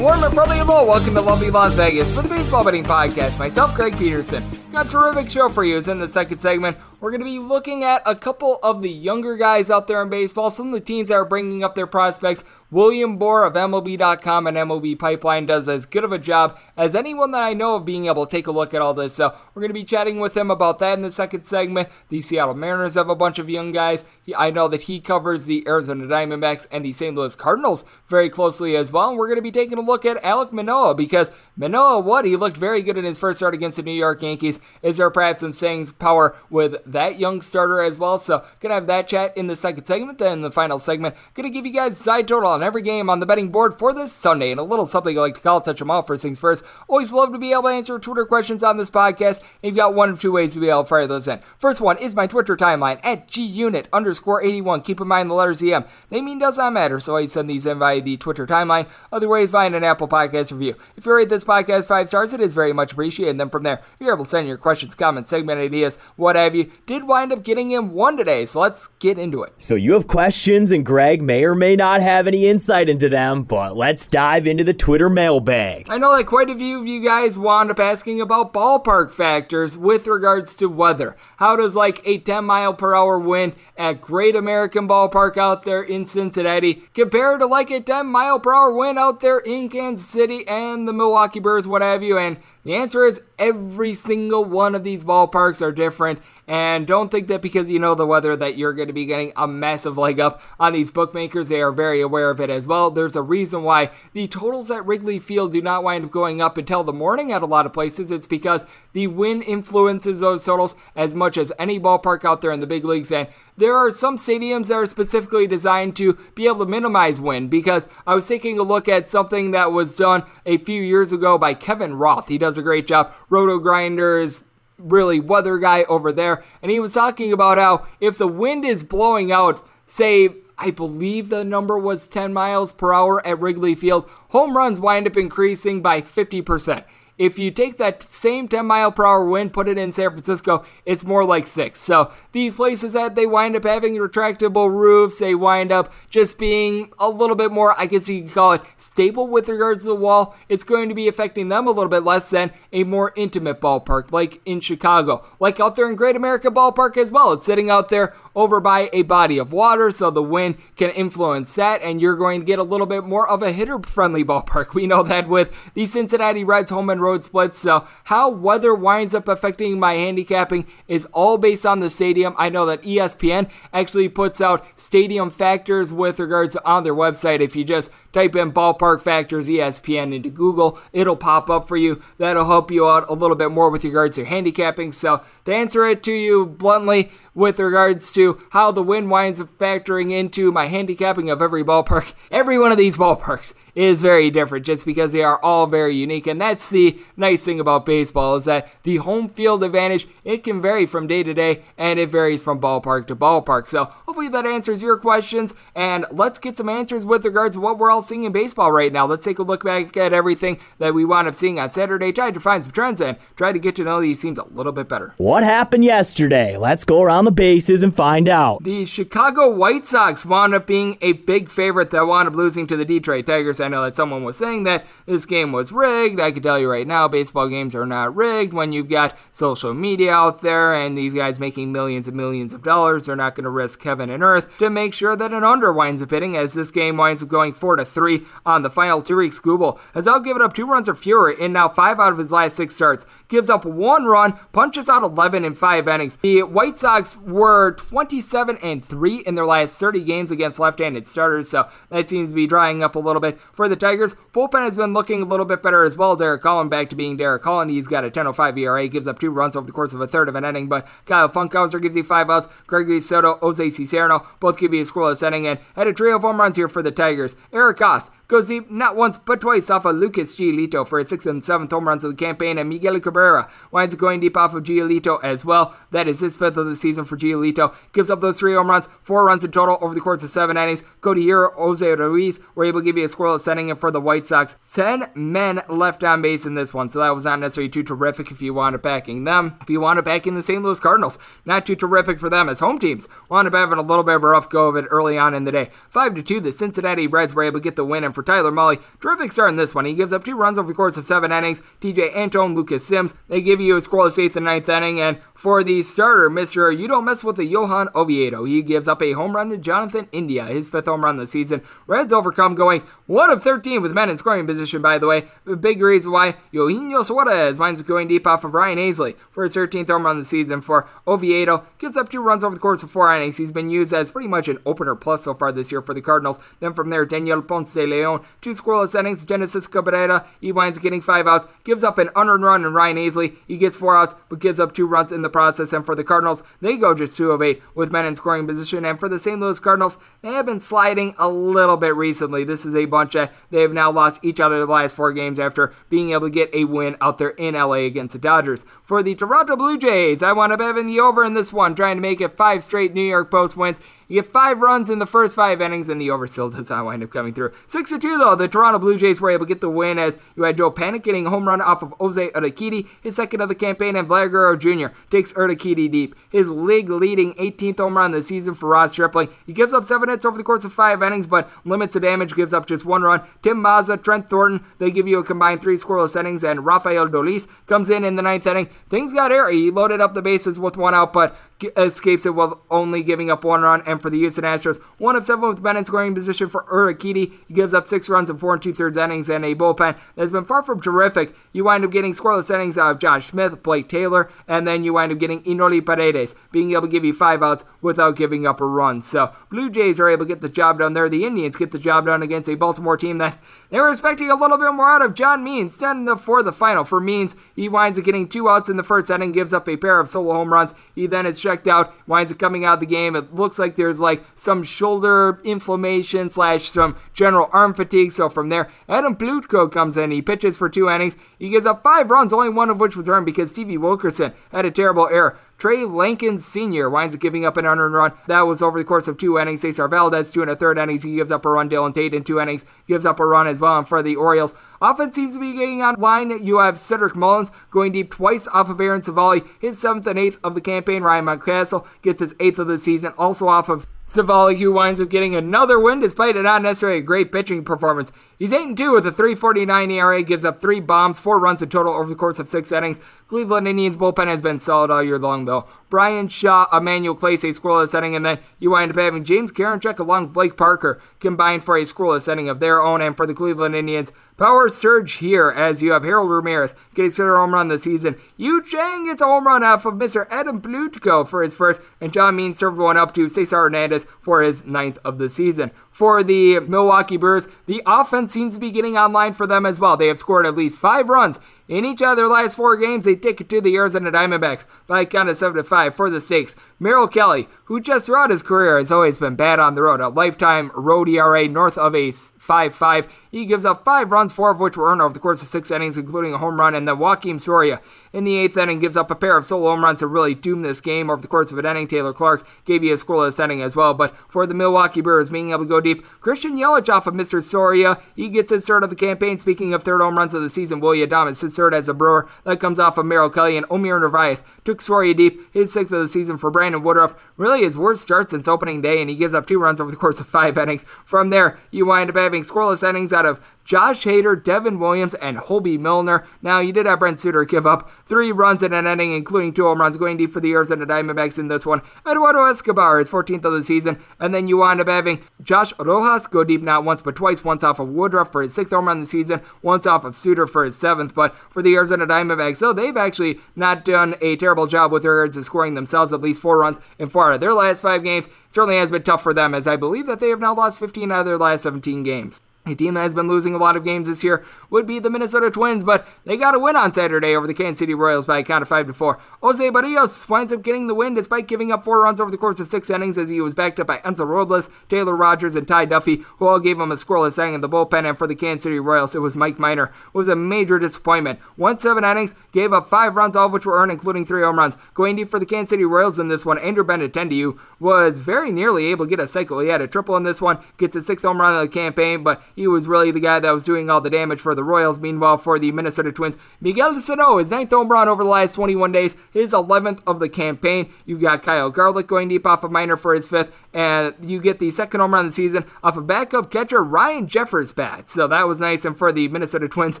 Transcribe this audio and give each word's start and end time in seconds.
Warm 0.00 0.22
and 0.22 0.32
friendly 0.32 0.58
hello, 0.58 0.86
welcome 0.86 1.14
to 1.14 1.20
Lumpy 1.20 1.50
Las 1.50 1.74
Vegas 1.74 2.14
for 2.14 2.22
the 2.22 2.28
Baseball 2.28 2.64
Betting 2.64 2.84
Podcast. 2.84 3.38
Myself, 3.38 3.74
Greg 3.74 3.98
Peterson. 3.98 4.44
A 4.78 4.84
terrific 4.84 5.28
show 5.28 5.48
for 5.48 5.64
you. 5.64 5.76
As 5.76 5.88
in 5.88 5.98
the 5.98 6.06
second 6.06 6.38
segment, 6.38 6.76
we're 7.00 7.10
going 7.10 7.20
to 7.20 7.24
be 7.24 7.40
looking 7.40 7.82
at 7.82 8.00
a 8.06 8.14
couple 8.14 8.60
of 8.62 8.80
the 8.80 8.90
younger 8.90 9.36
guys 9.36 9.72
out 9.72 9.88
there 9.88 10.00
in 10.02 10.08
baseball, 10.08 10.50
some 10.50 10.68
of 10.68 10.72
the 10.72 10.80
teams 10.80 11.08
that 11.08 11.14
are 11.14 11.24
bringing 11.24 11.64
up 11.64 11.74
their 11.74 11.88
prospects. 11.88 12.44
William 12.70 13.16
Boor 13.16 13.44
of 13.44 13.54
MLB.com 13.54 14.46
and 14.46 14.56
MLB 14.56 14.98
Pipeline 14.98 15.46
does 15.46 15.68
as 15.68 15.86
good 15.86 16.04
of 16.04 16.12
a 16.12 16.18
job 16.18 16.58
as 16.76 16.94
anyone 16.94 17.30
that 17.30 17.42
I 17.42 17.54
know 17.54 17.76
of 17.76 17.86
being 17.86 18.06
able 18.06 18.26
to 18.26 18.30
take 18.30 18.46
a 18.46 18.52
look 18.52 18.74
at 18.74 18.82
all 18.82 18.92
this. 18.92 19.14
So 19.14 19.34
we're 19.54 19.62
going 19.62 19.70
to 19.70 19.74
be 19.74 19.84
chatting 19.84 20.20
with 20.20 20.36
him 20.36 20.50
about 20.50 20.78
that 20.80 20.98
in 20.98 21.02
the 21.02 21.10
second 21.10 21.44
segment. 21.44 21.88
The 22.10 22.20
Seattle 22.20 22.54
Mariners 22.54 22.96
have 22.96 23.08
a 23.08 23.16
bunch 23.16 23.38
of 23.38 23.48
young 23.48 23.72
guys. 23.72 24.04
I 24.36 24.50
know 24.50 24.68
that 24.68 24.82
he 24.82 25.00
covers 25.00 25.46
the 25.46 25.66
Arizona 25.66 26.06
Diamondbacks 26.06 26.66
and 26.70 26.84
the 26.84 26.92
St. 26.92 27.16
Louis 27.16 27.34
Cardinals 27.34 27.84
very 28.08 28.28
closely 28.28 28.76
as 28.76 28.92
well. 28.92 29.08
And 29.08 29.18
we're 29.18 29.28
going 29.28 29.38
to 29.38 29.42
be 29.42 29.50
taking 29.50 29.78
a 29.78 29.82
look 29.82 30.04
at 30.04 30.22
Alek 30.22 30.52
Manoah 30.52 30.94
because 30.94 31.32
Manoah, 31.56 32.00
what? 32.00 32.26
He 32.26 32.36
looked 32.36 32.58
very 32.58 32.82
good 32.82 32.98
in 32.98 33.04
his 33.04 33.18
first 33.18 33.38
start 33.38 33.54
against 33.54 33.78
the 33.78 33.82
New 33.82 33.92
York 33.92 34.22
Yankees. 34.22 34.60
Is 34.82 34.96
there 34.96 35.10
perhaps 35.10 35.40
some 35.40 35.52
staying 35.52 35.86
power 35.98 36.36
with 36.50 36.76
that 36.86 37.18
young 37.18 37.40
starter 37.40 37.80
as 37.80 37.98
well? 37.98 38.18
So, 38.18 38.44
gonna 38.60 38.74
have 38.74 38.86
that 38.86 39.08
chat 39.08 39.36
in 39.36 39.46
the 39.46 39.56
second 39.56 39.84
segment. 39.84 40.18
Then, 40.18 40.34
in 40.34 40.42
the 40.42 40.50
final 40.50 40.78
segment, 40.78 41.14
gonna 41.34 41.50
give 41.50 41.66
you 41.66 41.72
guys 41.72 41.98
side 41.98 42.28
total 42.28 42.50
on 42.50 42.62
every 42.62 42.82
game 42.82 43.10
on 43.10 43.20
the 43.20 43.26
betting 43.26 43.50
board 43.50 43.78
for 43.78 43.92
this 43.92 44.12
Sunday. 44.12 44.50
And 44.50 44.60
a 44.60 44.62
little 44.62 44.86
something 44.86 45.16
I 45.16 45.20
like 45.20 45.34
to 45.34 45.40
call 45.40 45.60
touch 45.60 45.78
them 45.78 45.90
all 45.90 46.02
first 46.02 46.22
things 46.22 46.40
first. 46.40 46.64
Always 46.88 47.12
love 47.12 47.32
to 47.32 47.38
be 47.38 47.52
able 47.52 47.62
to 47.62 47.68
answer 47.68 47.98
Twitter 47.98 48.24
questions 48.24 48.62
on 48.62 48.76
this 48.76 48.90
podcast. 48.90 49.40
And 49.40 49.70
you've 49.70 49.76
got 49.76 49.94
one 49.94 50.10
of 50.10 50.20
two 50.20 50.32
ways 50.32 50.54
to 50.54 50.60
be 50.60 50.68
able 50.68 50.84
to 50.84 50.88
fire 50.88 51.06
those 51.06 51.28
in. 51.28 51.40
First 51.58 51.80
one 51.80 51.98
is 51.98 52.14
my 52.14 52.26
Twitter 52.26 52.56
timeline 52.56 53.00
at 53.02 53.28
gunit 53.28 53.86
underscore 53.92 54.42
81. 54.42 54.82
Keep 54.82 55.00
in 55.00 55.08
mind 55.08 55.30
the 55.30 55.34
letters 55.34 55.62
EM. 55.62 55.84
They 56.10 56.20
mean 56.20 56.38
does 56.38 56.58
not 56.58 56.72
matter, 56.72 57.00
so 57.00 57.16
I 57.16 57.26
send 57.26 57.48
these 57.48 57.66
in 57.66 57.78
via 57.78 58.00
the 58.00 58.16
Twitter 58.16 58.46
timeline. 58.46 58.88
Other 59.12 59.28
ways, 59.28 59.50
via 59.50 59.68
an 59.68 59.84
Apple 59.84 60.08
Podcast 60.08 60.52
review. 60.52 60.76
If 60.96 61.06
you 61.06 61.14
rate 61.14 61.28
this 61.28 61.44
podcast 61.44 61.86
five 61.86 62.08
stars, 62.08 62.34
it 62.34 62.40
is 62.40 62.54
very 62.54 62.72
much 62.72 62.92
appreciated. 62.92 63.32
And 63.32 63.40
then 63.40 63.50
from 63.50 63.62
there, 63.62 63.80
you're 63.98 64.12
able 64.12 64.24
to 64.24 64.30
send 64.30 64.48
your 64.48 64.57
questions, 64.60 64.94
comments, 64.94 65.30
segment 65.30 65.60
ideas, 65.60 65.98
what 66.16 66.36
have 66.36 66.54
you. 66.54 66.70
Did 66.86 67.06
wind 67.06 67.32
up 67.32 67.42
getting 67.42 67.70
in 67.70 67.92
one 67.92 68.16
today, 68.16 68.46
so 68.46 68.60
let's 68.60 68.88
get 68.98 69.18
into 69.18 69.42
it. 69.42 69.52
So 69.58 69.74
you 69.74 69.92
have 69.94 70.06
questions, 70.06 70.70
and 70.70 70.84
Greg 70.84 71.22
may 71.22 71.44
or 71.44 71.54
may 71.54 71.76
not 71.76 72.02
have 72.02 72.26
any 72.26 72.46
insight 72.46 72.88
into 72.88 73.08
them, 73.08 73.42
but 73.42 73.76
let's 73.76 74.06
dive 74.06 74.46
into 74.46 74.64
the 74.64 74.74
Twitter 74.74 75.08
mailbag. 75.08 75.86
I 75.88 75.98
know 75.98 76.16
that 76.16 76.26
quite 76.26 76.50
a 76.50 76.56
few 76.56 76.80
of 76.80 76.86
you 76.86 77.04
guys 77.04 77.38
wound 77.38 77.70
up 77.70 77.80
asking 77.80 78.20
about 78.20 78.52
ballpark 78.52 79.10
factors 79.10 79.76
with 79.76 80.06
regards 80.06 80.56
to 80.56 80.68
weather. 80.68 81.16
How 81.38 81.56
does 81.56 81.74
like 81.74 82.00
a 82.04 82.18
10 82.18 82.44
mile 82.44 82.74
per 82.74 82.94
hour 82.94 83.18
wind 83.18 83.54
at 83.76 84.00
Great 84.00 84.34
American 84.34 84.88
Ballpark 84.88 85.36
out 85.36 85.64
there 85.64 85.82
in 85.82 86.06
Cincinnati 86.06 86.82
compare 86.94 87.38
to 87.38 87.46
like 87.46 87.70
a 87.70 87.80
10 87.80 88.06
mile 88.06 88.40
per 88.40 88.54
hour 88.54 88.72
wind 88.72 88.98
out 88.98 89.20
there 89.20 89.38
in 89.38 89.68
Kansas 89.68 90.08
City 90.08 90.46
and 90.48 90.88
the 90.88 90.92
Milwaukee 90.92 91.40
Brewers, 91.40 91.68
what 91.68 91.82
have 91.82 92.02
you? 92.02 92.18
And 92.18 92.38
the 92.68 92.74
answer 92.74 93.06
is 93.06 93.22
every 93.38 93.94
single 93.94 94.44
one 94.44 94.74
of 94.74 94.84
these 94.84 95.02
ballparks 95.02 95.62
are 95.62 95.72
different. 95.72 96.20
And 96.48 96.86
don't 96.86 97.10
think 97.10 97.28
that 97.28 97.42
because 97.42 97.68
you 97.68 97.78
know 97.78 97.94
the 97.94 98.06
weather 98.06 98.34
that 98.34 98.56
you're 98.56 98.72
going 98.72 98.88
to 98.88 98.94
be 98.94 99.04
getting 99.04 99.34
a 99.36 99.46
massive 99.46 99.98
leg 99.98 100.18
up 100.18 100.40
on 100.58 100.72
these 100.72 100.90
bookmakers. 100.90 101.50
They 101.50 101.60
are 101.60 101.70
very 101.70 102.00
aware 102.00 102.30
of 102.30 102.40
it 102.40 102.48
as 102.48 102.66
well. 102.66 102.90
There's 102.90 103.16
a 103.16 103.22
reason 103.22 103.64
why 103.64 103.90
the 104.14 104.26
totals 104.26 104.70
at 104.70 104.86
Wrigley 104.86 105.18
Field 105.18 105.52
do 105.52 105.60
not 105.60 105.84
wind 105.84 106.06
up 106.06 106.10
going 106.10 106.40
up 106.40 106.56
until 106.56 106.82
the 106.82 106.92
morning 106.92 107.32
at 107.32 107.42
a 107.42 107.46
lot 107.46 107.66
of 107.66 107.74
places. 107.74 108.10
It's 108.10 108.26
because 108.26 108.64
the 108.94 109.08
wind 109.08 109.42
influences 109.42 110.20
those 110.20 110.42
totals 110.42 110.74
as 110.96 111.14
much 111.14 111.36
as 111.36 111.52
any 111.58 111.78
ballpark 111.78 112.24
out 112.24 112.40
there 112.40 112.52
in 112.52 112.60
the 112.60 112.66
big 112.66 112.86
leagues. 112.86 113.12
And 113.12 113.28
there 113.58 113.76
are 113.76 113.90
some 113.90 114.16
stadiums 114.16 114.68
that 114.68 114.74
are 114.74 114.86
specifically 114.86 115.46
designed 115.46 115.96
to 115.96 116.16
be 116.34 116.46
able 116.46 116.64
to 116.64 116.70
minimize 116.70 117.20
wind 117.20 117.50
because 117.50 117.88
I 118.06 118.14
was 118.14 118.26
taking 118.26 118.58
a 118.58 118.62
look 118.62 118.88
at 118.88 119.08
something 119.08 119.50
that 119.50 119.72
was 119.72 119.96
done 119.96 120.22
a 120.46 120.56
few 120.56 120.80
years 120.80 121.12
ago 121.12 121.36
by 121.36 121.52
Kevin 121.52 121.94
Roth. 121.94 122.28
He 122.28 122.38
does 122.38 122.56
a 122.56 122.62
great 122.62 122.86
job. 122.86 123.12
RotoGrinders, 123.30 124.44
really 124.78 125.20
weather 125.20 125.58
guy 125.58 125.84
over 125.84 126.12
there, 126.12 126.44
and 126.62 126.70
he 126.70 126.80
was 126.80 126.94
talking 126.94 127.32
about 127.32 127.58
how 127.58 127.86
if 128.00 128.16
the 128.16 128.28
wind 128.28 128.64
is 128.64 128.84
blowing 128.84 129.32
out, 129.32 129.66
say, 129.86 130.30
I 130.56 130.70
believe 130.70 131.28
the 131.28 131.44
number 131.44 131.78
was 131.78 132.06
10 132.06 132.32
miles 132.32 132.72
per 132.72 132.92
hour 132.92 133.24
at 133.26 133.40
Wrigley 133.40 133.74
Field, 133.74 134.08
home 134.30 134.56
runs 134.56 134.80
wind 134.80 135.06
up 135.06 135.16
increasing 135.16 135.82
by 135.82 136.02
50%. 136.02 136.84
If 137.18 137.38
you 137.38 137.50
take 137.50 137.76
that 137.76 138.02
same 138.02 138.48
10 138.48 138.64
mile 138.64 138.92
per 138.92 139.04
hour 139.04 139.24
wind, 139.24 139.52
put 139.52 139.68
it 139.68 139.76
in 139.76 139.92
San 139.92 140.10
Francisco, 140.10 140.64
it's 140.86 141.04
more 141.04 141.24
like 141.24 141.46
six. 141.46 141.80
So 141.80 142.12
these 142.32 142.54
places 142.54 142.92
that 142.94 143.14
they 143.14 143.26
wind 143.26 143.56
up 143.56 143.64
having 143.64 143.96
retractable 143.96 144.70
roofs, 144.70 145.18
they 145.18 145.34
wind 145.34 145.72
up 145.72 145.92
just 146.08 146.38
being 146.38 146.92
a 146.98 147.08
little 147.08 147.36
bit 147.36 147.50
more, 147.50 147.78
I 147.78 147.86
guess 147.86 148.08
you 148.08 148.22
could 148.22 148.34
call 148.34 148.52
it 148.52 148.62
stable 148.76 149.26
with 149.26 149.48
regards 149.48 149.82
to 149.82 149.88
the 149.88 149.94
wall. 149.94 150.36
It's 150.48 150.64
going 150.64 150.88
to 150.88 150.94
be 150.94 151.08
affecting 151.08 151.48
them 151.48 151.66
a 151.66 151.72
little 151.72 151.90
bit 151.90 152.04
less 152.04 152.30
than 152.30 152.52
a 152.72 152.84
more 152.84 153.12
intimate 153.16 153.60
ballpark, 153.60 154.12
like 154.12 154.40
in 154.44 154.60
Chicago, 154.60 155.26
like 155.40 155.58
out 155.60 155.76
there 155.76 155.88
in 155.88 155.96
Great 155.96 156.16
America 156.16 156.50
Ballpark 156.50 156.96
as 156.96 157.10
well. 157.10 157.32
It's 157.32 157.44
sitting 157.44 157.68
out 157.68 157.88
there 157.88 158.14
over 158.38 158.60
by 158.60 158.88
a 158.92 159.02
body 159.02 159.36
of 159.36 159.52
water, 159.52 159.90
so 159.90 160.10
the 160.10 160.22
wind 160.22 160.56
can 160.76 160.90
influence 160.90 161.52
that, 161.56 161.82
and 161.82 162.00
you're 162.00 162.14
going 162.14 162.38
to 162.40 162.46
get 162.46 162.60
a 162.60 162.62
little 162.62 162.86
bit 162.86 163.02
more 163.02 163.28
of 163.28 163.42
a 163.42 163.50
hitter 163.50 163.80
friendly 163.80 164.24
ballpark. 164.24 164.74
We 164.74 164.86
know 164.86 165.02
that 165.02 165.26
with 165.26 165.52
the 165.74 165.86
Cincinnati 165.86 166.44
Reds 166.44 166.70
home 166.70 166.88
and 166.88 167.02
road 167.02 167.24
splits. 167.24 167.58
So, 167.58 167.88
how 168.04 168.30
weather 168.30 168.72
winds 168.72 169.12
up 169.12 169.26
affecting 169.26 169.80
my 169.80 169.94
handicapping 169.94 170.66
is 170.86 171.04
all 171.06 171.36
based 171.36 171.66
on 171.66 171.80
the 171.80 171.90
stadium. 171.90 172.32
I 172.38 172.48
know 172.48 172.64
that 172.66 172.82
ESPN 172.82 173.50
actually 173.72 174.08
puts 174.08 174.40
out 174.40 174.64
stadium 174.76 175.30
factors 175.30 175.92
with 175.92 176.20
regards 176.20 176.54
on 176.56 176.84
their 176.84 176.94
website. 176.94 177.40
If 177.40 177.56
you 177.56 177.64
just 177.64 177.90
type 178.12 178.36
in 178.36 178.52
ballpark 178.52 179.00
factors 179.00 179.48
ESPN 179.48 180.14
into 180.14 180.30
Google, 180.30 180.78
it'll 180.92 181.16
pop 181.16 181.50
up 181.50 181.68
for 181.68 181.76
you. 181.76 182.02
That'll 182.18 182.46
help 182.46 182.70
you 182.70 182.88
out 182.88 183.08
a 183.08 183.14
little 183.14 183.36
bit 183.36 183.50
more 183.50 183.70
with 183.70 183.84
regards 183.84 184.16
to 184.16 184.24
handicapping. 184.24 184.92
So, 184.92 185.22
to 185.44 185.54
answer 185.54 185.86
it 185.86 186.02
to 186.04 186.12
you 186.12 186.46
bluntly, 186.46 187.10
with 187.34 187.58
regards 187.58 188.12
to 188.14 188.40
how 188.50 188.72
the 188.72 188.82
wind 188.82 189.10
winds 189.10 189.40
up 189.40 189.56
factoring 189.58 190.10
into 190.10 190.50
my 190.50 190.66
handicapping 190.66 191.30
of 191.30 191.40
every 191.40 191.62
ballpark, 191.62 192.14
every 192.30 192.58
one 192.58 192.72
of 192.72 192.78
these 192.78 192.96
ballparks 192.96 193.54
is 193.78 194.02
very 194.02 194.28
different 194.28 194.66
just 194.66 194.84
because 194.84 195.12
they 195.12 195.22
are 195.22 195.40
all 195.40 195.68
very 195.68 195.94
unique. 195.94 196.26
And 196.26 196.40
that's 196.40 196.68
the 196.68 196.98
nice 197.16 197.44
thing 197.44 197.60
about 197.60 197.86
baseball 197.86 198.34
is 198.34 198.44
that 198.46 198.68
the 198.82 198.96
home 198.96 199.28
field 199.28 199.62
advantage, 199.62 200.08
it 200.24 200.42
can 200.42 200.60
vary 200.60 200.84
from 200.84 201.06
day 201.06 201.22
to 201.22 201.32
day 201.32 201.62
and 201.78 202.00
it 202.00 202.10
varies 202.10 202.42
from 202.42 202.60
ballpark 202.60 203.06
to 203.06 203.14
ballpark. 203.14 203.68
So 203.68 203.84
hopefully 203.84 204.26
that 204.30 204.46
answers 204.46 204.82
your 204.82 204.98
questions. 204.98 205.54
And 205.76 206.06
let's 206.10 206.40
get 206.40 206.56
some 206.56 206.68
answers 206.68 207.06
with 207.06 207.24
regards 207.24 207.54
to 207.54 207.60
what 207.60 207.78
we're 207.78 207.92
all 207.92 208.02
seeing 208.02 208.24
in 208.24 208.32
baseball 208.32 208.72
right 208.72 208.92
now. 208.92 209.06
Let's 209.06 209.24
take 209.24 209.38
a 209.38 209.44
look 209.44 209.62
back 209.62 209.96
at 209.96 210.12
everything 210.12 210.58
that 210.78 210.92
we 210.92 211.04
wound 211.04 211.28
up 211.28 211.36
seeing 211.36 211.60
on 211.60 211.70
Saturday, 211.70 212.10
tried 212.10 212.34
to 212.34 212.40
find 212.40 212.64
some 212.64 212.72
trends 212.72 213.00
and 213.00 213.16
try 213.36 213.52
to 213.52 213.60
get 213.60 213.76
to 213.76 213.84
know 213.84 214.00
these 214.00 214.20
teams 214.20 214.38
a 214.38 214.44
little 214.46 214.72
bit 214.72 214.88
better. 214.88 215.14
What 215.18 215.44
happened 215.44 215.84
yesterday? 215.84 216.56
Let's 216.56 216.82
go 216.82 217.00
around 217.00 217.26
the 217.26 217.30
bases 217.30 217.84
and 217.84 217.94
find 217.94 218.28
out. 218.28 218.64
The 218.64 218.86
Chicago 218.86 219.48
White 219.48 219.86
Sox 219.86 220.26
wound 220.26 220.52
up 220.52 220.66
being 220.66 220.98
a 221.00 221.12
big 221.12 221.48
favorite 221.48 221.90
that 221.90 222.08
wound 222.08 222.26
up 222.26 222.34
losing 222.34 222.66
to 222.66 222.76
the 222.76 222.84
Detroit 222.84 223.26
Tigers. 223.26 223.67
I 223.68 223.70
know 223.70 223.84
that 223.84 223.94
someone 223.94 224.24
was 224.24 224.38
saying 224.38 224.62
that 224.62 224.86
this 225.04 225.26
game 225.26 225.52
was 225.52 225.72
rigged. 225.72 226.20
I 226.20 226.32
can 226.32 226.42
tell 226.42 226.58
you 226.58 226.70
right 226.70 226.86
now, 226.86 227.06
baseball 227.06 227.50
games 227.50 227.74
are 227.74 227.84
not 227.84 228.16
rigged. 228.16 228.54
When 228.54 228.72
you've 228.72 228.88
got 228.88 229.14
social 229.30 229.74
media 229.74 230.10
out 230.10 230.40
there 230.40 230.72
and 230.72 230.96
these 230.96 231.12
guys 231.12 231.38
making 231.38 231.70
millions 231.70 232.08
and 232.08 232.16
millions 232.16 232.54
of 232.54 232.62
dollars, 232.62 233.04
they're 233.04 233.14
not 233.14 233.34
going 233.34 233.44
to 233.44 233.50
risk 233.50 233.82
heaven 233.82 234.08
and 234.08 234.22
earth 234.22 234.56
to 234.56 234.70
make 234.70 234.94
sure 234.94 235.16
that 235.16 235.34
an 235.34 235.44
under 235.44 235.70
winds 235.70 236.00
up 236.00 236.10
hitting 236.10 236.34
as 236.34 236.54
this 236.54 236.70
game 236.70 236.96
winds 236.96 237.22
up 237.22 237.28
going 237.28 237.52
4 237.52 237.76
to 237.76 237.84
3 237.84 238.22
on 238.46 238.62
the 238.62 238.70
final 238.70 239.02
two 239.02 239.16
weeks. 239.16 239.38
Skubal 239.38 239.78
has 239.92 240.08
out 240.08 240.24
given 240.24 240.40
up 240.40 240.54
two 240.54 240.66
runs 240.66 240.88
or 240.88 240.94
fewer 240.94 241.30
in 241.30 241.52
now 241.52 241.68
five 241.68 242.00
out 242.00 242.12
of 242.12 242.18
his 242.18 242.32
last 242.32 242.56
six 242.56 242.74
starts. 242.74 243.04
Gives 243.28 243.50
up 243.50 243.66
one 243.66 244.06
run, 244.06 244.32
punches 244.52 244.88
out 244.88 245.02
11 245.02 245.44
in 245.44 245.54
five 245.54 245.86
innings. 245.86 246.16
The 246.16 246.44
White 246.44 246.78
Sox 246.78 247.18
were 247.18 247.72
27 247.72 248.56
and 248.62 248.82
3 248.82 249.16
in 249.26 249.34
their 249.34 249.44
last 249.44 249.78
30 249.78 250.04
games 250.04 250.30
against 250.30 250.58
left 250.58 250.78
handed 250.78 251.06
starters, 251.06 251.50
so 251.50 251.68
that 251.90 252.08
seems 252.08 252.30
to 252.30 252.34
be 252.34 252.46
drying 252.46 252.82
up 252.82 252.96
a 252.96 252.98
little 252.98 253.20
bit 253.20 253.38
for 253.58 253.68
the 253.68 253.74
Tigers. 253.74 254.14
Bullpen 254.32 254.62
has 254.62 254.76
been 254.76 254.92
looking 254.92 255.20
a 255.20 255.24
little 255.24 255.44
bit 255.44 255.64
better 255.64 255.82
as 255.82 255.96
well. 255.96 256.14
Derek 256.14 256.44
Holland 256.44 256.70
back 256.70 256.88
to 256.90 256.96
being 256.96 257.16
Derek 257.16 257.42
Holland. 257.42 257.72
He's 257.72 257.88
got 257.88 258.04
a 258.04 258.10
10.05 258.10 258.56
ERA, 258.56 258.86
gives 258.86 259.08
up 259.08 259.18
two 259.18 259.32
runs 259.32 259.56
over 259.56 259.66
the 259.66 259.72
course 259.72 259.92
of 259.92 260.00
a 260.00 260.06
third 260.06 260.28
of 260.28 260.36
an 260.36 260.44
inning, 260.44 260.68
but 260.68 260.86
Kyle 261.06 261.28
Funkhouser 261.28 261.82
gives 261.82 261.96
you 261.96 262.04
five 262.04 262.30
outs. 262.30 262.46
Gregory 262.68 263.00
Soto, 263.00 263.36
Jose 263.42 263.66
Cisnero 263.66 264.24
both 264.38 264.58
give 264.58 264.72
you 264.72 264.82
a 264.82 264.84
scoreless 264.84 265.26
inning, 265.26 265.48
and 265.48 265.58
had 265.74 265.88
a 265.88 265.92
trio 265.92 266.14
of 266.14 266.22
home 266.22 266.40
runs 266.40 266.54
here 266.54 266.68
for 266.68 266.82
the 266.82 266.92
Tigers. 266.92 267.34
Eric 267.52 267.78
Haase 267.78 268.10
goes 268.28 268.48
deep 268.48 268.70
not 268.70 268.94
once 268.94 269.16
but 269.16 269.40
twice 269.40 269.70
off 269.70 269.86
of 269.86 269.96
Lucas 269.96 270.36
Giolito 270.36 270.86
for 270.86 270.98
his 270.98 271.08
sixth 271.08 271.26
and 271.26 271.42
seventh 271.42 271.70
home 271.70 271.88
runs 271.88 272.04
of 272.04 272.10
the 272.10 272.24
campaign, 272.24 272.58
and 272.58 272.68
Miguel 272.68 273.00
Cabrera 273.00 273.50
winds 273.72 273.94
up 273.94 274.00
going 274.00 274.20
deep 274.20 274.36
off 274.36 274.54
of 274.54 274.64
Giolito 274.64 275.18
as 275.24 275.44
well. 275.44 275.74
That 275.90 276.06
is 276.06 276.20
his 276.20 276.36
fifth 276.36 276.58
of 276.58 276.66
the 276.66 276.76
season 276.76 277.06
for 277.06 277.16
Giolito. 277.16 277.74
Gives 277.92 278.10
up 278.10 278.20
those 278.20 278.38
three 278.38 278.54
home 278.54 278.68
runs, 278.68 278.86
four 279.02 279.24
runs 279.24 279.44
in 279.44 279.50
total 279.50 279.78
over 279.80 279.94
the 279.94 280.00
course 280.00 280.22
of 280.22 280.30
seven 280.30 280.58
innings. 280.58 280.82
Codi 281.00 281.24
Heuer, 281.24 281.54
Jose 281.54 281.86
Ruiz 281.86 282.38
were 282.54 282.64
able 282.66 282.80
to 282.80 282.84
give 282.84 282.98
you 282.98 283.04
a 283.04 283.08
scoreless 283.08 283.50
inning, 283.50 283.70
and 283.70 283.80
for 283.80 283.90
the 283.90 284.00
White 284.00 284.26
Sox, 284.26 284.54
10 284.74 285.10
men 285.14 285.62
left 285.68 286.04
on 286.04 286.20
base 286.20 286.44
in 286.44 286.54
this 286.54 286.74
one, 286.74 286.90
so 286.90 286.98
that 286.98 287.14
was 287.14 287.24
not 287.24 287.40
necessarily 287.40 287.70
too 287.70 287.82
terrific 287.82 288.30
if 288.30 288.42
you 288.42 288.52
wanted 288.52 288.82
backing 288.82 289.24
them. 289.24 289.56
If 289.62 289.70
you 289.70 289.80
wanted 289.80 290.04
backing 290.04 290.34
the 290.34 290.42
St. 290.42 290.62
Louis 290.62 290.78
Cardinals, 290.78 291.18
not 291.46 291.64
too 291.64 291.76
terrific 291.76 292.20
for 292.20 292.28
them 292.28 292.50
as 292.50 292.60
home 292.60 292.78
teams 292.78 293.08
wound 293.30 293.48
up 293.48 293.54
having 293.54 293.78
a 293.78 293.82
little 293.82 294.04
bit 294.04 294.16
of 294.16 294.22
a 294.22 294.26
rough 294.26 294.50
go 294.50 294.68
of 294.68 294.76
it 294.76 294.84
early 294.90 295.16
on 295.16 295.32
in 295.32 295.44
the 295.44 295.52
day. 295.52 295.70
5 295.88 296.14
to 296.16 296.22
2, 296.22 296.40
the 296.40 296.52
Cincinnati 296.52 297.06
Reds 297.06 297.34
were 297.34 297.42
able 297.42 297.60
to 297.60 297.64
get 297.64 297.76
the 297.76 297.84
win, 297.84 298.04
and 298.04 298.14
for 298.18 298.24
Tyler 298.24 298.50
Mahle. 298.50 298.82
terrific 299.00 299.30
start 299.30 299.50
in 299.50 299.56
this 299.56 299.76
one. 299.76 299.84
He 299.84 299.94
gives 299.94 300.12
up 300.12 300.24
two 300.24 300.36
runs 300.36 300.58
over 300.58 300.66
the 300.66 300.74
course 300.74 300.96
of 300.96 301.04
seven 301.04 301.30
innings. 301.30 301.62
Tejay 301.80 302.16
Antone, 302.16 302.52
Lucas 302.52 302.84
Sims, 302.84 303.14
they 303.28 303.40
give 303.40 303.60
you 303.60 303.76
a 303.76 303.80
scoreless 303.80 304.18
eighth 304.18 304.34
and 304.34 304.44
ninth 304.44 304.68
inning, 304.68 305.00
and 305.00 305.20
for 305.34 305.62
the 305.62 305.84
starter, 305.84 306.28
Mr. 306.28 306.76
You 306.76 306.88
don't 306.88 307.04
mess 307.04 307.22
with 307.22 307.36
the 307.36 307.44
Johan 307.44 307.90
Oviedo. 307.94 308.42
He 308.42 308.60
gives 308.60 308.88
up 308.88 309.00
a 309.00 309.12
home 309.12 309.36
run 309.36 309.50
to 309.50 309.56
Jonathan 309.56 310.08
India, 310.10 310.46
his 310.46 310.68
fifth 310.68 310.86
home 310.86 311.04
run 311.04 311.16
the 311.16 311.28
season. 311.28 311.62
Reds 311.86 312.12
overcome 312.12 312.56
going 312.56 312.82
1 313.06 313.30
of 313.30 313.40
13 313.40 313.80
with 313.80 313.94
men 313.94 314.10
in 314.10 314.18
scoring 314.18 314.48
position, 314.48 314.82
by 314.82 314.98
the 314.98 315.06
way. 315.06 315.28
A 315.46 315.54
big 315.54 315.80
reason 315.80 316.10
why 316.10 316.34
Eugenio 316.50 317.04
Suarez 317.04 317.56
winds 317.56 317.80
up 317.80 317.86
going 317.86 318.08
deep 318.08 318.26
off 318.26 318.42
of 318.42 318.52
Ryan 318.52 318.78
Helsley 318.78 319.14
for 319.30 319.44
his 319.44 319.54
13th 319.54 319.86
home 319.86 320.06
run 320.06 320.18
the 320.18 320.24
season. 320.24 320.60
For 320.60 320.88
Oviedo, 321.06 321.64
gives 321.78 321.96
up 321.96 322.08
two 322.08 322.20
runs 322.20 322.42
over 322.42 322.56
the 322.56 322.60
course 322.60 322.82
of 322.82 322.90
four 322.90 323.14
innings. 323.14 323.36
He's 323.36 323.52
been 323.52 323.70
used 323.70 323.92
as 323.92 324.10
pretty 324.10 324.26
much 324.26 324.48
an 324.48 324.58
opener 324.66 324.96
plus 324.96 325.22
so 325.22 325.34
far 325.34 325.52
this 325.52 325.70
year 325.70 325.82
for 325.82 325.94
the 325.94 326.00
Cardinals. 326.00 326.40
Then 326.58 326.74
from 326.74 326.90
there, 326.90 327.06
Daniel 327.06 327.42
Ponce 327.42 327.72
de 327.72 327.86
Leon, 327.86 328.07
two 328.40 328.54
scoreless 328.54 328.98
innings. 328.98 329.24
Genesis 329.24 329.66
Cabrera, 329.66 330.26
he 330.40 330.52
winds 330.52 330.78
getting 330.78 331.00
five 331.00 331.26
outs, 331.26 331.46
gives 331.64 331.84
up 331.84 331.98
an 331.98 332.10
unearned 332.16 332.44
run, 332.44 332.64
and 332.64 332.74
Ryan 332.74 332.96
Helsley, 332.96 333.36
he 333.46 333.58
gets 333.58 333.76
four 333.76 333.96
outs, 333.96 334.14
but 334.28 334.38
gives 334.38 334.58
up 334.58 334.74
two 334.74 334.86
runs 334.86 335.12
in 335.12 335.22
the 335.22 335.28
process. 335.28 335.72
And 335.72 335.84
for 335.84 335.94
the 335.94 336.04
Cardinals, 336.04 336.42
they 336.60 336.76
go 336.76 336.94
just 336.94 337.16
two 337.16 337.30
of 337.30 337.42
eight 337.42 337.62
with 337.74 337.92
men 337.92 338.06
in 338.06 338.16
scoring 338.16 338.46
position. 338.46 338.84
And 338.84 338.98
for 338.98 339.08
the 339.08 339.18
St. 339.18 339.38
Louis 339.38 339.60
Cardinals, 339.60 339.98
they 340.22 340.32
have 340.32 340.46
been 340.46 340.60
sliding 340.60 341.14
a 341.18 341.28
little 341.28 341.76
bit 341.76 341.94
recently. 341.94 342.44
This 342.44 342.64
is 342.64 342.74
a 342.74 342.86
bunch 342.86 343.14
of, 343.14 343.28
they 343.50 343.62
have 343.62 343.72
now 343.72 343.90
lost 343.90 344.24
each 344.24 344.40
out 344.40 344.52
of 344.52 344.60
the 344.60 344.72
last 344.72 344.96
four 344.96 345.12
games 345.12 345.38
after 345.38 345.74
being 345.90 346.12
able 346.12 346.28
to 346.28 346.30
get 346.30 346.54
a 346.54 346.64
win 346.64 346.96
out 347.00 347.18
there 347.18 347.30
in 347.30 347.54
LA 347.54 347.84
against 347.84 348.14
the 348.14 348.18
Dodgers. 348.18 348.64
For 348.82 349.02
the 349.02 349.14
Toronto 349.14 349.56
Blue 349.56 349.78
Jays, 349.78 350.22
I 350.22 350.32
want 350.32 350.56
to 350.56 350.64
have 350.64 350.76
in 350.76 350.86
the 350.86 351.00
over 351.00 351.24
in 351.24 351.34
this 351.34 351.52
one, 351.52 351.74
trying 351.74 351.96
to 351.96 352.02
make 352.02 352.20
it 352.20 352.36
five 352.36 352.62
straight 352.62 352.94
New 352.94 353.02
York 353.02 353.30
Post 353.30 353.56
wins. 353.56 353.80
You 354.08 354.22
get 354.22 354.32
five 354.32 354.60
runs 354.60 354.88
in 354.88 355.00
the 355.00 355.06
first 355.06 355.36
five 355.36 355.60
innings, 355.60 355.90
and 355.90 356.00
the 356.00 356.10
over 356.10 356.26
still 356.26 356.48
does 356.48 356.70
not 356.70 356.86
wind 356.86 357.02
up 357.02 357.10
coming 357.10 357.34
through. 357.34 357.52
Six 357.66 357.90
to 357.90 357.98
two, 357.98 358.16
though, 358.16 358.34
the 358.34 358.48
Toronto 358.48 358.78
Blue 358.78 358.96
Jays 358.96 359.20
were 359.20 359.30
able 359.30 359.44
to 359.44 359.48
get 359.48 359.60
the 359.60 359.68
win 359.68 359.98
as 359.98 360.18
you 360.34 360.44
had 360.44 360.56
Joe 360.56 360.70
Panik 360.70 361.04
getting 361.04 361.26
a 361.26 361.30
home 361.30 361.46
run 361.46 361.60
off 361.60 361.82
of 361.82 361.92
Jose 362.00 362.30
Urquidy, 362.30 362.88
his 363.02 363.16
second 363.16 363.42
of 363.42 363.50
the 363.50 363.54
campaign, 363.54 363.96
and 363.96 364.08
Vlad 364.08 364.30
Guerrero 364.30 364.56
Jr. 364.56 364.96
takes 365.10 365.34
Urquidy 365.34 365.90
deep. 365.90 366.14
His 366.30 366.50
league-leading 366.50 367.34
18th 367.34 367.78
home 367.78 367.98
run 367.98 368.14
of 368.14 368.20
the 368.20 368.22
season 368.22 368.54
for 368.54 368.70
Ross 368.70 368.92
Stripling. 368.92 369.28
He 369.44 369.52
gives 369.52 369.74
up 369.74 369.84
seven 369.84 370.08
hits 370.08 370.24
over 370.24 370.38
the 370.38 370.44
course 370.44 370.64
of 370.64 370.72
five 370.72 371.02
innings, 371.02 371.26
but 371.26 371.50
limits 371.66 371.92
the 371.92 372.00
damage, 372.00 372.34
gives 372.34 372.54
up 372.54 372.64
just 372.64 372.86
one 372.86 373.02
run. 373.02 373.20
Tim 373.42 373.62
Mayza, 373.62 374.02
Trent 374.02 374.30
Thornton, 374.30 374.64
they 374.78 374.90
give 374.90 375.06
you 375.06 375.18
a 375.18 375.24
combined 375.24 375.60
three 375.60 375.76
scoreless 375.76 376.18
innings, 376.18 376.42
and 376.42 376.64
Rafael 376.64 377.08
Dolis 377.08 377.46
comes 377.66 377.90
in 377.90 378.04
in 378.04 378.16
the 378.16 378.22
ninth 378.22 378.46
inning. 378.46 378.70
Things 378.88 379.12
got 379.12 379.32
airy. 379.32 379.56
He 379.56 379.70
loaded 379.70 380.00
up 380.00 380.14
the 380.14 380.22
bases 380.22 380.58
with 380.58 380.78
one 380.78 380.94
out, 380.94 381.12
but 381.12 381.36
escapes 381.76 382.26
it 382.26 382.34
while 382.34 382.60
only 382.70 383.02
giving 383.02 383.30
up 383.30 383.44
one 383.44 383.62
run. 383.62 383.82
And 383.86 383.97
for 383.98 384.10
the 384.10 384.18
Houston 384.18 384.44
Astros, 384.44 384.80
one 384.98 385.16
of 385.16 385.24
seven 385.24 385.48
with 385.48 385.62
men 385.62 385.76
in 385.76 385.84
scoring 385.84 386.14
position 386.14 386.48
for 386.48 386.64
Urquidy. 386.64 387.32
He 387.46 387.54
gives 387.54 387.74
up 387.74 387.86
six 387.86 388.08
runs 388.08 388.30
in 388.30 388.38
four 388.38 388.54
and 388.54 388.62
two 388.62 388.72
thirds 388.72 388.96
innings 388.96 389.28
and 389.28 389.44
a 389.44 389.54
bullpen 389.54 389.96
that 390.16 390.22
has 390.22 390.32
been 390.32 390.44
far 390.44 390.62
from 390.62 390.80
terrific. 390.80 391.34
You 391.52 391.64
wind 391.64 391.84
up 391.84 391.90
getting 391.90 392.12
scoreless 392.12 392.54
innings 392.54 392.78
out 392.78 392.92
of 392.92 392.98
Josh 392.98 393.26
Smith, 393.26 393.62
Blake 393.62 393.88
Taylor, 393.88 394.30
and 394.46 394.66
then 394.66 394.84
you 394.84 394.94
wind 394.94 395.12
up 395.12 395.18
getting 395.18 395.42
Enoli 395.44 395.84
Paredes 395.84 396.34
being 396.52 396.72
able 396.72 396.82
to 396.82 396.88
give 396.88 397.04
you 397.04 397.12
five 397.12 397.42
outs 397.42 397.64
without 397.80 398.16
giving 398.16 398.46
up 398.46 398.60
a 398.60 398.66
run. 398.66 399.02
So 399.02 399.34
Blue 399.50 399.70
Jays 399.70 399.98
are 399.98 400.08
able 400.08 400.24
to 400.24 400.28
get 400.28 400.40
the 400.40 400.48
job 400.48 400.78
done 400.78 400.92
there. 400.92 401.08
The 401.08 401.24
Indians 401.24 401.56
get 401.56 401.70
the 401.70 401.78
job 401.78 402.06
done 402.06 402.22
against 402.22 402.48
a 402.48 402.54
Baltimore 402.54 402.96
team 402.96 403.18
that 403.18 403.38
they 403.70 403.78
were 403.78 403.90
expecting 403.90 404.30
a 404.30 404.34
little 404.34 404.58
bit 404.58 404.72
more 404.72 404.90
out 404.90 405.02
of 405.02 405.14
John 405.14 405.42
Means. 405.42 405.76
Then 405.78 406.16
for 406.16 406.42
the 406.42 406.52
final 406.52 406.84
for 406.84 407.00
Means, 407.00 407.36
he 407.54 407.68
winds 407.68 407.98
up 407.98 408.04
getting 408.04 408.28
two 408.28 408.48
outs 408.48 408.68
in 408.68 408.76
the 408.76 408.84
first 408.84 409.10
inning, 409.10 409.32
gives 409.32 409.52
up 409.52 409.68
a 409.68 409.76
pair 409.76 410.00
of 410.00 410.08
solo 410.08 410.34
home 410.34 410.52
runs. 410.52 410.74
He 410.94 411.06
then 411.06 411.26
is 411.26 411.40
checked 411.40 411.66
out, 411.66 411.94
winds 412.06 412.32
up 412.32 412.38
coming 412.38 412.64
out 412.64 412.74
of 412.74 412.80
the 412.80 412.86
game. 412.86 413.16
It 413.16 413.34
looks 413.34 413.58
like 413.58 413.76
there's 413.76 413.87
like 413.96 414.22
some 414.36 414.62
shoulder 414.62 415.40
inflammation 415.44 416.30
slash 416.30 416.68
some 416.70 416.96
general 417.12 417.48
arm 417.52 417.74
fatigue. 417.74 418.12
So 418.12 418.28
from 418.28 418.48
there, 418.50 418.70
Adam 418.88 419.16
Plutko 419.16 419.70
comes 419.72 419.96
in. 419.96 420.10
He 420.10 420.22
pitches 420.22 420.56
for 420.56 420.68
two 420.68 420.88
innings. 420.88 421.16
He 421.38 421.48
gives 421.48 421.66
up 421.66 421.82
five 421.82 422.10
runs, 422.10 422.32
only 422.32 422.50
one 422.50 422.70
of 422.70 422.78
which 422.78 422.96
was 422.96 423.08
earned 423.08 423.26
because 423.26 423.50
Stevie 423.50 423.78
Wilkerson 423.78 424.32
had 424.52 424.64
a 424.66 424.70
terrible 424.70 425.08
error. 425.10 425.38
Trey 425.58 425.78
Lankin 425.78 426.38
Sr. 426.38 426.88
winds 426.88 427.16
up 427.16 427.20
giving 427.20 427.44
up 427.44 427.56
an 427.56 427.66
unearned 427.66 427.94
run. 427.94 428.12
That 428.28 428.42
was 428.42 428.62
over 428.62 428.78
the 428.78 428.84
course 428.84 429.08
of 429.08 429.18
two 429.18 429.38
innings. 429.38 429.62
Cesar 429.62 429.88
Valdez, 429.88 430.30
two 430.30 430.40
and 430.40 430.50
a 430.50 430.54
third 430.54 430.78
innings. 430.78 431.02
He 431.02 431.16
gives 431.16 431.32
up 431.32 431.44
a 431.44 431.50
run. 431.50 431.68
Dylan 431.68 431.92
Tate 431.92 432.14
in 432.14 432.22
two 432.22 432.38
innings 432.38 432.64
gives 432.86 433.04
up 433.04 433.18
a 433.18 433.26
run 433.26 433.48
as 433.48 433.58
well. 433.58 433.78
And 433.78 433.88
for 433.88 434.00
the 434.00 434.14
Orioles, 434.14 434.54
Offense 434.80 435.14
seems 435.14 435.34
to 435.34 435.40
be 435.40 435.54
getting 435.54 435.82
on 435.82 435.96
line. 435.96 436.44
You 436.44 436.58
have 436.58 436.78
Cedric 436.78 437.16
Mullins 437.16 437.50
going 437.70 437.92
deep 437.92 438.10
twice 438.10 438.46
off 438.48 438.68
of 438.68 438.80
Aaron 438.80 439.02
Civale, 439.02 439.46
his 439.60 439.78
seventh 439.78 440.06
and 440.06 440.18
eighth 440.18 440.38
of 440.44 440.54
the 440.54 440.60
campaign. 440.60 441.02
Ryan 441.02 441.24
Mountcastle 441.26 441.86
gets 442.02 442.20
his 442.20 442.34
eighth 442.40 442.58
of 442.58 442.66
the 442.66 442.78
season, 442.78 443.12
also 443.18 443.48
off 443.48 443.68
of 443.68 443.86
Civale, 444.08 444.56
who 444.56 444.72
winds 444.72 445.02
up 445.02 445.10
getting 445.10 445.34
another 445.34 445.78
win 445.78 446.00
despite 446.00 446.34
it 446.34 446.42
not 446.42 446.62
necessarily 446.62 447.00
a 447.00 447.02
great 447.02 447.30
pitching 447.30 447.62
performance. 447.62 448.10
He's 448.38 448.54
8 448.54 448.74
2 448.74 448.92
with 448.92 449.04
a 449.04 449.10
3.49 449.10 449.92
ERA, 449.92 450.22
gives 450.22 450.46
up 450.46 450.60
three 450.60 450.80
bombs, 450.80 451.20
four 451.20 451.38
runs 451.38 451.60
in 451.60 451.68
total 451.68 451.92
over 451.92 452.08
the 452.08 452.14
course 452.14 452.38
of 452.38 452.48
six 452.48 452.72
innings. 452.72 453.00
Cleveland 453.26 453.68
Indians 453.68 453.98
bullpen 453.98 454.28
has 454.28 454.40
been 454.40 454.60
solid 454.60 454.90
all 454.90 455.02
year 455.02 455.18
long, 455.18 455.44
though. 455.44 455.66
Bryan 455.90 456.28
Shaw, 456.28 456.66
Emmanuel 456.74 457.16
Clase, 457.16 457.44
a 457.44 457.60
scoreless 457.60 457.96
inning, 457.96 458.16
and 458.16 458.24
then 458.24 458.38
you 458.58 458.70
wind 458.70 458.90
up 458.90 458.96
having 458.96 459.24
James 459.24 459.52
Karinchak 459.52 459.98
along 459.98 460.24
with 460.24 460.34
Blake 460.34 460.56
Parker 460.56 461.02
combined 461.20 461.64
for 461.64 461.76
a 461.76 461.82
scoreless 461.82 462.30
inning 462.32 462.48
of 462.48 462.60
their 462.60 462.82
own. 462.82 463.02
And 463.02 463.14
for 463.14 463.26
the 463.26 463.34
Cleveland 463.34 463.74
Indians, 463.74 464.10
power 464.38 464.70
surge 464.70 465.14
here 465.14 465.50
as 465.50 465.82
you 465.82 465.92
have 465.92 466.04
Harold 466.04 466.30
Ramirez 466.30 466.74
getting 466.94 467.10
third 467.10 467.36
home 467.36 467.52
run 467.52 467.68
this 467.68 467.82
season. 467.82 468.16
Yu 468.38 468.62
Chang 468.62 469.04
gets 469.04 469.20
a 469.20 469.26
home 469.26 469.46
run 469.46 469.62
off 469.62 469.84
of 469.84 469.94
Mr. 469.94 470.26
Adam 470.30 470.62
Plutko 470.62 471.28
for 471.28 471.42
his 471.42 471.54
first, 471.54 471.82
and 472.00 472.12
John 472.12 472.36
Means 472.36 472.58
served 472.58 472.78
one 472.78 472.96
up 472.96 473.12
to 473.14 473.28
Cesar 473.28 473.56
Hernandez 473.56 474.06
for 474.20 474.40
his 474.40 474.64
ninth 474.64 474.98
of 475.04 475.18
the 475.18 475.28
season 475.28 475.70
for 475.98 476.22
the 476.22 476.60
Milwaukee 476.60 477.16
Brewers. 477.16 477.48
The 477.66 477.82
offense 477.84 478.32
seems 478.32 478.54
to 478.54 478.60
be 478.60 478.70
getting 478.70 478.96
online 478.96 479.32
for 479.32 479.48
them 479.48 479.66
as 479.66 479.80
well. 479.80 479.96
They 479.96 480.06
have 480.06 480.16
scored 480.16 480.46
at 480.46 480.54
least 480.54 480.78
five 480.78 481.08
runs 481.08 481.40
in 481.68 481.84
each 481.84 482.00
of 482.00 482.16
their 482.16 482.28
last 482.28 482.56
four 482.56 482.76
games, 482.76 483.04
they 483.04 483.14
take 483.14 483.42
it 483.42 483.48
to 483.50 483.60
the 483.60 483.76
Arizona 483.76 484.10
Diamondbacks 484.10 484.64
by 484.86 485.02
a 485.02 485.06
count 485.06 485.28
of 485.28 485.36
7 485.36 485.54
to 485.56 485.62
5 485.62 485.94
for 485.94 486.08
the 486.08 486.20
stakes. 486.20 486.56
Merrill 486.80 487.08
Kelly, 487.08 487.46
who 487.64 487.78
just 487.78 488.06
throughout 488.06 488.30
his 488.30 488.42
career 488.42 488.78
has 488.78 488.90
always 488.90 489.18
been 489.18 489.34
bad 489.34 489.60
on 489.60 489.74
the 489.74 489.82
road, 489.82 490.00
a 490.00 490.08
lifetime 490.08 490.70
road 490.74 491.10
ERA 491.10 491.46
north 491.46 491.76
of 491.76 491.94
a 491.94 492.10
5 492.10 492.74
5. 492.74 493.14
He 493.30 493.44
gives 493.44 493.66
up 493.66 493.84
five 493.84 494.10
runs, 494.10 494.32
four 494.32 494.50
of 494.50 494.60
which 494.60 494.78
were 494.78 494.90
earned 494.90 495.02
over 495.02 495.12
the 495.12 495.20
course 495.20 495.42
of 495.42 495.48
six 495.48 495.70
innings, 495.70 495.98
including 495.98 496.32
a 496.32 496.38
home 496.38 496.58
run. 496.58 496.74
And 496.74 496.88
then 496.88 496.96
Joakim 496.96 497.38
Soria 497.38 497.82
in 498.12 498.24
the 498.24 498.36
eighth 498.36 498.56
inning 498.56 498.80
gives 498.80 498.96
up 498.96 499.10
a 499.10 499.14
pair 499.14 499.36
of 499.36 499.44
solo 499.44 499.70
home 499.70 499.84
runs 499.84 500.00
to 500.00 500.06
really 500.06 500.34
doom 500.34 500.62
this 500.62 500.80
game 500.80 501.10
over 501.10 501.20
the 501.20 501.28
course 501.28 501.52
of 501.52 501.58
an 501.58 501.66
inning. 501.66 501.88
Taylor 501.88 502.12
Clarke 502.12 502.46
gave 502.64 502.82
you 502.82 502.92
a 502.94 502.96
scoreless 502.96 503.42
inning 503.42 503.62
as 503.62 503.76
well. 503.76 503.94
But 503.94 504.14
for 504.28 504.46
the 504.46 504.54
Milwaukee 504.54 505.00
Brewers, 505.00 505.30
being 505.30 505.50
able 505.50 505.64
to 505.64 505.68
go 505.68 505.80
deep, 505.80 506.04
Christian 506.20 506.56
Yelich 506.56 506.88
off 506.88 507.06
of 507.06 507.14
Mr. 507.14 507.42
Soria, 507.42 507.98
he 508.14 508.28
gets 508.28 508.50
his 508.50 508.66
third 508.66 508.84
of 508.84 508.90
the 508.90 508.96
campaign. 508.96 509.38
Speaking 509.38 509.72
of 509.72 509.82
third 509.82 510.00
home 510.00 510.16
runs 510.16 510.34
of 510.34 510.42
the 510.42 510.50
season, 510.50 510.80
William 510.80 511.08
Adames, 511.08 511.40
his 511.40 511.54
third 511.54 511.74
as 511.74 511.88
a 511.88 511.94
Brewer. 511.94 512.28
That 512.44 512.60
comes 512.60 512.78
off 512.78 512.98
of 512.98 513.06
Merrill 513.06 513.30
Kelly 513.30 513.56
and 513.56 513.66
Omar 513.70 514.00
Narvaez 514.00 514.42
took 514.64 514.80
Soria 514.80 515.14
deep. 515.14 515.40
His 515.52 515.72
sixth 515.72 515.92
of 515.92 516.00
the 516.00 516.08
season 516.08 516.38
for 516.38 516.50
Brandon 516.50 516.82
Woodruff. 516.82 517.14
Really 517.36 517.62
his 517.62 517.76
worst 517.76 518.02
start 518.02 518.30
since 518.30 518.48
opening 518.48 518.82
day, 518.82 519.00
and 519.00 519.10
he 519.10 519.16
gives 519.16 519.34
up 519.34 519.46
two 519.46 519.58
runs 519.58 519.80
over 519.80 519.90
the 519.90 519.96
course 519.96 520.20
of 520.20 520.26
five 520.26 520.58
innings. 520.58 520.84
From 521.04 521.30
there, 521.30 521.58
you 521.70 521.86
wind 521.86 522.10
up 522.10 522.16
having 522.16 522.42
scoreless 522.42 522.88
innings 522.88 523.12
out 523.12 523.26
of 523.26 523.40
Josh 523.68 524.04
Hader, 524.04 524.42
Devin 524.42 524.78
Williams, 524.78 525.12
and 525.12 525.36
Hoby 525.36 525.78
Milner. 525.78 526.26
Now, 526.40 526.58
you 526.58 526.72
did 526.72 526.86
have 526.86 527.00
Brent 527.00 527.20
Suter 527.20 527.44
give 527.44 527.66
up 527.66 527.90
three 528.06 528.32
runs 528.32 528.62
in 528.62 528.72
an 528.72 528.86
inning, 528.86 529.12
including 529.12 529.52
two 529.52 529.64
home 529.64 529.82
runs, 529.82 529.98
going 529.98 530.16
deep 530.16 530.30
for 530.30 530.40
the 530.40 530.52
Arizona 530.52 530.86
Diamondbacks 530.86 531.38
in 531.38 531.48
this 531.48 531.66
one. 531.66 531.82
Eduardo 532.10 532.46
Escobar, 532.46 532.98
his 532.98 533.10
14th 533.10 533.44
of 533.44 533.52
the 533.52 533.62
season. 533.62 534.02
And 534.18 534.32
then 534.32 534.48
you 534.48 534.56
wind 534.56 534.80
up 534.80 534.88
having 534.88 535.22
Josh 535.42 535.74
Rojas 535.78 536.26
go 536.26 536.44
deep 536.44 536.62
not 536.62 536.82
once 536.82 537.02
but 537.02 537.14
twice, 537.14 537.44
once 537.44 537.62
off 537.62 537.78
of 537.78 537.90
Woodruff 537.90 538.32
for 538.32 538.40
his 538.40 538.54
sixth 538.54 538.72
home 538.72 538.86
run 538.86 538.96
of 538.96 539.02
the 539.02 539.06
season, 539.06 539.42
once 539.60 539.84
off 539.86 540.02
of 540.06 540.16
Suter 540.16 540.46
for 540.46 540.64
his 540.64 540.74
seventh. 540.74 541.14
But 541.14 541.36
for 541.50 541.60
the 541.60 541.74
Arizona 541.74 542.06
Diamondbacks, 542.06 542.56
so 542.56 542.72
they've 542.72 542.96
actually 542.96 543.38
not 543.54 543.84
done 543.84 544.14
a 544.22 544.36
terrible 544.36 544.66
job 544.66 544.92
with 544.92 545.04
regards 545.04 545.36
to 545.36 545.42
scoring 545.42 545.74
themselves 545.74 546.10
at 546.14 546.22
least 546.22 546.40
four 546.40 546.56
runs 546.56 546.80
in 546.98 547.10
four 547.10 547.28
out 547.28 547.34
of 547.34 547.40
their 547.40 547.52
last 547.52 547.82
five 547.82 548.02
games. 548.02 548.30
Certainly 548.48 548.78
has 548.78 548.90
been 548.90 549.02
tough 549.02 549.22
for 549.22 549.34
them, 549.34 549.54
as 549.54 549.68
I 549.68 549.76
believe 549.76 550.06
that 550.06 550.20
they 550.20 550.30
have 550.30 550.40
now 550.40 550.54
lost 550.54 550.78
15 550.78 551.12
out 551.12 551.20
of 551.20 551.26
their 551.26 551.36
last 551.36 551.64
17 551.64 552.02
games. 552.02 552.40
A 552.68 552.74
team 552.74 552.94
that 552.94 553.00
has 553.00 553.14
been 553.14 553.28
losing 553.28 553.54
a 553.54 553.58
lot 553.58 553.76
of 553.76 553.84
games 553.84 554.08
this 554.08 554.22
year 554.22 554.44
would 554.68 554.86
be 554.86 554.98
the 554.98 555.08
Minnesota 555.08 555.50
Twins, 555.50 555.82
but 555.82 556.06
they 556.26 556.36
got 556.36 556.54
a 556.54 556.58
win 556.58 556.76
on 556.76 556.92
Saturday 556.92 557.34
over 557.34 557.46
the 557.46 557.54
Kansas 557.54 557.78
City 557.78 557.94
Royals 557.94 558.26
by 558.26 558.38
a 558.38 558.42
count 558.42 558.60
of 558.60 558.68
5 558.68 558.88
to 558.88 558.92
4. 558.92 559.18
Jose 559.42 559.70
Berrios 559.70 560.28
winds 560.28 560.52
up 560.52 560.62
getting 560.62 560.86
the 560.86 560.94
win 560.94 561.14
despite 561.14 561.48
giving 561.48 561.72
up 561.72 561.84
four 561.84 562.02
runs 562.02 562.20
over 562.20 562.30
the 562.30 562.36
course 562.36 562.60
of 562.60 562.68
six 562.68 562.90
innings 562.90 563.16
as 563.16 563.30
he 563.30 563.40
was 563.40 563.54
backed 563.54 563.80
up 563.80 563.86
by 563.86 563.98
Enzo 563.98 564.26
Robles, 564.26 564.68
Taylor 564.88 565.16
Rogers, 565.16 565.54
and 565.54 565.66
Ty 565.66 565.86
Duffey, 565.86 566.24
who 566.38 566.46
all 566.46 566.60
gave 566.60 566.78
him 566.78 566.92
a 566.92 566.96
scoreless 566.96 567.38
inning 567.38 567.54
in 567.54 567.60
the 567.62 567.68
bullpen. 567.68 568.06
And 568.06 568.18
for 568.18 568.26
the 568.26 568.34
Kansas 568.34 568.64
City 568.64 568.78
Royals, 568.78 569.14
it 569.14 569.20
was 569.20 569.34
Mike 569.34 569.58
Minor, 569.58 569.92
who 570.12 570.18
was 570.18 570.28
a 570.28 570.36
major 570.36 570.78
disappointment. 570.78 571.38
Won 571.56 571.78
seven 571.78 572.04
innings, 572.04 572.34
gave 572.52 572.72
up 572.72 572.86
five 572.86 573.16
runs, 573.16 573.34
all 573.34 573.46
of 573.46 573.52
which 573.52 573.64
were 573.64 573.78
earned, 573.78 573.92
including 573.92 574.26
three 574.26 574.42
home 574.42 574.58
runs. 574.58 574.76
Going 574.92 575.16
deep 575.16 575.28
for 575.28 575.38
the 575.38 575.46
Kansas 575.46 575.70
City 575.70 575.84
Royals 575.84 576.18
in 576.18 576.28
this 576.28 576.44
one, 576.44 576.58
Andrew 576.58 576.84
Benintendi 576.84 577.58
was 577.80 578.20
very 578.20 578.52
nearly 578.52 578.86
able 578.86 579.06
to 579.06 579.10
get 579.10 579.20
a 579.20 579.26
cycle. 579.26 579.60
He 579.60 579.68
had 579.68 579.80
a 579.80 579.88
triple 579.88 580.16
in 580.16 580.24
this 580.24 580.42
one, 580.42 580.58
gets 580.76 580.96
a 580.96 581.00
sixth 581.00 581.24
home 581.24 581.40
run 581.40 581.54
of 581.54 581.60
the 581.60 581.68
campaign, 581.68 582.22
but 582.22 582.42
he 582.58 582.66
was 582.66 582.88
really 582.88 583.12
the 583.12 583.20
guy 583.20 583.38
that 583.38 583.52
was 583.52 583.64
doing 583.64 583.88
all 583.88 584.00
the 584.00 584.10
damage 584.10 584.40
for 584.40 584.52
the 584.52 584.64
Royals. 584.64 584.98
Meanwhile, 584.98 585.38
for 585.38 585.60
the 585.60 585.70
Minnesota 585.70 586.10
Twins, 586.10 586.36
Miguel 586.60 587.00
Sano, 587.00 587.38
his 587.38 587.52
ninth 587.52 587.70
home 587.70 587.88
run 587.88 588.08
over 588.08 588.24
the 588.24 588.28
last 588.28 588.56
21 588.56 588.90
days, 588.90 589.14
his 589.32 589.52
11th 589.52 590.00
of 590.08 590.18
the 590.18 590.28
campaign. 590.28 590.92
You've 591.06 591.20
got 591.20 591.42
Kyle 591.42 591.70
Garlick 591.70 592.08
going 592.08 592.28
deep 592.28 592.46
off 592.48 592.64
of 592.64 592.72
Minor 592.72 592.96
for 592.96 593.14
his 593.14 593.28
fifth, 593.28 593.52
and 593.72 594.12
you 594.20 594.40
get 594.40 594.58
the 594.58 594.72
second 594.72 595.00
home 595.00 595.14
run 595.14 595.26
of 595.26 595.30
the 595.30 595.34
season 595.34 595.64
off 595.84 595.96
of 595.96 596.08
backup 596.08 596.50
catcher 596.50 596.82
Ryan 596.82 597.28
Jeffers' 597.28 597.70
bat. 597.70 598.08
So 598.08 598.26
that 598.26 598.48
was 598.48 598.60
nice. 598.60 598.84
And 598.84 598.98
for 598.98 599.12
the 599.12 599.28
Minnesota 599.28 599.68
Twins, 599.68 600.00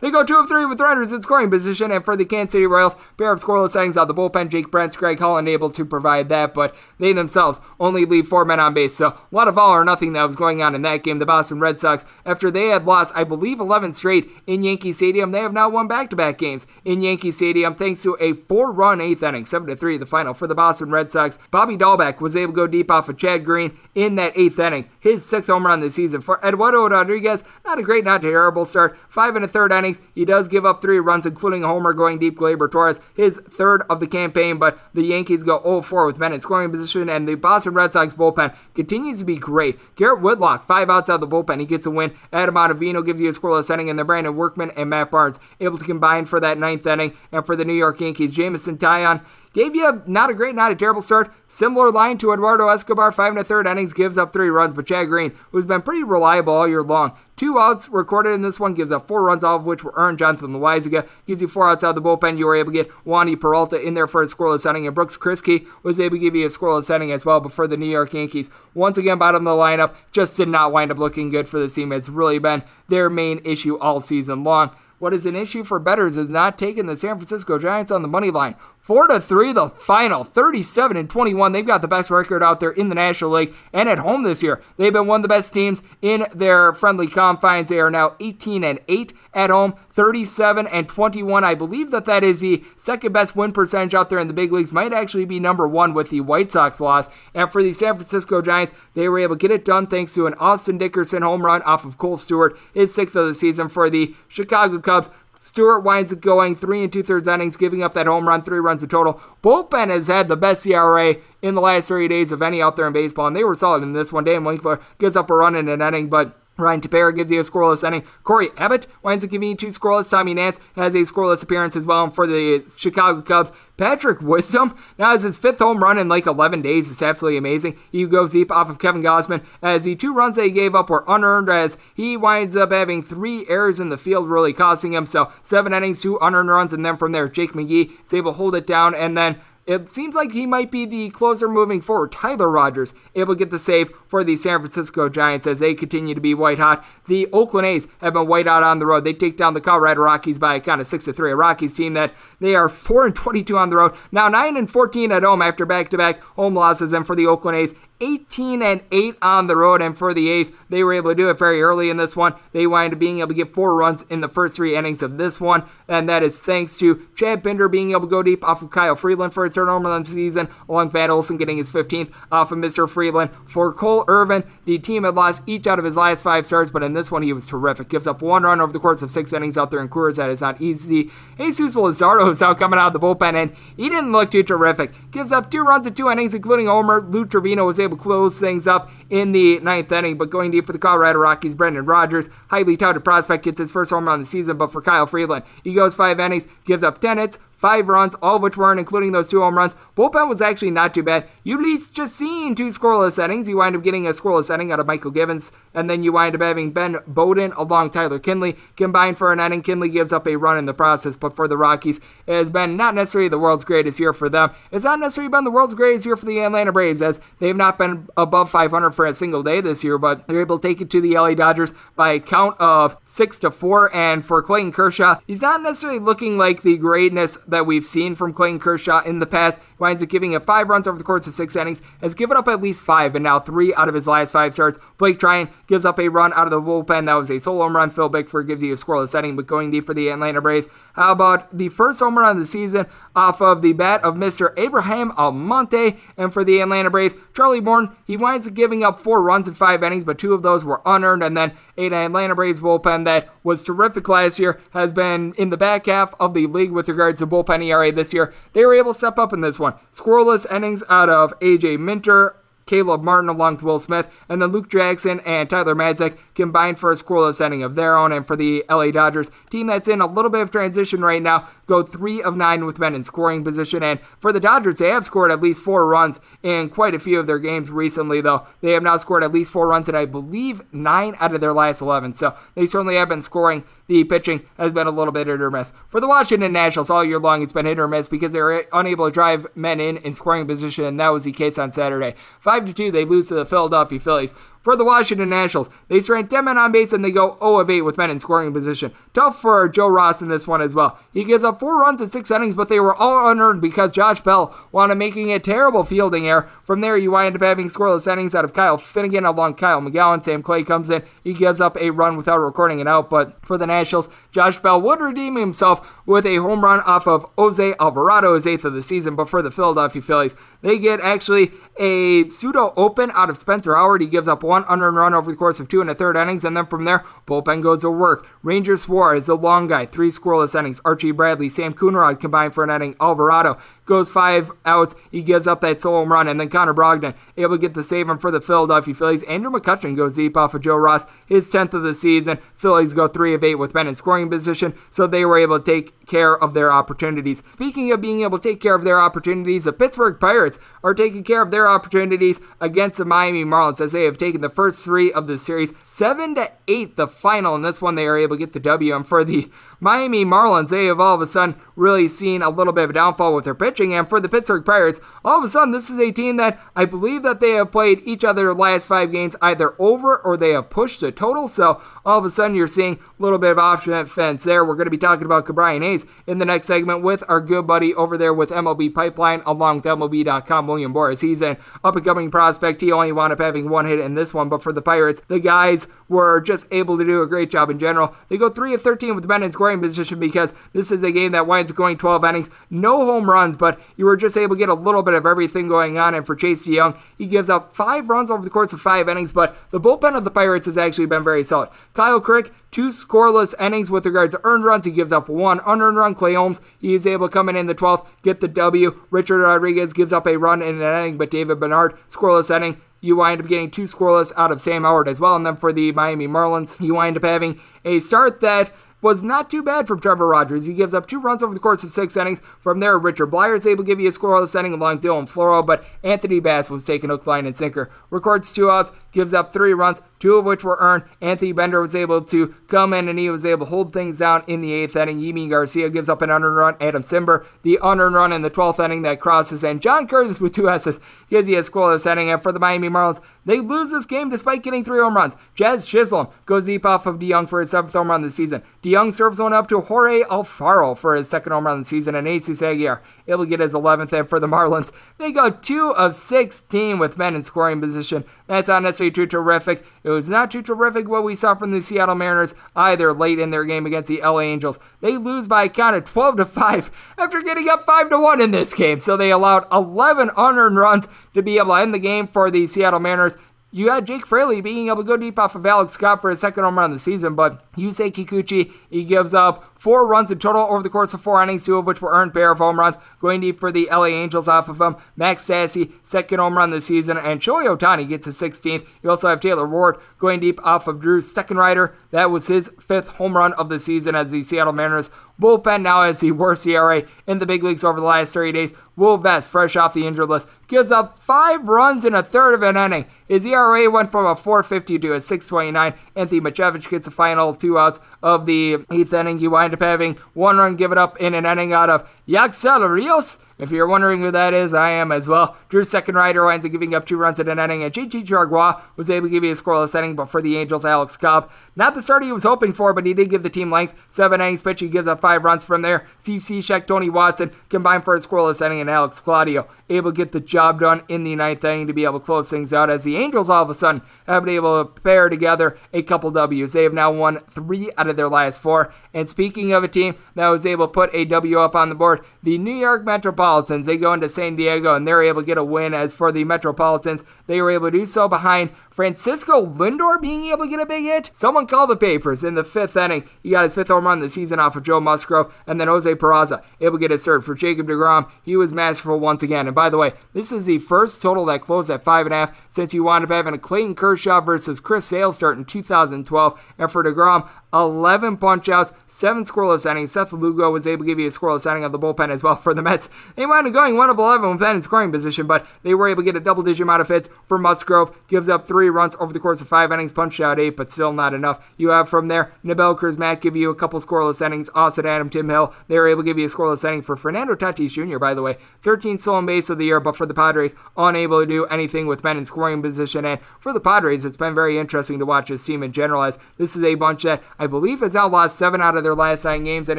they 0.00 0.10
go 0.10 0.24
two 0.24 0.36
of 0.36 0.48
three 0.48 0.66
with 0.66 0.80
runners 0.80 1.12
in 1.12 1.22
scoring 1.22 1.50
position. 1.50 1.92
And 1.92 2.04
for 2.04 2.16
the 2.16 2.24
Kansas 2.24 2.50
City 2.50 2.66
Royals, 2.66 2.96
pair 3.16 3.30
of 3.30 3.40
scoreless 3.40 3.76
innings 3.76 3.96
out 3.96 4.10
of 4.10 4.16
the 4.16 4.20
bullpen. 4.20 4.48
Jake 4.48 4.72
Brentz, 4.72 4.98
Greg 4.98 5.20
Holland 5.20 5.48
able 5.48 5.70
to 5.70 5.84
provide 5.84 6.28
that, 6.30 6.52
but 6.52 6.74
they 6.98 7.12
themselves 7.12 7.60
only 7.78 8.04
leave 8.04 8.26
four 8.26 8.44
men 8.44 8.58
on 8.58 8.74
base. 8.74 8.96
So 8.96 9.06
a 9.06 9.18
lot 9.30 9.46
of 9.46 9.56
all 9.56 9.70
or 9.70 9.84
nothing 9.84 10.14
that 10.14 10.24
was 10.24 10.34
going 10.34 10.62
on 10.62 10.74
in 10.74 10.82
that 10.82 11.04
game. 11.04 11.20
The 11.20 11.26
Boston 11.26 11.60
Red 11.60 11.78
Sox, 11.78 12.04
after 12.26 12.50
they 12.50 12.68
had 12.68 12.86
lost, 12.86 13.12
I 13.14 13.24
believe, 13.24 13.60
11 13.60 13.74
11 13.74 13.92
straight 13.92 14.30
in 14.46 14.62
Yankee 14.62 14.92
Stadium. 14.92 15.32
They 15.32 15.40
have 15.40 15.52
now 15.52 15.68
won 15.68 15.88
back 15.88 16.08
to 16.10 16.16
back 16.16 16.38
games 16.38 16.64
in 16.84 17.02
Yankee 17.02 17.32
Stadium 17.32 17.74
thanks 17.74 18.02
to 18.04 18.16
a 18.20 18.32
four 18.32 18.70
run 18.70 19.00
eighth 19.00 19.22
inning, 19.22 19.46
7 19.46 19.76
3 19.76 19.98
the 19.98 20.06
final 20.06 20.32
for 20.32 20.46
the 20.46 20.54
Boston 20.54 20.92
Red 20.92 21.10
Sox. 21.10 21.40
Bobby 21.50 21.76
Dalbec 21.76 22.20
was 22.20 22.36
able 22.36 22.52
to 22.52 22.56
go 22.56 22.66
deep 22.68 22.88
off 22.88 23.08
of 23.08 23.18
Chad 23.18 23.44
Green 23.44 23.76
in 23.96 24.14
that 24.14 24.32
eighth 24.36 24.60
inning. 24.60 24.88
His 25.00 25.24
sixth 25.24 25.50
home 25.50 25.66
run 25.66 25.80
this 25.80 25.96
season. 25.96 26.20
For 26.20 26.38
Eduardo 26.44 26.88
Rodriguez, 26.88 27.42
not 27.64 27.78
a 27.78 27.82
great, 27.82 28.04
not 28.04 28.22
terrible 28.22 28.64
start. 28.64 28.96
Five 29.08 29.34
and 29.34 29.44
a 29.44 29.48
third 29.48 29.72
innings. 29.72 30.00
He 30.14 30.24
does 30.24 30.46
give 30.46 30.64
up 30.64 30.80
three 30.80 31.00
runs, 31.00 31.26
including 31.26 31.64
a 31.64 31.68
homer 31.68 31.92
going 31.92 32.20
deep. 32.20 32.38
Gleyber 32.38 32.70
Torres, 32.70 33.00
his 33.14 33.38
third 33.38 33.82
of 33.90 34.00
the 34.00 34.06
campaign, 34.06 34.58
but 34.58 34.78
the 34.94 35.02
Yankees 35.02 35.42
go 35.42 35.60
0 35.62 35.82
4 35.82 36.06
with 36.06 36.18
men 36.18 36.32
in 36.32 36.40
scoring 36.40 36.70
position, 36.70 37.08
and 37.08 37.28
the 37.28 37.34
Boston 37.34 37.74
Red 37.74 37.92
Sox 37.92 38.14
bullpen 38.14 38.54
continues 38.74 39.18
to 39.18 39.24
be 39.24 39.36
great. 39.36 39.78
Garrett 39.96 40.20
Whitlock, 40.20 40.66
five 40.66 40.88
outs 40.88 41.10
out 41.10 41.22
of 41.22 41.28
the 41.28 41.28
bullpen. 41.28 41.60
He 41.60 41.66
gets 41.66 41.86
a 41.86 41.90
win. 41.90 42.13
Adam 42.32 42.54
Ottavino 42.54 43.04
gives 43.04 43.20
you 43.20 43.28
a 43.28 43.32
scoreless 43.32 43.72
inning, 43.72 43.90
and 43.90 43.98
then 43.98 44.06
Brandon 44.06 44.34
Workman 44.36 44.70
and 44.76 44.90
Matt 44.90 45.10
Barnes 45.10 45.38
able 45.60 45.78
to 45.78 45.84
combine 45.84 46.24
for 46.24 46.40
that 46.40 46.58
ninth 46.58 46.86
inning. 46.86 47.12
And 47.32 47.44
for 47.44 47.56
the 47.56 47.64
New 47.64 47.74
York 47.74 48.00
Yankees, 48.00 48.34
Jameson 48.34 48.78
Taillon 48.78 49.24
Gave 49.54 49.76
you 49.76 49.88
a, 49.88 50.02
not 50.10 50.30
a 50.30 50.34
great, 50.34 50.56
not 50.56 50.72
a 50.72 50.74
terrible 50.74 51.00
start. 51.00 51.32
Similar 51.46 51.92
line 51.92 52.18
to 52.18 52.32
Eduardo 52.32 52.68
Escobar, 52.68 53.12
five 53.12 53.30
and 53.30 53.38
a 53.38 53.44
third 53.44 53.68
innings, 53.68 53.92
gives 53.92 54.18
up 54.18 54.32
three 54.32 54.48
runs. 54.48 54.74
But 54.74 54.86
Chad 54.86 55.08
Green, 55.08 55.32
who's 55.52 55.64
been 55.64 55.80
pretty 55.80 56.02
reliable 56.02 56.52
all 56.52 56.66
year 56.66 56.82
long, 56.82 57.16
two 57.36 57.60
outs 57.60 57.88
recorded 57.88 58.30
in 58.30 58.42
this 58.42 58.58
one, 58.58 58.74
gives 58.74 58.90
up 58.90 59.06
four 59.06 59.22
runs, 59.22 59.44
all 59.44 59.54
of 59.54 59.64
which 59.64 59.84
were 59.84 59.92
earned. 59.94 60.18
Jonathan 60.18 60.54
Loaisiga 60.54 61.06
gives 61.24 61.40
you 61.40 61.46
four 61.46 61.70
outs 61.70 61.84
out 61.84 61.90
of 61.90 61.94
the 61.94 62.02
bullpen. 62.02 62.36
You 62.36 62.46
were 62.46 62.56
able 62.56 62.72
to 62.72 62.82
get 62.82 62.90
Wandy 63.06 63.40
Peralta 63.40 63.80
in 63.80 63.94
there 63.94 64.08
for 64.08 64.24
a 64.24 64.26
scoreless 64.26 64.68
inning, 64.68 64.88
and 64.88 64.94
Brooks 64.94 65.16
Kriske 65.16 65.64
was 65.84 66.00
able 66.00 66.16
to 66.16 66.20
give 66.20 66.34
you 66.34 66.46
a 66.46 66.50
scoreless 66.50 66.92
inning 66.92 67.12
as 67.12 67.24
well. 67.24 67.38
But 67.38 67.52
for 67.52 67.68
the 67.68 67.76
New 67.76 67.86
York 67.86 68.12
Yankees, 68.12 68.50
once 68.74 68.98
again, 68.98 69.18
bottom 69.18 69.46
of 69.46 69.56
the 69.56 69.62
lineup, 69.62 69.94
just 70.10 70.36
did 70.36 70.48
not 70.48 70.72
wind 70.72 70.90
up 70.90 70.98
looking 70.98 71.30
good 71.30 71.48
for 71.48 71.60
this 71.60 71.74
team. 71.74 71.92
It's 71.92 72.08
really 72.08 72.40
been 72.40 72.64
their 72.88 73.08
main 73.08 73.40
issue 73.44 73.78
all 73.78 74.00
season 74.00 74.42
long. 74.42 74.72
What 74.98 75.12
is 75.12 75.26
an 75.26 75.36
issue 75.36 75.64
for 75.64 75.78
betters 75.78 76.16
is 76.16 76.30
not 76.30 76.56
taking 76.56 76.86
the 76.86 76.96
San 76.96 77.16
Francisco 77.16 77.58
Giants 77.58 77.90
on 77.90 78.02
the 78.02 78.08
money 78.08 78.30
line. 78.30 78.54
4 78.84 79.08
to 79.08 79.18
3 79.18 79.54
the 79.54 79.70
final 79.70 80.24
37 80.24 80.98
and 80.98 81.08
21 81.08 81.52
they've 81.52 81.66
got 81.66 81.80
the 81.80 81.88
best 81.88 82.10
record 82.10 82.42
out 82.42 82.60
there 82.60 82.70
in 82.70 82.90
the 82.90 82.94
National 82.94 83.30
League 83.30 83.54
and 83.72 83.88
at 83.88 83.98
home 83.98 84.24
this 84.24 84.42
year. 84.42 84.62
They've 84.76 84.92
been 84.92 85.06
one 85.06 85.20
of 85.20 85.22
the 85.22 85.28
best 85.28 85.54
teams 85.54 85.82
in 86.02 86.26
their 86.34 86.74
friendly 86.74 87.06
confines. 87.06 87.70
They 87.70 87.80
are 87.80 87.90
now 87.90 88.14
18 88.20 88.62
and 88.62 88.78
8 88.86 89.14
at 89.32 89.48
home 89.48 89.74
37 89.90 90.66
and 90.66 90.86
21 90.86 91.44
I 91.44 91.54
believe 91.54 91.90
that 91.92 92.04
that 92.04 92.22
is 92.22 92.40
the 92.40 92.62
second 92.76 93.12
best 93.12 93.34
win 93.34 93.52
percentage 93.52 93.94
out 93.94 94.10
there 94.10 94.18
in 94.18 94.28
the 94.28 94.34
big 94.34 94.52
leagues. 94.52 94.72
Might 94.72 94.92
actually 94.92 95.24
be 95.24 95.40
number 95.40 95.66
1 95.66 95.94
with 95.94 96.10
the 96.10 96.20
White 96.20 96.52
Sox 96.52 96.78
loss. 96.78 97.08
And 97.32 97.50
for 97.50 97.62
the 97.62 97.72
San 97.72 97.94
Francisco 97.94 98.42
Giants 98.42 98.74
they 98.92 99.08
were 99.08 99.18
able 99.18 99.36
to 99.36 99.40
get 99.40 99.50
it 99.50 99.64
done 99.64 99.86
thanks 99.86 100.12
to 100.12 100.26
an 100.26 100.34
Austin 100.34 100.76
Dickerson 100.76 101.22
home 101.22 101.42
run 101.42 101.62
off 101.62 101.86
of 101.86 101.96
Kohl 101.96 102.18
Stewart 102.18 102.58
his 102.74 102.94
sixth 102.94 103.16
of 103.16 103.26
the 103.26 103.32
season 103.32 103.70
for 103.70 103.88
the 103.88 104.14
Chicago 104.28 104.78
Cubs 104.78 105.08
Stewart 105.44 105.84
winds 105.84 106.10
up 106.10 106.22
going 106.22 106.56
three 106.56 106.82
and 106.82 106.90
two 106.90 107.02
thirds 107.02 107.28
innings, 107.28 107.58
giving 107.58 107.82
up 107.82 107.92
that 107.92 108.06
home 108.06 108.26
run, 108.26 108.40
three 108.40 108.60
runs 108.60 108.82
in 108.82 108.88
total. 108.88 109.20
Bullpen 109.42 109.90
has 109.90 110.06
had 110.06 110.26
the 110.26 110.38
best 110.38 110.66
ERA 110.66 111.16
in 111.42 111.54
the 111.54 111.60
last 111.60 111.86
30 111.86 112.08
days 112.08 112.32
of 112.32 112.40
any 112.40 112.62
out 112.62 112.76
there 112.76 112.86
in 112.86 112.94
baseball, 112.94 113.26
and 113.26 113.36
they 113.36 113.44
were 113.44 113.54
solid 113.54 113.82
in 113.82 113.92
this 113.92 114.10
one. 114.10 114.24
Dan 114.24 114.44
Winkler 114.44 114.80
gives 114.96 115.16
up 115.16 115.28
a 115.28 115.34
run 115.34 115.54
in 115.54 115.68
an 115.68 115.82
inning, 115.82 116.08
but 116.08 116.34
Ryan 116.56 116.80
Tepera 116.80 117.14
gives 117.14 117.30
you 117.30 117.40
a 117.40 117.42
scoreless 117.42 117.86
inning. 117.86 118.04
Cory 118.22 118.50
Abbott 118.56 118.86
winds 119.02 119.24
up 119.24 119.30
giving 119.30 119.50
you 119.50 119.56
two 119.56 119.68
scoreless. 119.68 120.10
Tommy 120.10 120.34
Nance 120.34 120.60
has 120.76 120.94
a 120.94 120.98
scoreless 120.98 121.42
appearance 121.42 121.74
as 121.76 121.84
well 121.84 122.08
for 122.10 122.26
the 122.26 122.64
Chicago 122.78 123.22
Cubs. 123.22 123.50
Patrick 123.76 124.20
Wisdom 124.20 124.76
now 124.98 125.10
has 125.10 125.22
his 125.22 125.36
fifth 125.36 125.58
home 125.58 125.82
run 125.82 125.98
in 125.98 126.08
like 126.08 126.26
11 126.26 126.62
days. 126.62 126.90
It's 126.90 127.02
absolutely 127.02 127.38
amazing. 127.38 127.76
He 127.90 128.06
goes 128.06 128.30
deep 128.30 128.52
off 128.52 128.70
of 128.70 128.78
Kevin 128.78 129.02
Gausman 129.02 129.44
as 129.62 129.82
the 129.84 129.96
two 129.96 130.14
runs 130.14 130.36
he 130.36 130.50
gave 130.50 130.76
up 130.76 130.90
were 130.90 131.04
unearned 131.08 131.48
as 131.48 131.76
he 131.94 132.16
winds 132.16 132.54
up 132.54 132.70
having 132.70 133.02
three 133.02 133.44
errors 133.48 133.80
in 133.80 133.88
the 133.88 133.98
field, 133.98 134.28
really 134.28 134.52
costing 134.52 134.92
him. 134.92 135.06
So 135.06 135.32
seven 135.42 135.74
innings, 135.74 136.00
two 136.00 136.18
unearned 136.22 136.50
runs, 136.50 136.72
and 136.72 136.86
then 136.86 136.96
from 136.96 137.10
there, 137.10 137.28
Jake 137.28 137.52
McGee 137.52 137.90
is 138.04 138.14
able 138.14 138.32
to 138.32 138.36
hold 138.36 138.54
it 138.54 138.66
down 138.66 138.94
and 138.94 139.18
then 139.18 139.40
it 139.66 139.88
seems 139.88 140.14
like 140.14 140.32
he 140.32 140.46
might 140.46 140.70
be 140.70 140.84
the 140.84 141.10
closer 141.10 141.48
moving 141.48 141.80
forward. 141.80 142.12
Tyler 142.12 142.50
Rogers 142.50 142.94
able 143.14 143.34
to 143.34 143.38
get 143.38 143.50
the 143.50 143.58
save 143.58 143.90
for 144.06 144.22
the 144.22 144.36
San 144.36 144.60
Francisco 144.60 145.08
Giants 145.08 145.46
as 145.46 145.60
they 145.60 145.74
continue 145.74 146.14
to 146.14 146.20
be 146.20 146.34
white 146.34 146.58
hot. 146.58 146.84
The 147.06 147.28
Oakland 147.32 147.66
A's 147.66 147.88
have 148.00 148.14
been 148.14 148.26
white 148.26 148.46
hot 148.46 148.62
on 148.62 148.78
the 148.78 148.86
road. 148.86 149.04
They 149.04 149.12
take 149.12 149.36
down 149.36 149.54
the 149.54 149.60
Colorado 149.60 150.02
Rockies 150.02 150.38
by 150.38 150.54
a 150.54 150.60
count 150.60 150.80
of 150.80 150.86
six 150.86 151.04
to 151.06 151.12
three. 151.12 151.32
A 151.32 151.36
Rockies 151.36 151.74
team 151.74 151.94
that 151.94 152.12
they 152.40 152.54
are 152.54 152.68
four 152.68 153.06
and 153.06 153.14
twenty-two 153.14 153.56
on 153.56 153.70
the 153.70 153.76
road 153.76 153.94
now, 154.12 154.28
nine 154.28 154.56
and 154.56 154.68
fourteen 154.68 155.12
at 155.12 155.22
home 155.22 155.40
after 155.42 155.64
back-to-back 155.64 156.20
home 156.20 156.54
losses. 156.54 156.92
And 156.92 157.06
for 157.06 157.16
the 157.16 157.26
Oakland 157.26 157.56
A's, 157.56 157.74
18 158.00 158.62
and 158.62 158.82
8 158.90 159.16
on 159.22 159.46
the 159.46 159.56
road. 159.56 159.80
And 159.80 159.96
for 159.96 160.12
the 160.12 160.28
A's, 160.28 160.50
they 160.68 160.82
were 160.82 160.92
able 160.92 161.10
to 161.10 161.14
do 161.14 161.30
it 161.30 161.38
very 161.38 161.62
early 161.62 161.90
in 161.90 161.96
this 161.96 162.16
one. 162.16 162.34
They 162.52 162.66
wind 162.66 162.92
up 162.92 162.98
being 162.98 163.20
able 163.20 163.28
to 163.28 163.34
get 163.34 163.54
four 163.54 163.74
runs 163.74 164.02
in 164.02 164.20
the 164.20 164.28
first 164.28 164.56
three 164.56 164.76
innings 164.76 165.02
of 165.02 165.16
this 165.16 165.40
one. 165.40 165.64
And 165.88 166.08
that 166.08 166.22
is 166.22 166.40
thanks 166.40 166.78
to 166.78 167.06
Chad 167.14 167.44
Pinder 167.44 167.68
being 167.68 167.92
able 167.92 168.02
to 168.02 168.06
go 168.06 168.22
deep 168.22 168.44
off 168.44 168.62
of 168.62 168.70
Kyle 168.70 168.96
Freeland 168.96 169.32
for 169.32 169.44
his 169.44 169.54
third 169.54 169.68
home 169.68 169.86
run 169.86 170.00
of 170.00 170.06
the 170.06 170.12
season, 170.12 170.48
along 170.68 170.86
with 170.86 170.94
Matt 170.94 171.10
Olson 171.10 171.36
getting 171.36 171.58
his 171.58 171.70
15th 171.72 172.10
off 172.32 172.52
of 172.52 172.58
Mr. 172.58 172.88
Freeland. 172.88 173.30
For 173.46 173.72
Cole 173.72 174.04
Irvin, 174.08 174.44
the 174.64 174.78
team 174.78 175.04
had 175.04 175.14
lost 175.14 175.42
each 175.46 175.66
out 175.66 175.78
of 175.78 175.84
his 175.84 175.96
last 175.96 176.22
five 176.22 176.46
starts, 176.46 176.70
but 176.70 176.82
in 176.82 176.94
this 176.94 177.10
one, 177.10 177.22
he 177.22 177.32
was 177.32 177.46
terrific. 177.46 177.88
Gives 177.88 178.06
up 178.06 178.22
one 178.22 178.42
run 178.42 178.60
over 178.60 178.72
the 178.72 178.80
course 178.80 179.02
of 179.02 179.10
six 179.10 179.32
innings 179.32 179.56
out 179.56 179.70
there 179.70 179.80
in 179.80 179.88
Coors. 179.88 180.16
That 180.16 180.30
is 180.30 180.40
not 180.40 180.60
easy. 180.60 181.10
Jesus 181.38 181.76
Luzardo 181.76 182.30
is 182.30 182.42
out 182.42 182.58
coming 182.58 182.78
out 182.78 182.94
of 182.94 183.00
the 183.00 183.00
bullpen, 183.00 183.34
and 183.34 183.54
he 183.76 183.88
didn't 183.88 184.12
look 184.12 184.30
too 184.30 184.42
terrific. 184.42 184.92
Gives 185.10 185.32
up 185.32 185.50
two 185.50 185.62
runs 185.62 185.86
in 185.86 185.94
two 185.94 186.10
innings, 186.10 186.34
including 186.34 186.66
homer. 186.66 187.00
Lou 187.00 187.24
Trivino 187.24 187.66
was 187.66 187.78
able 187.84 187.96
to 187.96 188.02
close 188.02 188.40
things 188.40 188.66
up 188.66 188.90
in 189.10 189.32
the 189.32 189.58
ninth 189.60 189.90
inning, 189.92 190.16
but 190.16 190.30
going 190.30 190.50
deep 190.50 190.66
for 190.66 190.72
the 190.72 190.78
Colorado 190.78 191.18
Rockies, 191.18 191.54
Brendan 191.54 191.86
Rodgers, 191.86 192.28
highly 192.48 192.76
touted 192.76 193.04
prospect, 193.04 193.44
gets 193.44 193.58
his 193.58 193.72
first 193.72 193.90
home 193.90 194.06
run 194.06 194.20
of 194.20 194.26
the 194.26 194.30
season, 194.30 194.56
but 194.56 194.72
for 194.72 194.82
Kyle 194.82 195.06
Freeland, 195.06 195.44
he 195.62 195.74
goes 195.74 195.94
five 195.94 196.20
innings, 196.20 196.46
gives 196.64 196.82
up 196.82 197.00
10 197.00 197.18
hits, 197.18 197.38
five 197.64 197.88
runs, 197.88 198.14
all 198.16 198.36
of 198.36 198.42
which 198.42 198.58
weren't 198.58 198.78
including 198.78 199.12
those 199.12 199.30
two 199.30 199.40
home 199.40 199.56
runs. 199.56 199.74
Bullpen 199.96 200.28
was 200.28 200.42
actually 200.42 200.70
not 200.70 200.92
too 200.92 201.02
bad. 201.02 201.26
You 201.44 201.56
at 201.56 201.62
least 201.62 201.94
just 201.94 202.14
seen 202.14 202.54
two 202.54 202.68
scoreless 202.68 203.22
innings. 203.22 203.48
You 203.48 203.56
wind 203.56 203.74
up 203.74 203.82
getting 203.82 204.06
a 204.06 204.10
scoreless 204.10 204.52
inning 204.52 204.70
out 204.70 204.80
of 204.80 204.86
Mychal 204.86 205.14
Givens, 205.14 205.50
and 205.72 205.88
then 205.88 206.02
you 206.02 206.12
wind 206.12 206.34
up 206.34 206.42
having 206.42 206.72
Ben 206.72 206.98
Bowden 207.06 207.52
along 207.52 207.90
Tyler 207.90 208.18
Kinley 208.18 208.56
combined 208.76 209.16
for 209.16 209.32
an 209.32 209.40
inning. 209.40 209.62
Kinley 209.62 209.88
gives 209.88 210.12
up 210.12 210.26
a 210.26 210.36
run 210.36 210.58
in 210.58 210.66
the 210.66 210.74
process, 210.74 211.16
but 211.16 211.34
for 211.34 211.48
the 211.48 211.56
Rockies, 211.56 212.00
it 212.26 212.34
has 212.34 212.50
been 212.50 212.76
not 212.76 212.94
necessarily 212.94 213.28
the 213.28 213.38
world's 213.38 213.64
greatest 213.64 213.98
year 213.98 214.12
for 214.12 214.28
them. 214.28 214.50
It's 214.70 214.84
not 214.84 215.00
necessarily 215.00 215.30
been 215.30 215.44
the 215.44 215.50
world's 215.50 215.74
greatest 215.74 216.04
year 216.04 216.16
for 216.16 216.26
the 216.26 216.40
Atlanta 216.40 216.72
Braves, 216.72 217.00
as 217.00 217.18
they've 217.38 217.56
not 217.56 217.78
been 217.78 218.08
above 218.16 218.50
500 218.50 218.93
for 218.94 219.06
a 219.06 219.14
single 219.14 219.42
day 219.42 219.60
this 219.60 219.84
year, 219.84 219.98
but 219.98 220.26
they're 220.26 220.40
able 220.40 220.58
to 220.58 220.68
take 220.68 220.80
it 220.80 220.90
to 220.90 221.00
the 221.00 221.14
LA 221.14 221.34
Dodgers 221.34 221.74
by 221.96 222.12
a 222.12 222.20
count 222.20 222.58
of 222.60 222.96
six 223.04 223.38
to 223.40 223.50
four. 223.50 223.94
And 223.94 224.24
for 224.24 224.42
Clayton 224.42 224.72
Kershaw, 224.72 225.18
he's 225.26 225.42
not 225.42 225.62
necessarily 225.62 225.98
looking 225.98 226.38
like 226.38 226.62
the 226.62 226.76
greatness 226.76 227.36
that 227.48 227.66
we've 227.66 227.84
seen 227.84 228.14
from 228.14 228.32
Clayton 228.32 228.60
Kershaw 228.60 229.02
in 229.04 229.18
the 229.18 229.26
past. 229.26 229.58
Winds 229.78 230.02
up 230.02 230.08
giving 230.08 230.34
up 230.34 230.46
five 230.46 230.68
runs 230.68 230.86
over 230.86 230.98
the 230.98 231.04
course 231.04 231.26
of 231.26 231.34
six 231.34 231.56
innings, 231.56 231.82
has 232.00 232.14
given 232.14 232.36
up 232.36 232.48
at 232.48 232.62
least 232.62 232.82
five, 232.82 233.14
and 233.14 233.24
now 233.24 233.40
three 233.40 233.74
out 233.74 233.88
of 233.88 233.94
his 233.94 234.06
last 234.06 234.32
five 234.32 234.52
starts. 234.52 234.78
Blake 234.98 235.18
Treinen 235.18 235.50
gives 235.66 235.84
up 235.84 235.98
a 235.98 236.08
run 236.08 236.32
out 236.34 236.46
of 236.46 236.50
the 236.50 236.60
bullpen. 236.60 237.06
That 237.06 237.14
was 237.14 237.30
a 237.30 237.38
solo 237.38 237.64
home 237.64 237.76
run. 237.76 237.90
Phil 237.90 238.08
Bickford 238.08 238.46
gives 238.46 238.62
you 238.62 238.72
a 238.72 238.76
scoreless 238.76 239.18
inning, 239.18 239.36
but 239.36 239.46
going 239.46 239.70
deep 239.70 239.86
for 239.86 239.94
the 239.94 240.08
Atlanta 240.08 240.40
Braves. 240.40 240.68
How 240.94 241.12
about 241.12 241.56
the 241.56 241.68
first 241.68 242.00
home 242.00 242.18
run 242.18 242.36
of 242.36 242.38
the 242.38 242.46
season 242.46 242.86
off 243.16 243.40
of 243.40 243.62
the 243.62 243.72
bat 243.72 244.02
of 244.02 244.14
Mr. 244.14 244.52
Abraham 244.56 245.12
Almonte? 245.16 245.98
And 246.16 246.32
for 246.32 246.44
the 246.44 246.60
Atlanta 246.60 246.90
Braves, 246.90 247.16
Charlie 247.34 247.60
Morton, 247.60 247.96
he 248.04 248.16
winds 248.16 248.46
up 248.46 248.54
giving 248.54 248.84
up 248.84 249.00
four 249.00 249.22
runs 249.22 249.48
in 249.48 249.54
five 249.54 249.82
innings, 249.82 250.04
but 250.04 250.18
two 250.18 250.34
of 250.34 250.42
those 250.42 250.64
were 250.64 250.80
unearned. 250.86 251.22
And 251.22 251.36
then 251.36 251.52
an 251.76 251.92
Atlanta 251.92 252.34
Braves 252.34 252.60
bullpen 252.60 253.04
that 253.04 253.28
was 253.42 253.64
terrific 253.64 254.08
last 254.08 254.38
year 254.38 254.60
has 254.72 254.92
been 254.92 255.34
in 255.36 255.50
the 255.50 255.56
back 255.56 255.86
half 255.86 256.14
of 256.20 256.34
the 256.34 256.46
league 256.46 256.72
with 256.72 256.88
regards 256.88 257.20
to 257.20 257.26
bullpen 257.26 257.64
ERA 257.64 257.90
this 257.92 258.14
year. 258.14 258.32
They 258.52 258.64
were 258.64 258.74
able 258.74 258.92
to 258.92 258.98
step 258.98 259.18
up 259.18 259.32
in 259.32 259.40
this 259.40 259.58
one. 259.58 259.74
Scoreless 259.92 260.50
innings 260.50 260.82
out 260.88 261.08
of 261.08 261.38
AJ 261.40 261.78
Minter, 261.78 262.36
Caleb 262.66 263.02
Martin 263.02 263.28
along 263.28 263.56
with 263.56 263.62
Will 263.62 263.78
Smith, 263.78 264.08
and 264.28 264.40
then 264.40 264.52
Luke 264.52 264.70
Jackson 264.70 265.20
and 265.20 265.50
Tyler 265.50 265.74
Matzek 265.74 266.16
combined 266.34 266.78
for 266.78 266.92
a 266.92 266.94
scoreless 266.94 267.44
inning 267.44 267.62
of 267.62 267.74
their 267.74 267.96
own. 267.96 268.12
And 268.12 268.26
for 268.26 268.36
the 268.36 268.64
LA 268.68 268.90
Dodgers, 268.90 269.30
team 269.50 269.68
that's 269.68 269.88
in 269.88 270.00
a 270.00 270.06
little 270.06 270.30
bit 270.30 270.40
of 270.40 270.50
transition 270.50 271.02
right 271.02 271.22
now, 271.22 271.48
go 271.66 271.82
three 271.82 272.22
of 272.22 272.36
nine 272.36 272.64
with 272.66 272.78
men 272.78 272.94
in 272.94 273.04
scoring 273.04 273.44
position. 273.44 273.82
And 273.82 274.00
for 274.18 274.32
the 274.32 274.40
Dodgers, 274.40 274.78
they 274.78 274.88
have 274.88 275.04
scored 275.04 275.30
at 275.30 275.40
least 275.40 275.62
four 275.62 275.86
runs 275.86 276.20
in 276.42 276.68
quite 276.70 276.94
a 276.94 276.98
few 276.98 277.18
of 277.18 277.26
their 277.26 277.38
games 277.38 277.70
recently, 277.70 278.20
though. 278.20 278.46
They 278.60 278.72
have 278.72 278.82
now 278.82 278.96
scored 278.96 279.24
at 279.24 279.32
least 279.32 279.52
four 279.52 279.68
runs 279.68 279.88
in, 279.88 279.94
I 279.94 280.04
believe, 280.04 280.62
nine 280.72 281.16
out 281.20 281.34
of 281.34 281.40
their 281.40 281.52
last 281.52 281.80
11. 281.80 282.14
So 282.14 282.36
they 282.54 282.66
certainly 282.66 282.96
have 282.96 283.08
been 283.08 283.22
scoring. 283.22 283.64
The 283.86 284.04
pitching 284.04 284.44
has 284.56 284.72
been 284.72 284.86
a 284.86 284.90
little 284.90 285.12
bit 285.12 285.26
hit 285.26 285.40
or 285.40 285.50
miss. 285.50 285.72
For 285.88 286.00
the 286.00 286.08
Washington 286.08 286.52
Nationals, 286.52 286.90
all 286.90 287.04
year 287.04 287.18
long, 287.18 287.42
it's 287.42 287.52
been 287.52 287.66
hit 287.66 287.78
or 287.78 287.88
miss 287.88 288.08
because 288.08 288.32
they 288.32 288.40
were 288.40 288.66
unable 288.72 289.06
to 289.06 289.12
drive 289.12 289.46
men 289.54 289.80
in 289.80 289.98
in 289.98 290.14
scoring 290.14 290.46
position, 290.46 290.84
and 290.84 291.00
that 291.00 291.08
was 291.08 291.24
the 291.24 291.32
case 291.32 291.58
on 291.58 291.72
Saturday. 291.72 292.14
5 292.40 292.66
to 292.66 292.72
2, 292.72 292.90
they 292.90 293.04
lose 293.04 293.28
to 293.28 293.34
the 293.34 293.46
Philadelphia 293.46 294.00
Phillies 294.00 294.34
for 294.64 294.76
the 294.76 294.84
Washington 294.84 295.28
Nationals. 295.28 295.68
They 295.88 296.00
strand 296.00 296.30
10 296.30 296.46
men 296.46 296.56
on 296.56 296.72
base 296.72 296.94
and 296.94 297.04
they 297.04 297.10
go 297.10 297.36
0 297.38 297.60
of 297.60 297.68
8 297.68 297.82
with 297.82 297.98
men 297.98 298.10
in 298.10 298.18
scoring 298.18 298.52
position. 298.52 298.92
Tough 299.12 299.40
for 299.40 299.68
Joe 299.68 299.88
Ross 299.88 300.22
in 300.22 300.28
this 300.30 300.48
one 300.48 300.62
as 300.62 300.74
well. 300.74 300.98
He 301.12 301.22
gives 301.22 301.44
up 301.44 301.60
four 301.60 301.80
runs 301.80 302.00
in 302.00 302.08
six 302.08 302.30
innings, 302.30 302.54
but 302.54 302.68
they 302.68 302.80
were 302.80 302.94
all 302.94 303.30
unearned 303.30 303.60
because 303.60 303.92
Josh 303.92 304.22
Bell 304.22 304.56
wound 304.72 304.90
up 304.90 304.96
making 304.96 305.30
a 305.30 305.38
terrible 305.38 305.84
fielding 305.84 306.26
error. 306.26 306.48
From 306.64 306.80
there, 306.80 306.96
you 306.96 307.10
wind 307.10 307.36
up 307.36 307.42
having 307.42 307.68
scoreless 307.68 308.10
innings 308.10 308.34
out 308.34 308.46
of 308.46 308.54
Kyle 308.54 308.78
Finnegan 308.78 309.26
along 309.26 309.56
Kyle 309.56 309.82
McGowin. 309.82 310.24
Sam 310.24 310.42
Clay 310.42 310.64
comes 310.64 310.88
in. 310.88 311.02
He 311.22 311.34
gives 311.34 311.60
up 311.60 311.76
a 311.76 311.90
run 311.90 312.16
without 312.16 312.38
recording 312.38 312.80
it 312.80 312.88
out, 312.88 313.10
but 313.10 313.44
for 313.44 313.58
the 313.58 313.66
Nationals, 313.66 314.08
Josh 314.32 314.58
Bell 314.58 314.80
would 314.80 315.00
redeem 315.00 315.36
himself 315.36 315.86
with 316.06 316.24
a 316.24 316.36
home 316.36 316.64
run 316.64 316.80
off 316.80 317.06
of 317.06 317.26
Jose 317.36 317.74
Alvarado, 317.78 318.34
his 318.34 318.46
eighth 318.46 318.64
of 318.64 318.72
the 318.72 318.82
season. 318.82 319.14
But 319.14 319.28
for 319.28 319.42
the 319.42 319.50
Philadelphia 319.50 320.00
Phillies, 320.00 320.34
they 320.62 320.78
get 320.78 321.00
actually 321.00 321.50
a 321.78 322.30
pseudo 322.30 322.72
open 322.76 323.10
out 323.14 323.28
of 323.28 323.36
Spencer 323.36 323.74
Howard. 323.74 324.00
He 324.00 324.06
gives 324.06 324.28
up 324.28 324.42
one 324.42 324.53
unearned 324.68 324.96
run 324.96 325.14
over 325.14 325.30
the 325.30 325.36
course 325.36 325.58
of 325.58 325.68
two 325.68 325.80
and 325.80 325.90
a 325.90 325.94
third 325.94 326.16
innings, 326.16 326.44
and 326.44 326.56
then 326.56 326.66
from 326.66 326.84
there, 326.84 327.04
bullpen 327.26 327.62
goes 327.62 327.80
to 327.80 327.90
work. 327.90 328.28
Rangers 328.42 328.88
Ranger 328.88 329.14
is 329.14 329.26
the 329.26 329.36
long 329.36 329.66
guy, 329.66 329.86
three 329.86 330.10
scoreless 330.10 330.58
innings. 330.58 330.80
Archie 330.84 331.12
Bradley, 331.12 331.48
Sam 331.48 331.72
Coonrod 331.72 332.20
combined 332.20 332.54
for 332.54 332.62
an 332.62 332.70
inning. 332.70 332.94
Alvarado 333.00 333.58
goes 333.86 334.10
five 334.10 334.50
outs. 334.64 334.94
He 335.10 335.22
gives 335.22 335.46
up 335.46 335.60
that 335.60 335.80
solo 335.80 336.04
run, 336.04 336.28
and 336.28 336.40
then 336.40 336.48
Connor 336.48 336.74
Brogdon 336.74 337.14
able 337.36 337.56
to 337.56 337.60
get 337.60 337.74
the 337.74 337.82
save 337.82 338.08
him 338.08 338.18
for 338.18 338.30
the 338.30 338.40
Philadelphia 338.40 338.94
Phillies. 338.94 339.22
Andrew 339.24 339.50
McCutchen 339.50 339.96
goes 339.96 340.16
deep 340.16 340.36
off 340.36 340.54
of 340.54 340.62
Joe 340.62 340.76
Ross, 340.76 341.06
his 341.26 341.50
10th 341.50 341.74
of 341.74 341.82
the 341.82 341.94
season. 341.94 342.38
Phillies 342.56 342.92
go 342.92 343.08
three 343.08 343.34
of 343.34 343.44
eight 343.44 343.56
with 343.56 343.74
men 343.74 343.86
in 343.86 343.94
scoring 343.94 344.30
position, 344.30 344.74
so 344.90 345.06
they 345.06 345.24
were 345.24 345.38
able 345.38 345.58
to 345.58 345.64
take 345.64 346.06
care 346.06 346.36
of 346.36 346.54
their 346.54 346.72
opportunities. 346.72 347.42
Speaking 347.50 347.92
of 347.92 348.00
being 348.00 348.22
able 348.22 348.38
to 348.38 348.48
take 348.48 348.60
care 348.60 348.74
of 348.74 348.84
their 348.84 349.00
opportunities, 349.00 349.64
the 349.64 349.72
Pittsburgh 349.72 350.18
Pirates 350.20 350.58
are 350.82 350.94
taking 350.94 351.24
care 351.24 351.42
of 351.42 351.50
their 351.50 351.68
opportunities 351.68 352.40
against 352.60 352.98
the 352.98 353.04
Miami 353.04 353.44
Marlins 353.44 353.80
as 353.80 353.92
they 353.92 354.04
have 354.04 354.18
taken 354.18 354.43
the 354.44 354.50
first 354.50 354.84
three 354.84 355.10
of 355.10 355.26
the 355.26 355.38
series, 355.38 355.72
seven 355.82 356.34
to 356.34 356.52
eight, 356.68 356.96
the 356.96 357.08
final. 357.08 357.54
In 357.54 357.62
this 357.62 357.80
one, 357.80 357.94
they 357.94 358.06
are 358.06 358.18
able 358.18 358.36
to 358.36 358.40
get 358.40 358.52
the 358.52 358.60
W. 358.60 358.94
And 358.94 359.08
for 359.08 359.24
the 359.24 359.50
Miami 359.84 360.24
Marlins, 360.24 360.70
they 360.70 360.86
have 360.86 360.98
all 360.98 361.14
of 361.14 361.20
a 361.20 361.26
sudden 361.26 361.60
really 361.76 362.08
seen 362.08 362.40
a 362.40 362.48
little 362.48 362.72
bit 362.72 362.84
of 362.84 362.90
a 362.90 362.94
downfall 362.94 363.34
with 363.34 363.44
their 363.44 363.54
pitching. 363.54 363.92
And 363.92 364.08
for 364.08 364.18
the 364.18 364.30
Pittsburgh 364.30 364.64
Pirates, 364.64 364.98
all 365.22 365.38
of 365.38 365.44
a 365.44 365.48
sudden, 365.48 365.72
this 365.72 365.90
is 365.90 365.98
a 365.98 366.10
team 366.10 366.38
that 366.38 366.58
I 366.74 366.86
believe 366.86 367.22
that 367.22 367.40
they 367.40 367.50
have 367.50 367.70
played 367.70 368.00
each 368.06 368.24
other 368.24 368.54
last 368.54 368.86
five 368.86 369.12
games 369.12 369.36
either 369.42 369.74
over 369.78 370.16
or 370.16 370.38
they 370.38 370.52
have 370.52 370.70
pushed 370.70 371.02
the 371.02 371.12
total. 371.12 371.48
So 371.48 371.82
all 372.02 372.18
of 372.18 372.24
a 372.24 372.30
sudden, 372.30 372.56
you're 372.56 372.66
seeing 372.66 372.94
a 372.94 373.22
little 373.22 373.36
bit 373.36 373.50
of 373.50 373.58
offense 373.58 374.44
there. 374.44 374.64
We're 374.64 374.74
going 374.74 374.86
to 374.86 374.90
be 374.90 374.96
talking 374.96 375.26
about 375.26 375.44
Ke'Bryan 375.44 375.82
Hayes 375.82 376.06
in 376.26 376.38
the 376.38 376.46
next 376.46 376.66
segment 376.66 377.02
with 377.02 377.22
our 377.28 377.42
good 377.42 377.66
buddy 377.66 377.94
over 377.94 378.16
there 378.16 378.32
with 378.32 378.48
MLB 378.48 378.94
Pipeline 378.94 379.42
along 379.44 379.76
with 379.76 379.84
MLB.com, 379.84 380.66
William 380.66 380.94
Boris. 380.94 381.20
He's 381.20 381.42
an 381.42 381.58
up 381.82 381.94
and 381.94 382.04
coming 382.04 382.30
prospect. 382.30 382.80
He 382.80 382.90
only 382.90 383.12
wound 383.12 383.34
up 383.34 383.38
having 383.38 383.68
one 383.68 383.84
hit 383.84 384.00
in 384.00 384.14
this 384.14 384.32
one, 384.32 384.48
but 384.48 384.62
for 384.62 384.72
the 384.72 384.80
Pirates, 384.80 385.20
the 385.28 385.40
guys 385.40 385.88
were 386.08 386.40
just 386.40 386.66
able 386.70 386.96
to 386.96 387.04
do 387.04 387.20
a 387.20 387.26
great 387.26 387.50
job 387.50 387.68
in 387.68 387.78
general. 387.78 388.14
They 388.30 388.38
go 388.38 388.48
3 388.48 388.72
of 388.72 388.80
13 388.80 389.14
with 389.14 389.22
the 389.22 389.28
men 389.28 389.42
in 389.42 389.52
scoring 389.52 389.73
position 389.80 390.18
because 390.18 390.54
this 390.72 390.90
is 390.90 391.02
a 391.02 391.12
game 391.12 391.32
that 391.32 391.46
winds 391.46 391.70
up 391.70 391.76
going 391.76 391.96
12 391.96 392.24
innings. 392.24 392.50
No 392.70 393.04
home 393.04 393.28
runs, 393.28 393.56
but 393.56 393.80
you 393.96 394.04
were 394.04 394.16
just 394.16 394.36
able 394.36 394.56
to 394.56 394.58
get 394.58 394.68
a 394.68 394.74
little 394.74 395.02
bit 395.02 395.14
of 395.14 395.26
everything 395.26 395.68
going 395.68 395.98
on. 395.98 396.14
And 396.14 396.26
for 396.26 396.34
Chase 396.36 396.66
Young, 396.66 396.98
he 397.18 397.26
gives 397.26 397.50
up 397.50 397.74
five 397.74 398.08
runs 398.08 398.30
over 398.30 398.42
the 398.42 398.50
course 398.50 398.72
of 398.72 398.80
five 398.80 399.08
innings, 399.08 399.32
but 399.32 399.56
the 399.70 399.80
bullpen 399.80 400.16
of 400.16 400.24
the 400.24 400.30
Pirates 400.30 400.66
has 400.66 400.78
actually 400.78 401.06
been 401.06 401.24
very 401.24 401.44
solid. 401.44 401.68
Kyle 401.94 402.20
Crick, 402.20 402.52
two 402.70 402.88
scoreless 402.88 403.54
innings 403.60 403.90
with 403.90 404.06
regards 404.06 404.34
to 404.34 404.40
earned 404.44 404.64
runs. 404.64 404.84
He 404.84 404.92
gives 404.92 405.12
up 405.12 405.28
one 405.28 405.60
unearned 405.66 405.96
run. 405.96 406.14
Clay 406.14 406.34
Holmes, 406.34 406.60
he 406.78 406.94
is 406.94 407.06
able 407.06 407.28
to 407.28 407.32
come 407.32 407.48
in 407.48 407.56
in 407.56 407.66
the 407.66 407.74
12th, 407.74 408.06
get 408.22 408.40
the 408.40 408.48
W. 408.48 409.00
Richard 409.10 409.38
Rodriguez 409.42 409.92
gives 409.92 410.12
up 410.12 410.26
a 410.26 410.36
run 410.36 410.62
in 410.62 410.80
an 410.80 410.82
inning, 410.82 411.16
but 411.18 411.30
David 411.30 411.58
Bednar, 411.58 411.96
scoreless 412.08 412.54
inning. 412.54 412.80
you 413.00 413.16
wind 413.16 413.40
up 413.40 413.48
getting 413.48 413.70
two 413.70 413.82
scoreless 413.82 414.32
out 414.36 414.50
of 414.50 414.60
Sam 414.60 414.82
Howard 414.82 415.08
as 415.08 415.20
well. 415.20 415.36
And 415.36 415.44
then 415.44 415.56
for 415.56 415.72
the 415.72 415.92
Miami 415.92 416.26
Marlins, 416.26 416.80
you 416.80 416.94
wind 416.94 417.16
up 417.16 417.22
having 417.22 417.60
a 417.84 418.00
start 418.00 418.40
that 418.40 418.72
was 419.04 419.22
not 419.22 419.50
too 419.50 419.62
bad 419.62 419.86
from 419.86 420.00
Trevor 420.00 420.26
Rogers. 420.26 420.64
He 420.64 420.72
gives 420.72 420.94
up 420.94 421.06
two 421.06 421.20
runs 421.20 421.42
over 421.42 421.52
the 421.52 421.60
course 421.60 421.84
of 421.84 421.90
six 421.90 422.16
innings. 422.16 422.40
From 422.58 422.80
there, 422.80 422.98
Richard 422.98 423.30
Bleier 423.30 423.54
is 423.54 423.66
able 423.66 423.84
to 423.84 423.86
give 423.86 424.00
you 424.00 424.08
a 424.08 424.10
scoreless 424.10 424.58
inning 424.58 424.72
along 424.72 425.00
Dylan 425.00 425.30
Floro, 425.30 425.64
but 425.64 425.84
Anthony 426.02 426.40
Bass 426.40 426.70
was 426.70 426.86
taking 426.86 427.10
hook, 427.10 427.26
line, 427.26 427.44
and 427.44 427.54
sinker. 427.54 427.90
Records 428.08 428.50
two 428.50 428.70
outs, 428.70 428.92
gives 429.12 429.34
up 429.34 429.52
three 429.52 429.74
runs, 429.74 430.00
two 430.24 430.36
of 430.36 430.46
which 430.46 430.64
were 430.64 430.78
earned. 430.80 431.04
Anthony 431.20 431.52
Bender 431.52 431.82
was 431.82 431.94
able 431.94 432.22
to 432.22 432.54
come 432.66 432.94
in 432.94 433.08
and 433.08 433.18
he 433.18 433.28
was 433.28 433.44
able 433.44 433.66
to 433.66 433.70
hold 433.70 433.92
things 433.92 434.16
down 434.16 434.42
in 434.46 434.62
the 434.62 434.72
eighth 434.72 434.96
inning. 434.96 435.20
Yimi 435.20 435.50
Garcia 435.50 435.90
gives 435.90 436.08
up 436.08 436.22
an 436.22 436.30
unearned 436.30 436.56
run. 436.56 436.76
Adam 436.80 437.02
Cimber, 437.02 437.44
the 437.60 437.78
unearned 437.82 438.14
run 438.14 438.32
in 438.32 438.40
the 438.40 438.48
12th 438.48 438.82
inning 438.82 439.02
that 439.02 439.20
crosses. 439.20 439.62
And 439.62 439.82
John 439.82 440.08
Curtis 440.08 440.40
with 440.40 440.54
two 440.54 440.70
S's 440.70 440.98
gives 441.28 441.46
you 441.46 441.58
a 441.58 441.60
scoreless 441.60 442.10
inning. 442.10 442.30
And 442.30 442.42
for 442.42 442.52
the 442.52 442.58
Miami 442.58 442.88
Marlins, 442.88 443.20
they 443.44 443.60
lose 443.60 443.90
this 443.90 444.06
game 444.06 444.30
despite 444.30 444.62
getting 444.62 444.82
three 444.82 444.98
home 444.98 445.14
runs. 445.14 445.36
Jazz 445.54 445.84
Chisholm 445.84 446.28
goes 446.46 446.64
deep 446.64 446.86
off 446.86 447.04
of 447.04 447.18
De 447.18 447.28
Jong 447.28 447.46
for 447.46 447.60
his 447.60 447.68
seventh 447.68 447.92
home 447.92 448.08
run 448.08 448.24
of 448.24 448.30
the 448.30 448.34
season. 448.34 448.62
De 448.80 448.94
Jong 448.94 449.12
serves 449.12 449.38
one 449.38 449.52
up 449.52 449.68
to 449.68 449.82
Jorge 449.82 450.22
Alfaro 450.22 450.96
for 450.96 451.14
his 451.14 451.28
second 451.28 451.52
home 451.52 451.66
run 451.66 451.80
of 451.80 451.84
the 451.84 451.88
season. 451.88 452.14
And 452.14 452.26
Jesus 452.26 452.62
Aguilar 452.62 453.02
able 453.28 453.44
to 453.44 453.50
get 453.50 453.60
his 453.60 453.74
11th. 453.74 454.14
And 454.14 454.26
for 454.26 454.40
the 454.40 454.46
Marlins, 454.46 454.90
they 455.18 455.32
go 455.32 455.50
2 455.50 455.90
of 455.90 456.14
16 456.14 456.98
with 456.98 457.18
men 457.18 457.34
in 457.34 457.44
scoring 457.44 457.82
position. 457.82 458.24
That's 458.46 458.68
not 458.68 458.82
necessarily 458.82 459.10
too 459.10 459.26
terrific. 459.26 459.86
It 460.02 460.10
was 460.10 460.28
not 460.28 460.50
too 460.50 460.60
terrific 460.60 461.08
what 461.08 461.24
we 461.24 461.34
saw 461.34 461.54
from 461.54 461.70
the 461.70 461.80
Seattle 461.80 462.14
Mariners 462.14 462.54
either 462.76 463.12
late 463.14 463.38
in 463.38 463.50
their 463.50 463.64
game 463.64 463.86
against 463.86 464.08
the 464.08 464.20
LA 464.22 464.40
Angels. 464.40 464.78
They 465.00 465.16
lose 465.16 465.48
by 465.48 465.64
a 465.64 465.68
count 465.70 465.96
of 465.96 466.04
12 466.04 466.36
to 466.36 466.44
5 466.44 466.90
after 467.16 467.40
getting 467.40 467.68
up 467.70 467.84
5 467.84 468.10
to 468.10 468.18
1 468.18 468.40
in 468.42 468.50
this 468.50 468.74
game. 468.74 469.00
So 469.00 469.16
they 469.16 469.30
allowed 469.30 469.66
11 469.72 470.30
unearned 470.36 470.76
runs 470.76 471.08
to 471.32 471.42
be 471.42 471.56
able 471.56 471.74
to 471.74 471.80
end 471.80 471.94
the 471.94 471.98
game 471.98 472.26
for 472.28 472.50
the 472.50 472.66
Seattle 472.66 473.00
Mariners. 473.00 473.36
You 473.76 473.90
had 473.90 474.06
Jake 474.06 474.24
Fraley 474.24 474.60
being 474.60 474.86
able 474.86 474.98
to 474.98 475.02
go 475.02 475.16
deep 475.16 475.36
off 475.36 475.56
of 475.56 475.66
Alex 475.66 475.94
Scott 475.94 476.22
for 476.22 476.30
his 476.30 476.38
second 476.38 476.62
home 476.62 476.78
run 476.78 476.92
of 476.92 476.96
the 476.96 477.00
season, 477.00 477.34
but 477.34 477.72
Yusei 477.72 478.08
Kikuchi, 478.08 478.72
he 478.88 479.02
gives 479.02 479.34
up 479.34 479.76
four 479.76 480.06
runs 480.06 480.30
in 480.30 480.38
total 480.38 480.62
over 480.62 480.80
the 480.80 480.88
course 480.88 481.12
of 481.12 481.20
four 481.20 481.42
innings, 481.42 481.64
two 481.64 481.76
of 481.76 481.84
which 481.84 482.00
were 482.00 482.12
earned 482.12 482.32
pair 482.32 482.52
of 482.52 482.58
home 482.58 482.78
runs, 482.78 482.98
going 483.18 483.40
deep 483.40 483.58
for 483.58 483.72
the 483.72 483.88
LA 483.90 484.04
Angels 484.04 484.46
off 484.46 484.68
of 484.68 484.80
him. 484.80 484.94
Max 485.16 485.44
Stassi, 485.44 485.90
second 486.04 486.38
home 486.38 486.56
run 486.56 486.70
this 486.70 486.86
season, 486.86 487.16
and 487.16 487.40
Shohei 487.40 487.66
Ohtani 487.66 488.08
gets 488.08 488.26
his 488.26 488.40
16th. 488.40 488.86
You 489.02 489.10
also 489.10 489.28
have 489.28 489.40
Taylor 489.40 489.66
Ward 489.66 489.96
going 490.20 490.38
deep 490.38 490.64
off 490.64 490.86
of 490.86 491.00
Drew 491.00 491.20
rider. 491.50 491.96
That 492.12 492.30
was 492.30 492.46
his 492.46 492.70
fifth 492.80 493.08
home 493.08 493.36
run 493.36 493.54
of 493.54 493.70
the 493.70 493.80
season 493.80 494.14
as 494.14 494.30
the 494.30 494.44
Seattle 494.44 494.72
Mariners 494.72 495.10
bullpen 495.40 495.82
now 495.82 496.02
has 496.02 496.20
the 496.20 496.32
worst 496.32 496.66
ERA 496.66 497.02
in 497.26 497.38
the 497.38 497.46
big 497.46 497.62
leagues 497.62 497.84
over 497.84 498.00
the 498.00 498.06
last 498.06 498.34
30 498.34 498.52
days. 498.52 498.74
Will 498.96 499.16
Vest, 499.16 499.50
fresh 499.50 499.76
off 499.76 499.94
the 499.94 500.06
injured 500.06 500.28
list, 500.28 500.48
gives 500.74 500.90
up 500.90 501.20
five 501.20 501.68
runs 501.68 502.04
in 502.04 502.14
a 502.14 502.22
third 502.22 502.52
of 502.52 502.62
an 502.64 502.76
inning. 502.76 503.06
His 503.28 503.46
ERA 503.46 503.88
went 503.88 504.10
from 504.10 504.26
a 504.26 504.34
450 504.34 504.98
to 504.98 505.14
a 505.14 505.20
629. 505.20 505.94
Anthony 506.16 506.40
Machevich 506.40 506.90
gets 506.90 507.04
the 507.04 507.12
final 507.12 507.54
two 507.54 507.78
outs 507.78 508.00
of 508.24 508.44
the 508.44 508.84
eighth 508.90 509.12
inning. 509.12 509.38
You 509.38 509.50
wind 509.50 509.72
up 509.72 509.80
having 509.80 510.16
one 510.34 510.58
run 510.58 510.74
given 510.74 510.98
up 510.98 511.16
in 511.20 511.32
an 511.34 511.46
inning 511.46 511.72
out 511.72 511.90
of 511.90 512.10
Yacksel 512.26 512.88
Rios. 512.88 513.38
If 513.56 513.70
you're 513.70 513.86
wondering 513.86 514.20
who 514.20 514.32
that 514.32 514.52
is, 514.52 514.74
I 514.74 514.90
am 514.90 515.12
as 515.12 515.28
well. 515.28 515.56
Drew 515.68 515.84
rider 516.08 516.44
winds 516.44 516.64
up 516.66 516.72
giving 516.72 516.92
up 516.92 517.06
two 517.06 517.16
runs 517.16 517.38
in 517.38 517.48
an 517.48 517.60
inning, 517.60 517.84
and 517.84 517.94
JT 517.94 518.26
Chargois 518.26 518.80
was 518.96 519.08
able 519.08 519.28
to 519.28 519.30
give 519.30 519.44
you 519.44 519.52
a 519.52 519.54
scoreless 519.54 519.96
inning, 519.96 520.16
but 520.16 520.24
for 520.24 520.42
the 520.42 520.56
Angels, 520.56 520.84
Alex 520.84 521.16
Cobb, 521.16 521.50
not 521.76 521.94
the 521.94 522.02
start 522.02 522.24
he 522.24 522.32
was 522.32 522.42
hoping 522.42 522.72
for, 522.72 522.92
but 522.92 523.06
he 523.06 523.14
did 523.14 523.30
give 523.30 523.44
the 523.44 523.50
team 523.50 523.70
length. 523.70 523.94
Seven 524.10 524.40
innings 524.40 524.64
pitch, 524.64 524.80
he 524.80 524.88
gives 524.88 525.06
up 525.06 525.20
five 525.20 525.44
runs 525.44 525.64
from 525.64 525.82
there. 525.82 526.04
Steve 526.18 526.40
Cishek, 526.40 526.88
Tony 526.88 527.08
Watson 527.08 527.52
combined 527.68 528.04
for 528.04 528.16
a 528.16 528.18
scoreless 528.18 528.64
inning, 528.64 528.80
and 528.80 528.90
Alex 528.90 529.20
Claudio 529.20 529.68
able 529.88 530.12
to 530.12 530.16
get 530.16 530.32
the 530.32 530.40
job 530.40 530.80
done 530.80 531.02
in 531.08 531.24
the 531.24 531.36
ninth 531.36 531.64
inning 531.64 531.86
to 531.86 531.92
be 531.92 532.04
able 532.04 532.18
to 532.18 532.24
close 532.24 532.48
things 532.48 532.72
out 532.72 532.90
as 532.90 533.04
the 533.04 533.16
Angels 533.16 533.50
all 533.50 533.62
of 533.62 533.70
a 533.70 533.74
sudden 533.74 534.02
have 534.26 534.44
been 534.44 534.54
able 534.54 534.84
to 534.84 535.00
pair 535.02 535.28
together 535.28 535.78
a 535.92 536.02
couple 536.02 536.30
W's. 536.30 536.72
They 536.72 536.84
have 536.84 536.92
now 536.92 537.12
won 537.12 537.40
three 537.40 537.90
out 537.96 538.08
of 538.08 538.16
their 538.16 538.28
last 538.28 538.60
four. 538.60 538.92
And 539.12 539.28
speaking 539.28 539.72
of 539.72 539.84
a 539.84 539.88
team 539.88 540.16
that 540.34 540.48
was 540.48 540.64
able 540.64 540.86
to 540.86 540.92
put 540.92 541.14
a 541.14 541.24
W 541.26 541.58
up 541.58 541.74
on 541.74 541.88
the 541.88 541.94
board, 541.94 542.24
the 542.42 542.58
New 542.58 542.74
York 542.74 543.04
Metropolitans, 543.04 543.86
they 543.86 543.96
go 543.96 544.12
into 544.12 544.28
San 544.28 544.56
Diego 544.56 544.94
and 544.94 545.06
they're 545.06 545.22
able 545.22 545.42
to 545.42 545.46
get 545.46 545.58
a 545.58 545.64
win. 545.64 545.94
As 545.94 546.14
for 546.14 546.32
the 546.32 546.44
Metropolitans, 546.44 547.24
they 547.46 547.60
were 547.60 547.70
able 547.70 547.90
to 547.90 547.98
do 547.98 548.06
so 548.06 548.28
behind 548.28 548.72
Francisco 548.94 549.66
Lindor 549.66 550.20
being 550.20 550.44
able 550.44 550.64
to 550.64 550.70
get 550.70 550.78
a 550.78 550.86
big 550.86 551.02
hit. 551.02 551.28
Someone 551.32 551.66
called 551.66 551.90
the 551.90 551.96
papers 551.96 552.44
in 552.44 552.54
the 552.54 552.62
fifth 552.62 552.96
inning. 552.96 553.28
He 553.42 553.50
got 553.50 553.64
his 553.64 553.74
fifth 553.74 553.88
home 553.88 554.06
run 554.06 554.18
of 554.18 554.22
the 554.22 554.30
season 554.30 554.60
off 554.60 554.76
of 554.76 554.84
Joe 554.84 555.00
Musgrove, 555.00 555.52
and 555.66 555.80
then 555.80 555.88
Jose 555.88 556.14
Peraza 556.14 556.62
able 556.80 556.98
to 556.98 557.00
get 557.00 557.10
his 557.10 557.24
third. 557.24 557.44
For 557.44 557.56
Jacob 557.56 557.88
DeGrom, 557.88 558.30
he 558.44 558.56
was 558.56 558.72
masterful 558.72 559.18
once 559.18 559.42
again. 559.42 559.66
And 559.66 559.74
by 559.74 559.90
the 559.90 559.98
way, 559.98 560.12
this 560.32 560.52
is 560.52 560.66
the 560.66 560.78
first 560.78 561.20
total 561.20 561.44
that 561.46 561.60
closed 561.60 561.90
at 561.90 562.04
five 562.04 562.24
and 562.24 562.32
a 562.32 562.38
half 562.38 562.56
since 562.68 562.94
you 562.94 563.02
wound 563.02 563.24
up 563.24 563.30
having 563.30 563.52
a 563.52 563.58
Clayton 563.58 563.96
Kershaw 563.96 564.40
versus 564.40 564.78
Chris 564.78 565.06
Sale 565.06 565.32
start 565.32 565.58
in 565.58 565.64
2012. 565.64 566.60
And 566.78 566.90
for 566.90 567.02
DeGrom, 567.02 567.48
11 567.74 568.36
punch 568.36 568.68
outs, 568.68 568.92
7 569.08 569.44
scoreless 569.44 569.90
innings. 569.90 570.12
Seth 570.12 570.32
Lugo 570.32 570.70
was 570.70 570.86
able 570.86 571.04
to 571.04 571.06
give 571.06 571.18
you 571.18 571.26
a 571.26 571.30
scoreless 571.30 571.70
inning 571.70 571.84
of 571.84 571.92
the 571.92 571.98
bullpen 571.98 572.30
as 572.30 572.42
well 572.42 572.54
for 572.64 572.72
the 572.72 572.82
Mets. 572.82 573.08
They 573.36 573.44
wound 573.44 573.66
up 573.66 573.72
going 573.72 573.96
1 573.96 574.10
of 574.10 574.18
11 574.18 574.48
with 574.48 574.60
men 574.60 574.76
in 574.76 574.82
scoring 574.82 575.10
position, 575.10 575.46
but 575.46 575.66
they 575.82 575.94
were 575.94 576.08
able 576.08 576.22
to 576.22 576.24
get 576.24 576.36
a 576.36 576.40
double 576.40 576.62
digit 576.62 576.82
amount 576.82 577.02
of 577.02 577.08
hits 577.08 577.28
for 577.46 577.58
Musgrove. 577.58 578.16
Gives 578.28 578.48
up 578.48 578.66
3 578.66 578.88
runs 578.88 579.16
over 579.18 579.32
the 579.32 579.40
course 579.40 579.60
of 579.60 579.68
5 579.68 579.90
innings, 579.90 580.12
punched 580.12 580.40
out 580.40 580.60
8, 580.60 580.70
but 580.70 580.90
still 580.90 581.12
not 581.12 581.34
enough. 581.34 581.64
You 581.76 581.88
have 581.88 582.08
from 582.08 582.28
there, 582.28 582.52
Nabil 582.64 583.18
Matt 583.18 583.40
give 583.40 583.56
you 583.56 583.70
a 583.70 583.74
couple 583.74 584.00
scoreless 584.00 584.44
innings. 584.44 584.70
Austin 584.74 585.06
Adam, 585.06 585.28
Tim 585.28 585.48
Hill, 585.48 585.74
they 585.88 585.96
were 585.96 586.08
able 586.08 586.22
to 586.22 586.26
give 586.26 586.38
you 586.38 586.46
a 586.46 586.48
scoreless 586.48 586.84
inning 586.84 587.02
for 587.02 587.16
Fernando 587.16 587.54
Tatis 587.54 587.90
Jr., 587.90 588.18
by 588.18 588.34
the 588.34 588.42
way. 588.42 588.56
13 588.82 589.18
stolen 589.18 589.46
base 589.46 589.68
of 589.68 589.78
the 589.78 589.86
year, 589.86 590.00
but 590.00 590.16
for 590.16 590.26
the 590.26 590.34
Padres, 590.34 590.74
unable 590.96 591.40
to 591.40 591.46
do 591.46 591.66
anything 591.66 592.06
with 592.06 592.22
men 592.22 592.36
in 592.36 592.46
scoring 592.46 592.82
position. 592.82 593.24
And 593.24 593.40
for 593.58 593.72
the 593.72 593.80
Padres, 593.80 594.24
it's 594.24 594.36
been 594.36 594.54
very 594.54 594.78
interesting 594.78 595.18
to 595.18 595.26
watch 595.26 595.48
this 595.48 595.64
team 595.64 595.82
in 595.82 595.92
general, 595.92 596.22
as 596.22 596.38
this 596.56 596.76
is 596.76 596.84
a 596.84 596.94
bunch 596.94 597.24
that 597.24 597.42
I 597.58 597.63
believe 597.66 598.00
has 598.00 598.14
now 598.14 598.28
lost 598.28 598.58
seven 598.58 598.80
out 598.80 598.96
of 598.96 599.02
their 599.02 599.14
last 599.14 599.44
nine 599.44 599.64
games. 599.64 599.88
And 599.88 599.98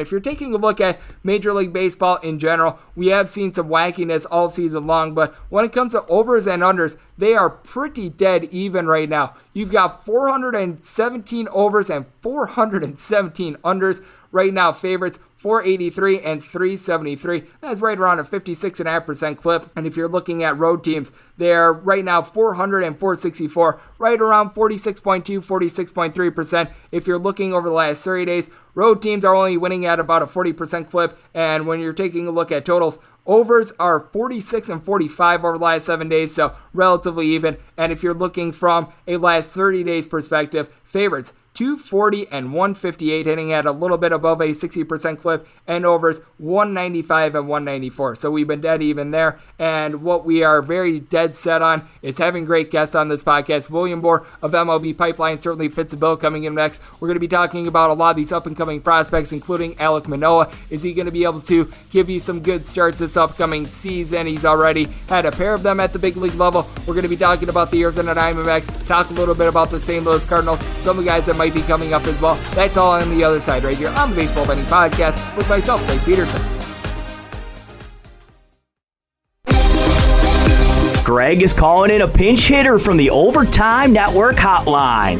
if 0.00 0.10
you're 0.10 0.20
taking 0.20 0.54
a 0.54 0.58
look 0.58 0.80
at 0.80 1.00
Major 1.22 1.52
League 1.52 1.72
Baseball 1.72 2.16
in 2.16 2.38
general, 2.38 2.78
we 2.94 3.08
have 3.08 3.28
seen 3.28 3.52
some 3.52 3.68
wackiness 3.68 4.26
all 4.30 4.48
season 4.48 4.86
long. 4.86 5.14
But 5.14 5.34
when 5.50 5.64
it 5.64 5.72
comes 5.72 5.92
to 5.92 6.04
overs 6.06 6.46
and 6.46 6.62
unders, 6.62 6.96
they 7.18 7.34
are 7.34 7.50
pretty 7.50 8.08
dead 8.08 8.44
even 8.44 8.86
right 8.86 9.08
now. 9.08 9.34
You've 9.52 9.72
got 9.72 10.04
417 10.04 11.48
overs 11.48 11.90
and 11.90 12.06
417 12.20 13.56
unders 13.56 14.04
right 14.32 14.52
now. 14.52 14.72
Favorites 14.72 15.18
483 15.36 16.20
and 16.20 16.42
373. 16.42 17.44
That's 17.60 17.80
right 17.80 17.98
around 17.98 18.18
a 18.18 18.24
56.5% 18.24 19.36
clip. 19.36 19.70
And 19.76 19.86
if 19.86 19.96
you're 19.96 20.08
looking 20.08 20.42
at 20.42 20.58
road 20.58 20.82
teams, 20.82 21.12
they're 21.36 21.72
right 21.72 22.04
now 22.04 22.22
400 22.22 22.82
and 22.82 22.98
464, 22.98 23.80
right 23.98 24.20
around 24.20 24.50
46.2, 24.50 25.24
46.3%. 25.40 26.70
If 26.90 27.06
you're 27.06 27.18
looking 27.18 27.52
over 27.52 27.68
the 27.68 27.74
last 27.74 28.04
30 28.04 28.24
days, 28.24 28.50
road 28.74 29.02
teams 29.02 29.24
are 29.24 29.34
only 29.34 29.56
winning 29.56 29.86
at 29.86 30.00
about 30.00 30.22
a 30.22 30.26
40% 30.26 30.90
clip. 30.90 31.18
And 31.34 31.66
when 31.66 31.80
you're 31.80 31.92
taking 31.92 32.26
a 32.26 32.32
look 32.32 32.50
at 32.50 32.64
totals, 32.64 32.98
Overs 33.26 33.72
are 33.80 33.98
46 33.98 34.68
and 34.68 34.84
45 34.84 35.44
over 35.44 35.58
the 35.58 35.64
last 35.64 35.86
seven 35.86 36.08
days, 36.08 36.32
so 36.32 36.54
relatively 36.72 37.26
even. 37.28 37.56
And 37.76 37.90
if 37.90 38.02
you're 38.02 38.14
looking 38.14 38.52
from 38.52 38.92
a 39.08 39.16
last 39.16 39.50
30 39.50 39.82
days 39.82 40.06
perspective, 40.06 40.68
favorites 40.84 41.32
240 41.56 42.28
and 42.30 42.52
158, 42.52 43.26
hitting 43.26 43.52
at 43.52 43.64
a 43.64 43.72
little 43.72 43.96
bit 43.96 44.12
above 44.12 44.40
a 44.40 44.48
60% 44.48 45.18
clip, 45.18 45.48
and 45.66 45.84
overs 45.84 46.20
195 46.38 47.34
and 47.34 47.48
194. 47.48 48.16
So 48.16 48.30
we've 48.30 48.46
been 48.46 48.60
dead 48.60 48.82
even 48.82 49.10
there. 49.10 49.40
And 49.58 50.02
what 50.02 50.24
we 50.24 50.44
are 50.44 50.60
very 50.60 51.00
dead 51.00 51.34
set 51.34 51.62
on 51.62 51.88
is 52.02 52.18
having 52.18 52.44
great 52.44 52.70
guests 52.70 52.94
on 52.94 53.08
this 53.08 53.22
podcast. 53.22 53.70
William 53.70 54.00
Boor 54.00 54.26
of 54.42 54.52
MLB 54.52 54.96
Pipeline 54.96 55.38
certainly 55.38 55.68
fits 55.68 55.92
the 55.92 55.96
bill 55.96 56.16
coming 56.16 56.44
in 56.44 56.54
next. 56.54 56.82
We're 57.00 57.08
going 57.08 57.16
to 57.16 57.20
be 57.20 57.28
talking 57.28 57.66
about 57.66 57.90
a 57.90 57.94
lot 57.94 58.10
of 58.10 58.16
these 58.16 58.32
up 58.32 58.46
and 58.46 58.56
coming 58.56 58.80
prospects, 58.80 59.32
including 59.32 59.74
Alek 59.76 60.08
Manoah. 60.08 60.50
Is 60.68 60.82
he 60.82 60.92
going 60.92 61.06
to 61.06 61.12
be 61.12 61.24
able 61.24 61.40
to 61.42 61.70
give 61.90 62.10
you 62.10 62.20
some 62.20 62.40
good 62.40 62.66
starts 62.66 62.98
this 62.98 63.16
upcoming 63.16 63.66
season? 63.66 64.26
He's 64.26 64.44
already 64.44 64.88
had 65.08 65.24
a 65.24 65.32
pair 65.32 65.54
of 65.54 65.62
them 65.62 65.80
at 65.80 65.92
the 65.92 65.98
big 65.98 66.16
league 66.18 66.34
level. 66.34 66.66
We're 66.86 66.94
going 66.94 67.02
to 67.02 67.08
be 67.08 67.16
talking 67.16 67.48
about 67.48 67.70
the 67.70 67.82
Arizona 67.82 68.14
Diamondbacks, 68.14 68.86
talk 68.86 69.08
a 69.10 69.14
little 69.14 69.34
bit 69.34 69.48
about 69.48 69.70
the 69.70 69.80
St. 69.80 70.04
Louis 70.04 70.24
Cardinals, 70.24 70.60
some 70.60 70.98
of 70.98 71.04
the 71.04 71.10
guys 71.10 71.26
that 71.26 71.36
might 71.36 71.45
might 71.46 71.54
be 71.54 71.62
coming 71.62 71.92
up 71.92 72.04
as 72.06 72.20
well. 72.20 72.34
That's 72.54 72.76
all 72.76 72.92
on 72.92 73.08
the 73.16 73.22
other 73.22 73.40
side 73.40 73.62
right 73.62 73.76
here 73.76 73.90
on 73.90 74.10
the 74.10 74.16
Baseball 74.16 74.46
Betting 74.46 74.64
Podcast 74.64 75.36
with 75.36 75.48
myself, 75.48 75.84
Blake 75.86 76.04
Peterson. 76.04 76.42
Greg 81.04 81.42
is 81.42 81.52
calling 81.52 81.92
in 81.92 82.02
a 82.02 82.08
pinch 82.08 82.48
hitter 82.48 82.80
from 82.80 82.96
the 82.96 83.10
Overtime 83.10 83.92
Network 83.92 84.34
hotline. 84.34 85.18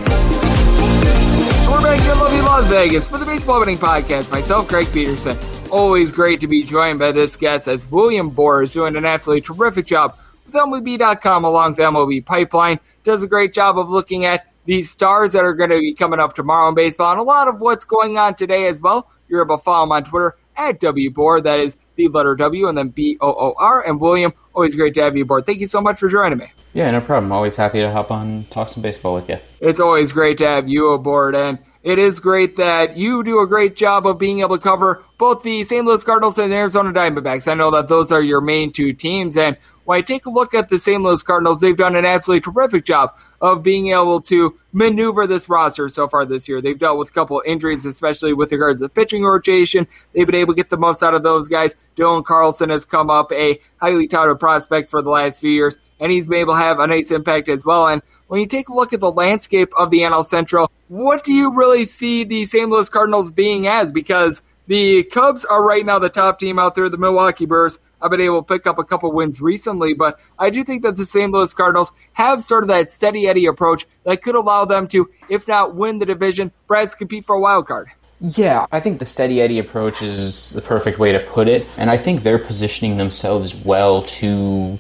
We're 1.69 1.83
back 1.83 2.01
in 2.01 2.19
lovely 2.19 2.41
Las 2.41 2.67
Vegas 2.67 3.09
for 3.09 3.19
the 3.19 3.25
Baseball 3.25 3.61
Betting 3.61 3.79
Podcast. 3.79 4.33
Myself, 4.33 4.67
Greg 4.69 4.93
Peterson. 4.93 5.37
Always 5.71 6.11
great 6.11 6.41
to 6.41 6.49
be 6.49 6.65
joined 6.65 6.99
by 6.99 7.13
this 7.13 7.37
guest 7.37 7.69
as 7.69 7.89
William 7.89 8.31
Boor 8.31 8.65
is 8.65 8.73
doing 8.73 8.97
an 8.97 9.05
absolutely 9.05 9.43
terrific 9.43 9.87
job 9.87 10.19
with 10.45 10.57
MLB.com 10.57 11.45
along 11.45 11.71
with 11.71 11.79
MLB 11.79 12.25
Pipeline. 12.25 12.81
Does 13.05 13.23
a 13.23 13.29
great 13.29 13.55
job 13.55 13.79
of 13.79 13.89
looking 13.89 14.25
at 14.25 14.49
these 14.67 14.91
stars 14.91 15.33
that 15.33 15.45
are 15.45 15.55
going 15.55 15.71
to 15.71 15.81
be 15.81 15.95
coming 15.95 16.21
up 16.21 16.35
tomorrow 16.35 16.69
in 16.69 16.75
baseball 16.75 17.13
and 17.13 17.21
a 17.21 17.25
lot 17.25 17.49
of 17.49 17.61
what's 17.61 17.85
going 17.85 18.19
on 18.19 18.35
today 18.35 18.67
as 18.67 18.81
well. 18.81 19.11
You're 19.29 19.43
able 19.43 19.57
to 19.57 19.63
follow 19.63 19.85
him 19.85 19.93
on 19.93 20.05
Twitter 20.05 20.37
at 20.57 20.81
W 20.81 21.11
Board. 21.11 21.45
That 21.45 21.59
is 21.59 21.79
the 21.97 22.09
letter 22.09 22.35
W 22.37 22.69
and 22.69 22.77
then 22.77 22.89
B 22.89 23.17
O 23.21 23.29
O 23.29 23.55
R. 23.59 23.87
And 23.87 24.01
William, 24.01 24.33
always 24.55 24.75
great 24.75 24.95
to 24.95 25.03
have 25.03 25.17
you 25.17 25.23
aboard. 25.23 25.47
Thank 25.47 25.61
you 25.61 25.67
so 25.67 25.81
much 25.81 25.99
for 25.99 26.09
joining 26.09 26.39
me. 26.39 26.53
Yeah, 26.75 26.91
no 26.91 27.01
problem. 27.01 27.33
Always 27.33 27.57
happy 27.57 27.81
to 27.81 27.91
hop 27.91 28.11
on 28.11 28.45
talk 28.51 28.69
some 28.69 28.83
baseball 28.83 29.15
with 29.15 29.29
you. 29.29 29.39
It's 29.61 29.81
always 29.81 30.13
great 30.13 30.39
to 30.39 30.47
have 30.47 30.69
you 30.69 30.93
aboard. 30.93 31.35
And 31.35 31.59
it 31.83 31.99
is 31.99 32.21
great 32.21 32.57
that 32.57 32.97
you 32.97 33.25
do 33.25 33.41
a 33.41 33.47
great 33.47 33.77
job 33.77 34.07
of 34.07 34.19
being 34.19 34.41
able 34.41 34.59
to 34.59 34.63
cover 34.63 35.03
both 35.19 35.43
the 35.43 35.65
St. 35.65 35.87
Louis 35.87 36.05
Cardinals 36.05 36.39
and 36.39 36.53
Arizona 36.53 36.93
Diamondbacks. 36.93 37.51
I 37.51 37.55
know 37.55 37.71
that 37.71 37.89
those 37.89 38.13
are 38.13 38.23
your 38.23 38.41
main 38.41 38.73
two 38.73 38.93
teams. 38.93 39.37
And 39.37 39.57
when 39.87 39.99
I 39.99 40.03
take 40.03 40.27
a 40.27 40.31
look 40.31 40.53
at 40.53 40.69
the 40.69 40.79
St. 40.79 41.03
Louis 41.03 41.23
Cardinals, 41.23 41.61
they've 41.61 41.77
done 41.77 41.97
an 41.97 42.05
absolutely 42.05 42.53
terrific 42.53 42.85
job 42.85 43.17
of 43.41 43.63
being 43.63 43.89
able 43.89 44.21
to 44.23 44.59
maneuver 44.73 45.27
this 45.27 45.49
roster 45.49 45.89
so 45.89 46.09
far 46.09 46.25
this 46.25 46.49
year. 46.49 46.61
They've 46.61 46.79
dealt 46.79 46.99
with 46.99 47.11
a 47.11 47.13
couple 47.13 47.41
injuries, 47.47 47.87
especially 47.87 48.33
with 48.33 48.51
regards 48.51 48.81
to 48.81 48.89
pitching 48.89 49.25
rotation. 49.25 49.87
They've 50.13 50.27
been 50.27 50.35
able 50.35 50.55
to 50.55 50.57
get 50.57 50.71
the 50.71 50.77
most 50.77 51.03
out 51.03 51.15
of 51.15 51.23
those 51.23 51.47
guys. 51.47 51.77
Dylan 51.97 52.25
Carlson 52.25 52.71
has 52.71 52.85
come 52.85 53.11
up 53.11 53.31
a 53.33 53.61
highly 53.81 54.09
touted 54.09 54.41
prospect 54.41 54.91
for 54.91 55.03
the 55.03 55.11
last 55.11 55.41
few 55.41 55.51
years, 55.51 55.79
and 56.01 56.11
he's 56.11 56.29
been 56.29 56.41
able 56.41 56.55
to 56.55 56.61
have 56.61 56.81
a 56.81 56.87
nice 56.87 57.13
impact 57.13 57.49
as 57.49 57.65
well. 57.65 57.87
And 57.87 58.03
when 58.27 58.41
you 58.41 58.47
take 58.47 58.69
a 58.69 58.75
look 58.75 58.93
at 58.93 59.01
the 59.01 59.13
landscape 59.13 59.71
of 59.79 59.91
the 59.91 60.01
NL 60.01 60.25
Central, 60.25 60.71
what 60.89 61.23
do 61.23 61.33
you 61.33 61.55
really 61.55 61.85
see 61.85 62.25
the 62.25 62.45
St. 62.45 62.69
Louis 62.69 62.89
Cardinals 62.89 63.31
being 63.31 63.69
as? 63.69 63.93
Because 63.93 64.43
the 64.67 65.05
Cubs 65.05 65.45
are 65.45 65.65
right 65.65 65.87
now 65.87 66.01
the 66.01 66.09
top 66.09 66.41
team 66.41 66.59
out 66.59 66.75
there. 66.75 66.89
The 66.89 66.99
Milwaukee 66.99 67.47
Brewers 67.47 67.79
have 68.03 68.11
been 68.11 68.21
able 68.21 68.43
to 68.43 68.55
pick 68.55 68.67
up 68.67 68.79
a 68.79 68.85
couple 68.85 69.11
wins 69.13 69.41
recently, 69.41 69.95
but 69.95 70.19
I 70.39 70.51
do 70.51 70.65
think 70.65 70.83
that 70.83 70.97
the 70.97 71.07
St. 71.07 71.33
Louis 71.33 71.53
Cardinals 71.55 71.93
have 72.13 72.43
sort 72.43 72.65
of 72.65 72.69
that 72.69 72.91
steady 72.91 73.27
Eddie 73.27 73.47
approach 73.47 73.87
that 74.05 74.23
could 74.23 74.35
allow 74.35 74.65
them 74.65 74.87
to, 74.89 75.09
if 75.29 75.49
not 75.49 75.75
win 75.75 75.99
the 75.99 76.07
division, 76.07 76.53
perhaps 76.69 76.95
compete 76.95 77.25
for 77.25 77.37
a 77.37 77.41
wild 77.41 77.67
card. 77.67 77.89
Yeah, 78.21 78.67
I 78.73 78.81
think 78.81 78.99
the 78.99 79.05
steady 79.05 79.43
Eddie 79.43 79.59
approach 79.59 80.01
is 80.01 80.51
the 80.51 80.63
perfect 80.63 80.99
way 80.99 81.13
to 81.13 81.21
put 81.21 81.49
it, 81.49 81.69
and 81.77 81.91
I 81.91 81.99
think 81.99 82.23
they're 82.23 82.39
positioning 82.39 82.97
themselves 82.97 83.55
well 83.55 84.03
to 84.03 84.79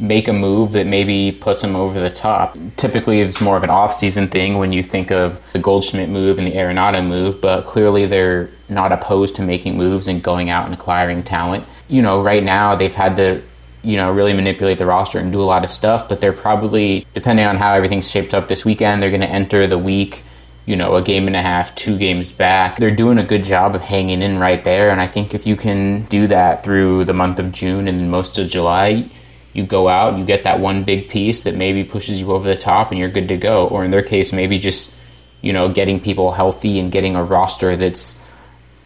make 0.00 0.28
a 0.28 0.32
move 0.32 0.72
that 0.72 0.86
maybe 0.86 1.32
puts 1.32 1.62
them 1.62 1.74
over 1.74 2.00
the 2.00 2.10
top. 2.10 2.56
Typically, 2.76 3.20
it's 3.20 3.40
more 3.40 3.56
of 3.56 3.64
an 3.64 3.70
off-season 3.70 4.28
thing 4.28 4.58
when 4.58 4.72
you 4.72 4.82
think 4.82 5.10
of 5.10 5.40
the 5.52 5.58
Goldschmidt 5.58 6.08
move 6.08 6.38
and 6.38 6.46
the 6.46 6.52
Arenado 6.52 7.04
move, 7.06 7.40
but 7.40 7.66
clearly 7.66 8.06
they're 8.06 8.50
not 8.68 8.92
opposed 8.92 9.36
to 9.36 9.42
making 9.42 9.76
moves 9.76 10.08
and 10.08 10.22
going 10.22 10.50
out 10.50 10.66
and 10.66 10.74
acquiring 10.74 11.22
talent. 11.22 11.64
You 11.88 12.02
know, 12.02 12.22
right 12.22 12.42
now 12.42 12.76
they've 12.76 12.94
had 12.94 13.16
to 13.16 13.42
you 13.82 13.96
know, 13.96 14.12
really 14.12 14.32
manipulate 14.32 14.78
the 14.78 14.86
roster 14.86 15.18
and 15.18 15.32
do 15.32 15.40
a 15.40 15.44
lot 15.44 15.64
of 15.64 15.70
stuff, 15.70 16.08
but 16.08 16.20
they're 16.20 16.32
probably, 16.32 17.06
depending 17.14 17.46
on 17.46 17.56
how 17.56 17.74
everything's 17.74 18.10
shaped 18.10 18.34
up 18.34 18.48
this 18.48 18.64
weekend, 18.64 19.02
they're 19.02 19.10
going 19.10 19.20
to 19.20 19.28
enter 19.28 19.66
the 19.66 19.78
week, 19.78 20.24
you 20.66 20.76
know, 20.76 20.96
a 20.96 21.02
game 21.02 21.26
and 21.26 21.36
a 21.36 21.40
half, 21.40 21.74
two 21.74 21.96
games 21.96 22.32
back. 22.32 22.76
They're 22.76 22.94
doing 22.94 23.18
a 23.18 23.24
good 23.24 23.44
job 23.44 23.74
of 23.74 23.80
hanging 23.80 24.20
in 24.20 24.38
right 24.38 24.62
there, 24.64 24.90
and 24.90 25.00
I 25.00 25.06
think 25.06 25.32
if 25.32 25.46
you 25.46 25.56
can 25.56 26.04
do 26.06 26.26
that 26.26 26.64
through 26.64 27.04
the 27.04 27.14
month 27.14 27.38
of 27.38 27.52
June 27.52 27.86
and 27.88 28.10
most 28.10 28.36
of 28.36 28.48
July, 28.48 29.08
you 29.52 29.64
go 29.64 29.88
out, 29.88 30.18
you 30.18 30.24
get 30.24 30.44
that 30.44 30.60
one 30.60 30.84
big 30.84 31.08
piece 31.08 31.44
that 31.44 31.54
maybe 31.54 31.84
pushes 31.84 32.20
you 32.20 32.32
over 32.32 32.48
the 32.48 32.56
top 32.56 32.90
and 32.90 32.98
you're 32.98 33.08
good 33.08 33.28
to 33.28 33.36
go. 33.36 33.68
Or 33.68 33.84
in 33.84 33.90
their 33.90 34.02
case, 34.02 34.32
maybe 34.32 34.58
just, 34.58 34.94
you 35.42 35.52
know, 35.52 35.68
getting 35.68 36.00
people 36.00 36.30
healthy 36.30 36.78
and 36.78 36.92
getting 36.92 37.16
a 37.16 37.24
roster 37.24 37.76
that's 37.76 38.24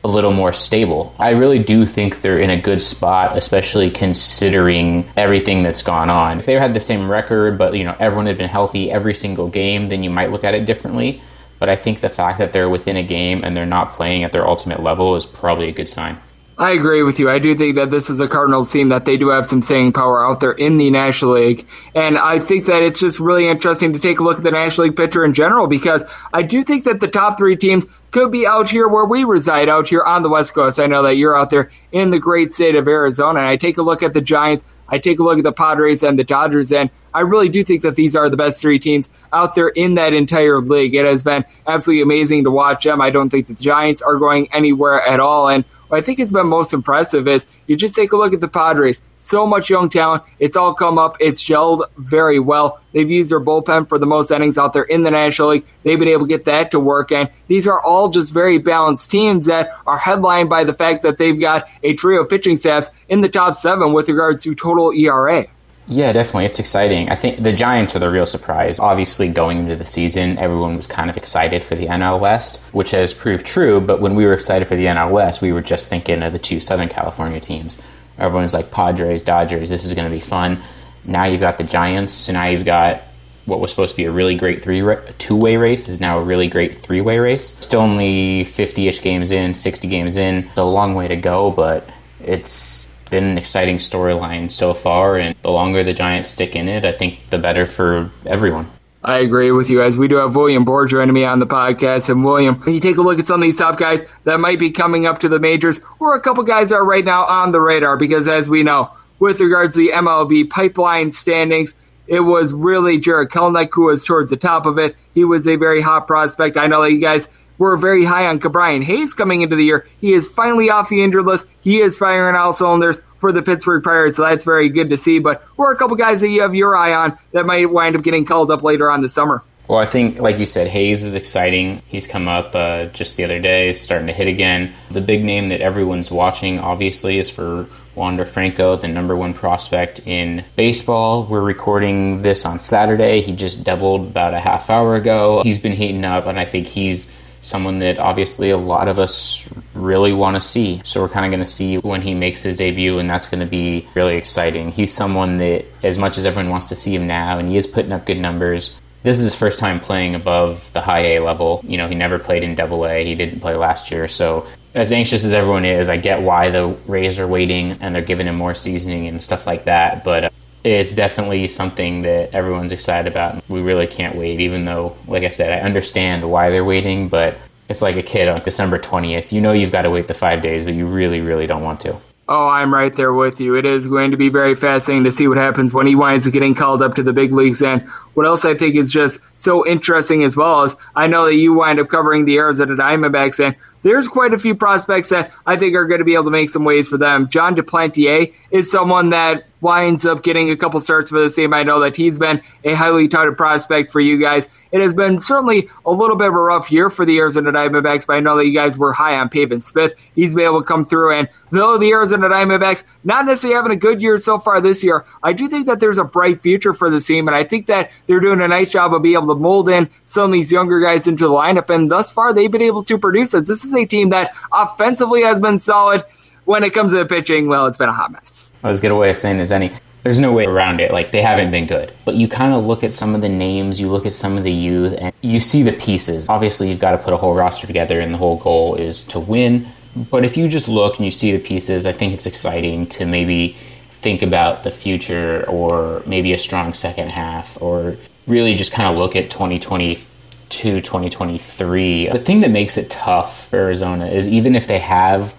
a 0.05 0.09
little 0.09 0.33
more 0.33 0.53
stable. 0.53 1.14
I 1.18 1.31
really 1.31 1.61
do 1.61 1.87
think 1.87 2.20
they're 2.20 2.40
in 2.40 2.51
a 2.51 2.61
good 2.61 2.83
spot, 2.83 3.37
especially 3.38 3.90
considering 3.90 5.09
everything 5.16 5.62
that's 5.62 5.83
gone 5.83 6.11
on. 6.11 6.40
If 6.40 6.46
they 6.46 6.55
had 6.55 6.75
the 6.75 6.81
same 6.81 7.11
record, 7.11 7.57
but 7.57 7.75
you 7.75 7.85
know 7.85 7.94
everyone 8.01 8.27
had 8.27 8.38
been 8.38 8.48
healthy 8.48 8.90
every 8.90 9.14
single 9.14 9.48
game, 9.48 9.88
then 9.88 10.03
you 10.03 10.11
might 10.11 10.33
look 10.33 10.44
at 10.44 10.55
it 10.55 10.66
differently. 10.66 11.22
But 11.61 11.68
I 11.68 11.77
think 11.77 12.01
the 12.01 12.09
fact 12.09 12.38
that 12.38 12.53
they're 12.53 12.68
within 12.68 12.96
a 12.96 13.05
game 13.05 13.44
and 13.44 13.57
they're 13.57 13.64
not 13.64 13.92
playing 13.92 14.25
at 14.25 14.33
their 14.33 14.46
ultimate 14.46 14.83
level 14.83 15.14
is 15.14 15.25
probably 15.25 15.68
a 15.68 15.72
good 15.72 15.88
sign. 15.88 16.18
I 16.58 16.72
agree 16.72 17.02
with 17.02 17.18
you. 17.18 17.30
I 17.30 17.38
do 17.38 17.56
think 17.56 17.76
that 17.76 17.90
this 17.90 18.10
is 18.10 18.20
a 18.20 18.28
Cardinals 18.28 18.70
team 18.70 18.90
that 18.90 19.06
they 19.06 19.16
do 19.16 19.30
have 19.30 19.46
some 19.46 19.62
staying 19.62 19.94
power 19.94 20.24
out 20.24 20.40
there 20.40 20.52
in 20.52 20.76
the 20.76 20.90
National 20.90 21.32
League. 21.32 21.66
And 21.94 22.18
I 22.18 22.40
think 22.40 22.66
that 22.66 22.82
it's 22.82 23.00
just 23.00 23.18
really 23.18 23.48
interesting 23.48 23.92
to 23.94 23.98
take 23.98 24.20
a 24.20 24.22
look 24.22 24.36
at 24.36 24.44
the 24.44 24.50
National 24.50 24.86
League 24.86 24.96
picture 24.96 25.24
in 25.24 25.32
general 25.32 25.66
because 25.66 26.04
I 26.32 26.42
do 26.42 26.62
think 26.62 26.84
that 26.84 27.00
the 27.00 27.08
top 27.08 27.38
three 27.38 27.56
teams 27.56 27.86
could 28.10 28.30
be 28.30 28.46
out 28.46 28.68
here 28.68 28.86
where 28.86 29.06
we 29.06 29.24
reside, 29.24 29.70
out 29.70 29.88
here 29.88 30.02
on 30.02 30.22
the 30.22 30.28
West 30.28 30.52
Coast. 30.52 30.78
I 30.78 30.86
know 30.86 31.02
that 31.02 31.16
you're 31.16 31.36
out 31.36 31.48
there 31.48 31.70
in 31.90 32.10
the 32.10 32.18
great 32.18 32.52
state 32.52 32.76
of 32.76 32.86
Arizona. 32.86 33.40
And 33.40 33.48
I 33.48 33.56
take 33.56 33.78
a 33.78 33.82
look 33.82 34.02
at 34.02 34.12
the 34.12 34.20
Giants, 34.20 34.64
I 34.88 34.98
take 34.98 35.18
a 35.18 35.22
look 35.22 35.38
at 35.38 35.44
the 35.44 35.52
Padres 35.52 36.02
and 36.02 36.18
the 36.18 36.24
Dodgers, 36.24 36.70
and 36.70 36.90
I 37.14 37.20
really 37.20 37.48
do 37.48 37.64
think 37.64 37.80
that 37.82 37.96
these 37.96 38.14
are 38.14 38.28
the 38.28 38.36
best 38.36 38.60
three 38.60 38.78
teams 38.78 39.08
out 39.32 39.54
there 39.54 39.68
in 39.68 39.94
that 39.94 40.12
entire 40.12 40.60
league. 40.60 40.94
It 40.94 41.06
has 41.06 41.22
been 41.22 41.46
absolutely 41.66 42.02
amazing 42.02 42.44
to 42.44 42.50
watch 42.50 42.84
them. 42.84 43.00
I 43.00 43.08
don't 43.08 43.30
think 43.30 43.46
the 43.46 43.54
Giants 43.54 44.02
are 44.02 44.16
going 44.16 44.52
anywhere 44.52 45.00
at 45.00 45.18
all. 45.18 45.48
And 45.48 45.64
what 45.92 45.98
I 45.98 46.00
think 46.00 46.20
has 46.20 46.33
been 46.33 46.46
most 46.46 46.72
impressive 46.72 47.28
is 47.28 47.46
you 47.66 47.76
just 47.76 47.94
take 47.94 48.12
a 48.12 48.16
look 48.16 48.33
at 48.33 48.40
the 48.40 48.48
Padres. 48.48 49.02
So 49.16 49.46
much 49.46 49.68
young 49.68 49.90
talent. 49.90 50.22
It's 50.38 50.57
all 50.57 50.72
come 50.72 50.96
up. 50.96 51.18
It's 51.20 51.44
gelled 51.44 51.85
very 51.98 52.38
well. 52.38 52.81
They've 52.92 53.11
used 53.11 53.31
their 53.31 53.42
bullpen 53.42 53.90
for 53.90 53.98
the 53.98 54.07
most 54.07 54.31
innings 54.31 54.57
out 54.57 54.72
there 54.72 54.85
in 54.85 55.02
the 55.02 55.11
National 55.11 55.50
League. 55.50 55.66
They've 55.83 55.98
been 55.98 56.09
able 56.09 56.22
to 56.22 56.28
get 56.28 56.46
that 56.46 56.70
to 56.70 56.81
work. 56.81 57.12
And 57.12 57.31
these 57.46 57.66
are 57.66 57.78
all 57.83 58.09
just 58.09 58.33
very 58.33 58.57
balanced 58.57 59.11
teams 59.11 59.44
that 59.44 59.76
are 59.87 59.98
headlined 59.98 60.48
by 60.48 60.64
the 60.64 60.72
fact 60.72 61.02
that 61.02 61.18
they've 61.18 61.38
got 61.38 61.68
a 61.83 61.92
trio 61.92 62.22
of 62.22 62.31
pitching 62.31 62.57
staffs 62.57 62.90
in 63.11 63.20
the 63.20 63.28
top 63.28 63.52
seven 63.52 63.92
with 63.92 64.09
regards 64.09 64.44
to 64.44 64.55
total 64.55 64.92
ERA. 64.92 65.44
Yeah, 65.88 66.12
definitely. 66.12 66.46
It's 66.46 66.60
exciting. 66.60 67.08
I 67.10 67.16
think 67.16 67.42
the 67.42 67.52
Giants 67.52 67.96
are 67.96 67.98
the 67.98 68.08
real 68.08 68.24
surprise. 68.24 68.78
Obviously, 68.78 69.28
going 69.28 69.58
into 69.58 69.74
the 69.76 69.84
season, 69.84 70.38
everyone 70.38 70.76
was 70.76 70.86
kind 70.86 71.10
of 71.10 71.16
excited 71.16 71.64
for 71.64 71.74
the 71.74 71.86
NL 71.86 72.20
West, 72.20 72.60
which 72.72 72.92
has 72.92 73.12
proved 73.12 73.44
true. 73.44 73.80
But 73.80 74.00
when 74.00 74.14
we 74.14 74.24
were 74.24 74.32
excited 74.32 74.68
for 74.68 74.76
the 74.76 74.86
NL 74.86 75.10
West, 75.10 75.42
we 75.42 75.52
were 75.52 75.60
just 75.60 75.88
thinking 75.88 76.22
of 76.22 76.32
the 76.32 76.38
two 76.38 76.60
Southern 76.60 76.88
California 76.88 77.40
teams. 77.40 77.78
Everyone's 78.16 78.54
like 78.54 78.70
Padres, 78.70 79.22
Dodgers, 79.22 79.70
this 79.70 79.84
is 79.84 79.94
going 79.94 80.08
to 80.08 80.14
be 80.14 80.20
fun. 80.20 80.62
Now 81.04 81.24
you've 81.24 81.40
got 81.40 81.58
the 81.58 81.64
Giants, 81.64 82.12
so 82.12 82.32
now 82.32 82.46
you've 82.46 82.64
got 82.64 83.02
what 83.46 83.58
was 83.58 83.70
supposed 83.72 83.90
to 83.90 83.96
be 83.96 84.04
a 84.04 84.12
really 84.12 84.36
great 84.36 84.62
three 84.62 84.84
two 85.18 85.34
way 85.36 85.56
race 85.56 85.88
is 85.88 86.00
now 86.00 86.18
a 86.18 86.22
really 86.22 86.46
great 86.46 86.78
three 86.78 87.00
way 87.00 87.18
race. 87.18 87.56
Still 87.58 87.80
only 87.80 88.44
50 88.44 88.86
ish 88.86 89.02
games 89.02 89.32
in, 89.32 89.54
60 89.54 89.88
games 89.88 90.16
in. 90.16 90.44
It's 90.44 90.58
a 90.58 90.62
long 90.62 90.94
way 90.94 91.08
to 91.08 91.16
go, 91.16 91.50
but 91.50 91.88
it's 92.24 92.81
been 93.12 93.25
an 93.25 93.38
exciting 93.38 93.77
storyline 93.77 94.51
so 94.51 94.75
far, 94.75 95.16
and 95.16 95.37
the 95.42 95.51
longer 95.51 95.85
the 95.85 95.92
Giants 95.92 96.31
stick 96.31 96.57
in 96.57 96.68
it, 96.68 96.85
I 96.85 96.90
think 96.90 97.20
the 97.31 97.38
better 97.38 97.66
for 97.66 98.11
everyone. 98.27 98.68
I 99.05 99.18
agree 99.18 99.53
with 99.53 99.68
you, 99.68 99.83
as 99.83 99.98
we 99.98 100.09
do 100.09 100.16
have 100.16 100.35
William 100.35 100.64
Boor 100.64 100.87
joining 100.87 101.12
me 101.12 101.25
on 101.25 101.38
the 101.38 101.46
podcast. 101.46 102.09
And 102.09 102.25
William, 102.25 102.61
when 102.61 102.75
you 102.75 102.81
take 102.81 102.96
a 102.96 103.03
look 103.03 103.18
at 103.18 103.27
some 103.27 103.40
of 103.40 103.42
these 103.42 103.59
top 103.59 103.77
guys 103.77 104.03
that 104.25 104.40
might 104.40 104.59
be 104.59 104.70
coming 104.70 105.07
up 105.07 105.20
to 105.20 105.29
the 105.29 105.38
majors, 105.38 105.81
or 105.98 106.16
a 106.16 106.20
couple 106.20 106.42
guys 106.44 106.70
that 106.70 106.77
are 106.77 106.85
right 106.85 107.05
now 107.05 107.25
on 107.25 107.53
the 107.53 107.61
radar, 107.61 107.96
because 107.96 108.29
as 108.29 108.48
we 108.48 108.62
know, 108.62 108.90
with 109.18 109.40
regards 109.40 109.75
to 109.75 109.81
the 109.81 109.92
MLB 109.92 110.48
pipeline 110.51 111.11
standings, 111.11 111.75
it 112.07 112.20
was 112.20 112.55
really 112.55 112.98
Jarred 112.98 113.31
Kelenic 113.31 113.70
who 113.72 113.87
was 113.87 114.05
towards 114.05 114.31
the 114.31 114.37
top 114.37 114.66
of 114.66 114.79
it. 114.79 114.96
He 115.14 115.25
was 115.25 115.46
a 115.46 115.57
very 115.57 115.81
hot 115.81 116.07
prospect. 116.07 116.57
I 116.57 116.66
know 116.66 116.83
that 116.83 116.92
you 116.92 117.01
guys 117.01 117.29
were 117.62 117.77
very 117.77 118.05
high 118.05 118.27
on 118.27 118.40
Ke'Bryan 118.40 118.83
Hayes 118.83 119.14
coming 119.14 119.42
into 119.42 119.55
the 119.55 119.62
year. 119.62 119.87
He 120.01 120.12
is 120.12 120.29
finally 120.29 120.68
off 120.68 120.88
the 120.88 121.03
injured 121.03 121.27
list. 121.27 121.46
He 121.61 121.79
is 121.79 121.96
firing 121.96 122.35
all 122.35 122.53
cylinders 122.53 123.01
for 123.20 123.31
the 123.31 123.40
Pittsburgh 123.40 123.85
Pirates, 123.85 124.16
so 124.16 124.25
that's 124.25 124.44
very 124.44 124.68
good 124.68 124.90
to 124.90 124.96
see. 124.96 125.20
But 125.20 125.46
we're 125.57 125.72
a 125.72 125.77
couple 125.77 125.94
guys 125.96 126.20
that 126.22 126.29
you 126.31 126.42
have 126.42 126.57
your 126.57 126.77
eye 126.77 126.92
on 126.92 127.16
that 127.31 127.46
might 127.46 127.70
wind 127.70 127.94
up 127.94 128.03
getting 128.03 128.25
called 128.25 128.51
up 128.51 128.64
later 128.64 128.90
on 128.90 129.01
this 129.01 129.14
summer. 129.14 129.44
Well, 129.68 129.79
I 129.79 129.87
think, 129.87 130.18
like 130.18 130.38
you 130.38 130.44
said, 130.44 130.66
Hayes 130.66 131.05
is 131.05 131.14
exciting. 131.14 131.83
He's 131.87 132.09
come 132.09 132.27
up 132.27 132.53
uh, 132.57 132.87
just 132.87 133.16
the 133.16 133.22
other 133.22 133.38
day, 133.38 133.72
starting 133.72 134.09
to 134.09 134.12
hit 134.12 134.27
again. 134.27 134.75
The 134.90 135.01
big 135.01 135.25
name 135.25 135.48
that 135.51 135.61
everyone's 135.61 136.11
watching, 136.11 136.59
obviously, 136.59 137.20
is 137.20 137.31
for 137.31 137.68
Wander 137.94 138.25
Franco, 138.25 138.75
the 138.75 138.88
number 138.88 139.16
one 139.16 139.35
prospect 139.35 140.01
in 140.05 140.44
baseball. 140.57 141.25
We're 141.27 141.42
recording 141.42 142.22
this 142.22 142.44
on 142.44 142.59
Saturday. 142.59 143.20
He 143.20 143.37
just 143.37 143.62
doubled 143.62 144.09
about 144.09 144.35
a 144.35 144.40
half 144.40 144.68
hour 144.68 144.96
ago. 144.96 145.42
He's 145.44 145.61
been 145.61 145.72
heating 145.72 146.05
up, 146.05 146.27
and 146.27 146.40
I 146.40 146.44
think 146.44 146.66
he's 146.66 147.16
someone 147.42 147.81
that 147.81 147.98
obviously 147.98 148.50
a 148.50 148.57
lot 148.57 148.88
of 148.88 148.98
us 148.98 149.52
really 149.74 150.12
want 150.12 150.37
to 150.37 150.40
see. 150.40 150.81
So 150.85 151.02
we're 151.02 151.09
kind 151.09 151.26
of 151.26 151.31
going 151.31 151.44
to 151.44 151.50
see 151.50 151.76
when 151.76 152.00
he 152.00 152.14
makes 152.14 152.42
his 152.42 152.57
debut, 152.57 152.98
and 152.98 153.11
that's 153.11 153.28
going 153.28 153.40
to 153.40 153.46
be 153.46 153.87
really 153.94 154.16
exciting. 154.16 154.70
He's 154.70 154.94
someone 154.94 155.37
that, 155.38 155.66
as 155.83 155.98
much 155.98 156.16
as 156.16 156.24
everyone 156.24 156.50
wants 156.50 156.68
to 156.70 156.76
see 156.76 156.94
him 156.94 157.07
now, 157.07 157.38
and 157.38 157.50
he 157.50 157.57
is 157.57 157.66
putting 157.66 157.92
up 157.92 158.07
good 158.07 158.18
numbers. 158.18 158.78
This 159.02 159.18
is 159.18 159.24
his 159.24 159.35
first 159.35 159.59
time 159.59 159.81
playing 159.81 160.14
above 160.14 160.72
the 160.72 160.81
high 160.81 161.16
A 161.16 161.18
level. 161.18 161.61
You 161.66 161.76
know, 161.76 161.88
he 161.88 161.96
never 161.96 162.20
played 162.20 162.44
in 162.44 162.55
double 162.55 162.87
A. 162.87 163.05
He 163.05 163.16
didn't 163.16 163.40
play 163.40 163.57
last 163.57 163.90
year. 163.90 164.07
So, 164.07 164.46
as 164.74 164.92
anxious 164.92 165.24
as 165.24 165.33
everyone 165.33 165.64
is, 165.64 165.88
I 165.88 165.96
get 165.96 166.22
why 166.22 166.50
the 166.50 166.68
Rays 166.87 167.18
are 167.18 167.26
waiting 167.26 167.72
and 167.81 167.94
they're 167.94 168.02
giving 168.02 168.28
him 168.28 168.37
more 168.37 168.55
seasoning 168.55 169.09
and 169.09 169.22
stuff 169.22 169.46
like 169.46 169.64
that. 169.64 170.05
But 170.05 170.24
uh, 170.24 170.31
it's 170.64 170.94
definitely 170.94 171.48
something 171.48 172.03
that 172.03 172.35
everyone's 172.35 172.72
excited 172.72 173.11
about. 173.11 173.42
We 173.48 173.61
really 173.61 173.87
can't 173.87 174.16
wait, 174.16 174.40
even 174.40 174.64
though, 174.64 174.96
like 175.09 175.25
I 175.25 175.31
said, 175.31 175.53
I 175.53 175.64
understand 175.64 176.29
why 176.31 176.51
they're 176.51 176.64
waiting, 176.64 177.09
but 177.09 177.37
it's 177.68 177.83
like 177.83 177.96
a 177.96 178.03
kid 178.03 178.29
on 178.29 178.40
December 178.40 178.79
20th. 178.79 179.33
You 179.33 179.40
know 179.40 179.53
you've 179.53 179.72
got 179.72 179.83
to 179.83 179.90
wait 179.90 180.09
the 180.09 180.14
five 180.14 180.42
days, 180.42 180.64
but 180.64 180.75
you 180.75 180.87
really, 180.87 181.20
really 181.20 181.46
don't 181.46 181.62
want 181.62 181.81
to. 181.81 181.96
Oh, 182.34 182.48
I'm 182.48 182.72
right 182.72 182.94
there 182.94 183.12
with 183.12 183.42
you. 183.42 183.56
It 183.56 183.66
is 183.66 183.86
going 183.86 184.12
to 184.12 184.16
be 184.16 184.30
very 184.30 184.54
fascinating 184.54 185.04
to 185.04 185.12
see 185.12 185.28
what 185.28 185.36
happens 185.36 185.74
when 185.74 185.86
he 185.86 185.94
winds 185.94 186.26
up 186.26 186.32
getting 186.32 186.54
called 186.54 186.80
up 186.80 186.94
to 186.94 187.02
the 187.02 187.12
big 187.12 187.30
leagues. 187.30 187.60
And 187.60 187.82
what 188.14 188.24
else 188.24 188.46
I 188.46 188.54
think 188.54 188.74
is 188.74 188.90
just 188.90 189.20
so 189.36 189.66
interesting 189.66 190.24
as 190.24 190.34
well 190.34 190.62
is 190.62 190.74
I 190.96 191.08
know 191.08 191.26
that 191.26 191.34
you 191.34 191.52
wind 191.52 191.78
up 191.78 191.90
covering 191.90 192.24
the 192.24 192.38
Arizona 192.38 192.74
Diamondbacks, 192.74 193.44
and 193.44 193.54
there's 193.82 194.08
quite 194.08 194.32
a 194.32 194.38
few 194.38 194.54
prospects 194.54 195.10
that 195.10 195.30
I 195.44 195.58
think 195.58 195.76
are 195.76 195.84
going 195.84 195.98
to 195.98 196.06
be 196.06 196.14
able 196.14 196.24
to 196.24 196.30
make 196.30 196.48
some 196.48 196.64
waves 196.64 196.88
for 196.88 196.96
them. 196.96 197.28
Jon 197.28 197.54
Duplantier 197.54 198.32
is 198.50 198.70
someone 198.70 199.10
that 199.10 199.44
winds 199.60 200.06
up 200.06 200.22
getting 200.22 200.48
a 200.48 200.56
couple 200.56 200.80
starts 200.80 201.10
for 201.10 201.20
the 201.20 201.28
team. 201.28 201.52
I 201.52 201.64
know 201.64 201.80
that 201.80 201.96
he's 201.96 202.18
been 202.18 202.40
a 202.64 202.72
highly 202.72 203.08
touted 203.08 203.36
prospect 203.36 203.92
for 203.92 204.00
you 204.00 204.18
guys. 204.18 204.48
It 204.72 204.80
has 204.80 204.94
been 204.94 205.20
certainly 205.20 205.68
a 205.85 205.90
little 205.90 206.16
bit 206.16 206.28
of 206.28 206.35
a 206.35 206.40
rough 206.40 206.72
year 206.72 206.88
for 206.88 207.04
the 207.04 207.18
Arizona 207.18 207.52
Diamondbacks, 207.52 208.06
but 208.06 208.16
I 208.16 208.20
know 208.20 208.37
that 208.37 208.46
you 208.46 208.54
guys 208.54 208.78
were 208.78 208.92
high 208.92 209.16
on 209.16 209.28
Pavin 209.28 209.61
Smith. 209.61 209.92
He's 210.14 210.35
been 210.35 210.46
able 210.46 210.62
to 210.62 210.66
come 210.66 210.85
through, 210.85 211.18
and 211.18 211.28
though 211.50 211.78
the 211.78 211.90
Arizona 211.90 212.28
Diamondbacks 212.28 212.82
not 213.04 213.26
necessarily 213.26 213.56
having 213.56 213.72
a 213.72 213.76
good 213.76 214.00
year 214.00 214.16
so 214.18 214.38
far 214.38 214.61
this 214.61 214.82
year, 214.82 215.04
I 215.22 215.32
do 215.35 215.46
think 215.48 215.66
that 215.66 215.78
there's 215.78 215.98
a 215.98 216.04
bright 216.04 216.42
future 216.42 216.72
for 216.72 216.90
the 216.90 217.00
team, 217.00 217.28
and 217.28 217.37
I 217.37 217.44
think 217.44 217.66
that 217.66 217.90
they're 218.06 218.20
doing 218.20 218.40
a 218.40 218.48
nice 218.48 218.70
job 218.70 218.94
of 218.94 219.02
being 219.02 219.16
able 219.16 219.35
to 219.35 219.40
mold 219.40 219.68
in 219.68 219.90
some 220.06 220.24
of 220.24 220.32
these 220.32 220.50
younger 220.50 220.80
guys 220.80 221.06
into 221.06 221.24
the 221.24 221.35
lineup, 221.35 221.72
and 221.72 221.90
thus 221.90 222.11
far 222.11 222.32
they've 222.32 222.50
been 222.50 222.62
able 222.62 222.82
to 222.85 222.98
produce 222.98 223.35
as 223.35 223.46
this 223.46 223.64
is 223.64 223.74
a 223.74 223.85
team 223.85 224.08
that 224.11 224.35
offensively 224.52 225.22
has 225.22 225.40
been 225.40 225.58
solid. 225.58 226.02
When 226.44 226.64
it 226.64 226.72
comes 226.72 226.90
to 226.90 226.96
the 226.96 227.04
pitching, 227.04 227.46
well, 227.46 227.66
it's 227.66 227.76
been 227.76 227.88
a 227.88 227.92
hot 227.92 228.11
mess 228.11 228.52
as 228.64 228.80
good 228.80 228.90
a 228.90 228.94
way 228.94 229.11
of 229.11 229.16
saying 229.16 229.40
as 229.40 229.52
any. 229.52 229.70
There's 230.02 230.18
no 230.18 230.32
way 230.32 230.46
around 230.46 230.80
it. 230.80 230.90
Like, 230.90 231.12
they 231.12 231.22
haven't 231.22 231.50
been 231.52 231.66
good. 231.66 231.92
But 232.04 232.16
you 232.16 232.26
kind 232.26 232.54
of 232.54 232.64
look 232.64 232.82
at 232.82 232.92
some 232.92 233.14
of 233.14 233.20
the 233.20 233.28
names, 233.28 233.80
you 233.80 233.88
look 233.88 234.04
at 234.04 234.14
some 234.14 234.36
of 234.36 234.42
the 234.42 234.52
youth, 234.52 234.96
and 234.98 235.12
you 235.20 235.38
see 235.38 235.62
the 235.62 235.72
pieces. 235.72 236.28
Obviously, 236.28 236.68
you've 236.68 236.80
got 236.80 236.92
to 236.92 236.98
put 236.98 237.12
a 237.12 237.16
whole 237.16 237.34
roster 237.34 237.66
together, 237.66 238.00
and 238.00 238.12
the 238.12 238.18
whole 238.18 238.38
goal 238.38 238.74
is 238.74 239.04
to 239.04 239.20
win. 239.20 239.68
But 239.94 240.24
if 240.24 240.36
you 240.36 240.48
just 240.48 240.68
look 240.68 240.96
and 240.96 241.04
you 241.04 241.10
see 241.10 241.32
the 241.32 241.38
pieces, 241.38 241.86
I 241.86 241.92
think 241.92 242.14
it's 242.14 242.26
exciting 242.26 242.86
to 242.88 243.06
maybe 243.06 243.56
think 243.90 244.22
about 244.22 244.64
the 244.64 244.70
future 244.70 245.44
or 245.48 246.02
maybe 246.06 246.32
a 246.32 246.38
strong 246.38 246.74
second 246.74 247.10
half 247.10 247.60
or 247.62 247.96
really 248.26 248.54
just 248.54 248.72
kind 248.72 248.88
of 248.88 248.96
look 248.96 249.14
at 249.14 249.30
2022, 249.30 250.80
2023. 250.80 252.08
The 252.08 252.18
thing 252.18 252.40
that 252.40 252.50
makes 252.50 252.76
it 252.78 252.90
tough 252.90 253.48
for 253.48 253.56
Arizona 253.56 254.06
is 254.06 254.26
even 254.26 254.56
if 254.56 254.66
they 254.66 254.80
have 254.80 255.34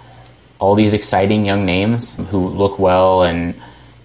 all 0.59 0.75
these 0.75 0.93
exciting 0.93 1.45
young 1.45 1.65
names 1.65 2.17
who 2.29 2.47
look 2.47 2.79
well 2.79 3.23
and 3.23 3.53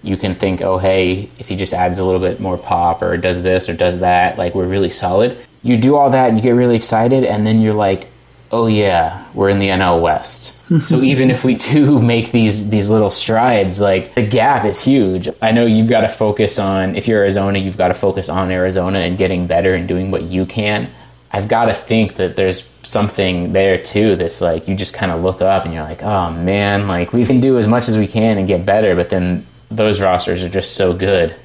you 0.03 0.17
can 0.17 0.35
think, 0.35 0.61
oh, 0.61 0.77
hey, 0.77 1.29
if 1.39 1.47
he 1.47 1.55
just 1.55 1.73
adds 1.73 1.99
a 1.99 2.05
little 2.05 2.21
bit 2.21 2.39
more 2.39 2.57
pop 2.57 3.01
or 3.01 3.17
does 3.17 3.43
this 3.43 3.69
or 3.69 3.73
does 3.73 3.99
that, 3.99 4.37
like 4.37 4.55
we're 4.55 4.67
really 4.67 4.91
solid. 4.91 5.37
You 5.61 5.77
do 5.77 5.95
all 5.95 6.09
that 6.11 6.29
and 6.29 6.37
you 6.37 6.43
get 6.43 6.51
really 6.51 6.75
excited, 6.75 7.23
and 7.23 7.45
then 7.45 7.59
you're 7.59 7.73
like, 7.73 8.07
oh 8.51 8.67
yeah, 8.67 9.25
we're 9.33 9.49
in 9.49 9.59
the 9.59 9.69
NL 9.69 10.01
West. 10.01 10.61
so 10.81 11.01
even 11.01 11.29
if 11.29 11.43
we 11.43 11.55
do 11.55 11.99
make 11.99 12.31
these 12.31 12.69
these 12.69 12.89
little 12.89 13.11
strides, 13.11 13.79
like 13.79 14.15
the 14.15 14.25
gap 14.25 14.65
is 14.65 14.81
huge. 14.81 15.27
I 15.41 15.51
know 15.51 15.65
you've 15.65 15.89
got 15.89 16.01
to 16.01 16.09
focus 16.09 16.59
on 16.59 16.95
if 16.95 17.07
you're 17.07 17.19
Arizona, 17.19 17.59
you've 17.59 17.77
got 17.77 17.89
to 17.89 17.93
focus 17.93 18.29
on 18.29 18.51
Arizona 18.51 18.99
and 18.99 19.17
getting 19.17 19.47
better 19.47 19.73
and 19.73 19.87
doing 19.87 20.11
what 20.11 20.23
you 20.23 20.45
can. 20.45 20.89
I've 21.31 21.47
got 21.47 21.65
to 21.65 21.75
think 21.75 22.15
that 22.15 22.35
there's 22.35 22.71
something 22.81 23.53
there 23.53 23.77
too 23.77 24.15
that's 24.15 24.41
like 24.41 24.67
you 24.67 24.75
just 24.75 24.95
kind 24.95 25.11
of 25.11 25.21
look 25.21 25.41
up 25.41 25.65
and 25.65 25.73
you're 25.73 25.83
like, 25.83 26.01
oh 26.01 26.31
man, 26.31 26.87
like 26.87 27.13
we 27.13 27.23
can 27.23 27.39
do 27.39 27.59
as 27.59 27.67
much 27.67 27.87
as 27.87 27.97
we 27.97 28.07
can 28.07 28.37
and 28.39 28.47
get 28.47 28.65
better, 28.65 28.95
but 28.95 29.09
then 29.09 29.45
those 29.69 30.01
rosters 30.01 30.43
are 30.43 30.49
just 30.49 30.75
so 30.75 30.93
good 30.93 31.35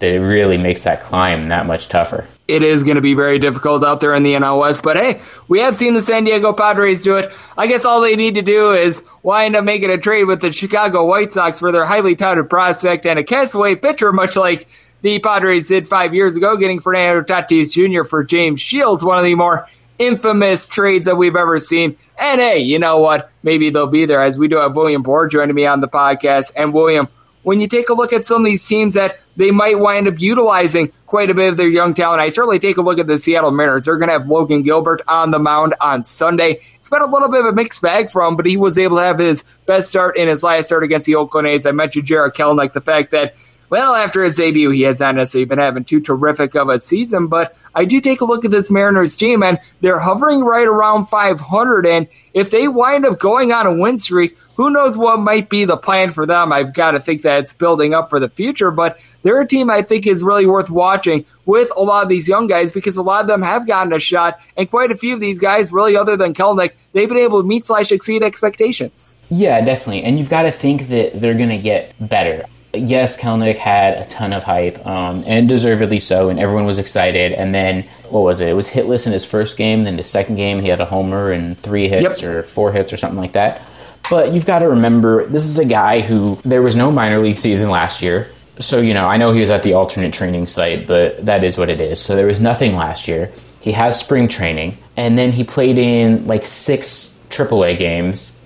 that 0.00 0.12
it 0.14 0.20
really 0.20 0.56
makes 0.56 0.84
that 0.84 1.02
climb 1.02 1.48
that 1.48 1.66
much 1.66 1.88
tougher. 1.88 2.26
It 2.48 2.62
is 2.62 2.82
going 2.82 2.96
to 2.96 3.02
be 3.02 3.14
very 3.14 3.38
difficult 3.38 3.84
out 3.84 4.00
there 4.00 4.14
in 4.14 4.22
the 4.22 4.32
NL 4.32 4.60
West, 4.60 4.82
but 4.82 4.96
hey, 4.96 5.20
we 5.46 5.60
have 5.60 5.76
seen 5.76 5.94
the 5.94 6.02
San 6.02 6.24
Diego 6.24 6.52
Padres 6.52 7.04
do 7.04 7.16
it. 7.16 7.32
I 7.56 7.66
guess 7.66 7.84
all 7.84 8.00
they 8.00 8.16
need 8.16 8.34
to 8.34 8.42
do 8.42 8.72
is 8.72 9.02
wind 9.22 9.54
up 9.54 9.64
making 9.64 9.90
a 9.90 9.98
trade 9.98 10.24
with 10.24 10.40
the 10.40 10.50
Chicago 10.50 11.04
White 11.04 11.32
Sox 11.32 11.58
for 11.58 11.70
their 11.70 11.84
highly 11.84 12.16
touted 12.16 12.50
prospect 12.50 13.06
and 13.06 13.18
a 13.18 13.24
castaway 13.24 13.76
pitcher, 13.76 14.12
much 14.12 14.36
like 14.36 14.66
the 15.02 15.18
Padres 15.20 15.68
did 15.68 15.86
five 15.86 16.14
years 16.14 16.34
ago, 16.36 16.56
getting 16.56 16.80
Fernando 16.80 17.22
Tatis 17.22 17.70
Jr. 17.70 18.04
for 18.04 18.24
James 18.24 18.60
Shields, 18.60 19.04
one 19.04 19.18
of 19.18 19.24
the 19.24 19.34
more 19.34 19.68
infamous 19.98 20.66
trades 20.66 21.06
that 21.06 21.16
we've 21.16 21.36
ever 21.36 21.58
seen. 21.60 21.96
And 22.18 22.40
hey, 22.40 22.58
you 22.58 22.78
know 22.78 22.98
what? 22.98 23.30
Maybe 23.42 23.70
they'll 23.70 23.86
be 23.86 24.06
there 24.06 24.22
as 24.22 24.38
we 24.38 24.48
do 24.48 24.56
have 24.56 24.74
William 24.74 25.02
Boor 25.02 25.28
joining 25.28 25.54
me 25.54 25.66
on 25.66 25.80
the 25.80 25.88
podcast. 25.88 26.52
And 26.56 26.72
William, 26.72 27.08
when 27.42 27.60
you 27.60 27.68
take 27.68 27.88
a 27.88 27.94
look 27.94 28.12
at 28.12 28.24
some 28.24 28.42
of 28.42 28.44
these 28.44 28.66
teams 28.66 28.94
that 28.94 29.20
they 29.36 29.50
might 29.50 29.78
wind 29.78 30.06
up 30.06 30.20
utilizing 30.20 30.92
quite 31.06 31.30
a 31.30 31.34
bit 31.34 31.50
of 31.50 31.56
their 31.56 31.68
young 31.68 31.94
talent, 31.94 32.20
I 32.20 32.30
certainly 32.30 32.58
take 32.58 32.76
a 32.76 32.82
look 32.82 32.98
at 32.98 33.06
the 33.06 33.16
Seattle 33.16 33.50
Mariners. 33.50 33.86
They're 33.86 33.96
going 33.96 34.08
to 34.08 34.12
have 34.12 34.28
Logan 34.28 34.62
Gilbert 34.62 35.00
on 35.08 35.30
the 35.30 35.38
mound 35.38 35.74
on 35.80 36.04
Sunday. 36.04 36.60
It's 36.76 36.88
been 36.88 37.02
a 37.02 37.06
little 37.06 37.28
bit 37.28 37.40
of 37.40 37.46
a 37.46 37.52
mixed 37.52 37.80
bag 37.80 38.10
for 38.10 38.22
him, 38.22 38.36
but 38.36 38.46
he 38.46 38.56
was 38.56 38.78
able 38.78 38.98
to 38.98 39.02
have 39.02 39.18
his 39.18 39.42
best 39.66 39.88
start 39.88 40.16
in 40.16 40.28
his 40.28 40.42
last 40.42 40.66
start 40.66 40.84
against 40.84 41.06
the 41.06 41.14
Oakland 41.14 41.48
A's. 41.48 41.66
I 41.66 41.72
mentioned 41.72 42.04
Jarred 42.04 42.34
Kelenic, 42.34 42.72
the 42.72 42.80
fact 42.80 43.10
that 43.12 43.34
well, 43.70 43.94
after 43.94 44.24
his 44.24 44.36
debut, 44.36 44.70
he 44.70 44.82
has 44.82 44.98
not 44.98 45.14
necessarily 45.14 45.44
been 45.44 45.60
having 45.60 45.84
too 45.84 46.00
terrific 46.00 46.56
of 46.56 46.68
a 46.68 46.80
season, 46.80 47.28
but 47.28 47.56
I 47.72 47.84
do 47.84 48.00
take 48.00 48.20
a 48.20 48.24
look 48.24 48.44
at 48.44 48.50
this 48.50 48.68
Mariners 48.68 49.14
team, 49.14 49.44
and 49.44 49.60
they're 49.80 50.00
hovering 50.00 50.40
right 50.40 50.66
around 50.66 51.06
500. 51.06 51.86
And 51.86 52.08
if 52.34 52.50
they 52.50 52.66
wind 52.66 53.06
up 53.06 53.20
going 53.20 53.52
on 53.52 53.68
a 53.68 53.72
win 53.72 53.96
streak, 53.98 54.36
who 54.56 54.70
knows 54.70 54.98
what 54.98 55.20
might 55.20 55.48
be 55.48 55.64
the 55.64 55.76
plan 55.76 56.10
for 56.10 56.26
them? 56.26 56.52
I've 56.52 56.74
got 56.74 56.90
to 56.90 57.00
think 57.00 57.22
that 57.22 57.38
it's 57.38 57.52
building 57.52 57.94
up 57.94 58.10
for 58.10 58.18
the 58.18 58.28
future, 58.28 58.72
but 58.72 58.98
they're 59.22 59.40
a 59.40 59.46
team 59.46 59.70
I 59.70 59.82
think 59.82 60.04
is 60.04 60.24
really 60.24 60.46
worth 60.46 60.68
watching 60.68 61.24
with 61.46 61.70
a 61.76 61.80
lot 61.80 62.02
of 62.02 62.08
these 62.08 62.28
young 62.28 62.48
guys 62.48 62.72
because 62.72 62.96
a 62.96 63.02
lot 63.02 63.20
of 63.22 63.28
them 63.28 63.40
have 63.40 63.68
gotten 63.68 63.92
a 63.92 64.00
shot, 64.00 64.40
and 64.56 64.68
quite 64.68 64.90
a 64.90 64.96
few 64.96 65.14
of 65.14 65.20
these 65.20 65.38
guys, 65.38 65.72
really, 65.72 65.96
other 65.96 66.16
than 66.16 66.34
Kelenic, 66.34 66.72
they've 66.92 67.08
been 67.08 67.18
able 67.18 67.40
to 67.40 67.46
meet 67.46 67.66
slash 67.66 67.92
exceed 67.92 68.24
expectations. 68.24 69.16
Yeah, 69.30 69.64
definitely. 69.64 70.02
And 70.02 70.18
you've 70.18 70.28
got 70.28 70.42
to 70.42 70.50
think 70.50 70.88
that 70.88 71.20
they're 71.20 71.34
going 71.34 71.50
to 71.50 71.58
get 71.58 71.94
better 72.00 72.44
yes, 72.72 73.20
Kelenic 73.20 73.56
had 73.56 73.98
a 73.98 74.06
ton 74.06 74.32
of 74.32 74.44
hype, 74.44 74.84
um, 74.86 75.24
and 75.26 75.48
deservedly 75.48 76.00
so, 76.00 76.28
and 76.28 76.38
everyone 76.38 76.66
was 76.66 76.78
excited. 76.78 77.32
And 77.32 77.54
then, 77.54 77.84
what 78.08 78.20
was 78.20 78.40
it? 78.40 78.48
It 78.48 78.54
was 78.54 78.68
hitless 78.68 79.06
in 79.06 79.12
his 79.12 79.24
first 79.24 79.56
game. 79.56 79.84
Then 79.84 79.96
his 79.96 80.08
second 80.08 80.36
game, 80.36 80.60
he 80.60 80.68
had 80.68 80.80
a 80.80 80.86
homer 80.86 81.32
and 81.32 81.58
three 81.58 81.88
hits 81.88 82.22
yep. 82.22 82.30
or 82.30 82.42
four 82.42 82.72
hits 82.72 82.92
or 82.92 82.96
something 82.96 83.18
like 83.18 83.32
that. 83.32 83.62
But 84.08 84.32
you've 84.32 84.46
got 84.46 84.60
to 84.60 84.70
remember, 84.70 85.26
this 85.26 85.44
is 85.44 85.58
a 85.58 85.64
guy 85.64 86.00
who 86.00 86.38
there 86.44 86.62
was 86.62 86.74
no 86.74 86.90
minor 86.90 87.20
league 87.20 87.36
season 87.36 87.70
last 87.70 88.02
year. 88.02 88.30
So, 88.58 88.80
you 88.80 88.94
know, 88.94 89.06
I 89.06 89.16
know 89.16 89.32
he 89.32 89.40
was 89.40 89.50
at 89.50 89.62
the 89.62 89.74
alternate 89.74 90.12
training 90.12 90.46
site, 90.46 90.86
but 90.86 91.24
that 91.24 91.44
is 91.44 91.56
what 91.56 91.70
it 91.70 91.80
is. 91.80 92.00
So 92.00 92.16
there 92.16 92.26
was 92.26 92.40
nothing 92.40 92.76
last 92.76 93.08
year. 93.08 93.32
He 93.60 93.72
has 93.72 93.98
spring 93.98 94.28
training, 94.28 94.78
and 94.96 95.18
then 95.18 95.32
he 95.32 95.44
played 95.44 95.78
in 95.78 96.26
like 96.26 96.46
six 96.46 97.22
AAA 97.28 97.78
games 97.78 98.39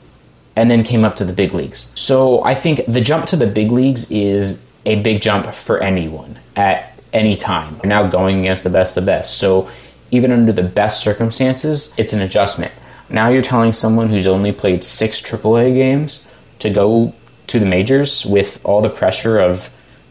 and 0.57 0.71
then 0.71 0.85
came 0.85 1.05
up 1.05 1.17
to 1.17 1.25
the 1.25 1.33
big 1.33 1.53
leagues. 1.55 1.93
So 1.99 2.43
I 2.45 2.55
think 2.55 2.85
the 2.87 3.01
jump 3.01 3.27
to 3.27 3.37
the 3.37 3.47
big 3.47 3.71
leagues 3.71 4.11
is 4.11 4.67
a 4.87 5.01
big 5.03 5.21
jump 5.21 5.53
for 5.55 5.83
anyone 5.83 6.39
at 6.57 6.99
any 7.13 7.37
time. 7.37 7.75
You're 7.77 7.89
now 7.89 8.07
going 8.09 8.41
against 8.41 8.65
the 8.65 8.71
best 8.71 8.97
of 8.97 9.05
the 9.05 9.11
best. 9.11 9.39
So 9.39 9.69
even 10.11 10.31
under 10.31 10.53
the 10.53 10.63
best 10.63 11.01
circumstances, 11.01 11.95
it's 11.99 12.13
an 12.13 12.21
adjustment. 12.21 12.73
Now 13.09 13.29
you're 13.29 13.43
telling 13.43 13.73
someone 13.73 14.09
who's 14.09 14.27
only 14.27 14.53
played 14.53 14.85
six 14.85 15.21
AAA 15.21 15.75
games 15.75 16.27
to 16.61 16.71
go 16.71 17.13
to 17.49 17.59
the 17.59 17.67
majors 17.67 18.25
with 18.25 18.61
all 18.65 18.81
the 18.81 18.89
pressure 18.89 19.39
of 19.39 19.71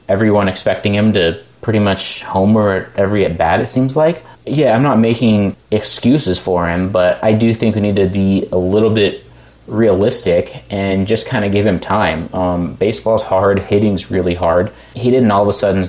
everyone 0.09 0.47
expecting 0.47 0.93
him 0.93 1.13
to 1.13 1.41
pretty 1.61 1.79
much 1.79 2.23
homer 2.23 2.71
at 2.71 2.99
every 2.99 3.25
at 3.25 3.37
bat, 3.37 3.61
it 3.61 3.69
seems 3.69 3.95
like. 3.95 4.23
Yeah, 4.45 4.75
I'm 4.75 4.83
not 4.83 4.99
making 4.99 5.55
excuses 5.71 6.37
for 6.37 6.67
him, 6.67 6.91
but 6.91 7.23
I 7.23 7.33
do 7.33 7.53
think 7.53 7.75
we 7.75 7.81
need 7.81 7.95
to 7.95 8.07
be 8.07 8.47
a 8.51 8.57
little 8.57 8.89
bit 8.89 9.23
realistic 9.67 10.63
and 10.69 11.07
just 11.07 11.27
kind 11.27 11.45
of 11.45 11.51
give 11.51 11.65
him 11.65 11.79
time. 11.79 12.33
Um, 12.33 12.73
baseball's 12.75 13.23
hard, 13.23 13.59
hitting's 13.59 14.11
really 14.11 14.35
hard. 14.35 14.71
He 14.93 15.09
didn't 15.11 15.31
all 15.31 15.43
of 15.43 15.47
a 15.47 15.53
sudden 15.53 15.85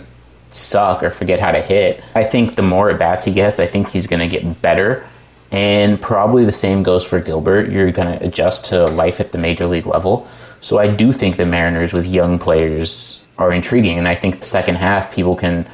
suck 0.53 1.03
or 1.03 1.11
forget 1.11 1.41
how 1.41 1.51
to 1.51 1.61
hit. 1.61 2.03
I 2.15 2.25
think 2.25 2.55
the 2.55 2.63
more 2.63 2.91
at 2.91 2.99
bats 2.99 3.25
he 3.25 3.33
gets, 3.33 3.59
I 3.59 3.67
think 3.67 3.89
he's 3.89 4.07
going 4.07 4.21
to 4.21 4.29
get 4.29 4.63
better. 4.63 5.07
And 5.51 6.01
probably 6.01 6.45
the 6.45 6.53
same 6.53 6.83
goes 6.83 7.05
for 7.05 7.21
Gilbert. 7.21 7.71
You're 7.71 7.93
going 7.93 8.19
to 8.19 8.25
adjust 8.25 8.67
to 8.67 8.87
life 8.87 9.21
at 9.21 9.33
the 9.33 9.39
major 9.39 9.67
league 9.67 9.87
level. 9.87 10.29
So 10.61 10.79
I 10.79 10.89
do 10.89 11.13
think 11.13 11.37
the 11.37 11.47
Mariners 11.47 11.93
with 11.93 12.07
young 12.07 12.39
players 12.39 13.23
are 13.39 13.53
intriguing. 13.53 13.99
And 13.99 14.09
I 14.09 14.15
think 14.15 14.41
the 14.41 14.47
second 14.47 14.77
half, 14.77 15.13
people 15.13 15.37
can 15.37 15.67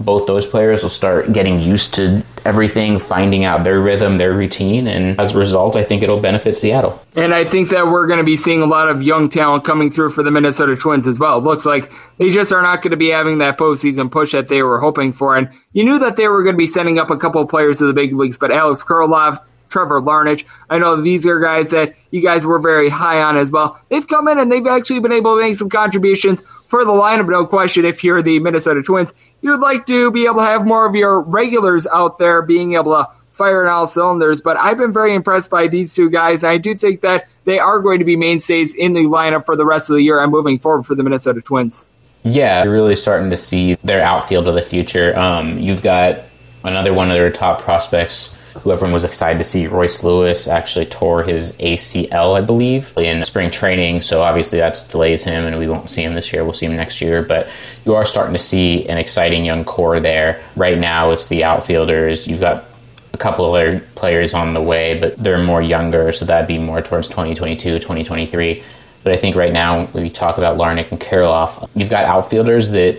both 0.00 0.26
those 0.26 0.46
players 0.46 0.82
will 0.82 0.90
start 0.90 1.32
getting 1.32 1.60
used 1.60 1.94
to 1.94 2.24
everything, 2.44 2.98
finding 2.98 3.44
out 3.44 3.64
their 3.64 3.80
rhythm, 3.80 4.18
their 4.18 4.32
routine, 4.32 4.86
and 4.86 5.18
as 5.18 5.34
a 5.34 5.38
result, 5.38 5.74
I 5.74 5.82
think 5.82 6.02
it'll 6.02 6.20
benefit 6.20 6.56
Seattle. 6.56 7.00
And 7.16 7.34
I 7.34 7.44
think 7.44 7.70
that 7.70 7.86
we're 7.86 8.06
going 8.06 8.18
to 8.18 8.24
be 8.24 8.36
seeing 8.36 8.62
a 8.62 8.66
lot 8.66 8.88
of 8.88 9.02
young 9.02 9.28
talent 9.28 9.64
coming 9.64 9.90
through 9.90 10.10
for 10.10 10.22
the 10.22 10.30
Minnesota 10.30 10.76
Twins 10.76 11.06
as 11.06 11.18
well. 11.18 11.38
It 11.38 11.44
looks 11.44 11.66
like 11.66 11.90
they 12.18 12.30
just 12.30 12.52
are 12.52 12.62
not 12.62 12.82
going 12.82 12.90
to 12.90 12.96
be 12.96 13.10
having 13.10 13.38
that 13.38 13.58
postseason 13.58 14.10
push 14.10 14.32
that 14.32 14.48
they 14.48 14.62
were 14.62 14.80
hoping 14.80 15.12
for. 15.12 15.36
And 15.36 15.48
you 15.72 15.84
knew 15.84 15.98
that 15.98 16.16
they 16.16 16.28
were 16.28 16.42
going 16.42 16.54
to 16.54 16.58
be 16.58 16.66
sending 16.66 16.98
up 16.98 17.10
a 17.10 17.16
couple 17.16 17.40
of 17.40 17.48
players 17.48 17.78
to 17.78 17.86
the 17.86 17.92
big 17.92 18.14
leagues, 18.14 18.38
but 18.38 18.52
Alex 18.52 18.82
Kirilloff, 18.84 19.38
Trevor 19.68 20.00
Larnach. 20.00 20.44
I 20.70 20.78
know 20.78 21.00
these 21.00 21.26
are 21.26 21.40
guys 21.40 21.70
that 21.70 21.94
you 22.10 22.22
guys 22.22 22.46
were 22.46 22.58
very 22.58 22.88
high 22.88 23.22
on 23.22 23.36
as 23.36 23.50
well. 23.50 23.80
They've 23.88 24.06
come 24.06 24.28
in 24.28 24.38
and 24.38 24.50
they've 24.50 24.66
actually 24.66 25.00
been 25.00 25.12
able 25.12 25.36
to 25.36 25.42
make 25.42 25.56
some 25.56 25.68
contributions 25.68 26.42
for 26.66 26.84
the 26.84 26.92
lineup. 26.92 27.28
No 27.28 27.46
question, 27.46 27.84
if 27.84 28.02
you're 28.02 28.22
the 28.22 28.38
Minnesota 28.38 28.82
Twins, 28.82 29.14
you'd 29.42 29.60
like 29.60 29.86
to 29.86 30.10
be 30.10 30.24
able 30.26 30.36
to 30.36 30.42
have 30.42 30.66
more 30.66 30.86
of 30.86 30.94
your 30.94 31.20
regulars 31.20 31.86
out 31.86 32.18
there 32.18 32.42
being 32.42 32.74
able 32.74 32.92
to 32.92 33.08
firing 33.30 33.68
all 33.68 33.86
cylinders. 33.86 34.40
But 34.40 34.56
I've 34.56 34.78
been 34.78 34.92
very 34.92 35.14
impressed 35.14 35.50
by 35.50 35.68
these 35.68 35.94
two 35.94 36.08
guys. 36.10 36.42
I 36.42 36.56
do 36.56 36.74
think 36.74 37.02
that 37.02 37.28
they 37.44 37.58
are 37.58 37.80
going 37.80 37.98
to 37.98 38.04
be 38.04 38.16
mainstays 38.16 38.74
in 38.74 38.94
the 38.94 39.00
lineup 39.00 39.44
for 39.44 39.56
the 39.56 39.66
rest 39.66 39.90
of 39.90 39.96
the 39.96 40.02
year 40.02 40.20
and 40.20 40.32
moving 40.32 40.58
forward 40.58 40.84
for 40.84 40.94
the 40.94 41.02
Minnesota 41.02 41.42
Twins. 41.42 41.90
Yeah, 42.24 42.64
you're 42.64 42.72
really 42.72 42.96
starting 42.96 43.30
to 43.30 43.36
see 43.36 43.74
their 43.84 44.02
outfield 44.02 44.48
of 44.48 44.54
the 44.54 44.62
future. 44.62 45.16
Um, 45.16 45.58
you've 45.58 45.82
got 45.82 46.22
another 46.64 46.92
one 46.92 47.08
of 47.08 47.14
their 47.14 47.30
top 47.30 47.60
prospects 47.60 48.36
who 48.60 48.72
everyone 48.72 48.92
was 48.92 49.04
excited 49.04 49.38
to 49.38 49.44
see, 49.44 49.66
Royce 49.66 50.02
Lewis, 50.02 50.48
actually 50.48 50.86
tore 50.86 51.22
his 51.22 51.56
ACL, 51.58 52.36
I 52.36 52.40
believe, 52.40 52.96
in 52.96 53.24
spring 53.24 53.50
training. 53.50 54.00
So 54.00 54.22
obviously 54.22 54.58
that 54.58 54.86
delays 54.90 55.24
him, 55.24 55.44
and 55.44 55.58
we 55.58 55.68
won't 55.68 55.90
see 55.90 56.02
him 56.02 56.14
this 56.14 56.32
year. 56.32 56.44
We'll 56.44 56.52
see 56.52 56.66
him 56.66 56.76
next 56.76 57.00
year. 57.00 57.22
But 57.22 57.48
you 57.84 57.94
are 57.94 58.04
starting 58.04 58.32
to 58.32 58.38
see 58.38 58.88
an 58.88 58.98
exciting 58.98 59.44
young 59.44 59.64
core 59.64 60.00
there. 60.00 60.42
Right 60.56 60.78
now, 60.78 61.10
it's 61.10 61.28
the 61.28 61.44
outfielders. 61.44 62.26
You've 62.26 62.40
got 62.40 62.64
a 63.12 63.18
couple 63.18 63.46
of 63.46 63.54
other 63.54 63.80
players 63.94 64.34
on 64.34 64.54
the 64.54 64.62
way, 64.62 64.98
but 64.98 65.16
they're 65.16 65.42
more 65.42 65.62
younger, 65.62 66.12
so 66.12 66.24
that'd 66.24 66.46
be 66.46 66.58
more 66.58 66.82
towards 66.82 67.08
2022, 67.08 67.78
2023. 67.78 68.62
But 69.02 69.12
I 69.12 69.16
think 69.16 69.36
right 69.36 69.52
now, 69.52 69.86
when 69.86 70.04
talk 70.10 70.38
about 70.38 70.58
Larnach 70.58 70.90
and 70.90 71.00
Kirilloff, 71.00 71.68
you've 71.74 71.90
got 71.90 72.04
outfielders 72.04 72.70
that 72.72 72.98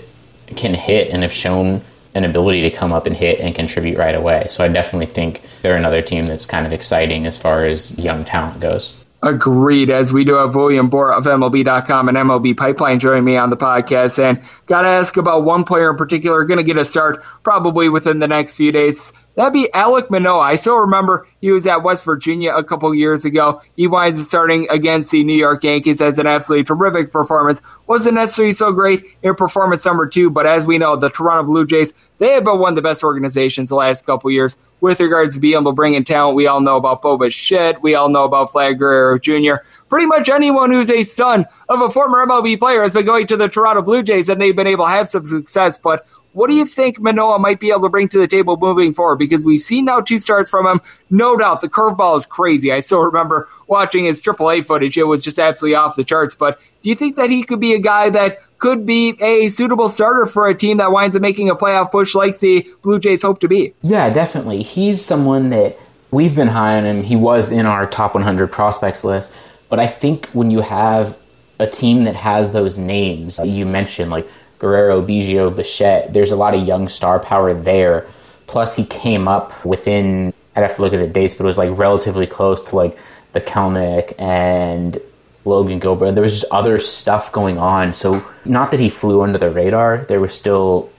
can 0.56 0.74
hit 0.74 1.12
and 1.12 1.24
have 1.24 1.32
shown 1.32 1.82
an 2.18 2.26
ability 2.26 2.62
to 2.62 2.72
come 2.72 2.92
up 2.92 3.06
and 3.06 3.16
hit 3.16 3.40
and 3.40 3.56
contribute 3.56 3.98
right 3.98 4.16
away. 4.16 4.48
So 4.50 4.64
I 4.64 4.68
definitely 4.68 5.06
think 5.06 5.42
they're 5.62 5.78
another 5.78 6.02
team 6.02 6.26
that's 6.26 6.46
kind 6.46 6.66
of 6.66 6.74
exciting 6.74 7.26
as 7.26 7.38
far 7.38 7.66
as 7.66 7.98
young 7.98 8.26
talent 8.26 8.60
goes. 8.60 8.94
Agreed. 9.24 9.90
As 9.90 10.14
we 10.14 10.26
do 10.26 10.36
have 10.36 10.56
William 10.56 10.90
Boor 10.90 11.12
of 11.12 11.26
MLB.com 11.26 12.08
and 12.10 12.18
MLB 12.18 12.56
Pipeline 12.56 13.00
joining 13.00 13.24
me 13.24 13.36
on 13.36 13.50
the 13.50 13.58
podcast. 13.58 14.20
And 14.20 14.42
got 14.68 14.82
to 14.82 14.88
ask 14.88 15.18
about 15.18 15.44
one 15.44 15.64
player 15.64 15.90
in 15.92 15.96
particular, 15.96 16.44
going 16.46 16.60
to 16.60 16.64
get 16.64 16.78
a 16.78 16.86
start 16.86 17.24
probably 17.44 17.90
within 17.90 18.20
the 18.20 18.28
next 18.28 18.56
few 18.56 18.72
days. 18.72 19.14
That'd 19.38 19.54
be 19.54 19.70
Alek 19.76 20.10
Manoah. 20.10 20.40
I 20.40 20.56
still 20.56 20.80
remember 20.80 21.28
he 21.42 21.52
was 21.52 21.68
at 21.68 21.84
West 21.84 22.04
Virginia 22.04 22.56
a 22.56 22.64
couple 22.64 22.94
years 22.96 23.24
ago. 23.24 23.62
He 23.76 23.86
winds 23.86 24.20
up 24.20 24.26
starting 24.26 24.68
against 24.72 25.12
the 25.12 25.24
New 25.24 25.36
York 25.36 25.64
Yankees 25.64 26.02
as 26.02 26.18
an 26.18 26.26
absolutely 26.26 26.64
terrific 26.64 27.12
performance. 27.12 27.62
Wasn't 27.86 28.16
necessarily 28.16 28.52
so 28.52 28.72
great 28.72 29.06
in 29.22 29.36
performance 29.36 29.86
number 29.86 30.08
two, 30.08 30.32
but 30.32 30.48
as 30.48 30.66
we 30.66 30.80
know, 30.80 30.96
the 30.96 31.12
Toronto 31.12 31.44
Blue 31.44 31.68
Jays, 31.68 31.94
they 32.18 32.32
have 32.32 32.46
been 32.46 32.58
one 32.58 32.72
of 32.72 32.78
the 32.78 32.82
best 32.82 33.04
organizations 33.04 33.70
the 33.70 33.76
last 33.76 34.08
couple 34.08 34.32
years 34.32 34.58
with 34.82 35.00
regards 35.00 35.36
to 35.36 35.40
being 35.40 35.54
able 35.54 35.72
to 35.72 35.76
bring 35.76 35.94
in 35.94 36.04
talent. 36.04 36.36
We 36.36 36.48
all 36.48 36.60
know 36.60 36.76
about 36.76 37.04
Bo 37.04 37.16
Bichette. 37.20 37.84
We 37.84 37.94
all 37.94 38.10
know 38.10 38.24
about 38.24 38.52
Vlad 38.52 38.80
Guerrero 38.80 39.20
Jr. 39.20 39.64
Pretty 39.88 40.08
much 40.08 40.30
anyone 40.30 40.72
who's 40.72 40.90
a 40.90 41.04
son 41.04 41.46
of 41.70 41.82
a 41.82 41.92
former 41.92 42.26
MLB 42.26 42.58
player 42.58 42.82
has 42.82 42.94
been 42.94 43.06
going 43.06 43.28
to 43.28 43.38
the 43.38 43.48
Toronto 43.48 43.84
Blue 43.84 44.02
Jays 44.02 44.30
and 44.30 44.42
they've 44.42 44.56
been 44.56 44.66
able 44.66 44.86
to 44.86 44.92
have 44.92 45.08
some 45.08 45.28
success, 45.28 45.78
but 45.78 46.08
what 46.38 46.50
do 46.50 46.54
you 46.54 46.68
think 46.68 47.00
Manoah 47.00 47.40
might 47.40 47.60
be 47.60 47.72
able 47.72 47.82
to 47.82 47.90
bring 47.90 48.08
to 48.10 48.20
the 48.20 48.28
table 48.28 48.58
moving 48.58 48.94
forward? 48.94 49.16
Because 49.16 49.44
we've 49.44 49.60
seen 49.60 49.86
now 49.86 50.02
two 50.02 50.20
stars 50.20 50.48
from 50.52 50.68
him. 50.68 50.80
No 51.10 51.36
doubt 51.36 51.62
the 51.62 51.68
curveball 51.68 52.16
is 52.16 52.28
crazy. 52.28 52.72
I 52.72 52.78
still 52.78 53.00
remember 53.00 53.50
watching 53.66 54.06
his 54.06 54.22
AAA 54.22 54.64
footage. 54.64 55.00
It 55.00 55.06
was 55.06 55.24
just 55.24 55.40
absolutely 55.40 55.74
off 55.74 55.96
the 55.96 56.04
charts. 56.04 56.36
But 56.36 56.60
do 56.84 56.90
you 56.90 56.96
think 56.96 57.16
that 57.16 57.32
he 57.32 57.42
could 57.42 57.60
be 57.60 57.74
a 57.74 57.80
guy 57.80 58.12
that 58.12 58.38
could 58.60 58.86
be 58.86 59.18
a 59.20 59.48
suitable 59.48 59.90
starter 59.90 60.28
for 60.28 60.48
a 60.48 60.54
team 60.54 60.78
that 60.78 60.92
winds 60.92 61.16
up 61.16 61.24
making 61.24 61.50
a 61.50 61.56
playoff 61.56 61.90
push 61.90 62.14
like 62.14 62.38
the 62.38 62.72
Blue 62.84 63.00
Jays 63.00 63.24
hope 63.24 63.40
to 63.40 63.48
be? 63.48 63.74
Yeah, 63.82 64.12
definitely. 64.12 64.62
He's 64.62 65.04
someone 65.04 65.50
that 65.50 65.80
we've 66.12 66.36
been 66.36 66.50
high 66.50 66.78
on 66.78 66.86
him. 66.86 67.02
He 67.02 67.16
was 67.16 67.52
in 67.52 67.66
our 67.66 67.88
top 67.88 68.14
100 68.14 68.52
prospects 68.52 69.04
list. 69.04 69.34
But 69.70 69.80
I 69.80 69.88
think 69.88 70.28
when 70.34 70.52
you 70.52 70.62
have 70.62 71.18
a 71.58 71.66
team 71.66 72.04
that 72.04 72.16
has 72.16 72.54
those 72.54 72.78
names 72.78 73.40
you 73.44 73.66
mentioned, 73.66 74.12
like 74.12 74.30
Guerrero, 74.60 75.02
Biggio, 75.02 75.56
Bichette. 75.56 76.14
There's 76.14 76.32
a 76.32 76.36
lot 76.36 76.54
of 76.54 76.68
young 76.68 76.88
star 76.88 77.20
power 77.20 77.54
there. 77.54 78.08
Plus, 78.48 78.76
he 78.76 78.86
came 78.86 79.28
up 79.28 79.66
within, 79.66 80.34
I'd 80.56 80.62
have 80.62 80.76
to 80.78 80.82
look 80.82 80.94
at 80.94 81.00
the 81.00 81.08
dates, 81.08 81.36
but 81.36 81.44
it 81.44 81.48
was 81.48 81.58
like 81.58 81.78
relatively 81.78 82.28
close 82.28 82.70
to 82.70 82.76
like 82.76 82.98
the 83.34 83.42
Kelenic 83.42 84.20
and 84.20 85.00
Logan 85.46 85.80
Gilbert. 85.80 86.12
There 86.12 86.24
was 86.24 86.40
just 86.40 86.52
other 86.52 86.80
stuff 86.80 87.32
going 87.32 87.58
on. 87.58 87.94
So, 87.94 88.26
not 88.46 88.72
that 88.72 88.80
he 88.80 88.90
flew 88.90 89.22
under 89.22 89.38
the 89.38 89.50
radar, 89.50 90.00
there 90.08 90.20
was 90.20 90.34
still 90.34 90.90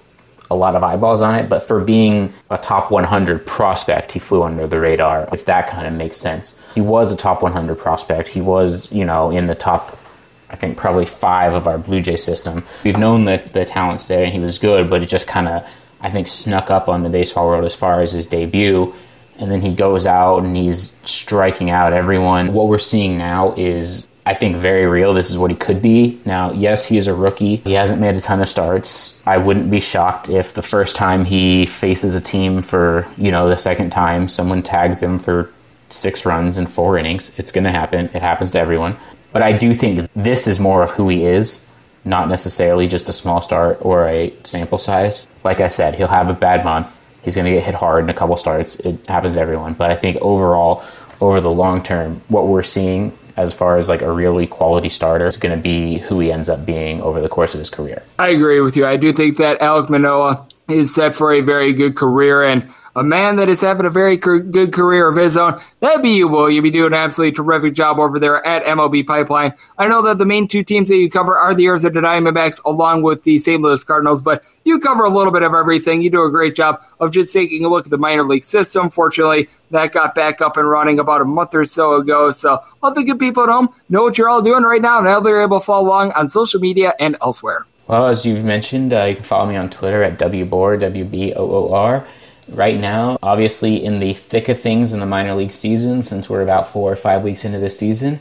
a 0.51 0.57
lot 0.57 0.75
of 0.75 0.83
eyeballs 0.83 1.21
on 1.21 1.35
it, 1.35 1.49
but 1.49 1.63
for 1.63 1.81
being 1.81 2.33
a 2.51 2.57
top 2.57 2.91
100 2.91 3.45
prospect, 3.45 4.13
he 4.13 4.19
flew 4.19 4.43
under 4.43 4.67
the 4.67 4.81
radar, 4.81 5.29
if 5.33 5.45
that 5.45 5.69
kind 5.69 5.87
of 5.87 5.93
makes 5.93 6.17
sense. 6.17 6.63
He 6.75 6.81
was 6.81 7.13
a 7.13 7.17
top 7.17 7.43
100 7.43 7.77
prospect. 7.77 8.29
He 8.29 8.41
was, 8.41 8.91
you 8.91 9.05
know, 9.05 9.31
in 9.31 9.47
the 9.47 9.55
top 9.55 9.98
I 10.51 10.57
think 10.57 10.79
probably 10.79 11.07
five 11.07 11.55
of 11.55 11.67
our 11.67 11.79
Blue 11.79 12.01
Jay 12.01 12.17
system. 12.17 12.65
We've 12.85 12.99
known 12.99 13.27
that 13.27 13.53
the 13.53 13.65
talent's 13.65 14.09
there 14.09 14.25
and 14.25 14.33
he 14.33 14.41
was 14.41 14.59
good, 14.59 14.89
but 14.89 15.03
it 15.03 15.09
just 15.09 15.27
kind 15.27 15.49
of 15.49 15.69
I 16.01 16.11
think 16.11 16.29
snuck 16.29 16.71
up 16.71 16.89
on 16.89 17.03
the 17.03 17.11
baseball 17.11 17.49
world 17.49 17.65
as 17.65 17.75
far 17.75 18.01
as 18.01 18.13
his 18.13 18.27
debut. 18.27 18.95
And 19.39 19.51
then 19.51 19.61
he 19.61 19.73
goes 19.73 20.07
out 20.07 20.39
and 20.39 20.57
he's 20.57 20.99
striking 21.05 21.71
out 21.71 21.93
everyone. 21.93 22.53
What 22.53 22.69
we're 22.69 22.79
seeing 22.79 23.19
now 23.19 23.55
is 23.57 24.09
I 24.27 24.35
think 24.35 24.57
very 24.57 24.85
real. 24.87 25.15
This 25.15 25.31
is 25.31 25.39
what 25.39 25.51
he 25.51 25.57
could 25.57 25.81
be. 25.81 26.21
Now, 26.27 26.53
yes, 26.53 26.85
he 26.85 26.99
is 26.99 27.07
a 27.07 27.15
rookie. 27.15 27.57
He 27.57 27.73
hasn't 27.73 28.01
made 28.01 28.15
a 28.15 28.21
ton 28.21 28.43
of 28.43 28.49
starts. 28.49 29.27
I 29.27 29.39
wouldn't 29.39 29.71
be 29.71 29.81
shocked 29.81 30.29
if 30.29 30.53
the 30.53 30.63
first 30.63 30.97
time 30.97 31.25
he 31.25 31.65
faces 31.65 32.15
a 32.15 32.21
team 32.21 32.61
for, 32.61 33.07
you 33.17 33.31
know, 33.31 33.49
the 33.49 33.57
second 33.57 33.91
time, 33.91 34.29
someone 34.29 34.63
tags 34.63 35.03
him 35.03 35.19
for 35.19 35.51
six 35.89 36.27
runs 36.27 36.59
in 36.59 36.67
four 36.67 36.99
innings. 36.99 37.39
It's 37.39 37.51
going 37.51 37.65
to 37.65 37.71
happen. 37.71 38.11
It 38.13 38.21
happens 38.21 38.51
to 38.51 38.59
everyone. 38.59 38.99
But 39.33 39.43
I 39.43 39.53
do 39.53 39.75
think 39.75 40.09
this 40.15 40.47
is 40.47 40.59
more 40.59 40.83
of 40.83 40.91
who 40.91 41.09
he 41.09 41.25
is, 41.25 41.67
not 42.05 42.29
necessarily 42.29 42.89
just 42.89 43.09
a 43.09 43.13
small 43.13 43.41
start 43.41 43.79
or 43.83 44.09
a 44.09 44.33
sample 44.45 44.79
size. 44.79 45.29
Like 45.45 45.61
I 45.61 45.69
said, 45.69 45.95
he'll 45.95 46.09
have 46.09 46.29
a 46.29 46.35
bad 46.35 46.65
month. 46.65 46.95
He's 47.23 47.35
going 47.35 47.45
to 47.45 47.53
get 47.53 47.65
hit 47.65 47.75
hard 47.75 48.05
in 48.05 48.11
a 48.11 48.15
couple 48.15 48.37
starts. 48.37 48.81
It 48.81 49.07
happens 49.07 49.35
to 49.35 49.41
everyone. 49.41 49.75
But 49.75 49.91
I 49.91 49.97
think 49.97 50.17
overall, 50.23 50.83
over 51.21 51.41
the 51.41 51.51
long 51.51 51.83
term, 51.83 52.23
what 52.29 52.47
we're 52.47 52.63
seeing 52.63 53.17
as 53.37 53.53
far 53.53 53.77
as 53.79 53.89
like 53.89 54.03
a 54.03 54.11
really 54.11 54.47
quality 54.47 54.89
starter 54.89 55.27
is 55.27 55.37
going 55.37 55.57
to 55.57 55.63
be 55.63 55.99
who 55.99 56.19
he 56.19 56.33
ends 56.33 56.49
up 56.49 56.67
being 56.67 57.01
over 57.03 57.21
the 57.21 57.29
course 57.29 57.55
of 57.55 57.61
his 57.61 57.71
career. 57.71 58.03
I 58.19 58.29
agree 58.31 58.61
with 58.61 58.77
you. 58.77 58.85
I 58.85 58.97
do 58.97 59.13
think 59.13 59.37
that 59.37 59.61
Alek 59.61 59.89
Manoah 59.89 60.47
is 60.69 60.95
set 60.95 61.15
for 61.15 61.33
a 61.33 61.41
very 61.41 61.73
good 61.73 61.97
career 61.97 62.43
and 62.43 62.69
a 62.97 63.03
man 63.03 63.37
that 63.37 63.49
is 63.49 63.61
having 63.61 63.87
a 63.87 63.91
very 63.91 64.17
good 64.17 64.73
career 64.73 65.09
of 65.09 65.17
his 65.17 65.37
own. 65.37 65.61
That'd 65.81 66.03
be 66.03 66.11
you, 66.11 66.29
Will. 66.29 66.51
You'd 66.51 66.63
be 66.63 66.71
doing 66.71 66.89
an 66.89 66.95
absolutely 66.95 67.37
terrific 67.37 67.75
job 67.75 67.99
over 67.99 68.19
there 68.19 68.45
at 68.47 68.65
MLB 68.65 69.07
Pipeline. 69.07 69.55
I 69.79 69.87
know 69.87 70.03
that 70.03 70.19
the 70.19 70.25
main 70.25 70.49
two 70.49 70.65
teams 70.65 70.89
that 70.89 70.97
you 70.97 71.11
cover 71.11 71.37
are 71.37 71.55
the 71.55 71.67
Arizona 71.67 72.01
Diamondbacks 72.01 72.61
along 72.65 73.03
with 73.03 73.23
the 73.23 73.39
St. 73.39 73.63
Louis 73.63 73.83
Cardinals, 73.85 74.23
but 74.23 74.45
you 74.65 74.81
cover 74.81 75.05
a 75.05 75.11
little 75.11 75.33
bit 75.33 75.43
of 75.43 75.55
everything. 75.55 76.03
You 76.03 76.11
do 76.11 76.25
a 76.25 76.31
great 76.31 76.55
job 76.55 76.83
of 77.01 77.13
just 77.13 77.33
taking 77.33 77.65
a 77.65 77.69
look 77.69 77.87
at 77.87 77.91
the 77.91 77.99
minor 77.99 78.25
league 78.25 78.45
system. 78.45 78.91
Fortunately, 78.91 79.49
that 79.71 79.93
got 79.93 80.15
back 80.15 80.41
up 80.41 80.57
and 80.57 80.69
running 80.69 80.99
about 80.99 81.21
a 81.21 81.25
month 81.25 81.55
or 81.55 81.65
so 81.65 81.95
ago. 81.95 82.31
So 82.31 82.63
all 82.83 82.93
the 82.93 83.05
good 83.05 83.19
people 83.19 83.43
at 83.43 83.49
home 83.49 83.73
know 83.89 84.03
what 84.03 84.19
you're 84.19 84.29
all 84.29 84.43
doing 84.43 84.63
right 84.63 84.83
now 84.83 84.99
and 84.99 85.07
how 85.07 85.21
they're 85.21 85.43
able 85.43 85.61
to 85.61 85.65
follow 85.65 85.87
along 85.87 86.13
on 86.13 86.29
social 86.29 86.61
media 86.61 86.95
and 86.99 87.17
elsewhere. 87.23 87.67
Well, 87.87 88.07
as 88.07 88.27
you've 88.27 88.45
mentioned, 88.45 88.93
uh, 88.93 89.05
you 89.05 89.15
can 89.15 89.25
follow 89.25 89.47
me 89.47 89.57
on 89.57 89.71
Twitter 89.71 90.03
at 90.03 90.19
WBOR, 90.19 90.79
W-B-O-O-R 90.81 92.07
right 92.49 92.79
now. 92.79 93.19
Obviously, 93.23 93.85
in 93.85 94.01
the 94.01 94.15
thick 94.15 94.49
of 94.49 94.61
things 94.61 94.93
in 94.93 95.01
the 95.01 95.07
minor 95.07 95.35
league 95.35 95.53
season, 95.53 96.03
since 96.03 96.29
we're 96.29 96.43
about 96.43 96.69
four 96.69 96.93
or 96.93 96.97
five 96.97 97.23
weeks 97.23 97.45
into 97.45 97.59
the 97.59 97.71
season. 97.71 98.21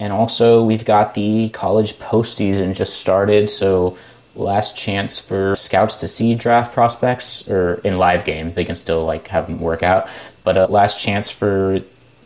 And 0.00 0.12
also, 0.12 0.62
we've 0.62 0.84
got 0.84 1.14
the 1.14 1.48
college 1.50 1.94
postseason 1.94 2.74
just 2.74 2.98
started, 2.98 3.50
so 3.50 3.96
last 4.36 4.78
chance 4.78 5.18
for 5.18 5.56
scouts 5.56 5.96
to 5.96 6.08
see 6.08 6.34
draft 6.34 6.72
prospects 6.72 7.50
or 7.50 7.74
in 7.84 7.98
live 7.98 8.24
games. 8.24 8.54
They 8.54 8.64
can 8.64 8.76
still 8.76 9.04
like 9.04 9.26
have 9.28 9.46
them 9.46 9.60
work 9.60 9.82
out, 9.82 10.08
but 10.44 10.56
a 10.56 10.66
last 10.66 11.00
chance 11.00 11.30
for 11.30 11.80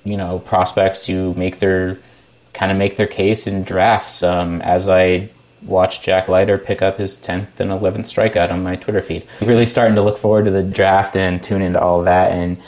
you 0.05 0.16
know 0.16 0.38
prospects 0.40 1.07
to 1.07 1.32
make 1.34 1.59
their 1.59 1.98
kind 2.53 2.70
of 2.70 2.78
make 2.78 2.96
their 2.96 3.07
case 3.07 3.46
in 3.46 3.64
drafts. 3.64 4.22
Um, 4.22 4.61
as 4.61 4.88
I 4.88 5.30
watch 5.64 6.02
Jack 6.02 6.28
Leiter 6.28 6.58
pick 6.58 6.82
up 6.82 6.98
his 6.98 7.16
10th 7.16 7.60
and 7.60 7.70
11th 7.70 8.06
strikeout 8.06 8.50
on 8.50 8.62
my 8.62 8.76
Twitter 8.76 9.02
feed. 9.02 9.26
Really 9.40 9.66
starting 9.66 9.94
to 9.96 10.02
look 10.02 10.18
forward 10.18 10.44
to 10.46 10.50
the 10.50 10.62
draft 10.62 11.16
and 11.16 11.42
tune 11.42 11.62
into 11.62 11.80
all 11.80 12.02
that 12.02 12.32
and 12.32 12.60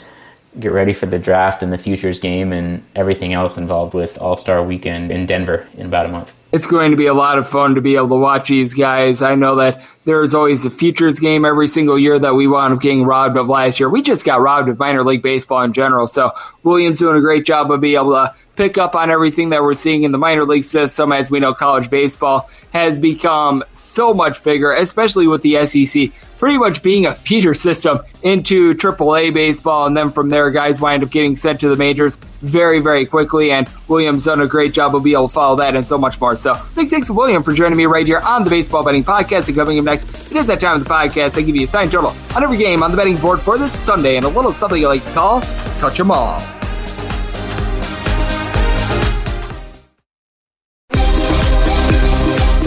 get 0.59 0.71
ready 0.71 0.93
for 0.93 1.05
the 1.05 1.19
draft 1.19 1.63
and 1.63 1.73
the 1.73 1.77
futures 1.77 2.19
game 2.19 2.53
and 2.53 2.81
everything 2.95 3.33
else 3.33 3.57
involved 3.57 3.93
with 3.93 4.17
All 4.19 4.37
Star 4.37 4.63
Weekend 4.63 5.11
in 5.11 5.25
Denver 5.25 5.67
in 5.77 5.87
about 5.87 6.05
a 6.05 6.09
month. 6.09 6.35
It's 6.51 6.65
going 6.65 6.91
to 6.91 6.97
be 6.97 7.07
a 7.07 7.13
lot 7.13 7.37
of 7.37 7.47
fun 7.47 7.75
to 7.75 7.81
be 7.81 7.97
able 7.97 8.09
to 8.09 8.15
watch 8.15 8.47
these 8.47 8.73
guys. 8.73 9.21
I 9.21 9.35
know 9.35 9.57
that 9.57 9.83
there 10.05 10.21
is 10.21 10.33
always 10.33 10.63
a 10.63 10.69
futures 10.69 11.19
game 11.19 11.43
every 11.43 11.67
single 11.67 11.99
year 11.99 12.17
that 12.17 12.33
we 12.33 12.47
wound 12.47 12.73
up 12.73 12.81
getting 12.81 13.03
robbed 13.03 13.35
of 13.35 13.49
last 13.49 13.79
year. 13.79 13.89
We 13.89 14.01
just 14.01 14.23
got 14.23 14.39
robbed 14.39 14.69
of 14.69 14.79
minor 14.79 15.03
league 15.03 15.21
baseball 15.21 15.63
in 15.63 15.73
general. 15.73 16.07
So 16.07 16.31
Williams 16.63 16.99
doing 16.99 17.17
a 17.17 17.21
great 17.21 17.45
job 17.45 17.69
of 17.71 17.81
being 17.81 17.95
able 17.95 18.11
to 18.11 18.33
pick 18.55 18.77
up 18.77 18.95
on 18.95 19.11
everything 19.11 19.49
that 19.49 19.61
we're 19.61 19.73
seeing 19.73 20.03
in 20.03 20.11
the 20.11 20.17
minor 20.17 20.45
league 20.45 20.63
system. 20.63 21.11
As 21.11 21.29
we 21.29 21.39
know, 21.39 21.53
college 21.53 21.89
baseball 21.89 22.49
has 22.71 22.99
become 22.99 23.63
so 23.73 24.13
much 24.13 24.43
bigger, 24.43 24.73
especially 24.73 25.27
with 25.27 25.41
the 25.41 25.65
SEC 25.65 26.11
pretty 26.37 26.57
much 26.57 26.83
being 26.83 27.05
a 27.05 27.15
feeder 27.15 27.53
system 27.53 27.99
into 28.23 28.73
AAA 28.75 29.33
baseball. 29.33 29.85
And 29.85 29.95
then 29.95 30.11
from 30.11 30.29
there, 30.29 30.51
guys 30.51 30.81
wind 30.81 31.03
up 31.03 31.09
getting 31.09 31.35
sent 31.35 31.59
to 31.61 31.69
the 31.69 31.75
majors 31.75 32.17
very, 32.41 32.79
very 32.79 33.05
quickly. 33.05 33.51
And 33.51 33.69
William's 33.87 34.25
done 34.25 34.41
a 34.41 34.47
great 34.47 34.73
job 34.73 34.95
of 34.95 35.03
being 35.03 35.15
able 35.15 35.27
to 35.27 35.33
follow 35.33 35.55
that 35.57 35.75
and 35.75 35.87
so 35.87 35.97
much 35.97 36.19
more. 36.19 36.35
So 36.35 36.61
big 36.75 36.89
thanks 36.89 37.07
to 37.07 37.13
William 37.13 37.43
for 37.43 37.53
joining 37.53 37.77
me 37.77 37.85
right 37.85 38.05
here 38.05 38.19
on 38.19 38.43
the 38.43 38.49
Baseball 38.49 38.83
Betting 38.83 39.03
Podcast 39.03 39.47
and 39.47 39.55
coming 39.55 39.79
up 39.79 39.85
next. 39.85 40.31
It 40.31 40.37
is 40.37 40.47
that 40.47 40.59
time 40.59 40.77
of 40.77 40.83
the 40.83 40.89
podcast. 40.89 41.37
I 41.37 41.41
give 41.41 41.55
you 41.55 41.63
a 41.63 41.67
sign 41.67 41.89
total 41.89 42.13
on 42.35 42.43
every 42.43 42.57
game 42.57 42.83
on 42.83 42.91
the 42.91 42.97
betting 42.97 43.17
board 43.17 43.39
for 43.39 43.57
this 43.57 43.73
Sunday 43.73 44.17
and 44.17 44.25
a 44.25 44.29
little 44.29 44.51
something 44.53 44.83
I 44.83 44.87
like 44.87 45.03
to 45.03 45.11
call 45.11 45.41
Touch 45.79 45.99
'em 45.99 46.11
All. 46.11 46.54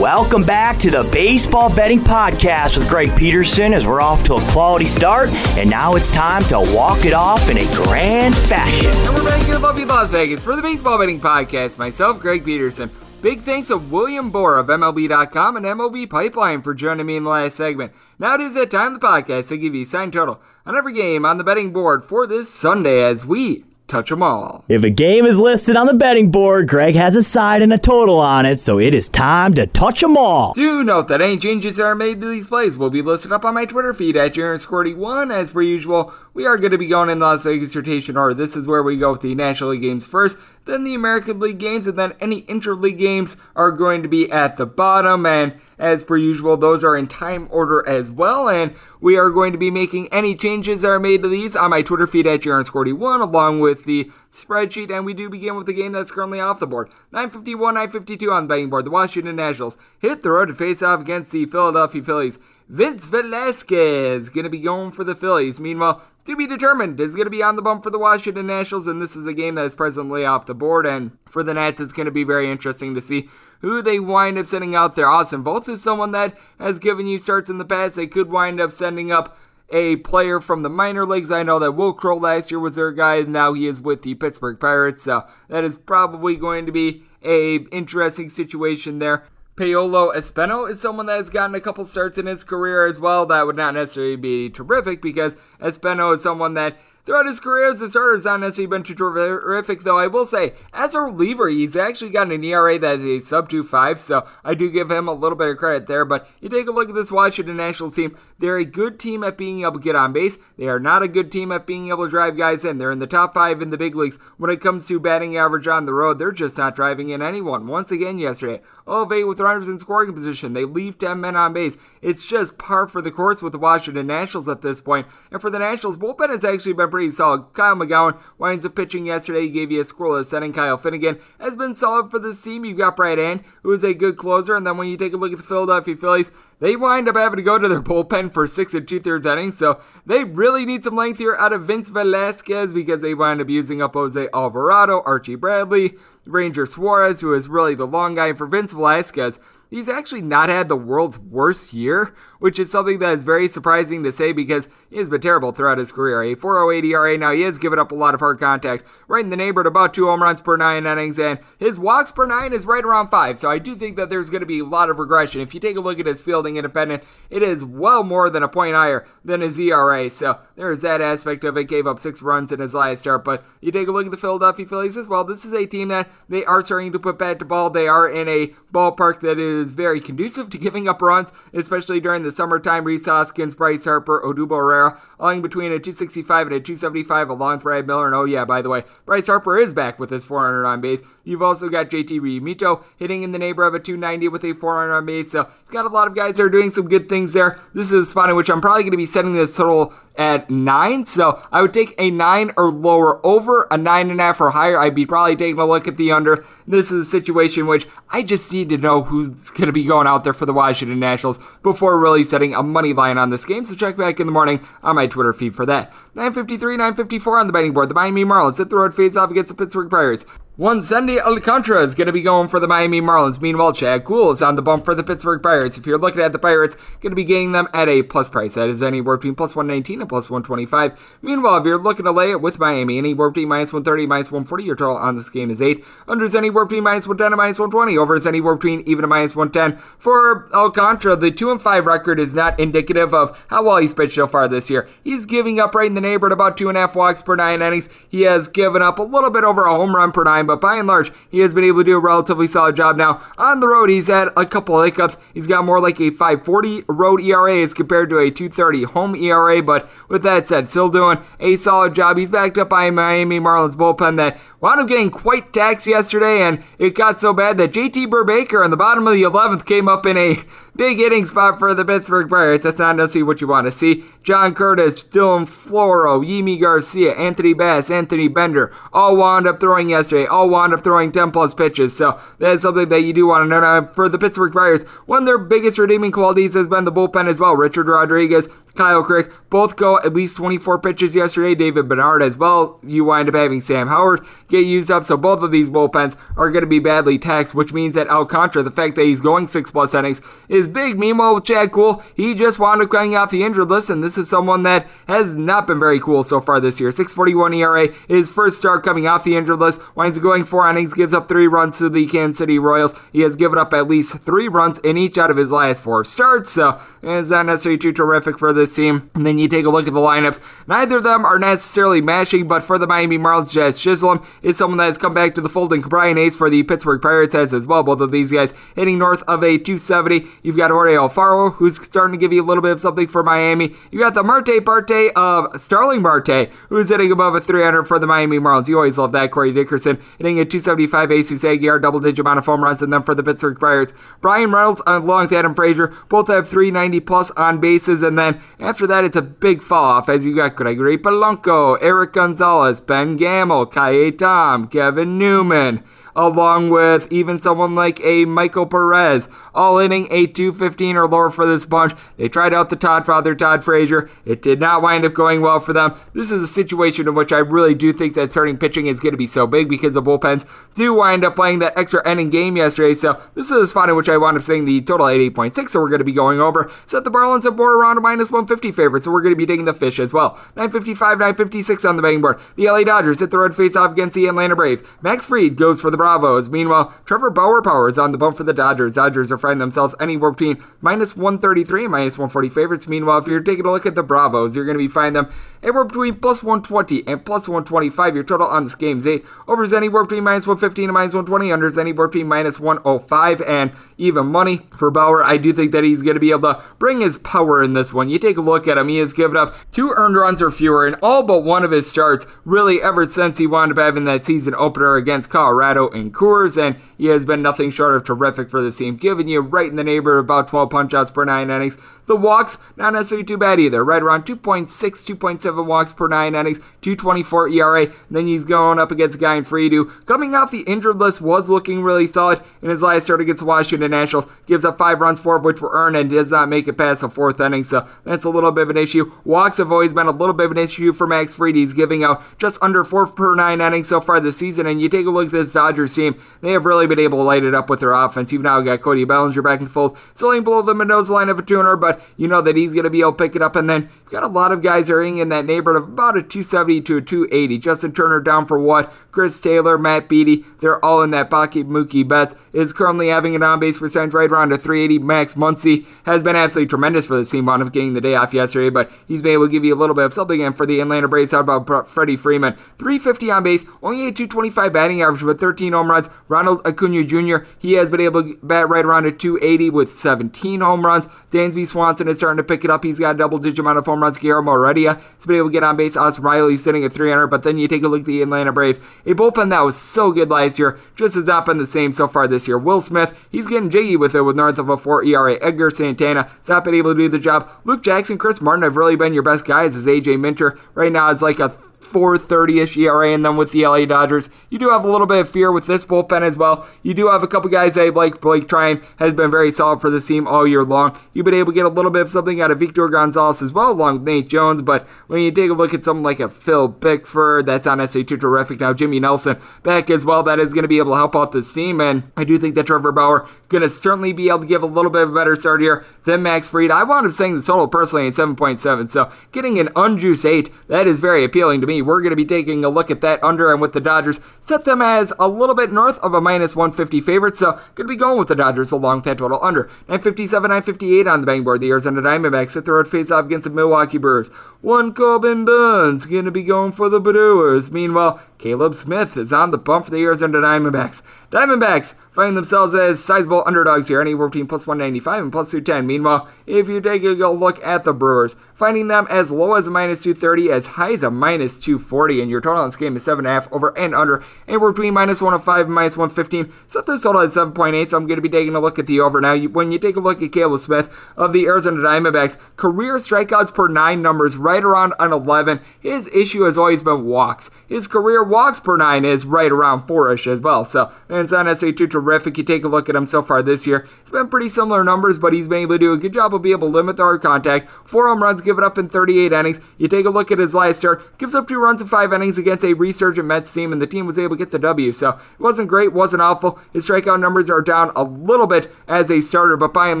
Welcome 0.06 0.44
back 0.44 0.78
to 0.78 0.90
the 0.92 1.02
Baseball 1.10 1.74
Betting 1.74 1.98
Podcast 1.98 2.78
with 2.78 2.88
Greg 2.88 3.16
Peterson 3.16 3.74
as 3.74 3.84
we're 3.84 4.00
off 4.00 4.22
to 4.26 4.34
a 4.34 4.40
quality 4.52 4.84
start, 4.84 5.30
and 5.58 5.68
now 5.68 5.96
it's 5.96 6.10
time 6.10 6.44
to 6.44 6.60
walk 6.72 7.04
it 7.04 7.12
off 7.12 7.50
in 7.50 7.58
a 7.58 7.64
grand 7.74 8.32
fashion. 8.36 8.92
And 8.92 9.16
we're 9.16 9.24
back 9.24 9.44
here 9.44 9.56
in 9.56 9.62
lovely 9.62 9.84
Las 9.84 10.08
Vegas 10.12 10.44
for 10.44 10.54
the 10.54 10.62
Baseball 10.62 10.96
Betting 10.96 11.18
Podcast. 11.18 11.76
Myself, 11.76 12.20
Greg 12.20 12.44
Peterson. 12.44 12.88
Big 13.20 13.40
thanks 13.40 13.66
to 13.66 13.78
William 13.78 14.30
Boor 14.30 14.58
of 14.58 14.68
MLB.com 14.68 15.56
and 15.56 15.66
MLB 15.66 16.08
Pipeline 16.08 16.62
for 16.62 16.72
joining 16.72 17.04
me 17.04 17.16
in 17.16 17.24
the 17.24 17.30
last 17.30 17.56
segment. 17.56 17.92
Now 18.20 18.36
it 18.36 18.42
is 18.42 18.54
that 18.54 18.70
time 18.70 18.94
of 18.94 19.00
the 19.00 19.06
podcast 19.08 19.48
to 19.48 19.58
give 19.58 19.74
you 19.74 19.82
a 19.82 19.86
sign 19.86 20.12
total 20.12 20.40
on 20.64 20.76
every 20.76 20.94
game 20.94 21.26
on 21.26 21.36
the 21.36 21.42
betting 21.42 21.72
board 21.72 22.04
for 22.04 22.28
this 22.28 22.54
Sunday 22.54 23.02
as 23.02 23.26
we 23.26 23.64
touch 23.88 24.10
them 24.10 24.22
all. 24.22 24.64
If 24.68 24.84
a 24.84 24.90
game 24.90 25.24
is 25.24 25.38
listed 25.38 25.76
on 25.76 25.86
the 25.86 25.94
betting 25.94 26.30
board, 26.30 26.68
Greg 26.68 26.94
has 26.94 27.16
a 27.16 27.22
side 27.22 27.62
and 27.62 27.72
a 27.72 27.78
total 27.78 28.18
on 28.18 28.46
it, 28.46 28.58
so 28.60 28.78
it 28.78 28.94
is 28.94 29.08
time 29.08 29.54
to 29.54 29.66
touch 29.66 30.00
them 30.00 30.16
all. 30.16 30.52
Do 30.54 30.84
note 30.84 31.08
that 31.08 31.20
any 31.20 31.38
changes 31.38 31.76
that 31.76 31.84
are 31.84 31.94
made 31.94 32.20
to 32.20 32.28
these 32.28 32.48
plays 32.48 32.76
will 32.76 32.90
be 32.90 33.02
listed 33.02 33.32
up 33.32 33.44
on 33.44 33.54
my 33.54 33.64
Twitter 33.64 33.94
feed 33.94 34.16
at 34.16 34.34
JarenSquirty1. 34.34 35.32
As 35.32 35.50
per 35.50 35.62
usual, 35.62 36.12
we 36.34 36.46
are 36.46 36.58
going 36.58 36.72
to 36.72 36.78
be 36.78 36.88
going 36.88 37.10
in 37.10 37.18
the 37.18 37.26
Las 37.26 37.44
Vegas 37.44 37.74
rotation 37.74 38.16
order. 38.16 38.34
This 38.34 38.56
is 38.56 38.66
where 38.66 38.82
we 38.82 38.98
go 38.98 39.12
with 39.12 39.20
the 39.20 39.34
National 39.34 39.70
League 39.70 39.82
games 39.82 40.06
first, 40.06 40.36
then 40.66 40.84
the 40.84 40.94
American 40.94 41.38
League 41.38 41.58
games, 41.58 41.86
and 41.86 41.98
then 41.98 42.14
any 42.20 42.42
interleague 42.42 42.98
games 42.98 43.36
are 43.54 43.70
going 43.70 44.02
to 44.02 44.08
be 44.08 44.30
at 44.30 44.56
the 44.56 44.66
bottom. 44.66 45.24
And 45.24 45.58
as 45.78 46.04
per 46.04 46.16
usual, 46.16 46.56
those 46.56 46.84
are 46.84 46.96
in 46.96 47.06
time 47.06 47.48
order 47.50 47.88
as 47.88 48.10
well. 48.10 48.48
And 48.48 48.74
we 49.00 49.16
are 49.16 49.30
going 49.30 49.52
to 49.52 49.58
be 49.58 49.70
making 49.70 50.12
any 50.12 50.34
changes 50.34 50.82
that 50.82 50.88
are 50.88 51.00
made 51.00 51.22
to 51.22 51.28
these 51.28 51.56
on 51.56 51.70
my 51.70 51.82
Twitter 51.82 52.06
feed 52.06 52.26
at 52.26 52.40
JarenSquirty1, 52.40 53.20
along 53.20 53.60
with 53.60 53.84
the 53.84 54.10
spreadsheet. 54.32 54.94
And 54.94 55.06
we 55.06 55.14
do 55.14 55.30
begin 55.30 55.56
with 55.56 55.66
the 55.66 55.72
game 55.72 55.92
that's 55.92 56.10
currently 56.10 56.40
off 56.40 56.60
the 56.60 56.66
board. 56.66 56.88
951, 57.12 57.74
952 57.74 58.30
on 58.30 58.44
the 58.44 58.48
betting 58.48 58.70
board. 58.70 58.84
The 58.84 58.90
Washington 58.90 59.36
Nationals 59.36 59.78
hit 59.98 60.22
the 60.22 60.32
road 60.32 60.46
to 60.46 60.54
face 60.54 60.82
off 60.82 61.00
against 61.00 61.32
the 61.32 61.46
Philadelphia 61.46 62.02
Phillies. 62.02 62.38
Vince 62.68 63.06
Velasquez 63.06 64.28
going 64.28 64.44
to 64.44 64.50
be 64.50 64.58
going 64.58 64.90
for 64.90 65.04
the 65.04 65.14
Phillies. 65.14 65.60
Meanwhile, 65.60 66.02
to 66.26 66.36
be 66.36 66.46
determined 66.46 67.00
is 67.00 67.14
going 67.14 67.26
to 67.26 67.30
be 67.30 67.42
on 67.42 67.56
the 67.56 67.62
bump 67.62 67.82
for 67.82 67.90
the 67.90 67.98
Washington 67.98 68.46
Nationals, 68.46 68.86
and 68.86 69.00
this 69.00 69.16
is 69.16 69.26
a 69.26 69.34
game 69.34 69.54
that 69.54 69.64
is 69.64 69.74
presently 69.74 70.24
off 70.24 70.46
the 70.46 70.54
board. 70.54 70.86
And 70.86 71.16
for 71.28 71.42
the 71.42 71.54
Nats, 71.54 71.80
it's 71.80 71.92
going 71.92 72.06
to 72.06 72.12
be 72.12 72.24
very 72.24 72.50
interesting 72.50 72.94
to 72.94 73.00
see 73.00 73.28
who 73.60 73.80
they 73.80 73.98
wind 73.98 74.36
up 74.36 74.46
sending 74.46 74.74
out 74.74 74.96
there. 74.96 75.06
Austin 75.06 75.42
Voth 75.42 75.68
is 75.68 75.82
someone 75.82 76.12
that 76.12 76.36
has 76.58 76.78
given 76.78 77.06
you 77.06 77.18
starts 77.18 77.48
in 77.48 77.58
the 77.58 77.64
past. 77.64 77.96
They 77.96 78.06
could 78.06 78.30
wind 78.30 78.60
up 78.60 78.72
sending 78.72 79.10
up 79.10 79.38
a 79.70 79.96
player 79.96 80.40
from 80.40 80.62
the 80.62 80.68
minor 80.68 81.06
leagues. 81.06 81.30
I 81.30 81.42
know 81.42 81.58
that 81.58 81.72
Wil 81.72 81.92
Crowe 81.92 82.16
last 82.16 82.50
year 82.50 82.60
was 82.60 82.76
their 82.76 82.92
guy, 82.92 83.16
and 83.16 83.32
now 83.32 83.52
he 83.52 83.66
is 83.66 83.80
with 83.80 84.02
the 84.02 84.14
Pittsburgh 84.14 84.60
Pirates. 84.60 85.02
So 85.02 85.26
that 85.48 85.64
is 85.64 85.76
probably 85.76 86.36
going 86.36 86.66
to 86.66 86.72
be 86.72 87.02
a 87.22 87.56
interesting 87.72 88.28
situation 88.28 88.98
there. 88.98 89.24
Paolo 89.56 90.12
Espino 90.12 90.70
is 90.70 90.80
someone 90.80 91.06
that 91.06 91.16
has 91.16 91.30
gotten 91.30 91.54
a 91.54 91.60
couple 91.60 91.84
starts 91.86 92.18
in 92.18 92.26
his 92.26 92.44
career 92.44 92.86
as 92.86 93.00
well. 93.00 93.24
That 93.24 93.46
would 93.46 93.56
not 93.56 93.72
necessarily 93.72 94.16
be 94.16 94.50
terrific 94.50 95.00
because 95.00 95.36
Espino 95.60 96.14
is 96.14 96.22
someone 96.22 96.54
that 96.54 96.76
throughout 97.06 97.26
his 97.26 97.40
career 97.40 97.70
as 97.70 97.80
a 97.80 97.88
starter 97.88 98.14
has 98.14 98.24
not 98.24 98.40
necessarily 98.40 98.66
been 98.66 98.82
terrific, 98.82 99.82
though 99.82 99.98
I 99.98 100.08
will 100.08 100.26
say, 100.26 100.54
as 100.74 100.94
a 100.94 101.00
reliever, 101.00 101.48
he's 101.48 101.76
actually 101.76 102.10
got 102.10 102.30
an 102.30 102.44
ERA 102.44 102.78
that 102.78 102.96
is 102.96 103.04
a 103.04 103.20
sub 103.20 103.48
2.5, 103.48 103.98
so 103.98 104.26
I 104.44 104.54
do 104.54 104.70
give 104.70 104.90
him 104.90 105.08
a 105.08 105.14
little 105.14 105.38
bit 105.38 105.48
of 105.48 105.56
credit 105.56 105.86
there. 105.86 106.04
But 106.04 106.28
you 106.40 106.48
take 106.48 106.66
a 106.66 106.72
look 106.72 106.88
at 106.88 106.94
this 106.94 107.12
Washington 107.12 107.56
Nationals 107.56 107.94
team, 107.94 108.18
they're 108.38 108.58
a 108.58 108.64
good 108.64 108.98
team 108.98 109.24
at 109.24 109.38
being 109.38 109.62
able 109.62 109.74
to 109.74 109.78
get 109.78 109.96
on 109.96 110.12
base. 110.12 110.36
They 110.58 110.66
are 110.68 110.80
not 110.80 111.02
a 111.02 111.08
good 111.08 111.32
team 111.32 111.52
at 111.52 111.66
being 111.66 111.88
able 111.88 112.04
to 112.04 112.10
drive 112.10 112.36
guys 112.36 112.64
in. 112.64 112.78
They're 112.78 112.90
in 112.90 112.98
the 112.98 113.06
top 113.06 113.32
five 113.32 113.62
in 113.62 113.70
the 113.70 113.78
big 113.78 113.94
leagues. 113.94 114.18
When 114.36 114.50
it 114.50 114.60
comes 114.60 114.86
to 114.88 115.00
batting 115.00 115.36
average 115.36 115.68
on 115.68 115.86
the 115.86 115.94
road, 115.94 116.18
they're 116.18 116.32
just 116.32 116.58
not 116.58 116.74
driving 116.74 117.10
in 117.10 117.22
anyone. 117.22 117.66
Once 117.66 117.90
again, 117.90 118.18
yesterday, 118.18 118.60
0 118.84 119.02
of 119.02 119.12
8 119.12 119.24
with 119.24 119.40
runners 119.40 119.68
in 119.68 119.78
scoring 119.78 120.12
position. 120.12 120.52
They 120.52 120.64
leave 120.64 120.98
10 120.98 121.20
men 121.20 121.36
on 121.36 121.52
base. 121.52 121.76
It's 122.02 122.28
just 122.28 122.58
par 122.58 122.86
for 122.86 123.00
the 123.00 123.10
course 123.10 123.42
with 123.42 123.52
the 123.52 123.58
Washington 123.58 124.06
Nationals 124.06 124.48
at 124.48 124.62
this 124.62 124.80
point. 124.80 125.06
And 125.30 125.40
for 125.40 125.50
the 125.50 125.58
Nationals, 125.58 125.96
bullpen 125.96 126.28
has 126.28 126.44
actually 126.44 126.74
been 126.74 126.90
pretty 126.96 127.10
solid. 127.10 127.52
Kyle 127.52 127.76
McGowin 127.76 128.18
winds 128.38 128.64
up 128.64 128.74
pitching 128.74 129.04
yesterday. 129.04 129.42
He 129.42 129.50
gave 129.50 129.70
you 129.70 129.82
a 129.82 129.84
scoreless 129.84 130.34
inning. 130.34 130.54
Kyle 130.54 130.78
Finnegan 130.78 131.18
has 131.38 131.54
been 131.54 131.74
solid 131.74 132.10
for 132.10 132.18
this 132.18 132.40
team. 132.40 132.64
You've 132.64 132.78
got 132.78 132.96
Brad 132.96 133.18
Hand, 133.18 133.44
who 133.62 133.70
is 133.72 133.84
a 133.84 133.92
good 133.92 134.16
closer. 134.16 134.56
And 134.56 134.66
then 134.66 134.78
when 134.78 134.88
you 134.88 134.96
take 134.96 135.12
a 135.12 135.18
look 135.18 135.30
at 135.30 135.36
the 135.36 135.44
Philadelphia 135.44 135.94
Phillies, 135.94 136.32
they 136.58 136.74
wind 136.74 137.06
up 137.06 137.16
having 137.16 137.36
to 137.36 137.42
go 137.42 137.58
to 137.58 137.68
their 137.68 137.82
bullpen 137.82 138.32
for 138.32 138.46
six 138.46 138.72
and 138.72 138.88
two 138.88 138.98
thirds 138.98 139.26
innings. 139.26 139.58
So 139.58 139.78
they 140.06 140.24
really 140.24 140.64
need 140.64 140.84
some 140.84 140.96
length 140.96 141.18
here 141.18 141.36
out 141.38 141.52
of 141.52 141.66
Vince 141.66 141.90
Velasquez 141.90 142.72
because 142.72 143.02
they 143.02 143.12
wind 143.12 143.42
up 143.42 143.50
using 143.50 143.82
up 143.82 143.92
Jose 143.92 144.28
Alvarado, 144.32 145.02
Archie 145.04 145.34
Bradley, 145.34 145.96
Ranger 146.26 146.66
Suarez, 146.66 147.20
who 147.20 147.34
is 147.34 147.48
really 147.48 147.74
the 147.74 147.86
long 147.86 148.14
guy 148.14 148.28
and 148.28 148.38
for 148.38 148.46
Vince 148.46 148.72
Velasquez. 148.72 149.40
He's 149.68 149.88
actually 149.88 150.22
not 150.22 150.48
had 150.48 150.68
the 150.68 150.76
world's 150.76 151.18
worst 151.18 151.72
year, 151.72 152.14
which 152.38 152.58
is 152.58 152.70
something 152.70 153.00
that 153.00 153.14
is 153.14 153.24
very 153.24 153.48
surprising 153.48 154.04
to 154.04 154.12
say 154.12 154.30
because 154.30 154.68
he 154.90 154.98
has 154.98 155.08
been 155.08 155.20
terrible 155.20 155.50
throughout 155.50 155.78
his 155.78 155.90
career. 155.90 156.22
A 156.22 156.36
408 156.36 156.84
ERA 156.84 157.18
now, 157.18 157.32
he 157.32 157.42
has 157.42 157.58
given 157.58 157.78
up 157.78 157.90
a 157.90 157.96
lot 157.96 158.14
of 158.14 158.20
hard 158.20 158.38
contact, 158.38 158.84
right 159.08 159.24
in 159.24 159.30
the 159.30 159.36
neighborhood 159.36 159.66
about 159.66 159.92
two 159.92 160.06
home 160.06 160.22
runs 160.22 160.40
per 160.40 160.56
nine 160.56 160.86
innings, 160.86 161.18
and 161.18 161.40
his 161.58 161.80
walks 161.80 162.12
per 162.12 162.26
nine 162.26 162.52
is 162.52 162.64
right 162.64 162.84
around 162.84 163.08
five. 163.08 163.38
So 163.38 163.50
I 163.50 163.58
do 163.58 163.74
think 163.74 163.96
that 163.96 164.08
there's 164.08 164.30
going 164.30 164.40
to 164.40 164.46
be 164.46 164.60
a 164.60 164.64
lot 164.64 164.88
of 164.88 165.00
regression. 165.00 165.40
If 165.40 165.52
you 165.52 165.58
take 165.58 165.76
a 165.76 165.80
look 165.80 165.98
at 165.98 166.06
his 166.06 166.22
fielding 166.22 166.56
independent, 166.56 167.02
it 167.28 167.42
is 167.42 167.64
well 167.64 168.04
more 168.04 168.30
than 168.30 168.44
a 168.44 168.48
point 168.48 168.76
higher 168.76 169.04
than 169.24 169.40
his 169.40 169.58
ERA. 169.58 170.08
So 170.10 170.38
there 170.54 170.70
is 170.70 170.82
that 170.82 171.00
aspect 171.00 171.42
of 171.42 171.56
it. 171.56 171.64
Gave 171.64 171.88
up 171.88 171.98
six 171.98 172.22
runs 172.22 172.52
in 172.52 172.60
his 172.60 172.74
last 172.74 173.00
start, 173.00 173.24
but 173.24 173.44
you 173.60 173.72
take 173.72 173.88
a 173.88 173.92
look 173.92 174.04
at 174.04 174.12
the 174.12 174.16
Philadelphia 174.16 174.66
Phillies 174.66 174.96
as 174.96 175.08
well. 175.08 175.24
This 175.24 175.44
is 175.44 175.52
a 175.52 175.66
team 175.66 175.88
that 175.88 176.08
they 176.28 176.44
are 176.44 176.62
starting 176.62 176.92
to 176.92 176.98
put 176.98 177.18
bat 177.18 177.38
to 177.38 177.44
ball. 177.44 177.70
They 177.70 177.88
are 177.88 178.08
in 178.08 178.28
a 178.28 178.52
ballpark 178.72 179.20
that 179.20 179.38
is 179.38 179.72
very 179.72 180.00
conducive 180.00 180.50
to 180.50 180.58
giving 180.58 180.88
up 180.88 181.00
runs, 181.02 181.32
especially 181.52 182.00
during 182.00 182.22
the 182.22 182.30
summertime. 182.30 182.84
Rhys 182.84 183.06
Hoskins, 183.06 183.54
Bryce 183.54 183.84
Harper, 183.84 184.22
Odubel 184.24 184.58
Herrera, 184.58 185.00
lying 185.18 185.42
between 185.42 185.72
a 185.72 185.78
265 185.78 186.48
and 186.48 186.56
a 186.56 186.60
275, 186.60 187.30
along 187.30 187.56
with 187.56 187.62
Brad 187.62 187.86
Miller. 187.86 188.06
And 188.06 188.14
oh 188.14 188.24
yeah, 188.24 188.44
by 188.44 188.62
the 188.62 188.68
way, 188.68 188.84
Bryce 189.04 189.26
Harper 189.26 189.56
is 189.58 189.74
back 189.74 189.98
with 189.98 190.10
his 190.10 190.24
400 190.24 190.66
on 190.66 190.80
base. 190.80 191.02
You've 191.26 191.42
also 191.42 191.68
got 191.68 191.90
JT 191.90 192.20
Realmuto 192.20 192.84
hitting 192.96 193.24
in 193.24 193.32
the 193.32 193.38
neighborhood 193.38 193.74
of 193.74 193.80
a 193.80 193.84
290 193.84 194.28
with 194.28 194.44
a 194.44 194.52
400 194.52 194.94
on 194.94 195.06
base. 195.06 195.32
So 195.32 195.40
you've 195.40 195.72
got 195.72 195.84
a 195.84 195.88
lot 195.88 196.06
of 196.06 196.14
guys 196.14 196.36
that 196.36 196.44
are 196.44 196.48
doing 196.48 196.70
some 196.70 196.88
good 196.88 197.08
things 197.08 197.32
there. 197.32 197.60
This 197.74 197.90
is 197.90 198.06
a 198.06 198.10
spot 198.10 198.30
in 198.30 198.36
which 198.36 198.48
I'm 198.48 198.60
probably 198.60 198.84
going 198.84 198.92
to 198.92 198.96
be 198.96 199.06
setting 199.06 199.32
this 199.32 199.56
total 199.56 199.92
at 200.16 200.48
nine. 200.50 201.04
So 201.04 201.42
I 201.50 201.62
would 201.62 201.74
take 201.74 201.94
a 201.98 202.10
nine 202.10 202.52
or 202.56 202.70
lower 202.70 203.24
over 203.26 203.66
a 203.70 203.76
nine 203.76 204.10
and 204.10 204.20
a 204.20 204.22
half 204.22 204.40
or 204.40 204.50
higher. 204.50 204.78
I'd 204.78 204.94
be 204.94 205.04
probably 205.04 205.36
taking 205.36 205.58
a 205.58 205.66
look 205.66 205.88
at 205.88 205.96
the 205.96 206.12
under. 206.12 206.44
This 206.66 206.90
is 206.90 207.06
a 207.06 207.10
situation 207.10 207.66
which 207.66 207.86
I 208.10 208.22
just 208.22 208.52
need 208.52 208.68
to 208.70 208.78
know 208.78 209.02
who's 209.02 209.50
going 209.50 209.66
to 209.66 209.72
be 209.72 209.84
going 209.84 210.06
out 210.06 210.24
there 210.24 210.32
for 210.32 210.46
the 210.46 210.52
Washington 210.52 211.00
Nationals 211.00 211.38
before 211.62 212.00
really 212.00 212.24
setting 212.24 212.54
a 212.54 212.62
money 212.62 212.92
line 212.92 213.18
on 213.18 213.30
this 213.30 213.44
game. 213.44 213.64
So 213.64 213.74
check 213.74 213.96
back 213.96 214.20
in 214.20 214.26
the 214.26 214.32
morning 214.32 214.64
on 214.82 214.94
my 214.94 215.06
Twitter 215.06 215.32
feed 215.32 215.56
for 215.56 215.66
that. 215.66 215.92
953, 216.14 216.76
954 216.76 217.40
on 217.40 217.46
the 217.46 217.52
betting 217.52 217.72
board. 217.72 217.90
The 217.90 217.94
Miami 217.94 218.24
Marlins 218.24 218.58
hit 218.58 218.70
the 218.70 218.76
road 218.76 218.94
face 218.94 219.16
off 219.16 219.30
against 219.30 219.48
the 219.48 219.54
Pittsburgh 219.54 219.90
Pirates. 219.90 220.24
One 220.56 220.80
Sandy 220.80 221.20
Alcantara 221.20 221.82
is 221.82 221.94
going 221.94 222.06
to 222.06 222.14
be 222.14 222.22
going 222.22 222.48
for 222.48 222.58
the 222.58 222.66
Miami 222.66 223.02
Marlins. 223.02 223.42
Meanwhile, 223.42 223.74
Chad 223.74 224.06
Kuhl 224.06 224.30
is 224.30 224.40
on 224.40 224.56
the 224.56 224.62
bump 224.62 224.86
for 224.86 224.94
the 224.94 225.04
Pittsburgh 225.04 225.42
Pirates. 225.42 225.76
If 225.76 225.86
you're 225.86 225.98
looking 225.98 226.22
at 226.22 226.32
the 226.32 226.38
Pirates, 226.38 226.76
going 227.02 227.10
to 227.10 227.14
be 227.14 227.24
getting 227.24 227.52
them 227.52 227.68
at 227.74 227.90
a 227.90 228.02
plus 228.02 228.30
price. 228.30 228.54
That 228.54 228.70
is 228.70 228.82
anywhere 228.82 229.18
between 229.18 229.34
plus 229.34 229.54
119 229.54 230.00
and 230.00 230.08
plus 230.08 230.30
125. 230.30 230.98
Meanwhile, 231.20 231.58
if 231.58 231.66
you're 231.66 231.76
looking 231.76 232.06
to 232.06 232.10
lay 232.10 232.30
it 232.30 232.40
with 232.40 232.58
Miami, 232.58 232.96
anywhere 232.96 233.28
between 233.28 233.48
minus 233.48 233.74
130 233.74 234.06
minus 234.06 234.32
140, 234.32 234.64
your 234.64 234.76
total 234.76 234.96
on 234.96 235.14
this 235.16 235.28
game 235.28 235.50
is 235.50 235.60
8. 235.60 235.84
Under 236.08 236.24
is 236.24 236.34
anywhere 236.34 236.64
between 236.64 236.84
minus 236.84 237.06
110 237.06 237.34
and 237.34 237.36
minus 237.36 237.58
120. 237.58 237.98
Over 237.98 238.16
is 238.16 238.26
anywhere 238.26 238.54
between 238.54 238.82
even 238.88 239.04
a 239.04 239.08
minus 239.08 239.36
110. 239.36 239.78
For 239.98 240.48
Alcantara, 240.54 241.16
the 241.16 241.30
2 241.30 241.50
and 241.50 241.60
5 241.60 241.84
record 241.84 242.18
is 242.18 242.34
not 242.34 242.58
indicative 242.58 243.12
of 243.12 243.38
how 243.48 243.62
well 243.62 243.76
he's 243.76 243.92
pitched 243.92 244.14
so 244.14 244.26
far 244.26 244.48
this 244.48 244.70
year. 244.70 244.88
He's 245.04 245.26
giving 245.26 245.60
up 245.60 245.74
right 245.74 245.86
in 245.86 245.94
the 245.94 246.00
neighborhood 246.00 246.32
about 246.32 246.56
2.5 246.56 246.94
walks 246.94 247.20
per 247.20 247.36
9 247.36 247.60
innings. 247.60 247.90
He 248.08 248.22
has 248.22 248.48
given 248.48 248.80
up 248.80 248.98
a 248.98 249.02
little 249.02 249.28
bit 249.28 249.44
over 249.44 249.66
a 249.66 249.74
home 249.74 249.94
run 249.94 250.12
per 250.12 250.24
9, 250.24 250.45
but 250.46 250.60
by 250.60 250.76
and 250.76 250.86
large, 250.86 251.12
he 251.30 251.40
has 251.40 251.54
been 251.54 251.64
able 251.64 251.80
to 251.80 251.84
do 251.84 251.96
a 251.96 252.00
relatively 252.00 252.46
solid 252.46 252.76
job 252.76 252.96
now. 252.96 253.22
On 253.38 253.60
the 253.60 253.68
road, 253.68 253.90
he's 253.90 254.08
had 254.08 254.28
a 254.36 254.46
couple 254.46 254.80
of 254.80 254.84
hiccups. 254.84 255.16
He's 255.34 255.46
got 255.46 255.64
more 255.64 255.80
like 255.80 256.00
a 256.00 256.10
540 256.10 256.84
road 256.88 257.20
ERA 257.20 257.62
as 257.62 257.74
compared 257.74 258.10
to 258.10 258.18
a 258.18 258.30
230 258.30 258.84
home 258.84 259.14
ERA, 259.16 259.62
but 259.62 259.88
with 260.08 260.22
that 260.22 260.46
said, 260.48 260.68
still 260.68 260.88
doing 260.88 261.18
a 261.40 261.56
solid 261.56 261.94
job. 261.94 262.16
He's 262.16 262.30
backed 262.30 262.58
up 262.58 262.68
by 262.68 262.90
Miami 262.90 263.40
Marlins 263.40 263.74
bullpen 263.74 264.16
that 264.16 264.38
wound 264.60 264.80
up 264.80 264.88
getting 264.88 265.10
quite 265.10 265.52
taxed 265.52 265.86
yesterday, 265.86 266.42
and 266.42 266.62
it 266.78 266.94
got 266.94 267.20
so 267.20 267.32
bad 267.32 267.56
that 267.58 267.72
JT 267.72 268.06
Brubaker 268.06 268.64
on 268.64 268.70
the 268.70 268.76
bottom 268.76 269.06
of 269.06 269.14
the 269.14 269.22
11th 269.22 269.66
came 269.66 269.88
up 269.88 270.06
in 270.06 270.16
a 270.16 270.38
big 270.76 270.98
hitting 270.98 271.26
spot 271.26 271.58
for 271.58 271.74
the 271.74 271.84
Pittsburgh 271.84 272.28
Pirates. 272.28 272.64
That's 272.64 272.78
not 272.78 272.96
necessarily 272.96 273.26
what 273.26 273.40
you 273.40 273.48
want 273.48 273.66
to 273.66 273.72
see. 273.72 274.04
John 274.22 274.54
Curtis, 274.54 275.04
Dylan 275.04 275.46
Floro, 275.46 276.24
Yimi 276.26 276.60
Garcia, 276.60 277.14
Anthony 277.14 277.54
Bass, 277.54 277.90
Anthony 277.90 278.28
Bender 278.28 278.74
all 278.92 279.16
wound 279.16 279.46
up 279.46 279.60
throwing 279.60 279.90
yesterday. 279.90 280.26
All 280.36 280.50
wound 280.50 280.74
up 280.74 280.84
throwing 280.84 281.12
10 281.12 281.30
plus 281.30 281.54
pitches. 281.54 281.96
So 281.96 282.20
that 282.40 282.52
is 282.52 282.60
something 282.60 282.90
that 282.90 283.00
you 283.00 283.14
do 283.14 283.26
want 283.26 283.44
to 283.44 283.48
know. 283.48 283.60
Now, 283.60 283.90
for 283.92 284.06
the 284.10 284.18
Pittsburgh 284.18 284.52
Pirates, 284.52 284.84
one 285.06 285.22
of 285.22 285.26
their 285.26 285.38
biggest 285.38 285.78
redeeming 285.78 286.12
qualities 286.12 286.52
has 286.52 286.68
been 286.68 286.84
the 286.84 286.92
bullpen 286.92 287.26
as 287.26 287.40
well. 287.40 287.56
Richard 287.56 287.88
Rodriguez, 287.88 288.48
Kyle 288.74 289.02
Crick, 289.02 289.32
both 289.48 289.76
go 289.76 289.98
at 290.00 290.12
least 290.12 290.36
24 290.36 290.78
pitches 290.80 291.14
yesterday. 291.14 291.54
David 291.54 291.86
Bednar 291.86 292.22
as 292.22 292.36
well. 292.36 292.78
You 292.82 293.06
wind 293.06 293.30
up 293.30 293.34
having 293.34 293.62
Sam 293.62 293.88
Howard 293.88 294.26
get 294.48 294.66
used 294.66 294.90
up. 294.90 295.04
So 295.04 295.16
both 295.16 295.42
of 295.42 295.50
these 295.50 295.70
bullpens 295.70 296.18
are 296.36 296.50
going 296.50 296.64
to 296.64 296.68
be 296.68 296.80
badly 296.80 297.18
taxed, 297.18 297.54
which 297.54 297.72
means 297.72 297.94
that 297.94 298.08
Alcantara, 298.08 298.62
the 298.62 298.70
fact 298.70 298.96
that 298.96 299.06
he's 299.06 299.22
going 299.22 299.46
six 299.46 299.70
plus 299.70 299.94
innings, 299.94 300.20
is 300.50 300.68
big. 300.68 300.98
Meanwhile, 300.98 301.36
with 301.36 301.44
Chad 301.44 301.72
Kuhl, 301.72 302.02
he 302.14 302.34
just 302.34 302.58
wound 302.58 302.82
up 302.82 302.90
coming 302.90 303.16
off 303.16 303.30
the 303.30 303.42
injured 303.42 303.70
list, 303.70 303.88
and 303.88 304.04
this 304.04 304.18
is 304.18 304.28
someone 304.28 304.64
that 304.64 304.86
has 305.08 305.34
not 305.34 305.66
been 305.66 305.78
very 305.78 305.98
cool 305.98 306.22
so 306.22 306.42
far 306.42 306.60
this 306.60 306.78
year. 306.78 306.92
641 306.92 307.54
ERA, 307.54 307.88
his 308.06 308.30
first 308.30 308.58
start 308.58 308.84
coming 308.84 309.06
off 309.06 309.24
the 309.24 309.36
injured 309.36 309.58
list, 309.58 309.80
winds 309.96 310.18
up 310.18 310.22
going 310.26 310.44
four 310.44 310.68
innings, 310.68 310.92
gives 310.92 311.14
up 311.14 311.28
three 311.28 311.46
runs 311.46 311.78
to 311.78 311.88
the 311.88 312.06
Kansas 312.06 312.38
City 312.38 312.58
Royals. 312.58 312.94
He 313.12 313.20
has 313.20 313.36
given 313.36 313.58
up 313.58 313.72
at 313.72 313.88
least 313.88 314.18
three 314.18 314.48
runs 314.48 314.78
in 314.80 314.98
each 314.98 315.16
out 315.16 315.30
of 315.30 315.36
his 315.36 315.52
last 315.52 315.82
four 315.82 316.04
starts, 316.04 316.52
so 316.52 316.80
it's 317.02 317.30
not 317.30 317.46
necessarily 317.46 317.78
too 317.78 317.92
terrific 317.92 318.38
for 318.38 318.52
this 318.52 318.74
team. 318.74 319.10
And 319.14 319.24
then 319.24 319.38
you 319.38 319.48
take 319.48 319.64
a 319.64 319.70
look 319.70 319.86
at 319.86 319.94
the 319.94 320.00
lineups. 320.00 320.40
Neither 320.66 320.96
of 320.96 321.04
them 321.04 321.24
are 321.24 321.38
necessarily 321.38 322.00
mashing, 322.00 322.48
but 322.48 322.62
for 322.62 322.76
the 322.76 322.86
Miami 322.86 323.18
Marlins, 323.18 323.52
Jazz 323.52 323.80
Chisholm 323.80 324.24
is 324.42 324.56
someone 324.56 324.78
that 324.78 324.86
has 324.86 324.98
come 324.98 325.14
back 325.14 325.34
to 325.36 325.40
the 325.40 325.48
fold, 325.48 325.72
and 325.72 325.88
Brian 325.88 326.18
Ace 326.18 326.34
for 326.34 326.50
the 326.50 326.64
Pittsburgh 326.64 327.00
Pirates 327.00 327.34
has 327.34 327.54
as 327.54 327.66
well. 327.66 327.84
Both 327.84 328.00
of 328.00 328.10
these 328.10 328.32
guys 328.32 328.52
hitting 328.74 328.98
north 328.98 329.22
of 329.28 329.44
a 329.44 329.58
270. 329.58 330.26
You've 330.42 330.56
got 330.56 330.70
Jorge 330.70 330.94
Alfaro, 330.94 331.54
who's 331.54 331.80
starting 331.82 332.18
to 332.18 332.20
give 332.20 332.32
you 332.32 332.42
a 332.42 332.46
little 332.46 332.62
bit 332.62 332.72
of 332.72 332.80
something 332.80 333.06
for 333.06 333.22
Miami. 333.22 333.74
You 333.92 334.00
got 334.00 334.14
the 334.14 334.24
Marte 334.24 334.64
Parte 334.64 335.10
of 335.14 335.60
Starling 335.60 336.02
Marte, 336.02 336.50
who's 336.68 336.88
hitting 336.88 337.12
above 337.12 337.34
a 337.34 337.40
300 337.40 337.84
for 337.84 337.98
the 337.98 338.06
Miami 338.06 338.38
Marlins. 338.38 338.68
You 338.68 338.76
always 338.76 338.98
love 338.98 339.12
that. 339.12 339.30
Corey 339.30 339.52
Dickerson 339.52 340.00
hitting 340.18 340.38
a 340.38 340.44
275 340.44 341.08
Jesus 341.08 341.44
Aguilar, 341.44 341.78
double 341.78 342.00
digit 342.00 342.20
amount 342.20 342.38
of 342.38 342.46
home 342.46 342.62
runs, 342.62 342.82
and 342.82 342.92
then 342.92 343.02
for 343.02 343.14
the 343.14 343.22
Pittsburgh 343.22 343.58
Pirates, 343.58 343.92
Bryan 344.20 344.52
Reynolds 344.52 344.82
uh, 344.86 344.98
along 344.98 345.24
with 345.24 345.32
Adam 345.32 345.54
Frazier, 345.54 345.94
both 346.08 346.28
have 346.28 346.48
390 346.48 347.00
plus 347.00 347.30
on 347.32 347.60
bases, 347.60 348.02
and 348.02 348.18
then 348.18 348.40
after 348.58 348.86
that, 348.86 349.04
it's 349.04 349.16
a 349.16 349.22
big 349.22 349.62
fall 349.62 349.84
off 349.84 350.08
as 350.08 350.24
you 350.24 350.34
got 350.34 350.56
Gregory 350.56 350.98
Polanco, 350.98 351.76
Erik 351.80 352.12
Gonzalez, 352.12 352.80
Ben 352.80 353.16
Gamel, 353.16 353.66
Ka'ai 353.66 354.10
Tom, 354.10 354.68
Kevin 354.68 355.18
Newman 355.18 355.82
along 356.16 356.70
with 356.70 357.06
even 357.12 357.38
someone 357.38 357.74
like 357.74 358.00
a 358.00 358.24
Michael 358.24 358.66
Perez, 358.66 359.28
all 359.54 359.78
hitting 359.78 360.08
a 360.10 360.26
215 360.26 360.96
or 360.96 361.06
lower 361.06 361.30
for 361.30 361.46
this 361.46 361.66
bunch. 361.66 361.92
They 362.16 362.28
tried 362.28 362.54
out 362.54 362.70
the 362.70 362.76
Todd 362.76 363.04
father, 363.04 363.34
Todd 363.34 363.62
Frazier. 363.62 364.10
It 364.24 364.42
did 364.42 364.58
not 364.58 364.82
wind 364.82 365.04
up 365.04 365.12
going 365.12 365.42
well 365.42 365.60
for 365.60 365.74
them. 365.74 365.94
This 366.14 366.30
is 366.30 366.42
a 366.42 366.46
situation 366.46 367.06
in 367.06 367.14
which 367.14 367.32
I 367.32 367.38
really 367.38 367.74
do 367.74 367.92
think 367.92 368.14
that 368.14 368.30
starting 368.30 368.56
pitching 368.56 368.86
is 368.86 368.98
going 368.98 369.12
to 369.12 369.18
be 369.18 369.26
so 369.26 369.46
big 369.46 369.68
because 369.68 369.94
the 369.94 370.02
bullpens 370.02 370.46
do 370.74 370.94
wind 370.94 371.24
up 371.24 371.36
playing 371.36 371.58
that 371.58 371.76
extra 371.76 372.08
inning 372.10 372.30
game 372.30 372.56
yesterday. 372.56 372.94
So 372.94 373.20
this 373.34 373.50
is 373.50 373.58
a 373.58 373.66
spot 373.66 373.90
in 373.90 373.96
which 373.96 374.08
I 374.08 374.16
wound 374.16 374.38
up 374.38 374.42
saying 374.42 374.64
the 374.64 374.80
total 374.80 375.08
at 375.08 375.16
8.6. 375.16 375.68
So 375.68 375.80
we're 375.80 375.90
going 375.90 375.98
to 375.98 376.04
be 376.04 376.12
going 376.12 376.40
over. 376.40 376.72
Set 376.86 377.04
the 377.04 377.10
Marlins 377.10 377.44
up 377.44 377.56
more 377.56 377.78
around 377.78 377.98
a 377.98 378.00
minus 378.00 378.30
150 378.30 378.72
favorite. 378.72 379.04
So 379.04 379.12
we're 379.12 379.22
going 379.22 379.34
to 379.34 379.38
be 379.38 379.46
digging 379.46 379.66
the 379.66 379.74
fish 379.74 379.98
as 379.98 380.14
well. 380.14 380.34
955, 380.56 381.18
956 381.18 381.84
on 381.84 381.96
the 381.96 382.02
betting 382.02 382.22
board. 382.22 382.40
The 382.56 382.70
LA 382.70 382.84
Dodgers 382.84 383.20
hit 383.20 383.30
the 383.30 383.38
road 383.38 383.54
face 383.54 383.76
off 383.76 383.92
against 383.92 384.14
the 384.14 384.26
Atlanta 384.26 384.56
Braves. 384.56 384.82
Max 385.02 385.26
Fried 385.26 385.56
goes 385.56 385.80
for 385.80 385.90
the 385.90 385.96
Bravos. 386.06 386.48
Meanwhile, 386.48 386.94
Trevor 387.04 387.30
Bauer 387.30 387.60
Power 387.60 387.88
is 387.88 387.98
on 387.98 388.12
the 388.12 388.18
bump 388.18 388.36
for 388.36 388.44
the 388.44 388.52
Dodgers. 388.52 388.94
Dodgers 388.94 389.32
are 389.32 389.38
finding 389.38 389.58
themselves 389.58 389.92
anywhere 389.98 390.30
between 390.30 390.62
minus 390.80 391.16
133 391.16 391.86
and 391.86 391.90
minus 391.90 392.16
140 392.16 392.48
favorites. 392.48 392.86
Meanwhile, 392.86 393.18
if 393.18 393.26
you're 393.26 393.40
taking 393.40 393.66
a 393.66 393.72
look 393.72 393.86
at 393.86 393.96
the 393.96 394.04
Bravos, 394.04 394.54
you're 394.54 394.64
going 394.64 394.76
to 394.76 394.84
be 394.84 394.86
finding 394.86 395.24
them 395.24 395.32
anywhere 395.64 395.84
between 395.84 396.14
plus 396.14 396.44
120 396.44 397.08
and 397.08 397.24
plus 397.24 397.48
125. 397.48 398.14
Your 398.14 398.22
total 398.22 398.46
on 398.46 398.62
this 398.62 398.76
game's 398.76 399.04
8. 399.04 399.24
Overs 399.48 399.72
anywhere 399.72 400.04
between 400.04 400.22
minus 400.22 400.46
115 400.46 400.84
and 400.84 400.94
minus 400.94 401.14
120. 401.14 401.50
Unders 401.50 401.76
anywhere 401.76 402.06
between 402.06 402.28
minus 402.28 402.60
105 402.60 403.42
and 403.42 403.72
even 403.98 404.26
money. 404.26 404.60
For 404.76 404.92
Bauer, 404.92 405.24
I 405.24 405.38
do 405.38 405.52
think 405.52 405.72
that 405.72 405.82
he's 405.82 406.02
going 406.02 406.14
to 406.14 406.20
be 406.20 406.30
able 406.30 406.54
to 406.54 406.62
bring 406.78 407.00
his 407.00 407.18
power 407.18 407.64
in 407.64 407.72
this 407.72 407.92
one. 407.92 408.08
You 408.08 408.20
take 408.20 408.36
a 408.36 408.42
look 408.42 408.68
at 408.68 408.78
him, 408.78 408.88
he 408.88 408.98
has 408.98 409.12
given 409.12 409.36
up 409.36 409.56
two 409.72 409.92
earned 409.96 410.14
runs 410.14 410.40
or 410.40 410.52
fewer 410.52 410.86
in 410.86 410.94
all 411.02 411.24
but 411.24 411.40
one 411.40 411.64
of 411.64 411.72
his 411.72 411.90
starts, 411.90 412.28
really 412.44 412.80
ever 412.80 413.06
since 413.06 413.38
he 413.38 413.46
wound 413.48 413.72
up 413.72 413.78
having 413.78 414.04
that 414.04 414.24
season 414.24 414.54
opener 414.54 414.94
against 414.94 415.30
Colorado 415.30 415.88
and 416.00 416.14
Coors 416.14 416.60
and 416.60 416.76
he 416.98 417.06
has 417.06 417.24
been 417.24 417.42
nothing 417.42 417.70
short 417.70 417.96
of 417.96 418.04
terrific 418.04 418.50
for 418.50 418.62
this 418.62 418.78
team, 418.78 418.96
giving 418.96 419.28
you 419.28 419.40
right 419.40 419.68
in 419.68 419.76
the 419.76 419.84
neighborhood 419.84 420.24
about 420.24 420.48
12 420.48 420.68
punchouts 420.70 421.12
per 421.12 421.24
nine 421.24 421.50
innings. 421.50 421.78
The 422.06 422.16
walks, 422.16 422.58
not 422.76 422.92
necessarily 422.92 423.24
too 423.24 423.36
bad 423.36 423.58
either, 423.58 423.84
right 423.84 424.02
around 424.02 424.24
2.6, 424.24 424.66
2.7 424.68 425.66
walks 425.66 425.92
per 425.92 426.06
nine 426.06 426.34
innings, 426.34 426.58
224 426.82 427.48
ERA. 427.48 427.82
And 427.82 427.94
then 428.10 428.26
he's 428.26 428.44
going 428.44 428.78
up 428.78 428.90
against 428.90 429.16
a 429.16 429.18
guy 429.18 429.34
in 429.34 429.44
Fried, 429.44 429.72
coming 430.06 430.34
off 430.34 430.50
the 430.50 430.62
injured 430.62 430.98
list, 430.98 431.20
was 431.20 431.50
looking 431.50 431.82
really 431.82 432.06
solid 432.06 432.40
in 432.62 432.70
his 432.70 432.82
last 432.82 433.04
start 433.04 433.20
against 433.20 433.40
the 433.40 433.46
Washington 433.46 433.90
Nationals. 433.90 434.28
Gives 434.46 434.64
up 434.64 434.78
five 434.78 435.00
runs, 435.00 435.18
four 435.18 435.36
of 435.36 435.44
which 435.44 435.60
were 435.60 435.70
earned, 435.72 435.96
and 435.96 436.08
does 436.08 436.30
not 436.30 436.48
make 436.48 436.68
it 436.68 436.78
past 436.78 437.00
the 437.00 437.08
fourth 437.08 437.40
inning. 437.40 437.64
So 437.64 437.86
that's 438.04 438.24
a 438.24 438.30
little 438.30 438.52
bit 438.52 438.62
of 438.62 438.70
an 438.70 438.76
issue. 438.76 439.12
Walks 439.24 439.58
have 439.58 439.72
always 439.72 439.92
been 439.92 440.06
a 440.06 440.12
little 440.12 440.34
bit 440.34 440.46
of 440.46 440.52
an 440.52 440.58
issue 440.58 440.92
for 440.92 441.06
Max 441.06 441.34
Fried. 441.34 441.56
He's 441.56 441.72
giving 441.72 442.04
out 442.04 442.22
just 442.38 442.62
under 442.62 442.84
four 442.84 443.06
per 443.06 443.34
nine 443.34 443.60
innings 443.60 443.88
so 443.88 444.00
far 444.00 444.20
this 444.20 444.36
season. 444.36 444.66
And 444.66 444.80
you 444.80 444.88
take 444.88 445.06
a 445.06 445.10
look 445.10 445.26
at 445.26 445.32
this 445.32 445.52
Dodgers 445.52 445.94
team, 445.94 446.20
they 446.40 446.52
have 446.52 446.66
really 446.66 446.86
been 446.86 447.00
able 447.00 447.18
to 447.18 447.24
light 447.24 447.44
it 447.44 447.54
up 447.54 447.68
with 447.68 447.80
their 447.80 447.92
offense. 447.92 448.32
You've 448.32 448.42
now 448.42 448.60
got 448.60 448.82
Cody 448.82 449.04
Bellinger 449.04 449.42
back 449.42 449.60
and 449.60 449.70
forth, 449.70 449.98
still 450.14 450.40
below 450.42 450.62
the 450.62 450.74
Mendoza 450.74 451.12
line 451.12 451.28
of 451.28 451.38
a 451.38 451.42
tuner, 451.42 451.76
but 451.76 451.95
you 452.16 452.28
know 452.28 452.40
that 452.42 452.56
he's 452.56 452.72
going 452.72 452.84
to 452.84 452.90
be 452.90 453.00
able 453.00 453.12
to 453.12 453.24
pick 453.24 453.36
it 453.36 453.42
up. 453.42 453.56
And 453.56 453.68
then 453.68 453.90
you've 454.02 454.12
got 454.12 454.22
a 454.22 454.28
lot 454.28 454.52
of 454.52 454.62
guys 454.62 454.90
earning 454.90 455.18
in 455.18 455.28
that 455.30 455.44
neighborhood 455.44 455.82
of 455.82 455.88
about 455.88 456.16
a 456.16 456.22
270 456.22 456.80
to 456.82 456.96
a 456.98 457.02
280. 457.02 457.58
Justin 457.58 457.92
Turner 457.92 458.20
down 458.20 458.46
for 458.46 458.58
what? 458.58 458.92
Chris 459.10 459.40
Taylor, 459.40 459.78
Matt 459.78 460.08
Beaty, 460.08 460.44
they're 460.60 460.84
all 460.84 461.02
in 461.02 461.10
that 461.12 461.30
Baki 461.30 461.64
Mookie 461.64 462.06
Betts. 462.06 462.34
Is 462.52 462.72
currently 462.72 463.08
having 463.08 463.36
an 463.36 463.42
on 463.42 463.60
base 463.60 463.78
percentage 463.78 464.14
right 464.14 464.30
around 464.30 464.50
a 464.52 464.56
380. 464.56 464.98
Max 465.04 465.34
Muncy 465.34 465.86
has 466.04 466.22
been 466.22 466.36
absolutely 466.36 466.68
tremendous 466.68 467.06
for 467.06 467.16
the 467.16 467.24
team, 467.24 467.44
wound 467.44 467.62
up 467.62 467.72
getting 467.72 467.92
the 467.92 468.00
day 468.00 468.14
off 468.14 468.32
yesterday, 468.32 468.70
but 468.70 468.90
he's 469.06 469.20
been 469.20 469.34
able 469.34 469.46
to 469.46 469.52
give 469.52 469.64
you 469.64 469.74
a 469.74 469.76
little 469.76 469.94
bit 469.94 470.06
of 470.06 470.12
something. 470.14 470.42
And 470.42 470.56
for 470.56 470.64
the 470.64 470.80
Atlanta 470.80 471.06
Braves, 471.06 471.32
how 471.32 471.40
about 471.40 471.88
Freddie 471.88 472.16
Freeman? 472.16 472.54
350 472.78 473.30
on 473.30 473.42
base, 473.42 473.66
only 473.82 474.08
a 474.08 474.12
225 474.12 474.72
batting 474.72 475.02
average, 475.02 475.22
but 475.22 475.38
13 475.38 475.74
home 475.74 475.90
runs. 475.90 476.08
Ronald 476.28 476.66
Acuna 476.66 477.04
Jr., 477.04 477.46
he 477.58 477.74
has 477.74 477.90
been 477.90 478.00
able 478.00 478.22
to 478.22 478.38
bat 478.42 478.68
right 478.68 478.84
around 478.84 479.04
a 479.04 479.12
280 479.12 479.70
with 479.70 479.90
17 479.90 480.60
home 480.62 480.86
runs. 480.86 481.06
Dansby 481.30 481.66
Swanson 481.86 482.08
is 482.08 482.16
starting 482.16 482.38
to 482.38 482.42
pick 482.42 482.64
it 482.64 482.70
up. 482.70 482.82
He's 482.82 482.98
got 482.98 483.14
a 483.14 483.18
double 483.18 483.38
digit 483.38 483.60
amount 483.60 483.78
of 483.78 483.86
home 483.86 484.02
runs. 484.02 484.18
Guillermo 484.18 484.50
Heredia 484.50 484.94
has 484.94 485.24
been 485.24 485.36
able 485.36 485.50
to 485.50 485.52
get 485.52 485.62
on 485.62 485.76
base. 485.76 485.96
Austin 485.96 486.24
Riley 486.24 486.56
sitting 486.56 486.84
at 486.84 486.92
300, 486.92 487.28
but 487.28 487.44
then 487.44 487.58
you 487.58 487.68
take 487.68 487.84
a 487.84 487.88
look 487.88 488.00
at 488.00 488.06
the 488.06 488.22
Atlanta 488.22 488.52
Braves. 488.52 488.80
A 489.04 489.14
bullpen 489.14 489.50
that 489.50 489.60
was 489.60 489.76
so 489.76 490.10
good 490.10 490.28
last 490.28 490.58
year 490.58 490.80
just 490.96 491.14
has 491.14 491.26
not 491.26 491.46
been 491.46 491.58
the 491.58 491.66
same 491.66 491.92
so 491.92 492.08
far 492.08 492.26
this 492.26 492.48
year. 492.48 492.58
Will 492.58 492.80
Smith, 492.80 493.16
he's 493.30 493.46
getting 493.46 493.70
jiggy 493.70 493.96
with 493.96 494.16
it 494.16 494.22
with 494.22 494.34
north 494.34 494.58
of 494.58 494.68
a 494.68 494.76
4 494.76 495.04
ERA. 495.04 495.38
Edgar 495.40 495.70
Santana 495.70 496.24
has 496.24 496.48
not 496.48 496.64
been 496.64 496.74
able 496.74 496.92
to 496.92 496.98
do 496.98 497.08
the 497.08 497.20
job. 497.20 497.48
Luke 497.62 497.84
Jackson, 497.84 498.18
Chris 498.18 498.40
Martin 498.40 498.64
have 498.64 498.76
really 498.76 498.96
been 498.96 499.14
your 499.14 499.22
best 499.22 499.44
guys 499.44 499.76
as 499.76 499.86
AJ 499.86 500.18
Minter 500.18 500.58
right 500.74 500.90
now 500.90 501.08
is 501.10 501.22
like 501.22 501.38
a 501.38 501.50
430-ish 501.86 502.76
ERA, 502.76 503.12
and 503.12 503.24
then 503.24 503.36
with 503.36 503.52
the 503.52 503.66
LA 503.66 503.84
Dodgers, 503.84 504.28
you 504.50 504.58
do 504.58 504.70
have 504.70 504.84
a 504.84 504.90
little 504.90 505.06
bit 505.06 505.20
of 505.20 505.30
fear 505.30 505.52
with 505.52 505.66
this 505.66 505.84
bullpen 505.84 506.22
as 506.22 506.36
well. 506.36 506.68
You 506.82 506.94
do 506.94 507.08
have 507.08 507.22
a 507.22 507.26
couple 507.26 507.50
guys 507.50 507.74
that 507.74 507.94
like 507.94 508.20
Blake 508.20 508.48
Treinen 508.48 508.84
has 508.98 509.14
been 509.14 509.30
very 509.30 509.50
solid 509.50 509.80
for 509.80 509.90
this 509.90 510.06
team 510.06 510.26
all 510.26 510.46
year 510.46 510.64
long. 510.64 510.98
You've 511.12 511.24
been 511.24 511.34
able 511.34 511.52
to 511.52 511.56
get 511.56 511.66
a 511.66 511.70
little 511.70 511.90
bit 511.90 512.02
of 512.02 512.10
something 512.10 512.40
out 512.40 512.50
of 512.50 512.58
Victor 512.58 512.88
Gonzalez 512.88 513.42
as 513.42 513.52
well, 513.52 513.72
along 513.72 513.94
with 513.94 514.02
Nate 514.02 514.28
Jones. 514.28 514.62
But 514.62 514.86
when 515.06 515.22
you 515.22 515.30
take 515.30 515.50
a 515.50 515.54
look 515.54 515.72
at 515.72 515.84
something 515.84 516.02
like 516.02 516.20
a 516.20 516.28
Phil 516.28 516.68
Bickford, 516.68 517.46
that's 517.46 517.66
not 517.66 517.78
necessarily 517.78 518.04
too 518.04 518.16
terrific. 518.16 518.60
Now 518.60 518.72
Jimmy 518.72 519.00
Nelson 519.00 519.38
back 519.62 519.90
as 519.90 520.04
well, 520.04 520.22
that 520.24 520.38
is 520.38 520.52
going 520.52 520.62
to 520.62 520.68
be 520.68 520.78
able 520.78 520.92
to 520.92 520.96
help 520.96 521.16
out 521.16 521.32
this 521.32 521.52
team, 521.52 521.80
and 521.80 522.10
I 522.16 522.24
do 522.24 522.38
think 522.38 522.54
that 522.56 522.66
Trevor 522.66 522.92
Bauer 522.92 523.28
going 523.48 523.62
to 523.62 523.68
certainly 523.68 524.12
be 524.12 524.28
able 524.28 524.40
to 524.40 524.46
give 524.46 524.62
a 524.62 524.66
little 524.66 524.90
bit 524.90 525.02
of 525.02 525.10
a 525.10 525.14
better 525.14 525.36
start 525.36 525.60
here 525.60 525.84
than 526.04 526.22
Max 526.22 526.48
Fried. 526.48 526.70
I 526.70 526.82
wound 526.84 527.06
up 527.06 527.12
saying 527.12 527.36
the 527.36 527.42
total 527.42 527.68
personally 527.68 528.06
at 528.06 528.14
7.7, 528.14 528.90
so 528.90 529.10
getting 529.32 529.58
an 529.58 529.68
unjuiced 529.76 530.24
8, 530.24 530.50
that 530.68 530.86
is 530.86 531.00
very 531.00 531.24
appealing 531.24 531.60
to 531.60 531.66
me. 531.66 531.82
We're 531.82 532.00
going 532.00 532.10
to 532.10 532.16
be 532.16 532.24
taking 532.24 532.64
a 532.64 532.68
look 532.68 532.90
at 532.90 533.00
that 533.02 533.22
under 533.22 533.52
and 533.52 533.60
with 533.60 533.72
the 533.72 533.80
Dodgers. 533.80 534.20
Set 534.40 534.64
them 534.64 534.82
as 534.82 535.12
a 535.18 535.28
little 535.28 535.54
bit 535.54 535.72
north 535.72 535.98
of 535.98 536.14
a 536.14 536.20
minus 536.20 536.56
150 536.56 537.00
favorite, 537.00 537.36
so 537.36 537.52
going 537.74 537.86
to 537.86 537.94
be 537.94 537.96
going 537.96 538.18
with 538.18 538.28
the 538.28 538.34
Dodgers 538.34 538.72
along 538.72 539.02
that 539.02 539.18
total 539.18 539.42
under. 539.42 539.64
957, 539.88 540.48
958 540.48 541.06
on 541.06 541.20
the 541.20 541.26
bang 541.26 541.44
board. 541.44 541.60
The 541.60 541.70
Arizona 541.70 542.02
Diamondbacks 542.02 542.54
hit 542.54 542.64
the 542.64 542.72
road 542.72 542.88
face 542.88 543.10
off 543.10 543.26
against 543.26 543.44
the 543.44 543.50
Milwaukee 543.50 543.98
Brewers. 543.98 544.28
One 544.60 544.92
Corbin 544.92 545.44
Burnes 545.44 546.06
going 546.06 546.24
to 546.24 546.30
be 546.30 546.42
going 546.42 546.72
for 546.72 546.88
the 546.88 547.00
Brewers. 547.00 547.70
Meanwhile, 547.70 548.20
Caleb 548.38 548.74
Smith 548.74 549.16
is 549.16 549.32
on 549.32 549.50
the 549.50 549.58
bump 549.58 549.86
for 549.86 549.90
the 549.90 550.02
Arizona 550.02 550.38
Diamondbacks. 550.38 551.02
Diamondbacks 551.30 551.94
find 552.12 552.36
themselves 552.36 552.74
as 552.74 553.02
sizable 553.02 553.42
underdogs 553.46 553.88
here, 553.88 554.00
anywhere 554.00 554.28
between 554.28 554.46
plus 554.46 554.66
195 554.66 555.22
and 555.22 555.32
plus 555.32 555.50
210. 555.50 555.86
Meanwhile, 555.86 556.28
if 556.46 556.68
you 556.68 556.80
take 556.80 557.02
a 557.02 557.08
look 557.08 557.62
at 557.64 557.84
the 557.84 557.92
Brewers, 557.92 558.36
finding 558.54 558.88
them 558.88 559.06
as 559.10 559.30
low 559.30 559.54
as 559.54 559.66
a 559.66 559.70
minus 559.70 560.02
230, 560.02 560.50
as 560.50 560.66
high 560.66 560.92
as 560.92 561.02
a 561.02 561.10
minus 561.10 561.60
240, 561.60 562.22
and 562.22 562.30
your 562.30 562.40
total 562.40 562.62
on 562.62 562.68
this 562.68 562.76
game 562.76 562.96
is 562.96 563.06
7.5 563.06 563.52
over 563.52 563.76
and 563.76 563.94
under, 563.94 564.24
anywhere 564.46 564.72
between 564.72 564.94
minus 564.94 565.20
105 565.20 565.66
and 565.66 565.74
minus 565.74 565.96
115. 565.96 566.52
Set 566.66 566.86
this 566.86 567.02
total 567.02 567.22
at 567.22 567.30
7.8, 567.30 567.88
so 567.88 567.96
I'm 567.96 568.06
going 568.06 568.16
to 568.16 568.22
be 568.22 568.28
taking 568.28 568.54
a 568.54 568.60
look 568.60 568.78
at 568.78 568.86
the 568.86 569.00
over. 569.00 569.20
Now, 569.20 569.36
when 569.36 569.72
you 569.72 569.78
take 569.78 569.96
a 569.96 570.00
look 570.00 570.22
at 570.22 570.32
Caleb 570.32 570.60
Smith 570.60 570.88
of 571.16 571.32
the 571.32 571.46
Arizona 571.46 571.78
Diamondbacks, 571.78 572.38
career 572.56 572.96
strikeouts 572.96 573.52
per 573.52 573.68
nine 573.68 574.00
numbers 574.00 574.36
right 574.36 574.62
around 574.62 574.94
an 574.98 575.12
11. 575.12 575.60
His 575.80 576.08
issue 576.08 576.42
has 576.42 576.56
always 576.56 576.82
been 576.82 577.04
walks. 577.04 577.50
His 577.66 577.86
career 577.86 578.24
walks 578.28 578.60
per 578.60 578.76
nine 578.76 579.04
is 579.04 579.24
right 579.24 579.50
around 579.50 579.86
four-ish 579.86 580.26
as 580.26 580.40
well. 580.40 580.64
So 580.64 580.92
it's 581.08 581.32
not 581.32 581.46
necessarily 581.46 581.76
too 581.76 581.86
terrific. 581.86 582.38
You 582.38 582.44
take 582.44 582.64
a 582.64 582.68
look 582.68 582.88
at 582.88 582.96
him 582.96 583.06
so 583.06 583.22
far 583.22 583.42
this 583.42 583.66
year. 583.66 583.86
It's 584.00 584.10
been 584.10 584.28
pretty 584.28 584.48
similar 584.48 584.84
numbers, 584.84 585.18
but 585.18 585.32
he's 585.32 585.48
been 585.48 585.62
able 585.62 585.74
to 585.74 585.78
do 585.78 585.92
a 585.92 585.98
good 585.98 586.12
job 586.12 586.34
of 586.34 586.42
being 586.42 586.54
able 586.54 586.68
to 586.68 586.74
limit 586.74 586.96
the 586.96 587.02
hard 587.02 587.22
contact. 587.22 587.70
Four 587.88 588.08
home 588.08 588.22
runs 588.22 588.40
given 588.40 588.64
up 588.64 588.78
in 588.78 588.88
38 588.88 589.32
innings. 589.32 589.60
You 589.78 589.88
take 589.88 590.06
a 590.06 590.10
look 590.10 590.30
at 590.30 590.38
his 590.38 590.54
last 590.54 590.78
start, 590.78 591.18
gives 591.18 591.34
up 591.34 591.48
two 591.48 591.60
runs 591.60 591.80
in 591.80 591.88
five 591.88 592.12
innings 592.12 592.38
against 592.38 592.64
a 592.64 592.74
resurgent 592.74 593.26
Mets 593.26 593.52
team, 593.52 593.72
and 593.72 593.80
the 593.80 593.86
team 593.86 594.06
was 594.06 594.18
able 594.18 594.36
to 594.36 594.44
get 594.44 594.52
the 594.52 594.58
W. 594.58 594.92
So 594.92 595.10
it 595.10 595.40
wasn't 595.40 595.68
great, 595.68 595.92
wasn't 595.92 596.22
awful. 596.22 596.58
His 596.72 596.86
strikeout 596.86 597.20
numbers 597.20 597.50
are 597.50 597.62
down 597.62 597.92
a 597.96 598.02
little 598.02 598.46
bit 598.46 598.70
as 598.88 599.10
a 599.10 599.20
starter, 599.20 599.56
but 599.56 599.72
by 599.74 599.88
and 599.88 600.00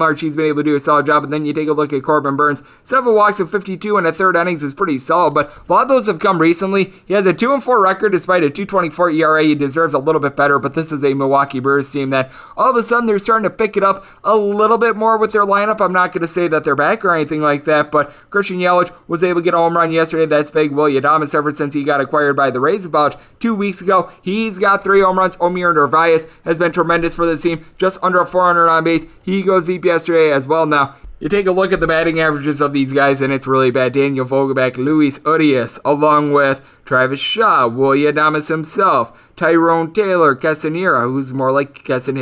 large, 0.00 0.20
he's 0.20 0.36
been 0.36 0.46
able 0.46 0.62
to 0.62 0.70
do 0.70 0.76
a 0.76 0.80
solid 0.80 1.06
job. 1.06 1.24
And 1.24 1.32
then 1.32 1.44
you 1.44 1.52
take 1.52 1.68
a 1.68 1.72
look 1.72 1.92
at 1.92 2.02
Corbin 2.02 2.36
Burnes. 2.36 2.62
Seven 2.82 3.14
walks 3.14 3.40
in 3.40 3.46
52 3.46 3.96
and 3.96 4.06
a 4.06 4.12
third 4.12 4.36
innings 4.36 4.62
is 4.62 4.74
pretty 4.74 4.98
solid, 4.98 5.34
but 5.34 5.52
a 5.68 5.72
lot 5.72 5.82
of 5.82 5.88
those 5.88 6.06
have 6.06 6.18
come 6.18 6.40
recently. 6.40 6.92
He 7.06 7.14
has 7.14 7.26
a 7.26 7.32
2 7.32 7.52
and 7.52 7.62
4 7.62 7.82
record 7.82 8.14
despite 8.16 8.42
a 8.42 8.50
224 8.50 9.10
ERA. 9.10 9.42
He 9.42 9.54
deserves 9.54 9.92
a 9.92 9.98
little 9.98 10.20
bit 10.20 10.36
better, 10.36 10.58
but 10.58 10.74
this 10.74 10.90
is 10.90 11.04
a 11.04 11.12
Milwaukee 11.12 11.60
Brewers 11.60 11.90
team 11.92 12.10
that 12.10 12.32
all 12.56 12.70
of 12.70 12.76
a 12.76 12.82
sudden 12.82 13.06
they're 13.06 13.18
starting 13.18 13.44
to 13.44 13.54
pick 13.54 13.76
it 13.76 13.84
up 13.84 14.06
a 14.24 14.36
little 14.36 14.78
bit 14.78 14.96
more 14.96 15.18
with 15.18 15.32
their 15.32 15.44
lineup. 15.44 15.80
I'm 15.80 15.92
not 15.92 16.12
going 16.12 16.22
to 16.22 16.28
say 16.28 16.48
that 16.48 16.64
they're 16.64 16.74
back 16.74 17.04
or 17.04 17.14
anything 17.14 17.42
like 17.42 17.64
that, 17.64 17.92
but 17.92 18.12
Christian 18.30 18.58
Yelich 18.58 18.90
was 19.06 19.22
able 19.22 19.40
to 19.40 19.44
get 19.44 19.54
a 19.54 19.58
home 19.58 19.76
run 19.76 19.92
yesterday. 19.92 20.24
That's 20.24 20.50
big. 20.50 20.72
Willy 20.72 20.98
Adames, 20.98 21.34
ever 21.34 21.50
since 21.50 21.74
he 21.74 21.84
got 21.84 22.00
acquired 22.00 22.36
by 22.36 22.50
the 22.50 22.60
Rays 22.60 22.86
about 22.86 23.16
two 23.38 23.54
weeks 23.54 23.80
ago, 23.82 24.10
he's 24.22 24.58
got 24.58 24.82
three 24.82 25.02
home 25.02 25.18
runs. 25.18 25.36
Omar 25.38 25.74
Narvaez 25.74 26.26
has 26.44 26.56
been 26.56 26.72
tremendous 26.72 27.14
for 27.14 27.26
this 27.26 27.42
team, 27.42 27.66
just 27.76 28.02
under 28.02 28.20
a 28.20 28.26
400 28.26 28.68
on 28.68 28.84
base. 28.84 29.06
He 29.22 29.42
goes 29.42 29.66
deep 29.66 29.84
yesterday 29.84 30.32
as 30.32 30.46
well. 30.46 30.64
Now, 30.64 30.96
you 31.18 31.28
take 31.28 31.46
a 31.46 31.52
look 31.52 31.72
at 31.72 31.80
the 31.80 31.86
batting 31.86 32.20
averages 32.20 32.60
of 32.60 32.72
these 32.72 32.92
guys, 32.92 33.20
and 33.20 33.32
it's 33.32 33.46
really 33.46 33.70
bad. 33.70 33.92
Daniel 33.92 34.26
Vogelbach, 34.26 34.76
Luis 34.76 35.18
Urias, 35.24 35.78
along 35.84 36.32
with 36.32 36.60
Travis 36.84 37.20
Shaw, 37.20 37.66
Willy 37.66 38.00
Adames 38.00 38.48
himself, 38.48 39.18
Tyrone 39.36 39.92
Taylor, 39.92 40.34
Castanera, 40.34 41.02
who's 41.02 41.32
more 41.32 41.52
like 41.52 41.84
Kesson 41.84 42.16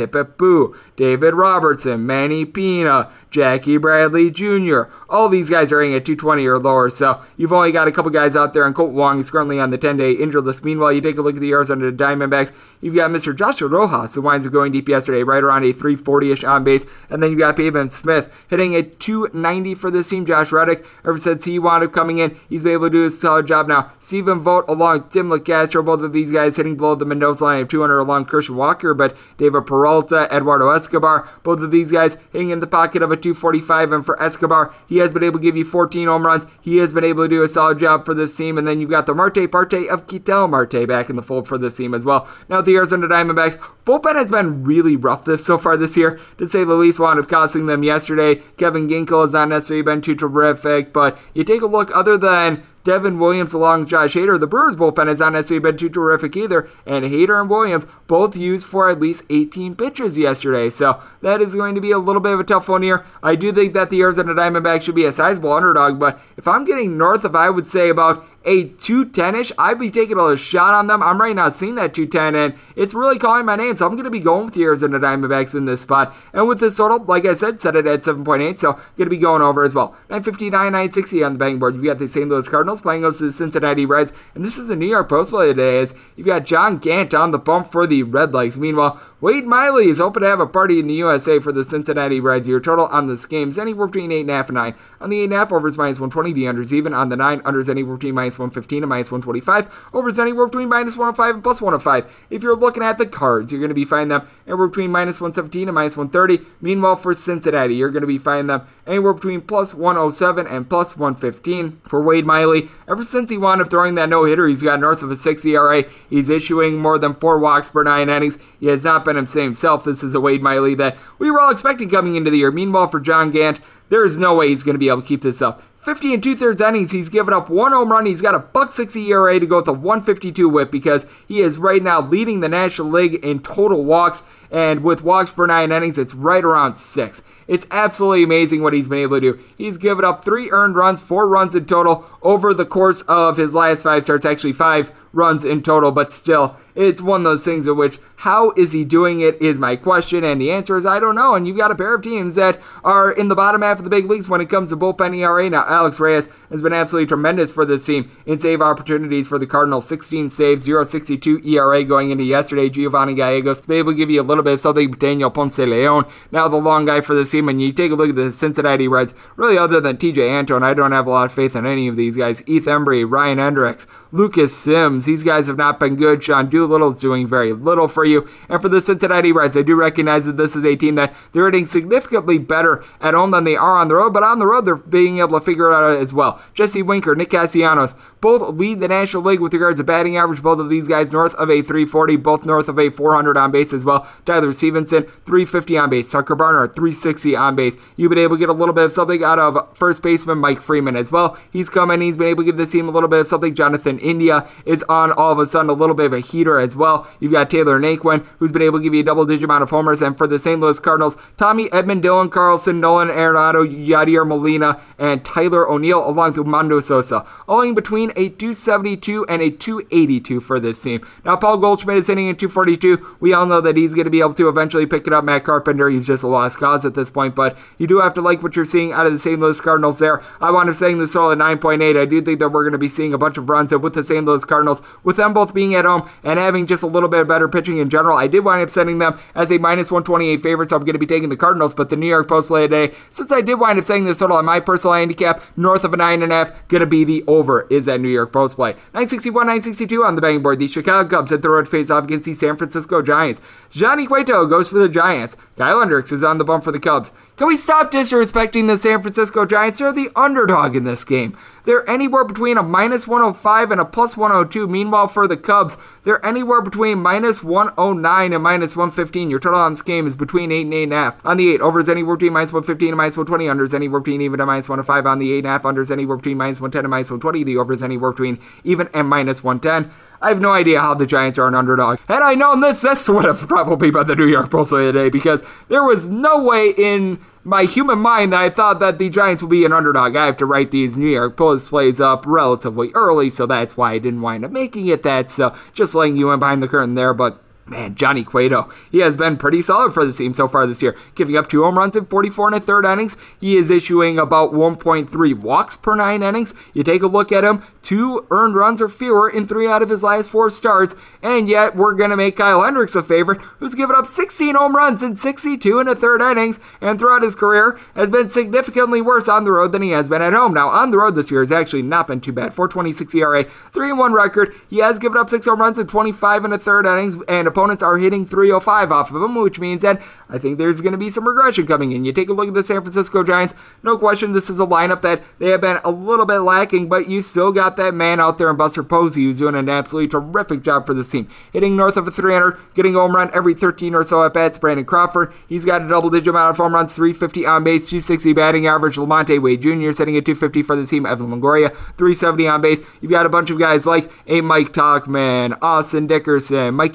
David 0.95 1.33
Robertson, 1.33 2.05
Manny 2.05 2.45
Pina, 2.45 3.09
Jackie 3.29 3.77
Bradley 3.77 4.31
Jr. 4.31 4.83
All 5.09 5.29
these 5.29 5.49
guys 5.49 5.71
are 5.71 5.81
hitting 5.81 5.95
at 5.95 6.05
220 6.05 6.45
or 6.45 6.59
lower, 6.59 6.89
so 6.89 7.21
you've 7.37 7.53
only 7.53 7.71
got 7.71 7.87
a 7.87 7.91
couple 7.91 8.11
guys 8.11 8.35
out 8.35 8.53
there, 8.53 8.65
and 8.65 8.73
Kolten 8.73 8.93
Wong 8.93 9.19
is 9.19 9.29
currently 9.29 9.59
on 9.59 9.69
the 9.69 9.77
10-day 9.77 10.13
injured 10.13 10.45
list. 10.45 10.63
Meanwhile, 10.63 10.93
you 10.93 11.01
take 11.01 11.17
a 11.17 11.21
look 11.21 11.35
at 11.35 11.41
the 11.41 11.51
Arizona 11.51 11.91
Diamondbacks, 11.91 12.53
you've 12.81 12.95
got 12.95 13.11
Mr. 13.11 13.35
Joshua 13.35 13.67
Rojas, 13.67 14.15
who 14.15 14.21
winds 14.21 14.45
up 14.45 14.53
going 14.53 14.71
deep 14.71 14.87
yesterday, 14.87 15.23
right 15.23 15.43
around 15.43 15.63
a 15.63 15.73
340-ish 15.73 16.43
on 16.43 16.63
base, 16.63 16.85
and 17.09 17.21
then 17.21 17.29
you've 17.29 17.39
got 17.39 17.57
Pavin 17.57 17.89
Smith 17.89 18.33
hitting 18.49 18.75
at 18.75 18.99
290 18.99 19.75
for 19.75 19.91
this 19.91 20.09
team. 20.09 20.25
Josh 20.25 20.51
Reddick, 20.51 20.85
ever 21.05 21.17
since 21.17 21.43
he 21.45 21.59
wound 21.59 21.83
up 21.83 21.93
coming 21.93 22.17
in, 22.17 22.37
he's 22.49 22.63
been 22.63 22.73
able 22.73 22.87
to 22.87 22.89
do 22.89 23.05
a 23.05 23.09
solid 23.09 23.47
job 23.47 23.67
now. 23.67 23.91
Stephen 23.99 24.39
Vogt 24.39 24.69
along 24.69 25.09
Tim 25.09 25.29
Locastro, 25.29 25.85
both 25.85 26.01
of 26.01 26.13
these 26.13 26.31
guys 26.31 26.57
hitting 26.57 26.75
below 26.77 26.95
the 26.95 27.04
Mendoza 27.05 27.43
line 27.43 27.61
of 27.61 27.67
200 27.67 27.99
along 27.99 28.25
Christian 28.25 28.55
Walker, 28.55 28.93
but 28.93 29.15
David 29.37 29.65
Peralta, 29.65 30.27
Eduardo 30.31 30.69
Escobar, 30.69 31.29
both 31.43 31.59
of 31.59 31.71
these 31.71 31.91
guys 31.91 32.17
hitting 32.31 32.49
in 32.49 32.59
the 32.59 32.67
pocket 32.67 33.01
of 33.01 33.11
a 33.11 33.15
245. 33.15 33.91
And 33.91 34.05
for 34.05 34.21
Escobar, 34.21 34.73
he 34.87 34.97
has 34.97 35.13
been 35.13 35.23
able 35.23 35.39
to 35.39 35.43
give 35.43 35.55
you 35.55 35.65
14 35.65 36.07
home 36.07 36.25
runs. 36.25 36.45
He 36.61 36.77
has 36.77 36.93
been 36.93 37.03
able 37.03 37.23
to 37.23 37.29
do 37.29 37.43
a 37.43 37.47
solid 37.47 37.79
job 37.79 38.05
for 38.05 38.13
this 38.13 38.35
team. 38.35 38.57
And 38.57 38.67
then 38.67 38.79
you've 38.79 38.89
got 38.89 39.05
the 39.05 39.13
Marte 39.13 39.51
Parte 39.51 39.87
of 39.87 40.07
Ketel 40.07 40.47
Marte 40.47 40.87
back 40.87 41.09
in 41.09 41.15
the 41.15 41.21
fold 41.21 41.47
for 41.47 41.57
this 41.57 41.77
team 41.77 41.93
as 41.93 42.05
well. 42.05 42.27
Now, 42.49 42.61
the 42.61 42.75
Arizona 42.75 43.07
Diamondbacks, 43.07 43.57
bullpen 43.85 44.15
has 44.15 44.31
been 44.31 44.63
really 44.63 44.95
rough 44.95 45.25
this 45.25 45.45
so 45.45 45.57
far 45.57 45.77
this 45.77 45.97
year, 45.97 46.19
to 46.37 46.47
say 46.47 46.63
the 46.63 46.73
least. 46.73 46.99
Wound 46.99 47.19
up 47.19 47.29
costing 47.29 47.65
them 47.65 47.83
yesterday. 47.83 48.41
Kevin 48.57 48.87
Ginkel 48.87 49.21
has 49.21 49.33
not 49.33 49.49
necessarily 49.49 49.83
been 49.83 50.01
too 50.01 50.15
terrific, 50.15 50.93
but 50.93 51.17
you 51.33 51.43
take 51.43 51.61
a 51.61 51.67
look, 51.67 51.91
other 51.95 52.17
than 52.17 52.63
Devin 52.85 53.19
Williams 53.19 53.51
along 53.51 53.87
Josh 53.87 54.13
Hader. 54.13 54.39
The 54.39 54.47
Brewers 54.47 54.77
bullpen 54.77 55.07
has 55.07 55.19
not 55.19 55.33
necessarily 55.33 55.71
been 55.71 55.77
too 55.77 55.89
terrific 55.89 56.37
either, 56.37 56.69
and 56.85 57.03
Hader 57.03 57.41
and 57.41 57.49
Williams 57.49 57.87
both 58.07 58.37
used 58.37 58.67
for 58.67 58.89
at 58.89 58.99
least 58.99 59.25
18 59.29 59.75
pitches 59.75 60.17
yesterday. 60.17 60.69
So 60.69 61.01
that 61.21 61.41
is 61.41 61.55
going 61.55 61.75
to 61.75 61.81
be 61.81 61.91
a 61.91 61.97
little 61.97 62.21
bit 62.21 62.33
of 62.33 62.39
a 62.39 62.43
tough 62.45 62.69
one 62.69 62.83
here. 62.83 63.03
I 63.21 63.35
do 63.35 63.51
think 63.51 63.73
that 63.73 63.89
the 63.89 64.01
Arizona 64.01 64.33
Diamondbacks 64.33 64.83
should 64.83 64.95
be 64.95 65.05
a 65.05 65.11
sizable 65.11 65.51
underdog, 65.51 65.99
but 65.99 66.21
if 66.37 66.47
I'm 66.47 66.63
getting 66.63 66.97
north 66.97 67.25
of, 67.25 67.35
I 67.35 67.49
would 67.49 67.65
say 67.65 67.89
about 67.89 68.25
a 68.45 68.69
210-ish, 68.69 69.51
I'd 69.57 69.79
be 69.79 69.89
taking 69.89 70.19
a 70.19 70.37
shot 70.37 70.73
on 70.73 70.87
them. 70.87 71.01
I'm 71.01 71.19
right 71.19 71.35
now 71.35 71.49
seeing 71.49 71.75
that 71.75 71.93
210, 71.93 72.35
and 72.35 72.53
it's 72.75 72.93
really 72.93 73.17
calling 73.17 73.45
my 73.45 73.55
name, 73.55 73.75
so 73.75 73.85
I'm 73.85 73.93
going 73.93 74.05
to 74.05 74.11
be 74.11 74.19
going 74.19 74.45
with 74.45 74.53
the 74.53 74.63
Arizona 74.63 74.99
Diamondbacks 74.99 75.55
in 75.55 75.65
this 75.65 75.81
spot. 75.81 76.15
And 76.31 76.47
with 76.47 76.59
this 76.59 76.77
total, 76.77 77.03
like 77.03 77.25
I 77.25 77.33
said, 77.33 77.59
set 77.59 77.75
it 77.75 77.87
at 77.87 78.01
7.8, 78.01 78.57
so 78.57 78.73
going 78.73 78.83
to 78.97 79.09
be 79.09 79.17
going 79.17 79.41
over 79.41 79.63
as 79.63 79.73
well. 79.73 79.95
959, 80.09 80.51
960 80.51 81.23
on 81.23 81.33
the 81.33 81.39
betting 81.39 81.59
board. 81.59 81.75
You've 81.75 81.85
got 81.85 81.99
the 81.99 82.07
St. 82.07 82.29
Louis 82.29 82.47
Cardinals 82.47 82.81
playing 82.81 83.03
against 83.03 83.19
the 83.19 83.31
Cincinnati 83.31 83.85
Reds, 83.85 84.13
and 84.35 84.45
this 84.45 84.57
is 84.57 84.69
a 84.69 84.75
New 84.75 84.87
York 84.87 85.09
Post 85.09 85.31
play 85.31 85.47
today, 85.47 85.85
you've 86.15 86.27
got 86.27 86.45
John 86.45 86.77
Gant 86.77 87.13
on 87.13 87.31
the 87.31 87.39
bump 87.39 87.67
for 87.71 87.87
the 87.87 88.03
Red 88.03 88.33
Legs. 88.33 88.57
Meanwhile, 88.57 89.01
Wade 89.21 89.45
Miley 89.45 89.87
is 89.87 89.99
hoping 89.99 90.23
to 90.23 90.27
have 90.27 90.41
a 90.41 90.45
party 90.45 90.77
in 90.77 90.87
the 90.87 90.93
USA 90.95 91.39
for 91.39 91.53
the 91.53 91.63
Cincinnati 91.63 92.19
Reds. 92.19 92.49
Your 92.49 92.59
total 92.59 92.87
on 92.87 93.07
this 93.07 93.25
game 93.25 93.47
is 93.47 93.57
anywhere 93.57 93.87
between 93.87 94.09
8.5 94.09 94.49
and 94.49 94.55
9. 94.55 94.75
On 94.99 95.09
the 95.09 95.27
8.5, 95.27 95.51
overs 95.53 95.77
minus 95.77 96.01
120, 96.01 96.33
the 96.33 96.43
unders 96.43 96.73
even. 96.73 96.93
On 96.93 97.07
the 97.07 97.15
9, 97.15 97.39
unders 97.41 97.69
anywhere 97.69 97.95
between 97.95 98.13
minus 98.13 98.37
115 98.37 98.83
and 98.83 98.89
minus 98.89 99.11
125. 99.11 99.73
Overs 99.93 100.19
anywhere 100.19 100.47
between 100.47 100.67
minus 100.67 100.97
105 100.97 101.35
and 101.35 101.43
plus 101.43 101.61
105. 101.61 102.25
If 102.29 102.43
you're 102.43 102.57
looking 102.57 102.83
at 102.83 102.97
the 102.97 103.05
cards, 103.05 103.53
you're 103.53 103.61
going 103.61 103.69
to 103.69 103.73
be 103.73 103.85
finding 103.85 104.09
them 104.09 104.27
anywhere 104.45 104.67
between 104.67 104.91
minus 104.91 105.21
117 105.21 105.69
and 105.69 105.75
minus 105.75 105.95
130. 105.95 106.45
Meanwhile, 106.59 106.97
for 106.97 107.13
Cincinnati, 107.13 107.75
you're 107.75 107.91
going 107.91 108.01
to 108.01 108.07
be 108.07 108.17
finding 108.17 108.47
them 108.47 108.67
anywhere 108.85 109.13
between 109.13 109.39
plus 109.39 109.73
107 109.73 110.45
and 110.45 110.69
plus 110.69 110.97
115. 110.97 111.79
For 111.87 112.03
Wade 112.03 112.25
Miley, 112.25 112.67
ever 112.85 113.01
since 113.01 113.29
he 113.29 113.37
wound 113.37 113.61
up 113.61 113.69
throwing 113.69 113.95
that 113.95 114.09
no 114.09 114.25
hitter, 114.25 114.45
he's 114.45 114.61
got 114.61 114.81
north 114.81 115.03
of 115.03 115.09
a 115.09 115.15
6 115.15 115.45
ERA. 115.45 115.85
He's 116.09 116.29
issuing 116.29 116.79
more 116.79 116.99
than 116.99 117.13
four 117.13 117.39
walks 117.39 117.69
per 117.69 117.81
nine 117.81 118.09
innings. 118.09 118.39
He 118.59 118.67
has 118.67 118.83
not 118.83 119.04
been 119.05 119.15
himself. 119.15 119.83
This 119.83 120.03
is 120.03 120.15
a 120.15 120.19
Wade 120.19 120.41
Miley 120.41 120.75
that 120.75 120.97
we 121.17 121.31
were 121.31 121.39
all 121.39 121.51
expecting 121.51 121.89
coming 121.89 122.15
into 122.15 122.31
the 122.31 122.37
year. 122.37 122.51
Meanwhile, 122.51 122.89
for 122.89 122.99
John 122.99 123.31
Gant, 123.31 123.59
there 123.89 124.03
is 124.03 124.17
no 124.17 124.35
way 124.35 124.49
he's 124.49 124.63
going 124.63 124.73
to 124.75 124.79
be 124.79 124.89
able 124.89 125.01
to 125.01 125.07
keep 125.07 125.21
this 125.21 125.41
up. 125.41 125.63
50 125.85 126.15
and 126.15 126.23
two 126.23 126.35
thirds 126.35 126.61
innings, 126.61 126.89
he's 126.89 127.09
given 127.09 127.31
up 127.31 127.47
one 127.47 127.71
home 127.71 127.91
run. 127.91 128.07
He's 128.07 128.21
got 128.21 128.33
a 128.33 128.39
buck 128.39 128.71
60 128.71 129.07
ERA 129.11 129.39
to 129.39 129.45
go 129.45 129.57
with 129.57 129.67
a 129.67 129.73
152 129.73 130.49
whip 130.49 130.71
because 130.71 131.05
he 131.27 131.41
is 131.41 131.59
right 131.59 131.83
now 131.83 132.01
leading 132.01 132.39
the 132.39 132.49
National 132.49 132.89
League 132.89 133.23
in 133.23 133.39
total 133.39 133.85
walks. 133.85 134.23
And 134.49 134.83
with 134.83 135.03
walks 135.03 135.31
per 135.31 135.45
nine 135.45 135.71
innings, 135.71 135.99
it's 135.99 136.15
right 136.15 136.43
around 136.43 136.73
six. 136.73 137.21
It's 137.47 137.67
absolutely 137.71 138.23
amazing 138.23 138.63
what 138.63 138.73
he's 138.73 138.87
been 138.87 138.99
able 138.99 139.19
to 139.19 139.33
do. 139.33 139.39
He's 139.57 139.77
given 139.77 140.03
up 140.03 140.23
three 140.23 140.49
earned 140.51 140.75
runs, 140.75 141.01
four 141.01 141.27
runs 141.27 141.55
in 141.55 141.65
total 141.65 142.05
over 142.21 142.53
the 142.53 142.65
course 142.65 143.01
of 143.03 143.37
his 143.37 143.53
last 143.53 143.83
five 143.83 144.03
starts, 144.03 144.25
actually 144.25 144.53
five 144.53 144.91
runs 145.15 145.45
in 145.45 145.63
total, 145.63 145.91
but 145.91 146.11
still, 146.11 146.57
it's 146.75 147.01
one 147.01 147.21
of 147.21 147.23
those 147.23 147.45
things 147.45 147.65
in 147.65 147.77
which 147.77 147.99
how 148.17 148.51
is 148.51 148.73
he 148.73 148.83
doing 148.83 149.21
it 149.21 149.41
is 149.41 149.57
my 149.57 149.77
question, 149.77 150.23
and 150.23 150.41
the 150.41 150.51
answer 150.51 150.75
is 150.75 150.85
I 150.85 150.99
don't 150.99 151.15
know. 151.15 151.35
And 151.35 151.47
you've 151.47 151.57
got 151.57 151.71
a 151.71 151.75
pair 151.75 151.95
of 151.95 152.01
teams 152.01 152.35
that 152.35 152.61
are 152.83 153.11
in 153.11 153.29
the 153.29 153.35
bottom 153.35 153.61
half 153.61 153.77
of 153.77 153.85
the 153.85 153.89
big 153.89 154.09
leagues 154.09 154.27
when 154.27 154.41
it 154.41 154.49
comes 154.49 154.69
to 154.69 154.77
bullpen 154.77 155.15
ERA. 155.15 155.49
Now, 155.49 155.65
Alex 155.67 155.99
Reyes 155.99 156.27
has 156.49 156.61
been 156.61 156.73
absolutely 156.73 157.07
tremendous 157.07 157.51
for 157.53 157.65
this 157.65 157.85
team 157.85 158.11
in 158.25 158.39
save 158.39 158.61
opportunities 158.61 159.27
for 159.27 159.39
the 159.39 159.47
Cardinals. 159.47 159.87
16 159.87 160.29
saves, 160.29 160.67
0.62 160.67 161.45
ERA 161.45 161.83
going 161.85 162.11
into 162.11 162.25
yesterday. 162.25 162.69
Giovanni 162.69 163.13
Gallegos 163.13 163.61
to 163.61 163.67
be 163.67 163.75
able 163.75 163.93
to 163.93 163.97
give 163.97 164.09
you 164.09 164.21
a 164.21 164.23
little 164.23 164.43
bit 164.43 164.53
of 164.53 164.59
something. 164.59 164.91
Daniel 164.91 165.31
Ponce 165.31 165.57
Leon, 165.57 166.05
now 166.31 166.47
the 166.49 166.57
long 166.57 166.85
guy 166.85 166.99
for 166.99 167.15
this 167.15 167.33
team. 167.35 167.49
And 167.49 167.61
you 167.61 167.73
take 167.73 167.91
a 167.91 167.95
look 167.95 168.09
at 168.09 168.15
the 168.15 168.31
Cincinnati 168.31 168.87
Reds, 168.87 169.13
really, 169.35 169.57
other 169.57 169.81
than 169.81 169.97
Tejay 169.97 170.29
Antone, 170.29 170.63
I 170.63 170.73
don't 170.73 170.91
have 170.91 171.07
a 171.07 171.09
lot 171.09 171.25
of 171.25 171.33
faith 171.33 171.55
in 171.55 171.65
any 171.65 171.87
of 171.87 171.95
these 171.95 172.17
guys. 172.17 172.39
Heath 172.39 172.65
Hembree, 172.65 173.09
Ryan 173.09 173.37
Hendrix, 173.37 173.87
Lucas 174.11 174.55
Sims. 174.55 175.05
These 175.05 175.23
guys 175.23 175.47
have 175.47 175.57
not 175.57 175.79
been 175.79 175.95
good. 175.95 176.23
Sean 176.23 176.49
Doolittle's 176.49 176.99
doing 176.99 177.27
very 177.27 177.53
little 177.53 177.87
for 177.87 178.05
you. 178.05 178.27
And 178.49 178.61
for 178.61 178.69
the 178.69 178.81
Cincinnati 178.81 179.31
Reds, 179.31 179.57
I 179.57 179.61
do 179.61 179.75
recognize 179.75 180.25
that 180.25 180.37
this 180.37 180.55
is 180.55 180.63
a 180.63 180.75
team 180.75 180.95
that 180.95 181.15
they're 181.31 181.45
hitting 181.45 181.65
significantly 181.65 182.37
better 182.37 182.83
at 183.01 183.13
home 183.13 183.31
than 183.31 183.43
they 183.43 183.55
are 183.55 183.77
on 183.77 183.87
the 183.87 183.95
road, 183.95 184.13
but 184.13 184.23
on 184.23 184.39
the 184.39 184.47
road, 184.47 184.65
they're 184.65 184.75
being 184.75 185.19
able 185.19 185.39
to 185.39 185.45
figure 185.45 185.71
it 185.71 185.75
out 185.75 185.99
as 185.99 186.13
well. 186.13 186.41
Jesse 186.53 186.81
Winker, 186.81 187.15
Nick 187.15 187.29
Castellanos, 187.29 187.95
both 188.21 188.55
lead 188.55 188.79
the 188.79 188.87
National 188.87 189.21
League 189.21 189.39
with 189.39 189.53
regards 189.53 189.79
to 189.79 189.83
batting 189.83 190.17
average. 190.17 190.41
Both 190.41 190.59
of 190.59 190.69
these 190.69 190.87
guys 190.87 191.13
north 191.13 191.35
of 191.35 191.49
a 191.49 191.61
340, 191.61 192.15
both 192.15 192.45
north 192.45 192.67
of 192.67 192.79
a 192.79 192.89
400 192.89 193.37
on 193.37 193.51
base 193.51 193.71
as 193.73 193.85
well. 193.85 194.07
Tyler 194.25 194.51
Stephenson, 194.51 195.03
350 195.03 195.77
on 195.77 195.89
base. 195.89 196.09
Tucker 196.09 196.35
Barnhart, 196.35 196.75
360 196.75 197.35
on 197.35 197.55
base. 197.55 197.77
You've 197.95 198.09
been 198.09 198.17
able 198.17 198.35
to 198.35 198.39
get 198.39 198.49
a 198.49 198.53
little 198.53 198.73
bit 198.73 198.85
of 198.85 198.91
something 198.91 199.23
out 199.23 199.37
of 199.37 199.77
first 199.77 200.01
baseman 200.01 200.39
Mike 200.39 200.61
Freeman 200.61 200.95
as 200.95 201.11
well. 201.11 201.37
He's 201.51 201.69
come 201.69 201.91
in, 201.91 202.01
he's 202.01 202.17
been 202.17 202.27
able 202.27 202.43
to 202.43 202.45
give 202.45 202.57
this 202.57 202.71
team 202.71 202.87
a 202.87 202.91
little 202.91 203.09
bit 203.09 203.19
of 203.19 203.27
something. 203.27 203.53
Jonathan 203.53 203.94
India 203.99 204.47
is 204.65 204.83
on 204.83 205.11
all 205.11 205.31
of 205.31 205.39
a 205.39 205.45
sudden 205.45 205.69
a 205.69 205.73
little 205.73 205.95
bit 205.95 206.07
of 206.07 206.13
a 206.13 206.19
heater 206.19 206.59
as 206.59 206.75
well. 206.75 207.07
You've 207.19 207.31
got 207.31 207.49
Taylor 207.49 207.79
Naquin, 207.79 208.25
who's 208.39 208.51
been 208.51 208.61
able 208.61 208.79
to 208.79 208.83
give 208.83 208.93
you 208.93 209.01
a 209.01 209.05
double 209.05 209.25
digit 209.25 209.43
amount 209.43 209.63
of 209.63 209.69
homers. 209.69 210.01
And 210.01 210.17
for 210.17 210.27
the 210.27 210.39
St. 210.39 210.59
Louis 210.59 210.79
Cardinals, 210.79 211.17
Tommy 211.37 211.69
Edman, 211.69 212.01
Dylan 212.01 212.31
Carlson, 212.31 212.79
Nolan 212.79 213.09
Arenado, 213.09 213.65
Yadier 213.65 214.27
Molina, 214.27 214.81
and 214.97 215.23
Tyler 215.23 215.69
O'Neill, 215.69 216.07
along 216.07 216.33
with 216.33 216.47
Mando 216.47 216.79
Sosa, 216.79 217.25
owing 217.47 217.75
between 217.75 218.11
a 218.11 218.29
272 218.29 219.25
and 219.27 219.41
a 219.41 219.49
282 219.49 220.39
for 220.39 220.59
this 220.59 220.81
team. 220.81 221.05
Now, 221.23 221.35
Paul 221.35 221.57
Goldschmidt 221.57 221.97
is 221.97 222.07
hitting 222.07 222.29
at 222.29 222.39
242. 222.39 223.17
We 223.19 223.33
all 223.33 223.45
know 223.45 223.61
that 223.61 223.77
he's 223.77 223.93
going 223.93 224.05
to 224.05 224.11
be 224.11 224.19
able 224.19 224.33
to 224.35 224.49
eventually 224.49 224.85
pick 224.85 225.07
it 225.07 225.13
up. 225.13 225.23
Matt 225.23 225.43
Carpenter, 225.43 225.89
he's 225.89 226.07
just 226.07 226.23
a 226.23 226.27
lost 226.27 226.59
cause 226.59 226.85
at 226.85 226.93
this 226.93 227.09
point. 227.09 227.35
but 227.35 227.57
you 227.77 227.87
do 227.87 227.99
have 227.99 228.13
to 228.13 228.21
like 228.21 228.41
what 228.43 228.55
you're 228.55 228.65
seeing 228.65 228.91
out 228.91 229.05
of 229.05 229.11
the 229.11 229.19
St. 229.19 229.39
Louis 229.39 229.59
Cardinals 229.59 229.99
there. 229.99 230.21
I 230.41 230.51
want 230.51 230.67
to 230.67 230.73
saying 230.73 230.97
this 230.97 231.13
total 231.13 231.31
at 231.31 231.37
9.8. 231.59 231.99
I 231.99 232.05
do 232.05 232.21
think 232.21 232.39
that 232.39 232.49
we're 232.49 232.63
going 232.63 232.73
to 232.73 232.77
be 232.77 232.87
seeing 232.87 233.13
a 233.13 233.17
bunch 233.17 233.37
of 233.37 233.49
runs 233.49 233.71
with 233.85 233.93
the 233.93 234.03
St. 234.03 234.25
Louis 234.25 234.43
Cardinals, 234.43 234.81
with 235.03 235.15
them 235.15 235.33
both 235.33 235.53
being 235.53 235.75
at 235.75 235.85
home 235.85 236.09
and 236.23 236.37
having 236.37 236.67
just 236.67 236.83
a 236.83 236.87
little 236.87 237.07
bit 237.07 237.25
better 237.27 237.47
pitching 237.47 237.77
in 237.77 237.89
general. 237.89 238.17
I 238.17 238.27
did 238.27 238.41
wind 238.41 238.63
up 238.63 238.69
sending 238.69 238.99
them 238.99 239.17
as 239.35 239.51
a 239.51 239.57
minus 239.57 239.91
128 239.91 240.41
favorite, 240.41 240.71
so 240.71 240.75
I'm 240.75 240.83
going 240.83 240.93
to 240.93 240.99
be 240.99 241.05
taking 241.05 241.29
the 241.29 241.37
Cardinals, 241.37 241.73
but 241.73 241.89
the 241.89 241.95
New 241.95 242.07
York 242.07 242.27
Post 242.27 242.49
play 242.49 242.67
today, 242.67 242.93
since 243.09 243.31
I 243.31 243.39
did 243.41 243.59
wind 243.59 243.79
up 243.79 243.85
saying 243.85 244.03
this 244.03 244.19
total 244.19 244.37
on 244.37 244.45
my 244.45 244.59
personal 244.59 244.95
handicap, 244.95 245.41
north 245.55 245.83
of 245.83 245.93
a 245.93 245.97
9.5, 245.97 246.53
going 246.67 246.81
to 246.81 246.87
be 246.87 247.05
the 247.05 247.23
over 247.27 247.67
is 247.69 247.85
that 247.85 248.01
New 248.01 248.09
York 248.09 248.33
Post 248.33 248.55
play. 248.55 248.71
961, 248.93 249.45
962 249.45 250.03
on 250.03 250.15
the 250.15 250.21
betting 250.21 250.41
board. 250.41 250.59
The 250.59 250.67
Chicago 250.67 251.07
Cubs 251.07 251.31
hit 251.31 251.41
the 251.41 251.49
road 251.49 251.69
face 251.69 251.89
off 251.89 252.03
against 252.03 252.25
the 252.25 252.33
San 252.33 252.57
Francisco 252.57 253.01
Giants. 253.01 253.39
Johnny 253.69 254.07
Cueto 254.07 254.45
goes 254.47 254.69
for 254.69 254.79
the 254.79 254.89
Giants. 254.89 255.37
Kyle 255.57 255.79
Hendricks 255.79 256.11
is 256.11 256.21
on 256.21 256.37
the 256.37 256.43
bump 256.43 256.65
for 256.65 256.73
the 256.73 256.79
Cubs. 256.79 257.11
Can 257.37 257.47
we 257.47 257.55
stop 257.55 257.89
disrespecting 257.89 258.67
the 258.67 258.75
San 258.75 259.01
Francisco 259.01 259.45
Giants? 259.45 259.79
They're 259.79 259.93
the 259.93 260.09
underdog 260.13 260.75
in 260.75 260.83
this 260.83 261.05
game. 261.05 261.37
They're 261.63 261.89
anywhere 261.89 262.25
between 262.25 262.57
a 262.57 262.63
minus 262.63 263.07
105 263.07 263.71
and 263.71 263.79
a 263.79 263.85
plus 263.85 264.17
102. 264.17 264.67
Meanwhile, 264.67 265.07
for 265.07 265.27
the 265.27 265.37
Cubs, 265.37 265.77
they're 266.03 266.23
anywhere 266.25 266.61
between 266.61 266.99
minus 266.99 267.41
109 267.41 268.33
and 268.33 268.43
minus 268.43 268.75
115. 268.75 269.29
Your 269.29 269.39
total 269.39 269.59
on 269.59 269.73
this 269.73 269.81
game 269.81 270.07
is 270.07 270.17
between 270.17 270.51
8 270.51 270.65
and 270.65 270.91
8.5. 270.91 271.15
On 271.23 271.37
the 271.37 271.49
8, 271.53 271.61
over 271.61 271.79
is 271.79 271.89
anywhere 271.89 272.17
between 272.17 272.33
minus 272.33 272.51
115 272.51 272.89
and 272.89 272.97
minus 272.97 273.17
120. 273.17 273.49
Under 273.49 273.63
is 273.63 273.73
anywhere 273.73 274.01
between 274.01 274.21
even 274.21 274.39
and 274.41 274.47
minus 274.47 274.67
105. 274.67 275.05
On 275.05 275.19
the 275.19 275.41
8.5, 275.41 275.65
under 275.65 275.81
is 275.81 275.91
anywhere 275.91 276.17
between 276.17 276.37
minus 276.37 276.59
110 276.59 276.85
and 276.85 276.91
minus 276.91 277.09
120. 277.09 277.43
The 277.45 277.57
over 277.57 277.73
is 277.73 277.81
anywhere 277.81 278.11
between 278.11 278.39
even 278.65 278.89
and 278.93 279.07
minus 279.07 279.41
110. 279.41 279.91
I 280.25 280.29
have 280.29 280.41
no 280.41 280.53
idea 280.53 280.81
how 280.81 280.95
the 280.95 281.05
Giants 281.05 281.37
are 281.37 281.47
an 281.47 281.53
underdog. 281.53 281.99
Had 282.07 282.23
I 282.23 282.33
known 282.33 282.59
this, 282.59 282.81
this 282.81 283.07
would 283.09 283.25
have 283.25 283.47
probably 283.47 283.91
been 283.91 284.07
the 284.07 284.15
New 284.15 284.25
York 284.25 284.49
Post 284.49 284.71
today 284.71 285.09
because 285.09 285.43
there 285.67 285.83
was 285.83 286.07
no 286.07 286.41
way 286.41 286.73
in 286.75 287.23
my 287.43 287.65
human 287.65 287.99
mind 287.99 288.33
that 288.33 288.41
I 288.41 288.49
thought 288.49 288.79
that 288.79 288.97
the 288.97 289.07
Giants 289.07 289.43
would 289.43 289.51
be 289.51 289.65
an 289.65 289.71
underdog. 289.71 290.15
I 290.15 290.25
have 290.25 290.37
to 290.37 290.47
write 290.47 290.71
these 290.71 290.97
New 290.97 291.09
York 291.09 291.37
Post 291.37 291.69
plays 291.69 292.01
up 292.01 292.25
relatively 292.25 292.89
early, 292.95 293.29
so 293.29 293.45
that's 293.45 293.77
why 293.77 293.91
I 293.91 293.99
didn't 293.99 294.23
wind 294.23 294.43
up 294.43 294.49
making 294.49 294.87
it 294.87 295.03
that. 295.03 295.29
So 295.29 295.55
just 295.73 295.93
letting 295.93 296.17
you 296.17 296.31
in 296.31 296.39
behind 296.39 296.63
the 296.63 296.67
curtain 296.67 296.95
there, 296.95 297.13
but 297.13 297.39
Man, 297.67 297.95
Johnny 297.95 298.23
Cueto, 298.23 298.69
he 298.91 298.99
has 298.99 299.17
been 299.17 299.37
pretty 299.37 299.63
solid 299.63 299.91
for 299.91 300.05
the 300.05 300.13
team 300.13 300.35
so 300.35 300.47
far 300.47 300.67
this 300.67 300.83
year, 300.83 300.95
giving 301.15 301.35
up 301.35 301.49
two 301.49 301.63
home 301.63 301.79
runs 301.79 301.95
in 301.95 302.05
44 302.05 302.49
and 302.49 302.57
a 302.57 302.59
third 302.59 302.85
innings. 302.85 303.17
He 303.41 303.57
is 303.57 303.71
issuing 303.71 304.19
about 304.19 304.53
1.3 304.53 305.39
walks 305.39 305.75
per 305.75 305.95
nine 305.95 306.21
innings. 306.21 306.53
You 306.73 306.83
take 306.83 307.01
a 307.01 307.07
look 307.07 307.31
at 307.31 307.43
him, 307.43 307.63
two 307.81 308.27
earned 308.29 308.53
runs 308.53 308.83
or 308.83 308.89
fewer 308.89 309.27
in 309.27 309.47
three 309.47 309.67
out 309.67 309.81
of 309.81 309.89
his 309.89 310.03
last 310.03 310.29
four 310.29 310.51
starts, 310.51 310.93
and 311.23 311.47
yet 311.47 311.75
we're 311.75 311.95
going 311.95 312.11
to 312.11 312.15
make 312.15 312.37
Kyle 312.37 312.63
Hendricks 312.63 312.95
a 312.95 313.01
favorite, 313.01 313.41
who's 313.57 313.73
given 313.73 313.95
up 313.95 314.05
16 314.05 314.53
home 314.53 314.75
runs 314.75 315.01
in 315.01 315.15
62 315.15 315.79
and 315.79 315.89
a 315.89 315.95
third 315.95 316.21
innings, 316.21 316.59
and 316.81 316.99
throughout 316.99 317.23
his 317.23 317.33
career 317.33 317.79
has 317.95 318.11
been 318.11 318.29
significantly 318.29 319.01
worse 319.01 319.27
on 319.27 319.43
the 319.43 319.51
road 319.51 319.71
than 319.71 319.81
he 319.81 319.89
has 319.89 320.07
been 320.07 320.21
at 320.21 320.33
home. 320.33 320.53
Now, 320.53 320.69
on 320.69 320.91
the 320.91 320.99
road 320.99 321.15
this 321.15 321.31
year 321.31 321.39
has 321.39 321.51
actually 321.51 321.81
not 321.81 322.05
been 322.05 322.21
too 322.21 322.31
bad. 322.31 322.53
426 322.53 323.15
ERA, 323.15 323.43
3 323.43 323.91
1 323.91 324.13
record. 324.13 324.53
He 324.69 324.77
has 324.77 324.99
given 324.99 325.17
up 325.17 325.31
six 325.31 325.47
home 325.47 325.61
runs 325.61 325.79
in 325.79 325.87
25 325.87 326.45
and 326.45 326.53
a 326.53 326.59
third 326.59 326.85
innings, 326.85 327.17
and 327.27 327.47
opponents 327.55 327.81
are 327.81 327.97
hitting 327.97 328.25
305 328.25 328.91
off 328.91 329.11
of 329.11 329.21
him, 329.21 329.35
which 329.35 329.59
means 329.59 329.81
that 329.83 330.01
I 330.29 330.37
think 330.37 330.57
there's 330.57 330.81
going 330.81 330.91
to 330.91 330.97
be 330.97 331.09
some 331.09 331.25
regression 331.25 331.65
coming 331.65 331.93
in. 331.93 332.03
You 332.03 332.11
take 332.11 332.27
a 332.27 332.33
look 332.33 332.49
at 332.49 332.53
the 332.53 332.63
San 332.63 332.81
Francisco 332.81 333.23
Giants, 333.23 333.53
no 333.81 333.97
question, 333.97 334.33
this 334.33 334.49
is 334.49 334.59
a 334.59 334.65
lineup 334.65 335.01
that 335.03 335.23
they 335.39 335.51
have 335.51 335.61
been 335.61 335.79
a 335.85 335.89
little 335.89 336.25
bit 336.25 336.39
lacking, 336.39 336.89
but 336.89 337.07
you 337.07 337.21
still 337.21 337.53
got 337.53 337.77
that 337.77 337.93
man 337.93 338.19
out 338.19 338.37
there 338.37 338.49
in 338.49 338.57
Buster 338.57 338.83
Posey 338.83 339.23
who's 339.23 339.37
doing 339.37 339.55
an 339.55 339.69
absolutely 339.69 340.09
terrific 340.09 340.63
job 340.63 340.85
for 340.85 340.93
this 340.93 341.09
team. 341.09 341.29
Hitting 341.53 341.77
north 341.77 341.95
of 341.95 342.07
a 342.07 342.11
300, 342.11 342.59
getting 342.73 342.93
home 342.93 343.15
run 343.15 343.29
every 343.33 343.53
13 343.53 343.95
or 343.95 344.03
so 344.03 344.23
at 344.23 344.33
bats. 344.33 344.57
Brandon 344.57 344.85
Crawford, 344.85 345.31
he's 345.47 345.63
got 345.63 345.81
a 345.81 345.87
double 345.87 346.09
digit 346.09 346.27
amount 346.27 346.49
of 346.49 346.57
home 346.57 346.73
runs, 346.73 346.95
350 346.95 347.45
on 347.45 347.63
base, 347.63 347.89
260 347.89 348.33
batting 348.33 348.67
average. 348.67 348.95
Lamonte 348.95 349.41
Wade 349.41 349.61
Jr. 349.61 349.91
setting 349.91 350.17
at 350.17 350.25
250 350.25 350.63
for 350.63 350.75
the 350.75 350.85
team. 350.85 351.05
Evan 351.05 351.27
Longoria, 351.27 351.69
370 351.95 352.47
on 352.47 352.61
base. 352.61 352.81
You've 352.99 353.11
got 353.11 353.25
a 353.25 353.29
bunch 353.29 353.49
of 353.49 353.59
guys 353.59 353.85
like 353.85 354.11
a 354.27 354.41
Mike 354.41 354.73
Tauchman, 354.73 355.57
Austin 355.61 356.07
Dickerson, 356.07 356.73
Mike 356.73 356.93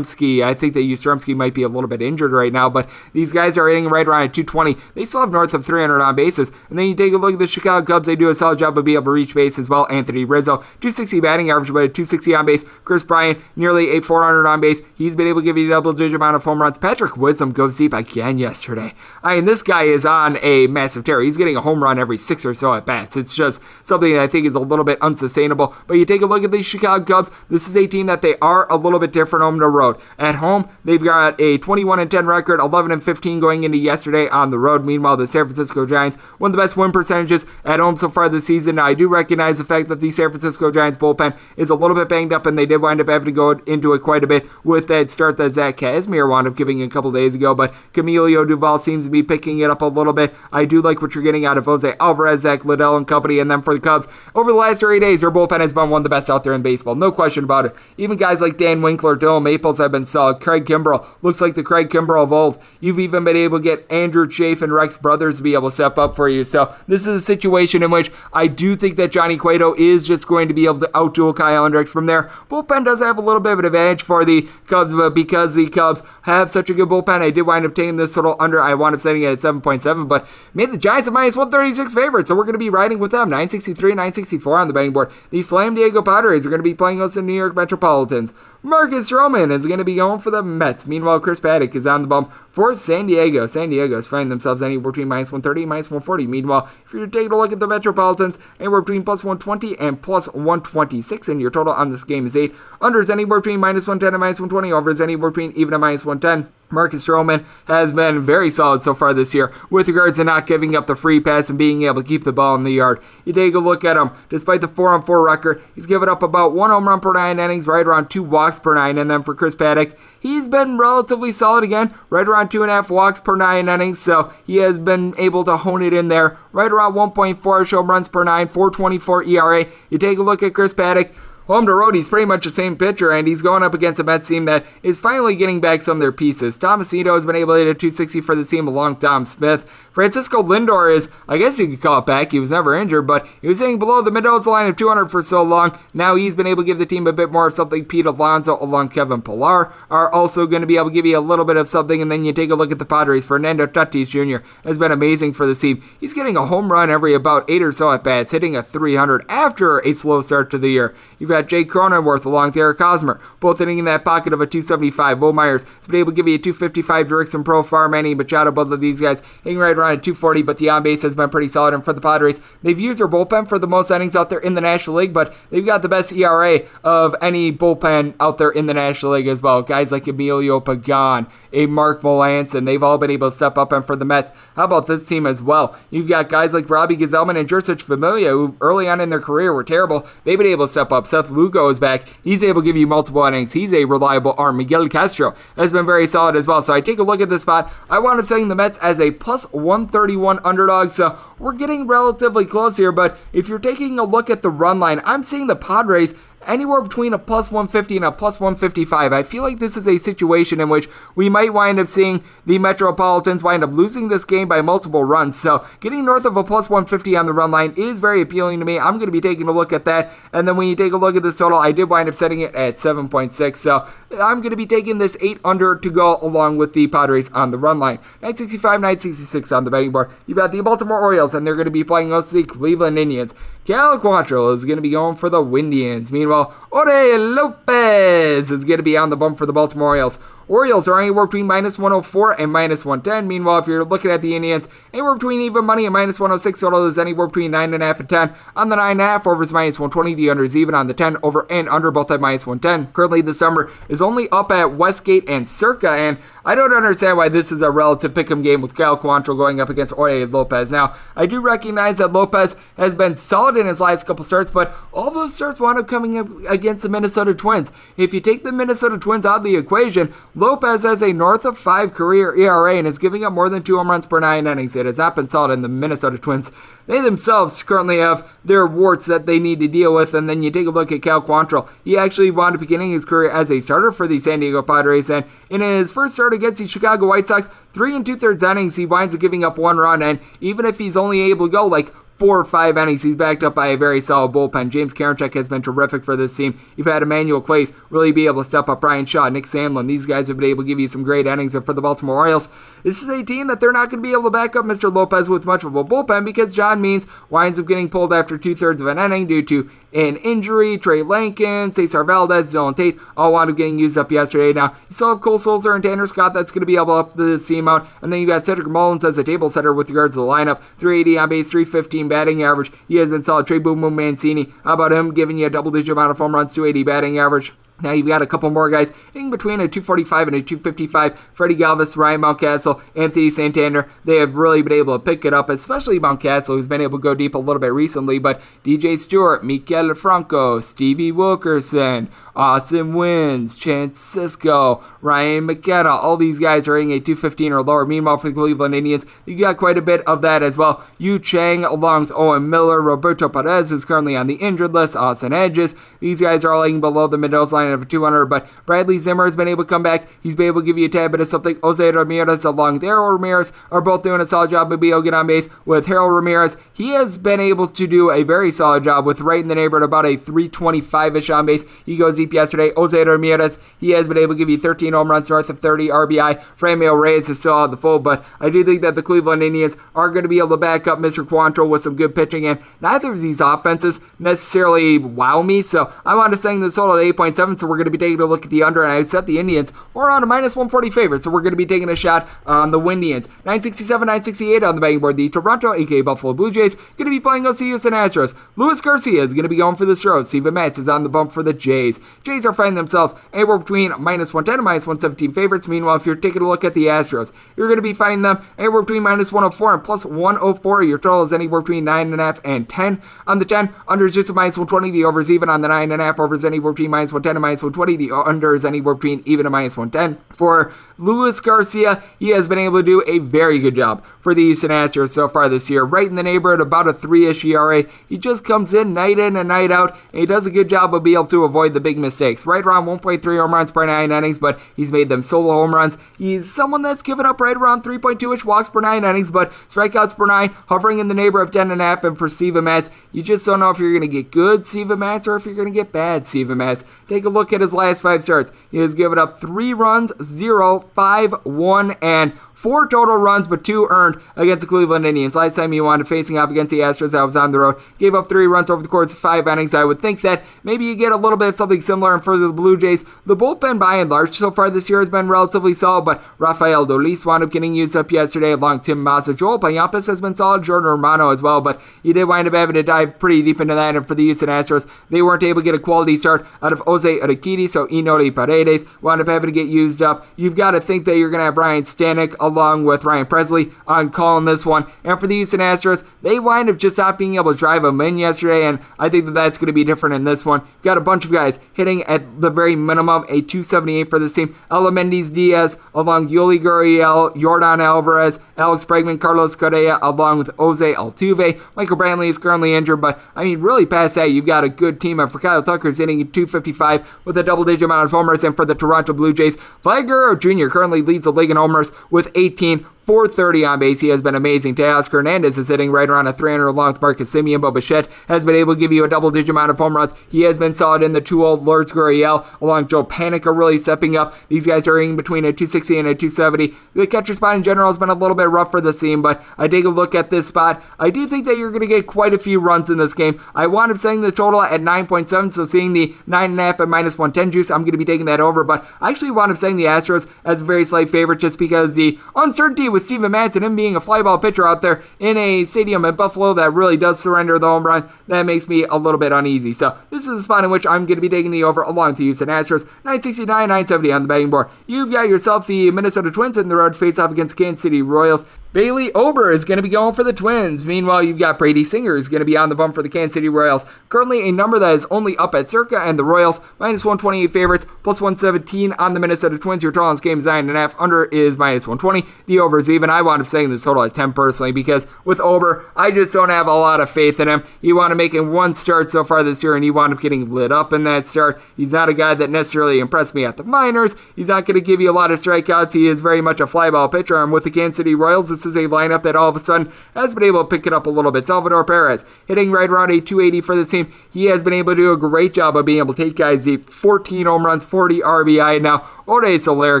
Yastrzemski, 0.08 0.44
I 0.44 0.54
think 0.54 0.74
that 0.74 0.80
Yastrzemski 0.80 1.34
might 1.34 1.54
be 1.54 1.62
a 1.62 1.68
little 1.68 1.88
bit 1.88 2.02
injured 2.02 2.32
right 2.32 2.52
now, 2.52 2.68
but 2.68 2.88
these 3.12 3.32
guys 3.32 3.56
are 3.58 3.68
hitting 3.68 3.86
right 3.86 4.06
around 4.06 4.32
220. 4.32 4.76
They 4.94 5.04
still 5.04 5.20
have 5.20 5.30
north 5.30 5.54
of 5.54 5.64
300 5.64 6.00
on 6.00 6.14
bases. 6.14 6.50
And 6.68 6.78
then 6.78 6.86
you 6.86 6.94
take 6.94 7.12
a 7.12 7.16
look 7.16 7.34
at 7.34 7.38
the 7.38 7.46
Chicago 7.46 7.84
Cubs. 7.84 8.06
They 8.06 8.16
do 8.16 8.30
a 8.30 8.34
solid 8.34 8.58
job 8.58 8.76
of 8.78 8.84
being 8.84 8.96
able 8.96 9.06
to 9.06 9.10
reach 9.10 9.34
base 9.34 9.58
as 9.58 9.68
well. 9.68 9.86
Anthony 9.90 10.24
Rizzo, 10.24 10.58
260 10.80 11.20
batting 11.20 11.50
average, 11.50 11.72
but 11.72 11.78
a 11.78 11.88
260 11.88 12.34
on 12.34 12.46
base. 12.46 12.64
Kris 12.84 13.04
Bryant, 13.04 13.38
nearly 13.56 13.96
a 13.96 14.00
400 14.00 14.46
on 14.46 14.60
base. 14.60 14.80
He's 14.94 15.16
been 15.16 15.28
able 15.28 15.40
to 15.40 15.44
give 15.44 15.56
you 15.56 15.66
a 15.66 15.70
double 15.70 15.92
digit 15.92 16.16
amount 16.16 16.36
of 16.36 16.44
home 16.44 16.60
runs. 16.60 16.78
Patrick 16.78 17.16
Wisdom 17.16 17.52
goes 17.52 17.76
deep 17.76 17.92
again 17.92 18.38
yesterday. 18.38 18.94
I 19.22 19.36
mean, 19.36 19.44
this 19.44 19.62
guy 19.62 19.84
is 19.84 20.04
on 20.04 20.38
a 20.42 20.66
massive 20.68 21.04
tear. 21.04 21.20
He's 21.20 21.36
getting 21.36 21.56
a 21.56 21.60
home 21.60 21.82
run 21.82 21.98
every 21.98 22.18
six 22.18 22.44
or 22.44 22.54
so 22.54 22.74
at 22.74 22.86
bats. 22.86 23.16
It's 23.16 23.34
just 23.34 23.60
something 23.82 24.12
that 24.14 24.22
I 24.22 24.26
think 24.26 24.46
is 24.46 24.54
a 24.54 24.60
little 24.60 24.84
bit 24.84 25.00
unsustainable. 25.00 25.74
But 25.86 25.94
you 25.94 26.04
take 26.04 26.22
a 26.22 26.26
look 26.26 26.44
at 26.44 26.50
the 26.50 26.62
Chicago 26.62 27.04
Cubs. 27.04 27.30
This 27.48 27.68
is 27.68 27.76
a 27.76 27.86
team 27.86 28.06
that 28.06 28.22
they 28.22 28.36
are 28.40 28.70
a 28.70 28.76
little 28.76 28.98
bit 28.98 29.12
different 29.12 29.42
home 29.42 29.60
to 29.60 29.68
road. 29.68 29.97
At 30.18 30.36
home, 30.36 30.68
they've 30.84 31.02
got 31.02 31.40
a 31.40 31.58
21 31.58 32.00
and 32.00 32.10
10 32.10 32.26
record, 32.26 32.60
11 32.60 32.92
and 32.92 33.02
15 33.02 33.40
going 33.40 33.64
into 33.64 33.78
yesterday 33.78 34.28
on 34.28 34.50
the 34.50 34.58
road. 34.58 34.84
Meanwhile, 34.84 35.16
the 35.16 35.26
San 35.26 35.46
Francisco 35.46 35.86
Giants, 35.86 36.16
one 36.38 36.50
of 36.50 36.56
the 36.56 36.62
best 36.62 36.76
win 36.76 36.92
percentages 36.92 37.46
at 37.64 37.80
home 37.80 37.96
so 37.96 38.08
far 38.08 38.28
this 38.28 38.46
season. 38.46 38.76
Now, 38.76 38.86
I 38.86 38.94
do 38.94 39.08
recognize 39.08 39.58
the 39.58 39.64
fact 39.64 39.88
that 39.88 40.00
the 40.00 40.10
San 40.10 40.30
Francisco 40.30 40.70
Giants 40.70 40.98
bullpen 40.98 41.36
is 41.56 41.70
a 41.70 41.74
little 41.74 41.96
bit 41.96 42.08
banged 42.08 42.32
up, 42.32 42.46
and 42.46 42.58
they 42.58 42.66
did 42.66 42.78
wind 42.78 43.00
up 43.00 43.08
having 43.08 43.26
to 43.26 43.32
go 43.32 43.50
into 43.66 43.92
it 43.92 44.00
quite 44.00 44.24
a 44.24 44.26
bit 44.26 44.46
with 44.64 44.86
that 44.88 45.10
start 45.10 45.36
that 45.36 45.52
Zach 45.52 45.76
Kazmir 45.76 46.28
wound 46.28 46.46
up 46.46 46.56
giving 46.56 46.82
a 46.82 46.88
couple 46.88 47.12
days 47.12 47.34
ago. 47.34 47.54
But 47.54 47.74
Camilo 47.92 48.46
Doval 48.46 48.80
seems 48.80 49.04
to 49.04 49.10
be 49.10 49.22
picking 49.22 49.58
it 49.60 49.70
up 49.70 49.82
a 49.82 49.86
little 49.86 50.12
bit. 50.12 50.34
I 50.52 50.64
do 50.64 50.82
like 50.82 51.02
what 51.02 51.14
you're 51.14 51.24
getting 51.24 51.44
out 51.44 51.58
of 51.58 51.64
Jose 51.64 51.94
Alvarez, 52.00 52.40
Zack 52.40 52.64
Littell, 52.64 52.96
and 52.96 53.06
company. 53.06 53.38
And 53.38 53.50
then 53.50 53.62
for 53.62 53.74
the 53.74 53.80
Cubs, 53.80 54.06
over 54.34 54.50
the 54.50 54.56
last 54.56 54.80
three 54.80 55.00
days, 55.00 55.20
their 55.20 55.30
bullpen 55.30 55.60
has 55.60 55.72
been 55.72 55.90
one 55.90 56.00
of 56.00 56.02
the 56.04 56.08
best 56.08 56.30
out 56.30 56.44
there 56.44 56.52
in 56.52 56.62
baseball. 56.62 56.94
No 56.94 57.10
question 57.10 57.44
about 57.44 57.66
it. 57.66 57.74
Even 57.96 58.16
guys 58.16 58.40
like 58.40 58.56
Dan 58.56 58.82
Winkler, 58.82 59.16
Dylan 59.16 59.42
Maples 59.42 59.78
have 59.78 59.87
been 59.92 60.06
solid. 60.06 60.40
Craig 60.40 60.64
Kimbrel 60.64 61.06
looks 61.22 61.40
like 61.40 61.54
the 61.54 61.62
Craig 61.62 61.88
Kimbrel 61.88 62.22
of 62.22 62.32
old. 62.32 62.58
You've 62.80 62.98
even 62.98 63.24
been 63.24 63.36
able 63.36 63.58
to 63.58 63.64
get 63.64 63.90
Andrew 63.90 64.26
Chafin 64.26 64.68
and 64.68 64.72
Rex 64.72 64.96
Brothers 64.96 65.38
to 65.38 65.42
be 65.42 65.54
able 65.54 65.70
to 65.70 65.74
step 65.74 65.98
up 65.98 66.14
for 66.14 66.28
you. 66.28 66.44
So 66.44 66.74
this 66.86 67.06
is 67.06 67.14
a 67.14 67.20
situation 67.20 67.82
in 67.82 67.90
which 67.90 68.10
I 68.32 68.46
do 68.46 68.76
think 68.76 68.96
that 68.96 69.12
Johnny 69.12 69.36
Cueto 69.36 69.74
is 69.74 70.06
just 70.06 70.26
going 70.26 70.48
to 70.48 70.54
be 70.54 70.66
able 70.66 70.80
to 70.80 70.88
outduel 70.88 71.34
Kyle 71.34 71.64
Hendricks 71.64 71.90
from 71.90 72.06
there. 72.06 72.30
Bullpen 72.50 72.84
does 72.84 73.00
have 73.00 73.18
a 73.18 73.22
little 73.22 73.40
bit 73.40 73.52
of 73.52 73.60
an 73.60 73.64
advantage 73.64 74.02
for 74.02 74.24
the 74.24 74.48
Cubs, 74.66 74.92
but 74.92 75.14
because 75.14 75.54
the 75.54 75.68
Cubs 75.68 76.02
have 76.22 76.50
such 76.50 76.68
a 76.70 76.74
good 76.74 76.88
bullpen, 76.88 77.22
I 77.22 77.30
did 77.30 77.42
wind 77.42 77.64
up 77.64 77.74
taking 77.74 77.96
this 77.96 78.14
total 78.14 78.36
under. 78.38 78.60
I 78.60 78.74
wound 78.74 78.94
up 78.94 79.00
setting 79.00 79.22
it 79.22 79.26
at 79.26 79.38
7.7, 79.38 80.08
but 80.08 80.26
made 80.54 80.70
the 80.70 80.78
Giants 80.78 81.08
a 81.08 81.10
minus 81.10 81.36
136 81.36 81.94
favorites, 81.94 82.28
so 82.28 82.34
we're 82.34 82.44
going 82.44 82.52
to 82.52 82.58
be 82.58 82.70
riding 82.70 82.98
with 82.98 83.12
them. 83.12 83.30
963, 83.30 83.90
964 83.90 84.58
on 84.58 84.68
the 84.68 84.74
betting 84.74 84.92
board. 84.92 85.10
The 85.30 85.42
Slam 85.42 85.74
Diego 85.74 86.02
Padres 86.02 86.44
are 86.44 86.50
going 86.50 86.58
to 86.58 86.64
be 86.64 86.74
playing 86.74 87.00
us 87.00 87.16
in 87.16 87.26
New 87.26 87.34
York 87.34 87.54
Metropolitans. 87.54 88.32
Marcus 88.60 89.08
Stroman 89.08 89.52
is 89.52 89.66
going 89.66 89.78
to 89.78 89.84
be 89.84 89.94
going 89.94 90.18
for 90.18 90.32
the 90.32 90.42
Mets. 90.42 90.84
Meanwhile, 90.84 91.20
Chris 91.20 91.38
Paddack 91.38 91.76
is 91.76 91.86
on 91.86 92.02
the 92.02 92.08
bump 92.08 92.32
for 92.50 92.74
San 92.74 93.06
Diego. 93.06 93.46
San 93.46 93.70
Diego's 93.70 94.08
finding 94.08 94.30
themselves 94.30 94.60
anywhere 94.60 94.90
between 94.90 95.06
minus 95.06 95.30
130 95.30 95.62
and 95.62 95.68
minus 95.68 95.86
140. 95.92 96.26
Meanwhile, 96.26 96.68
if 96.84 96.92
you're 96.92 97.06
taking 97.06 97.30
a 97.30 97.36
look 97.36 97.52
at 97.52 97.60
the 97.60 97.68
Metropolitans, 97.68 98.36
anywhere 98.58 98.80
between 98.80 99.04
plus 99.04 99.22
120 99.22 99.78
and 99.78 100.02
plus 100.02 100.26
126, 100.34 101.28
and 101.28 101.40
your 101.40 101.52
total 101.52 101.72
on 101.72 101.90
this 101.90 102.02
game 102.02 102.26
is 102.26 102.34
8. 102.34 102.52
Under 102.80 102.98
is 102.98 103.10
anywhere 103.10 103.38
between 103.38 103.60
minus 103.60 103.86
110 103.86 104.12
and 104.12 104.20
minus 104.20 104.40
120. 104.40 104.72
Over 104.72 104.90
is 104.90 105.00
anywhere 105.00 105.30
between 105.30 105.52
even 105.52 105.72
and 105.72 105.80
minus 105.80 106.04
110. 106.04 106.52
Marcus 106.70 107.06
Stroman 107.06 107.46
has 107.66 107.92
been 107.92 108.20
very 108.20 108.50
solid 108.50 108.82
so 108.82 108.94
far 108.94 109.14
this 109.14 109.34
year 109.34 109.52
with 109.70 109.88
regards 109.88 110.18
to 110.18 110.24
not 110.24 110.46
giving 110.46 110.76
up 110.76 110.86
the 110.86 110.96
free 110.96 111.20
pass 111.20 111.48
and 111.48 111.58
being 111.58 111.84
able 111.84 112.02
to 112.02 112.08
keep 112.08 112.24
the 112.24 112.32
ball 112.32 112.54
in 112.54 112.64
the 112.64 112.72
yard. 112.72 113.00
You 113.24 113.32
take 113.32 113.54
a 113.54 113.58
look 113.58 113.84
at 113.84 113.96
him. 113.96 114.10
Despite 114.28 114.60
the 114.60 114.68
4 114.68 114.94
on 114.94 115.02
4 115.02 115.24
record, 115.24 115.62
he's 115.74 115.86
given 115.86 116.08
up 116.08 116.22
about 116.22 116.52
one 116.52 116.70
home 116.70 116.88
run 116.88 117.00
per 117.00 117.12
nine 117.14 117.38
innings, 117.38 117.66
right 117.66 117.86
around 117.86 118.08
two 118.08 118.22
walks 118.22 118.47
per 118.56 118.76
nine. 118.76 118.98
And 118.98 119.10
then 119.10 119.24
for 119.24 119.34
Chris 119.34 119.56
Paddack, 119.56 119.98
he's 120.20 120.46
been 120.46 120.78
relatively 120.78 121.32
solid 121.32 121.64
again, 121.64 121.92
right 122.08 122.28
around 122.28 122.50
two 122.50 122.62
and 122.62 122.70
a 122.70 122.74
half 122.74 122.88
walks 122.88 123.18
per 123.18 123.34
nine 123.34 123.68
innings. 123.68 123.98
So 123.98 124.32
he 124.46 124.58
has 124.58 124.78
been 124.78 125.14
able 125.18 125.42
to 125.42 125.56
hone 125.56 125.82
it 125.82 125.92
in 125.92 126.06
there, 126.06 126.38
right 126.52 126.70
around 126.70 126.92
1.4 126.94 127.70
home 127.70 127.90
runs 127.90 128.08
per 128.08 128.22
nine, 128.22 128.46
424 128.46 129.24
ERA. 129.24 129.66
You 129.90 129.98
take 129.98 130.18
a 130.18 130.22
look 130.22 130.44
at 130.44 130.54
Chris 130.54 130.72
Paddack 130.72 131.12
home 131.48 131.66
to 131.66 131.74
road, 131.74 131.94
he's 131.94 132.08
pretty 132.08 132.26
much 132.26 132.44
the 132.44 132.50
same 132.50 132.76
pitcher, 132.76 133.10
and 133.10 133.26
he's 133.26 133.42
going 133.42 133.64
up 133.64 133.74
against 133.74 133.98
a 133.98 134.04
Mets 134.04 134.28
team 134.28 134.44
that 134.44 134.64
is 134.82 134.98
finally 134.98 135.34
getting 135.34 135.60
back 135.60 135.82
some 135.82 135.96
of 135.96 136.00
their 136.00 136.12
pieces. 136.12 136.56
Tomasino 136.56 137.14
has 137.14 137.26
been 137.26 137.34
able 137.34 137.54
to 137.54 137.58
hit 137.58 137.68
a 137.68 137.74
260 137.74 138.20
for 138.20 138.36
the 138.36 138.44
team 138.44 138.68
along 138.68 138.96
Dom 138.96 139.26
Smith. 139.26 139.68
Francisco 139.98 140.42
Lindor 140.42 140.94
is, 140.94 141.08
I 141.26 141.38
guess 141.38 141.58
you 141.58 141.66
could 141.66 141.80
call 141.80 141.98
it 141.98 142.06
back. 142.06 142.30
He 142.30 142.38
was 142.38 142.52
never 142.52 142.76
injured, 142.76 143.06
but 143.06 143.26
he 143.40 143.48
was 143.48 143.58
hitting 143.58 143.80
below 143.80 144.00
the 144.00 144.12
Mendoza 144.12 144.48
line 144.48 144.68
of 144.68 144.76
200 144.76 145.08
for 145.08 145.22
so 145.22 145.42
long. 145.42 145.76
Now 145.92 146.14
he's 146.14 146.36
been 146.36 146.46
able 146.46 146.62
to 146.62 146.66
give 146.66 146.78
the 146.78 146.86
team 146.86 147.06
a 147.06 147.12
bit 147.12 147.32
more 147.32 147.48
of 147.48 147.54
something. 147.54 147.84
Pete 147.84 148.06
Alonso 148.06 148.62
along 148.62 148.90
Kevin 148.90 149.22
Pillar 149.22 149.72
are 149.90 150.12
also 150.12 150.46
going 150.46 150.60
to 150.60 150.66
be 150.66 150.76
able 150.76 150.90
to 150.90 150.94
give 150.94 151.06
you 151.06 151.18
a 151.18 151.20
little 151.20 151.44
bit 151.44 151.56
of 151.56 151.68
something. 151.68 152.00
And 152.00 152.12
then 152.12 152.24
you 152.24 152.32
take 152.32 152.50
a 152.50 152.54
look 152.54 152.70
at 152.70 152.78
the 152.78 152.84
Padres. 152.84 153.26
Fernando 153.26 153.66
Tatis 153.66 154.10
Jr. 154.10 154.44
has 154.62 154.78
been 154.78 154.92
amazing 154.92 155.32
for 155.32 155.46
the 155.46 155.54
team. 155.54 155.82
He's 155.98 156.14
getting 156.14 156.36
a 156.36 156.46
home 156.46 156.70
run 156.70 156.90
every 156.90 157.14
about 157.14 157.50
eight 157.50 157.62
or 157.62 157.72
so 157.72 157.90
at 157.90 158.04
bats, 158.04 158.30
hitting 158.30 158.54
a 158.54 158.62
300 158.62 159.24
after 159.28 159.78
a 159.80 159.94
slow 159.94 160.20
start 160.20 160.50
to 160.50 160.58
the 160.58 160.68
year. 160.68 160.94
You've 161.18 161.30
got 161.30 161.37
got 161.40 161.48
Jake 161.48 161.70
Cronenworth 161.70 162.24
along 162.24 162.48
with 162.48 162.56
Eric 162.56 162.78
Hosmer, 162.78 163.20
both 163.40 163.58
hitting 163.58 163.78
in 163.78 163.84
that 163.84 164.04
pocket 164.04 164.32
of 164.32 164.40
a 164.40 164.46
275. 164.46 165.20
Wil 165.20 165.32
Myers 165.32 165.62
has 165.62 165.86
been 165.86 166.00
able 166.00 166.12
to 166.12 166.16
give 166.16 166.28
you 166.28 166.34
a 166.34 166.38
255. 166.38 167.06
Jurickson 167.06 167.44
Profar, 167.44 167.90
Manny 167.90 168.14
Machado, 168.14 168.50
both 168.50 168.70
of 168.70 168.80
these 168.80 169.00
guys 169.00 169.22
hitting 169.44 169.58
right 169.58 169.76
around 169.76 169.98
a 169.98 170.00
240, 170.00 170.42
but 170.42 170.58
the 170.58 170.68
on 170.68 170.82
base 170.82 171.02
has 171.02 171.14
been 171.14 171.30
pretty 171.30 171.48
solid. 171.48 171.74
And 171.74 171.84
for 171.84 171.92
the 171.92 172.00
Padres, 172.00 172.40
they've 172.62 172.78
used 172.78 173.00
their 173.00 173.08
bullpen 173.08 173.48
for 173.48 173.58
the 173.58 173.66
most 173.66 173.90
innings 173.90 174.16
out 174.16 174.30
there 174.30 174.38
in 174.38 174.54
the 174.54 174.60
National 174.60 174.96
League, 174.96 175.12
but 175.12 175.34
they've 175.50 175.64
got 175.64 175.82
the 175.82 175.88
best 175.88 176.12
ERA 176.12 176.60
of 176.82 177.14
any 177.22 177.52
bullpen 177.52 178.14
out 178.20 178.38
there 178.38 178.50
in 178.50 178.66
the 178.66 178.74
National 178.74 179.12
League 179.12 179.28
as 179.28 179.40
well. 179.40 179.62
Guys 179.62 179.92
like 179.92 180.06
Emilio 180.06 180.60
Pagan, 180.60 181.26
a 181.52 181.66
Mark 181.66 182.02
Melancon, 182.02 182.64
they've 182.64 182.82
all 182.82 182.98
been 182.98 183.10
able 183.10 183.30
to 183.30 183.36
step 183.36 183.58
up. 183.58 183.72
And 183.72 183.84
for 183.84 183.96
the 183.96 184.04
Mets, 184.04 184.32
how 184.56 184.64
about 184.64 184.86
this 184.86 185.06
team 185.06 185.26
as 185.26 185.42
well? 185.42 185.76
You've 185.90 186.08
got 186.08 186.28
guys 186.28 186.54
like 186.54 186.68
Robbie 186.68 186.96
Gsellman 186.96 187.38
and 187.38 187.48
Jeurys 187.48 187.80
Familia, 187.80 188.30
who 188.30 188.56
early 188.60 188.88
on 188.88 189.00
in 189.00 189.10
their 189.10 189.20
career 189.20 189.52
were 189.52 189.64
terrible. 189.64 190.06
They've 190.24 190.38
been 190.38 190.46
able 190.46 190.66
to 190.66 190.72
step 190.72 190.92
up. 190.92 191.06
Seth 191.06 191.30
Lugo 191.30 191.68
is 191.68 191.80
back. 191.80 192.08
He's 192.22 192.42
able 192.42 192.62
to 192.62 192.66
give 192.66 192.76
you 192.76 192.86
multiple 192.86 193.24
innings. 193.24 193.52
He's 193.52 193.72
a 193.72 193.84
reliable 193.84 194.34
arm. 194.38 194.56
Miguel 194.56 194.88
Castro 194.88 195.34
has 195.56 195.72
been 195.72 195.86
very 195.86 196.06
solid 196.06 196.36
as 196.36 196.46
well. 196.46 196.62
So 196.62 196.74
I 196.74 196.80
take 196.80 196.98
a 196.98 197.02
look 197.02 197.20
at 197.20 197.28
this 197.28 197.42
spot. 197.42 197.72
I 197.90 197.98
wound 197.98 198.20
up 198.20 198.26
setting 198.26 198.48
the 198.48 198.54
Mets 198.54 198.78
as 198.78 199.00
a 199.00 199.10
plus 199.10 199.50
131 199.52 200.40
underdog. 200.44 200.90
So 200.90 201.18
we're 201.38 201.52
getting 201.52 201.86
relatively 201.86 202.44
close 202.44 202.76
here. 202.76 202.92
But 202.92 203.18
if 203.32 203.48
you're 203.48 203.58
taking 203.58 203.98
a 203.98 204.04
look 204.04 204.30
at 204.30 204.42
the 204.42 204.50
run 204.50 204.80
line, 204.80 205.00
I'm 205.04 205.22
seeing 205.22 205.46
the 205.46 205.56
Padres 205.56 206.14
anywhere 206.48 206.82
between 206.82 207.12
a 207.12 207.18
plus 207.18 207.52
150 207.52 207.96
and 207.96 208.04
a 208.04 208.10
plus 208.10 208.40
155. 208.40 209.12
I 209.12 209.22
feel 209.22 209.42
like 209.42 209.58
this 209.58 209.76
is 209.76 209.86
a 209.86 209.98
situation 209.98 210.60
in 210.60 210.68
which 210.68 210.88
we 211.14 211.28
might 211.28 211.52
wind 211.52 211.78
up 211.78 211.86
seeing 211.86 212.24
the 212.46 212.58
Metropolitans 212.58 213.44
wind 213.44 213.62
up 213.62 213.72
losing 213.72 214.08
this 214.08 214.24
game 214.24 214.48
by 214.48 214.62
multiple 214.62 215.04
runs. 215.04 215.38
So 215.38 215.64
getting 215.80 216.04
north 216.04 216.24
of 216.24 216.36
a 216.36 216.42
plus 216.42 216.70
150 216.70 217.14
on 217.16 217.26
the 217.26 217.32
run 217.32 217.50
line 217.50 217.74
is 217.76 218.00
very 218.00 218.22
appealing 218.22 218.58
to 218.58 218.64
me. 218.64 218.78
I'm 218.78 218.94
going 218.94 219.06
to 219.06 219.12
be 219.12 219.20
taking 219.20 219.46
a 219.46 219.52
look 219.52 219.72
at 219.72 219.84
that. 219.84 220.12
And 220.32 220.48
then 220.48 220.56
when 220.56 220.66
you 220.66 220.74
take 220.74 220.92
a 220.92 220.96
look 220.96 221.14
at 221.14 221.22
this 221.22 221.36
total, 221.36 221.58
I 221.58 221.72
did 221.72 221.90
wind 221.90 222.08
up 222.08 222.14
setting 222.14 222.40
it 222.40 222.54
at 222.54 222.76
7.6. 222.76 223.56
So 223.56 223.86
I'm 224.12 224.40
going 224.40 224.50
to 224.50 224.56
be 224.56 224.66
taking 224.66 224.98
this 224.98 225.16
8 225.20 225.40
under 225.44 225.76
to 225.76 225.90
go 225.90 226.18
along 226.22 226.56
with 226.56 226.72
the 226.72 226.86
Padres 226.86 227.30
on 227.32 227.50
the 227.50 227.58
run 227.58 227.78
line. 227.78 227.96
965, 228.22 228.80
966 228.80 229.52
on 229.52 229.64
the 229.64 229.70
betting 229.70 229.92
board. 229.92 230.10
You've 230.26 230.38
got 230.38 230.52
the 230.52 230.60
Baltimore 230.62 231.00
Orioles, 231.00 231.34
and 231.34 231.46
they're 231.46 231.54
going 231.54 231.66
to 231.66 231.70
be 231.70 231.84
playing 231.84 232.08
the 232.08 232.44
Cleveland 232.48 232.98
Indians. 232.98 233.34
Cal 233.68 233.98
Quantrill 233.98 234.54
is 234.54 234.64
going 234.64 234.78
to 234.78 234.82
be 234.82 234.92
going 234.92 235.14
for 235.14 235.28
the 235.28 235.42
Windians. 235.42 236.10
Meanwhile, 236.10 236.54
Ore 236.70 237.18
Lopez 237.18 238.50
is 238.50 238.64
going 238.64 238.78
to 238.78 238.82
be 238.82 238.96
on 238.96 239.10
the 239.10 239.16
bump 239.16 239.36
for 239.36 239.44
the 239.44 239.52
Baltimore 239.52 239.88
Orioles. 239.88 240.18
Orioles 240.48 240.88
are 240.88 240.98
anywhere 240.98 241.26
between 241.26 241.46
minus 241.46 241.78
104 241.78 242.40
and 242.40 242.50
minus 242.50 242.84
110. 242.84 243.28
Meanwhile, 243.28 243.58
if 243.58 243.66
you're 243.66 243.84
looking 243.84 244.10
at 244.10 244.22
the 244.22 244.34
Indians, 244.34 244.66
anywhere 244.94 245.14
between 245.14 245.42
even 245.42 245.64
money 245.64 245.84
and 245.84 245.92
minus 245.92 246.18
106. 246.18 246.60
Total 246.60 246.86
is 246.86 246.98
anywhere 246.98 247.26
between 247.26 247.52
9.5 247.52 248.00
and 248.00 248.08
10. 248.08 248.34
On 248.56 248.68
the 248.70 248.76
9.5, 248.76 249.26
over 249.26 249.42
is 249.42 249.52
minus 249.52 249.78
120. 249.78 250.14
The 250.14 250.30
under 250.30 250.44
is 250.44 250.56
even 250.56 250.74
on 250.74 250.86
the 250.86 250.94
10. 250.94 251.18
Over 251.22 251.46
and 251.50 251.68
under 251.68 251.90
both 251.90 252.10
at 252.10 252.20
minus 252.20 252.46
110. 252.46 252.92
Currently, 252.94 253.20
the 253.20 253.34
summer 253.34 253.70
is 253.88 254.00
only 254.00 254.28
up 254.30 254.50
at 254.50 254.72
Westgate 254.72 255.28
and 255.28 255.48
Circa, 255.48 255.90
and 255.90 256.18
I 256.44 256.54
don't 256.54 256.72
understand 256.72 257.18
why 257.18 257.28
this 257.28 257.52
is 257.52 257.60
a 257.60 257.70
relative 257.70 258.14
pick'em 258.14 258.42
game 258.42 258.62
with 258.62 258.74
Cal 258.74 258.96
Quantrill 258.96 259.36
going 259.36 259.60
up 259.60 259.68
against 259.68 259.96
Ore 259.98 260.26
Lopez. 260.26 260.72
Now, 260.72 260.94
I 261.14 261.26
do 261.26 261.42
recognize 261.42 261.98
that 261.98 262.12
Lopez 262.12 262.56
has 262.78 262.94
been 262.94 263.16
solid 263.16 263.56
in 263.56 263.66
his 263.66 263.80
last 263.80 264.06
couple 264.06 264.24
starts, 264.24 264.50
but 264.50 264.74
all 264.92 265.10
those 265.10 265.34
starts 265.34 265.60
wound 265.60 265.78
up 265.78 265.88
coming 265.88 266.18
up 266.18 266.28
against 266.48 266.82
the 266.82 266.88
Minnesota 266.88 267.34
Twins. 267.34 267.70
If 267.98 268.14
you 268.14 268.20
take 268.20 268.44
the 268.44 268.52
Minnesota 268.52 268.98
Twins 268.98 269.26
out 269.26 269.38
of 269.38 269.44
the 269.44 269.56
equation, 269.56 270.14
Lopez 270.38 270.84
has 270.84 271.02
a 271.02 271.12
north 271.12 271.44
of 271.44 271.58
five 271.58 271.92
career 271.92 272.32
ERA 272.36 272.76
and 272.76 272.86
is 272.86 272.96
giving 272.96 273.24
up 273.24 273.32
more 273.32 273.50
than 273.50 273.60
two 273.60 273.76
home 273.76 273.90
runs 273.90 274.06
per 274.06 274.20
nine 274.20 274.46
innings. 274.46 274.76
It 274.76 274.86
has 274.86 274.96
not 274.96 275.16
been 275.16 275.28
solid 275.28 275.50
in 275.50 275.62
the 275.62 275.68
Minnesota 275.68 276.16
Twins. 276.16 276.52
They 276.86 277.00
themselves 277.00 277.60
currently 277.64 277.98
have 277.98 278.24
their 278.44 278.64
warts 278.64 279.06
that 279.06 279.26
they 279.26 279.40
need 279.40 279.58
to 279.58 279.66
deal 279.66 279.92
with. 279.92 280.14
And 280.14 280.30
then 280.30 280.44
you 280.44 280.52
take 280.52 280.68
a 280.68 280.70
look 280.70 280.92
at 280.92 281.02
Cal 281.02 281.20
Quantrill. 281.20 281.68
He 281.82 281.98
actually 281.98 282.30
wound 282.30 282.54
up 282.54 282.60
beginning 282.60 282.92
his 282.92 283.04
career 283.04 283.32
as 283.32 283.50
a 283.50 283.58
starter 283.58 283.90
for 283.90 284.06
the 284.06 284.20
San 284.20 284.38
Diego 284.38 284.62
Padres. 284.62 285.10
And 285.10 285.24
in 285.50 285.60
his 285.60 285.92
first 285.92 286.14
start 286.14 286.32
against 286.32 286.58
the 286.60 286.68
Chicago 286.68 287.08
White 287.08 287.26
Sox, 287.26 287.48
three 287.72 287.96
and 287.96 288.06
two 288.06 288.16
thirds 288.16 288.44
innings, 288.44 288.76
he 288.76 288.86
winds 288.86 289.16
up 289.16 289.20
giving 289.20 289.42
up 289.42 289.58
one 289.58 289.78
run. 289.78 290.04
And 290.04 290.20
even 290.40 290.66
if 290.66 290.78
he's 290.78 290.96
only 290.96 291.20
able 291.20 291.48
to 291.48 291.52
go 291.52 291.66
like 291.66 291.92
four 292.18 292.38
or 292.38 292.44
five 292.44 292.76
innings. 292.76 293.02
He's 293.02 293.16
backed 293.16 293.44
up 293.44 293.54
by 293.54 293.68
a 293.68 293.76
very 293.76 294.00
solid 294.00 294.32
bullpen. 294.32 294.70
James 294.70 294.92
Karinchak 294.92 295.34
has 295.34 295.48
been 295.48 295.62
terrific 295.62 296.04
for 296.04 296.16
this 296.16 296.36
team. 296.36 296.60
You've 296.76 296.86
had 296.86 297.02
Emmanuel 297.02 297.40
Clase 297.40 297.72
really 297.90 298.12
be 298.12 298.26
able 298.26 298.42
to 298.42 298.48
step 298.48 298.68
up. 298.68 298.80
Bryan 298.80 299.06
Shaw, 299.06 299.28
Nick 299.28 299.44
Sandlin. 299.44 299.86
These 299.86 300.06
guys 300.06 300.28
have 300.28 300.36
been 300.36 300.50
able 300.50 300.64
to 300.64 300.68
give 300.68 300.80
you 300.80 300.88
some 300.88 301.02
great 301.02 301.26
innings. 301.26 301.54
And 301.54 301.64
for 301.64 301.72
the 301.72 301.80
Baltimore 301.80 302.16
Orioles, 302.16 302.48
this 302.82 303.02
is 303.02 303.08
a 303.08 303.22
team 303.22 303.46
that 303.46 303.60
they're 303.60 303.72
not 303.72 303.90
going 303.90 304.02
to 304.02 304.06
be 304.06 304.12
able 304.12 304.24
to 304.24 304.30
back 304.30 304.56
up 304.56 304.64
Mr. 304.64 304.92
Lopez 304.92 305.28
with 305.28 305.46
much 305.46 305.64
of 305.64 305.74
a 305.76 305.84
bullpen 305.84 306.24
because 306.24 306.54
John 306.54 306.80
Means 306.80 307.06
winds 307.30 307.58
up 307.58 307.66
getting 307.66 307.88
pulled 307.88 308.12
after 308.12 308.36
two 308.36 308.54
thirds 308.54 308.80
of 308.80 308.88
an 308.88 308.98
inning 308.98 309.26
due 309.26 309.42
to 309.44 309.70
an 309.92 310.16
injury. 310.16 310.76
Trey 310.78 311.02
Lankin, 311.02 311.74
Cesar 311.74 312.04
Valdez, 312.04 312.52
Dylan 312.52 312.76
Tate 312.76 312.98
all 313.16 313.32
wound 313.32 313.50
up 313.50 313.56
getting 313.56 313.78
used 313.78 313.96
up 313.96 314.10
yesterday. 314.10 314.52
Now, 314.52 314.74
you 314.88 314.94
still 314.94 315.10
have 315.10 315.20
Cole 315.20 315.38
Sulser 315.38 315.74
and 315.74 315.82
Tanner 315.82 316.06
Scott 316.06 316.34
that's 316.34 316.50
going 316.50 316.60
to 316.60 316.66
be 316.66 316.76
able 316.76 316.86
to 316.86 316.92
up 316.92 317.16
the 317.16 317.38
team 317.38 317.68
out. 317.68 317.86
And 318.02 318.12
then 318.12 318.20
you 318.20 318.26
got 318.26 318.44
Cedric 318.44 318.66
Mullins 318.66 319.04
as 319.04 319.18
a 319.18 319.24
table 319.24 319.50
setter 319.50 319.72
with 319.72 319.88
regards 319.88 320.16
to 320.16 320.20
the 320.20 320.26
lineup. 320.26 320.60
380 320.78 321.18
on 321.18 321.28
base, 321.28 321.50
315 321.50 322.07
batting 322.08 322.42
average. 322.42 322.72
He 322.88 322.96
has 322.96 323.08
been 323.08 323.22
solid. 323.22 323.46
Trey 323.46 323.58
Boom 323.58 323.80
Boom 323.80 323.96
Mancini. 323.96 324.52
How 324.64 324.74
about 324.74 324.92
him 324.92 325.14
giving 325.14 325.38
you 325.38 325.46
a 325.46 325.50
double 325.50 325.70
digit 325.70 325.90
amount 325.90 326.10
of 326.10 326.18
home 326.18 326.34
runs, 326.34 326.54
280 326.54 326.82
batting 326.84 327.18
average? 327.18 327.52
Now 327.80 327.92
you've 327.92 328.08
got 328.08 328.22
a 328.22 328.26
couple 328.26 328.50
more 328.50 328.70
guys 328.70 328.92
in 329.14 329.30
between 329.30 329.60
a 329.60 329.68
245 329.68 330.28
and 330.28 330.36
a 330.36 330.42
255. 330.42 331.18
Freddie 331.32 331.54
Galvis, 331.54 331.96
Ryan 331.96 332.22
Mountcastle, 332.22 332.82
Anthony 332.96 333.30
Santander. 333.30 333.88
They 334.04 334.16
have 334.16 334.34
really 334.34 334.62
been 334.62 334.72
able 334.72 334.98
to 334.98 335.04
pick 335.04 335.24
it 335.24 335.32
up, 335.32 335.48
especially 335.48 336.00
Mountcastle, 336.00 336.48
who's 336.48 336.66
been 336.66 336.80
able 336.80 336.98
to 336.98 337.02
go 337.02 337.14
deep 337.14 337.34
a 337.34 337.38
little 337.38 337.60
bit 337.60 337.72
recently. 337.72 338.18
But 338.18 338.40
DJ 338.64 338.98
Stewart, 338.98 339.42
Maikel 339.42 339.96
Franco, 339.96 340.60
Stevie 340.60 341.12
Wilkerson, 341.12 342.08
Austin 342.34 342.94
Wynns, 342.94 343.58
Chance 343.58 343.98
Sisco, 343.98 344.82
Ryan 345.00 345.46
McKenna. 345.46 345.90
All 345.90 346.16
these 346.16 346.38
guys 346.38 346.66
are 346.66 346.76
hitting 346.76 346.92
a 346.92 347.00
215 347.00 347.52
or 347.52 347.62
lower. 347.62 347.86
Meanwhile, 347.86 348.18
for 348.18 348.28
the 348.28 348.34
Cleveland 348.34 348.74
Indians, 348.74 349.06
you 349.24 349.38
got 349.38 349.56
quite 349.56 349.78
a 349.78 349.82
bit 349.82 350.02
of 350.02 350.22
that 350.22 350.42
as 350.42 350.56
well. 350.56 350.84
Yu 350.98 351.18
Chang, 351.18 351.64
along 351.64 352.02
with 352.02 352.12
Owen 352.12 352.50
Miller, 352.50 352.80
Roberto 352.80 353.28
Perez, 353.28 353.70
who's 353.70 353.84
currently 353.84 354.16
on 354.16 354.26
the 354.26 354.34
injured 354.34 354.74
list, 354.74 354.96
Austin 354.96 355.32
Hedges. 355.32 355.74
These 356.00 356.20
guys 356.20 356.44
are 356.44 356.52
all 356.52 356.62
hitting 356.64 356.80
below 356.80 357.06
the 357.06 357.18
middle 357.18 357.44
line 357.46 357.67
of 357.72 357.88
200. 357.88 358.26
But 358.26 358.48
Bradley 358.66 358.98
Zimmer 358.98 359.24
has 359.24 359.36
been 359.36 359.48
able 359.48 359.64
to 359.64 359.68
come 359.68 359.82
back. 359.82 360.08
He's 360.22 360.36
been 360.36 360.46
able 360.46 360.60
to 360.60 360.66
give 360.66 360.78
you 360.78 360.86
a 360.86 360.88
tad 360.88 361.12
bit 361.12 361.20
of 361.20 361.28
something. 361.28 361.58
Jose 361.62 361.90
Ramirez, 361.90 362.44
along 362.44 362.80
Harold 362.80 363.20
Ramirez, 363.20 363.52
are 363.70 363.80
both 363.80 364.02
doing 364.02 364.20
a 364.20 364.26
solid 364.26 364.50
job 364.50 364.72
of 364.72 364.80
being 364.80 364.92
able 364.92 365.02
to 365.02 365.04
get 365.04 365.14
on 365.14 365.26
base. 365.26 365.48
With 365.64 365.86
Harold 365.86 366.12
Ramirez, 366.12 366.56
he 366.72 366.90
has 366.90 367.18
been 367.18 367.40
able 367.40 367.68
to 367.68 367.86
do 367.86 368.10
a 368.10 368.22
very 368.22 368.50
solid 368.50 368.84
job 368.84 369.06
with 369.06 369.20
right 369.20 369.40
in 369.40 369.48
the 369.48 369.54
neighborhood 369.54 369.84
about 369.84 370.06
a 370.06 370.16
325 370.16 371.16
ish 371.16 371.30
on 371.30 371.46
base. 371.46 371.64
He 371.84 371.96
goes 371.96 372.16
deep 372.16 372.32
yesterday. 372.32 372.72
Jose 372.76 373.02
Ramirez, 373.02 373.58
he 373.78 373.90
has 373.90 374.08
been 374.08 374.18
able 374.18 374.34
to 374.34 374.38
give 374.38 374.48
you 374.48 374.58
13 374.58 374.92
home 374.92 375.10
runs 375.10 375.30
north 375.30 375.50
of 375.50 375.58
30 375.58 375.88
RBI. 375.88 376.42
Franmil 376.56 377.00
Reyes 377.00 377.28
is 377.28 377.38
still 377.38 377.54
out 377.54 377.64
of 377.64 377.70
the 377.70 377.76
fold, 377.76 378.04
but 378.04 378.24
I 378.40 378.50
do 378.50 378.64
think 378.64 378.82
that 378.82 378.94
the 378.94 379.02
Cleveland 379.02 379.42
Indians 379.42 379.76
are 379.94 380.10
going 380.10 380.22
to 380.22 380.28
be 380.28 380.38
able 380.38 380.50
to 380.50 380.56
back 380.56 380.86
up 380.86 380.98
Mr. 380.98 381.24
Quantrill 381.24 381.68
with 381.68 381.82
some 381.82 381.96
good 381.96 382.14
pitching, 382.14 382.46
and 382.46 382.58
neither 382.80 383.12
of 383.12 383.20
these 383.20 383.40
offenses 383.40 384.00
necessarily 384.18 384.98
wow 384.98 385.42
me. 385.42 385.62
So 385.62 385.92
I 386.04 386.14
want 386.14 386.32
to 386.32 386.36
send 386.36 386.62
this 386.62 386.74
total 386.74 386.96
at 386.96 387.16
8.7, 387.16 387.57
so 387.58 387.66
we're 387.66 387.76
going 387.76 387.86
to 387.86 387.90
be 387.90 387.98
taking 387.98 388.20
a 388.20 388.26
look 388.26 388.44
at 388.44 388.50
the 388.50 388.62
under, 388.62 388.82
and 388.82 388.92
I 388.92 389.02
set 389.02 389.26
the 389.26 389.38
Indians. 389.38 389.72
We're 389.94 390.10
on 390.10 390.22
a 390.22 390.26
minus 390.26 390.56
140 390.56 390.90
favorite, 390.90 391.22
so 391.22 391.30
we're 391.30 391.42
going 391.42 391.52
to 391.52 391.56
be 391.56 391.66
taking 391.66 391.88
a 391.88 391.96
shot 391.96 392.28
on 392.46 392.70
the 392.70 392.78
Windians. 392.78 393.26
967, 393.44 394.06
968 394.06 394.62
on 394.62 394.74
the 394.74 394.80
betting 394.80 394.98
board. 395.00 395.16
The 395.16 395.28
Toronto, 395.28 395.74
aka 395.74 396.00
Buffalo 396.00 396.32
Blue 396.32 396.50
Jays, 396.50 396.74
going 396.74 397.06
to 397.06 397.10
be 397.10 397.20
playing 397.20 397.42
the 397.42 397.52
Houston 397.52 397.92
Astros. 397.92 398.34
Luis 398.56 398.80
Garcia 398.80 399.22
is 399.22 399.34
going 399.34 399.42
to 399.42 399.48
be 399.48 399.56
going 399.56 399.76
for 399.76 399.84
the 399.84 399.96
Stros. 399.96 400.28
Steven 400.28 400.54
Matz 400.54 400.78
is 400.78 400.88
on 400.88 401.02
the 401.02 401.08
bump 401.08 401.32
for 401.32 401.42
the 401.42 401.52
Jays. 401.52 402.00
Jays 402.24 402.44
are 402.44 402.52
finding 402.52 402.76
themselves 402.76 403.14
anywhere 403.32 403.58
between 403.58 403.92
minus 403.98 404.32
110 404.34 404.54
and 404.54 404.64
minus 404.64 404.86
117 404.86 405.32
favorites. 405.32 405.68
Meanwhile, 405.68 405.96
if 405.96 406.06
you're 406.06 406.14
taking 406.14 406.42
a 406.42 406.48
look 406.48 406.64
at 406.64 406.74
the 406.74 406.86
Astros, 406.86 407.32
you're 407.56 407.68
going 407.68 407.78
to 407.78 407.82
be 407.82 407.94
finding 407.94 408.22
them 408.22 408.44
anywhere 408.58 408.82
between 408.82 409.02
minus 409.02 409.32
104 409.32 409.74
and 409.74 409.84
plus 409.84 410.04
104. 410.04 410.82
Your 410.82 410.98
total 410.98 411.22
is 411.22 411.32
anywhere 411.32 411.60
between 411.60 411.84
9.5 411.84 412.40
and 412.44 412.68
10. 412.68 413.02
On 413.26 413.38
the 413.38 413.44
10, 413.44 413.74
under 413.86 414.04
is 414.04 414.14
just 414.14 414.30
a 414.30 414.32
minus 414.32 414.58
120. 414.58 414.90
The 414.90 415.04
over 415.04 415.20
is 415.20 415.30
even 415.30 415.48
on 415.48 415.62
the 415.62 415.68
9.5. 415.68 416.18
Over 416.18 416.34
is 416.34 416.44
anywhere 416.44 416.72
between 416.72 416.90
minus 416.90 417.12
110 417.12 417.36
and 417.36 417.42
minus 417.42 417.47
120. 417.56 417.96
The 417.96 418.12
under 418.12 418.54
is 418.54 418.64
anywhere 418.64 418.94
between 418.94 419.22
even 419.26 419.46
and 419.46 419.52
minus 419.52 419.76
110. 419.76 420.22
For 420.30 420.74
Luis 420.98 421.40
Garcia, 421.40 422.02
he 422.18 422.30
has 422.30 422.48
been 422.48 422.58
able 422.58 422.80
to 422.80 422.82
do 422.82 423.04
a 423.06 423.20
very 423.20 423.60
good 423.60 423.76
job 423.76 424.04
for 424.20 424.34
the 424.34 424.42
Houston 424.42 424.70
Astros 424.70 425.10
so 425.10 425.28
far 425.28 425.48
this 425.48 425.70
year. 425.70 425.84
Right 425.84 426.08
in 426.08 426.16
the 426.16 426.22
neighborhood, 426.24 426.60
about 426.60 426.88
a 426.88 426.92
3 426.92 427.28
ish 427.28 427.44
ERA. 427.44 427.84
He 428.08 428.18
just 428.18 428.44
comes 428.44 428.74
in 428.74 428.94
night 428.94 429.18
in 429.18 429.36
and 429.36 429.48
night 429.48 429.70
out, 429.70 429.96
and 430.12 430.20
he 430.20 430.26
does 430.26 430.44
a 430.44 430.50
good 430.50 430.68
job 430.68 430.92
of 430.92 431.04
being 431.04 431.14
able 431.16 431.26
to 431.28 431.44
avoid 431.44 431.72
the 431.72 431.80
big 431.80 431.98
mistakes. 431.98 432.44
Right 432.44 432.64
around 432.64 432.86
1.3 432.86 433.22
home 433.40 433.54
runs 433.54 433.70
per 433.70 433.86
nine 433.86 434.10
innings, 434.10 434.40
but 434.40 434.60
he's 434.74 434.90
made 434.90 435.08
them 435.08 435.22
solo 435.22 435.52
home 435.52 435.74
runs. 435.74 435.96
He's 436.18 436.52
someone 436.52 436.82
that's 436.82 437.02
given 437.02 437.26
up 437.26 437.40
right 437.40 437.56
around 437.56 437.84
3.2 437.84 438.34
ish 438.34 438.44
walks 438.44 438.68
per 438.68 438.80
nine 438.80 439.04
innings, 439.04 439.30
but 439.30 439.52
strikeouts 439.68 440.16
per 440.16 440.26
nine 440.26 440.54
hovering 440.66 440.98
in 440.98 441.06
the 441.06 441.14
neighborhood 441.14 441.54
of 441.54 441.68
10.5. 441.68 442.04
And 442.04 442.18
for 442.18 442.28
Steven 442.28 442.64
Matz, 442.64 442.90
you 443.12 443.22
just 443.22 443.46
don't 443.46 443.60
know 443.60 443.70
if 443.70 443.78
you're 443.78 443.92
going 443.92 444.02
to 444.02 444.08
get 444.08 444.32
good 444.32 444.66
Steven 444.66 444.98
Matz 444.98 445.28
or 445.28 445.36
if 445.36 445.46
you're 445.46 445.54
going 445.54 445.72
to 445.72 445.74
get 445.74 445.92
bad 445.92 446.26
Steven 446.26 446.58
Matz. 446.58 446.82
Take 447.08 447.24
a 447.24 447.28
look 447.28 447.52
at 447.52 447.60
his 447.60 447.72
last 447.72 448.02
five 448.02 448.22
starts. 448.22 448.50
He 448.70 448.78
has 448.78 448.94
given 448.94 449.18
up 449.18 449.38
three 449.38 449.72
runs, 449.72 450.12
zero, 450.22 450.87
five, 450.94 451.32
one, 451.44 451.96
and 452.02 452.32
Four 452.58 452.88
total 452.88 453.18
runs, 453.18 453.46
but 453.46 453.62
two 453.62 453.86
earned 453.88 454.20
against 454.34 454.62
the 454.62 454.66
Cleveland 454.66 455.06
Indians. 455.06 455.36
Last 455.36 455.54
time 455.54 455.70
he 455.70 455.80
wound 455.80 456.02
up 456.02 456.08
facing 456.08 456.38
off 456.38 456.50
against 456.50 456.72
the 456.72 456.80
Astros, 456.80 457.16
I 457.16 457.22
was 457.22 457.36
on 457.36 457.52
the 457.52 457.60
road. 457.60 457.76
Gave 458.00 458.16
up 458.16 458.28
three 458.28 458.48
runs 458.48 458.68
over 458.68 458.82
the 458.82 458.88
course 458.88 459.12
of 459.12 459.18
five 459.18 459.46
innings. 459.46 459.74
I 459.74 459.84
would 459.84 460.00
think 460.00 460.22
that 460.22 460.42
maybe 460.64 460.84
you 460.84 460.96
get 460.96 461.12
a 461.12 461.16
little 461.16 461.38
bit 461.38 461.50
of 461.50 461.54
something 461.54 461.80
similar 461.80 462.14
and 462.14 462.24
further 462.24 462.48
the 462.48 462.52
Blue 462.52 462.76
Jays. 462.76 463.04
The 463.24 463.36
bullpen, 463.36 463.78
by 463.78 463.98
and 463.98 464.10
large, 464.10 464.34
so 464.34 464.50
far 464.50 464.70
this 464.70 464.90
year 464.90 464.98
has 464.98 465.08
been 465.08 465.28
relatively 465.28 465.72
solid, 465.72 466.02
but 466.02 466.20
Rafael 466.38 466.84
Dolis 466.84 467.24
wound 467.24 467.44
up 467.44 467.52
getting 467.52 467.76
used 467.76 467.94
up 467.94 468.10
yesterday 468.10 468.50
along 468.50 468.80
Tim 468.80 469.04
Mayza. 469.04 469.36
Joel 469.36 469.60
Payamps 469.60 470.08
has 470.08 470.20
been 470.20 470.34
solid, 470.34 470.64
Jordan 470.64 470.88
Romano 470.90 471.30
as 471.30 471.40
well, 471.40 471.60
but 471.60 471.80
he 472.02 472.12
did 472.12 472.24
wind 472.24 472.48
up 472.48 472.54
having 472.54 472.74
to 472.74 472.82
dive 472.82 473.20
pretty 473.20 473.40
deep 473.40 473.60
into 473.60 473.76
that. 473.76 473.94
And 473.94 474.04
for 474.04 474.16
the 474.16 474.24
Houston 474.24 474.48
Astros, 474.48 474.88
they 475.10 475.22
weren't 475.22 475.44
able 475.44 475.60
to 475.60 475.64
get 475.64 475.76
a 475.76 475.78
quality 475.78 476.16
start 476.16 476.44
out 476.60 476.72
of 476.72 476.80
Jose 476.80 477.20
Urquidy, 477.20 477.68
so 477.68 477.86
Enoli 477.86 478.34
Paredes 478.34 478.84
wound 479.00 479.20
up 479.20 479.28
having 479.28 479.46
to 479.46 479.52
get 479.52 479.68
used 479.68 480.02
up. 480.02 480.26
You've 480.34 480.56
got 480.56 480.72
to 480.72 480.80
think 480.80 481.04
that 481.04 481.16
you're 481.16 481.30
going 481.30 481.38
to 481.38 481.44
have 481.44 481.56
Ryne 481.56 481.84
Stanek 481.84 482.34
along 482.48 482.84
with 482.84 483.04
Ryan 483.04 483.26
Pressly 483.26 483.72
on 483.86 484.10
calling 484.10 484.44
this 484.44 484.66
one. 484.66 484.86
And 485.04 485.18
for 485.18 485.26
the 485.26 485.36
Houston 485.36 485.60
Astros, 485.60 486.04
they 486.22 486.38
wind 486.38 486.68
up 486.68 486.78
just 486.78 486.98
not 486.98 487.18
being 487.18 487.36
able 487.36 487.52
to 487.52 487.58
drive 487.58 487.82
them 487.82 488.00
in 488.00 488.18
yesterday, 488.18 488.66
and 488.66 488.80
I 488.98 489.08
think 489.08 489.26
that 489.26 489.34
that's 489.34 489.58
going 489.58 489.66
to 489.66 489.72
be 489.72 489.84
different 489.84 490.14
in 490.14 490.24
this 490.24 490.44
one. 490.44 490.60
You've 490.60 490.82
got 490.82 490.98
a 490.98 491.02
bunch 491.02 491.24
of 491.24 491.32
guys 491.32 491.58
hitting 491.72 492.02
at 492.04 492.40
the 492.40 492.50
very 492.50 492.76
minimum 492.76 493.24
a 493.24 493.42
278 493.42 494.10
for 494.10 494.18
this 494.18 494.34
team. 494.34 494.56
Aledmys 494.70 495.32
Diaz 495.32 495.76
along 495.94 496.28
Yuli 496.28 496.60
Gurriel, 496.60 497.34
Yordan 497.34 497.80
Alvarez, 497.80 498.38
Alex 498.56 498.84
Bregman, 498.84 499.20
Carlos 499.20 499.56
Correa 499.56 499.98
along 500.02 500.38
with 500.38 500.50
Jose 500.58 500.94
Altuve. 500.94 501.60
Michael 501.76 501.96
Brantley 501.96 502.28
is 502.28 502.38
currently 502.38 502.74
injured, 502.74 503.00
but 503.00 503.20
I 503.34 503.44
mean, 503.44 503.60
really 503.60 503.86
past 503.86 504.14
that, 504.14 504.30
you've 504.30 504.46
got 504.46 504.64
a 504.64 504.68
good 504.68 505.00
team. 505.00 505.20
And 505.20 505.30
for 505.30 505.38
Kyle 505.38 505.62
Tucker, 505.62 505.88
is 505.88 505.98
hitting 505.98 506.18
255 506.30 507.18
with 507.24 507.36
a 507.36 507.42
double 507.42 507.64
digit 507.64 507.82
amount 507.82 508.06
of 508.06 508.10
homers. 508.10 508.44
And 508.44 508.56
for 508.56 508.64
the 508.64 508.74
Toronto 508.74 509.12
Blue 509.12 509.32
Jays, 509.32 509.56
Vlad 509.82 510.06
Guerrero 510.06 510.36
Jr. 510.36 510.68
currently 510.68 511.02
leads 511.02 511.24
the 511.24 511.32
league 511.32 511.50
in 511.50 511.56
homers 511.56 511.92
with 512.10 512.30
18. 512.38 512.84
430 513.08 513.64
on 513.64 513.78
base. 513.78 514.00
He 514.00 514.08
has 514.08 514.20
been 514.20 514.34
amazing. 514.34 514.74
Teoscar 514.74 515.12
Hernandez 515.12 515.56
is 515.56 515.68
hitting 515.68 515.90
right 515.90 516.10
around 516.10 516.26
a 516.26 516.32
300 516.34 516.68
along 516.68 516.92
with 516.92 517.00
Marcus 517.00 517.32
Semien. 517.32 517.58
Bo 517.58 517.70
Bichette 517.70 518.06
has 518.26 518.44
been 518.44 518.54
able 518.54 518.74
to 518.74 518.78
give 518.78 518.92
you 518.92 519.02
a 519.02 519.08
double 519.08 519.30
digit 519.30 519.48
amount 519.48 519.70
of 519.70 519.78
home 519.78 519.96
runs. 519.96 520.12
He 520.28 520.42
has 520.42 520.58
been 520.58 520.74
solid 520.74 521.02
in 521.02 521.14
the 521.14 521.22
two 521.22 521.42
old 521.42 521.64
Lourdes 521.64 521.90
Gurriel 521.90 522.46
along 522.60 522.82
with 522.82 522.90
Joe 522.90 523.04
Panik 523.04 523.46
are 523.46 523.54
really 523.54 523.78
stepping 523.78 524.14
up. 524.14 524.34
These 524.50 524.66
guys 524.66 524.86
are 524.86 525.00
in 525.00 525.16
between 525.16 525.46
a 525.46 525.54
260 525.54 525.98
and 525.98 526.06
a 526.06 526.14
270. 526.14 526.74
The 526.92 527.06
catcher 527.06 527.32
spot 527.32 527.56
in 527.56 527.62
general 527.62 527.88
has 527.88 527.98
been 527.98 528.10
a 528.10 528.14
little 528.14 528.36
bit 528.36 528.50
rough 528.50 528.70
for 528.70 528.82
the 528.82 528.92
team, 528.92 529.22
but 529.22 529.42
I 529.56 529.68
take 529.68 529.86
a 529.86 529.88
look 529.88 530.14
at 530.14 530.28
this 530.28 530.48
spot. 530.48 530.84
I 530.98 531.08
do 531.08 531.26
think 531.26 531.46
that 531.46 531.56
you're 531.56 531.70
going 531.70 531.80
to 531.80 531.86
get 531.86 532.06
quite 532.06 532.34
a 532.34 532.38
few 532.38 532.60
runs 532.60 532.90
in 532.90 532.98
this 532.98 533.14
game. 533.14 533.40
I 533.54 533.68
wound 533.68 533.90
up 533.90 533.96
setting 533.96 534.20
the 534.20 534.32
total 534.32 534.60
at 534.60 534.82
9.7, 534.82 535.50
so 535.54 535.64
seeing 535.64 535.94
the 535.94 536.14
9.5 536.28 536.80
at 536.80 536.88
minus 536.88 537.16
110 537.16 537.52
juice, 537.52 537.70
I'm 537.70 537.84
going 537.84 537.92
to 537.92 537.96
be 537.96 538.04
taking 538.04 538.26
that 538.26 538.40
over, 538.40 538.64
but 538.64 538.86
I 539.00 539.08
actually 539.08 539.30
wound 539.30 539.50
up 539.50 539.56
setting 539.56 539.78
the 539.78 539.84
Astros 539.84 540.28
as 540.44 540.60
a 540.60 540.64
very 540.64 540.84
slight 540.84 541.08
favorite 541.08 541.40
just 541.40 541.58
because 541.58 541.94
the 541.94 542.18
uncertainty 542.36 542.90
with 542.98 543.06
Steven 543.06 543.30
Matz 543.30 543.56
him 543.56 543.76
being 543.76 543.94
a 543.94 544.00
flyball 544.00 544.40
pitcher 544.40 544.66
out 544.66 544.82
there 544.82 545.02
in 545.20 545.36
a 545.36 545.62
stadium 545.64 546.04
in 546.04 546.16
Buffalo 546.16 546.52
that 546.54 546.72
really 546.72 546.96
does 546.96 547.20
surrender 547.20 547.58
the 547.58 547.66
home 547.66 547.86
run, 547.86 548.08
that 548.26 548.44
makes 548.44 548.68
me 548.68 548.84
a 548.84 548.96
little 548.96 549.20
bit 549.20 549.30
uneasy. 549.30 549.72
So 549.72 549.96
this 550.10 550.26
is 550.26 550.40
a 550.40 550.42
spot 550.42 550.64
in 550.64 550.70
which 550.70 550.86
I'm 550.86 551.06
going 551.06 551.16
to 551.16 551.20
be 551.20 551.28
taking 551.28 551.52
the 551.52 551.62
over 551.62 551.82
along 551.82 552.08
with 552.10 552.16
the 552.18 552.24
Houston 552.24 552.48
Astros. 552.48 552.84
969, 553.04 553.46
970 553.46 554.12
on 554.12 554.22
the 554.22 554.28
betting 554.28 554.50
board. 554.50 554.68
You've 554.86 555.12
got 555.12 555.28
yourself 555.28 555.66
the 555.66 555.90
Minnesota 555.92 556.30
Twins 556.30 556.58
in 556.58 556.68
the 556.68 556.76
road 556.76 556.96
face 556.96 557.18
off 557.18 557.30
against 557.30 557.56
Kansas 557.56 557.82
City 557.82 558.02
Royals. 558.02 558.44
Bailey 558.74 559.10
Ober 559.14 559.50
is 559.50 559.64
going 559.64 559.78
to 559.78 559.82
be 559.82 559.88
going 559.88 560.14
for 560.14 560.22
the 560.22 560.32
Twins. 560.32 560.84
Meanwhile, 560.84 561.22
you've 561.22 561.38
got 561.38 561.58
Brady 561.58 561.84
Singer 561.84 562.16
is 562.16 562.28
going 562.28 562.40
to 562.40 562.44
be 562.44 562.56
on 562.56 562.68
the 562.68 562.74
bump 562.74 562.94
for 562.94 563.02
the 563.02 563.08
Kansas 563.08 563.32
City 563.32 563.48
Royals. 563.48 563.86
Currently, 564.10 564.46
a 564.46 564.52
number 564.52 564.78
that 564.78 564.94
is 564.94 565.06
only 565.10 565.38
up 565.38 565.54
at 565.54 565.70
circa, 565.70 565.98
and 565.98 566.18
the 566.18 566.24
Royals 566.24 566.60
minus 566.78 567.02
128 567.02 567.50
favorites, 567.50 567.86
plus 568.02 568.20
117 568.20 568.92
on 568.92 569.14
the 569.14 569.20
Minnesota 569.20 569.56
Twins. 569.56 569.82
Your 569.82 569.90
total 569.90 570.10
in 570.10 570.16
this 570.16 570.20
game 570.20 570.36
is 570.36 570.44
9.5. 570.44 570.96
Under 570.98 571.24
is 571.24 571.56
minus 571.56 571.88
120. 571.88 572.30
The 572.44 572.60
over 572.60 572.78
is 572.78 572.90
even. 572.90 573.08
I 573.08 573.22
wound 573.22 573.40
up 573.40 573.48
saying 573.48 573.70
this 573.70 573.84
total 573.84 574.02
at 574.02 574.12
10 574.12 574.34
personally 574.34 574.72
because 574.72 575.06
with 575.24 575.40
Ober, 575.40 575.90
I 575.96 576.10
just 576.10 576.34
don't 576.34 576.50
have 576.50 576.66
a 576.66 576.74
lot 576.74 577.00
of 577.00 577.08
faith 577.08 577.40
in 577.40 577.48
him. 577.48 577.64
He 577.80 577.94
wound 577.94 578.12
up 578.12 578.18
making 578.18 578.52
one 578.52 578.74
start 578.74 579.10
so 579.10 579.24
far 579.24 579.42
this 579.42 579.62
year, 579.62 579.76
and 579.76 579.84
he 579.84 579.90
wound 579.90 580.12
up 580.12 580.20
getting 580.20 580.52
lit 580.52 580.72
up 580.72 580.92
in 580.92 581.04
that 581.04 581.24
start. 581.26 581.58
He's 581.74 581.92
not 581.92 582.10
a 582.10 582.14
guy 582.14 582.34
that 582.34 582.50
necessarily 582.50 583.00
impressed 583.00 583.34
me 583.34 583.46
at 583.46 583.56
the 583.56 583.64
minors. 583.64 584.14
He's 584.36 584.48
not 584.48 584.66
going 584.66 584.78
to 584.78 584.84
give 584.84 585.00
you 585.00 585.10
a 585.10 585.12
lot 585.12 585.30
of 585.30 585.38
strikeouts. 585.38 585.94
He 585.94 586.06
is 586.06 586.20
very 586.20 586.42
much 586.42 586.60
a 586.60 586.66
flyball 586.66 587.10
pitcher. 587.10 587.42
And 587.42 587.50
with 587.50 587.64
the 587.64 587.70
Kansas 587.70 587.96
City 587.96 588.14
Royals, 588.14 588.50
this 588.58 588.66
is 588.66 588.76
a 588.76 588.88
lineup 588.88 589.22
that 589.22 589.36
all 589.36 589.48
of 589.48 589.56
a 589.56 589.60
sudden 589.60 589.92
has 590.14 590.34
been 590.34 590.42
able 590.42 590.64
to 590.64 590.68
pick 590.68 590.86
it 590.86 590.92
up 590.92 591.06
a 591.06 591.10
little 591.10 591.30
bit. 591.30 591.44
Salvador 591.44 591.84
Perez 591.84 592.24
hitting 592.46 592.72
right 592.72 592.90
around 592.90 593.10
a 593.10 593.20
280 593.20 593.60
for 593.60 593.76
the 593.76 593.84
team. 593.84 594.12
He 594.32 594.46
has 594.46 594.64
been 594.64 594.72
able 594.72 594.92
to 594.92 594.96
do 594.96 595.12
a 595.12 595.16
great 595.16 595.54
job 595.54 595.76
of 595.76 595.86
being 595.86 595.98
able 595.98 596.14
to 596.14 596.24
take 596.24 596.36
guys 596.36 596.64
deep. 596.64 596.90
14 596.90 597.46
home 597.46 597.64
runs, 597.64 597.84
40 597.84 598.20
RBI. 598.20 598.82
Now, 598.82 599.08
Ode 599.28 599.60
Soler 599.60 600.00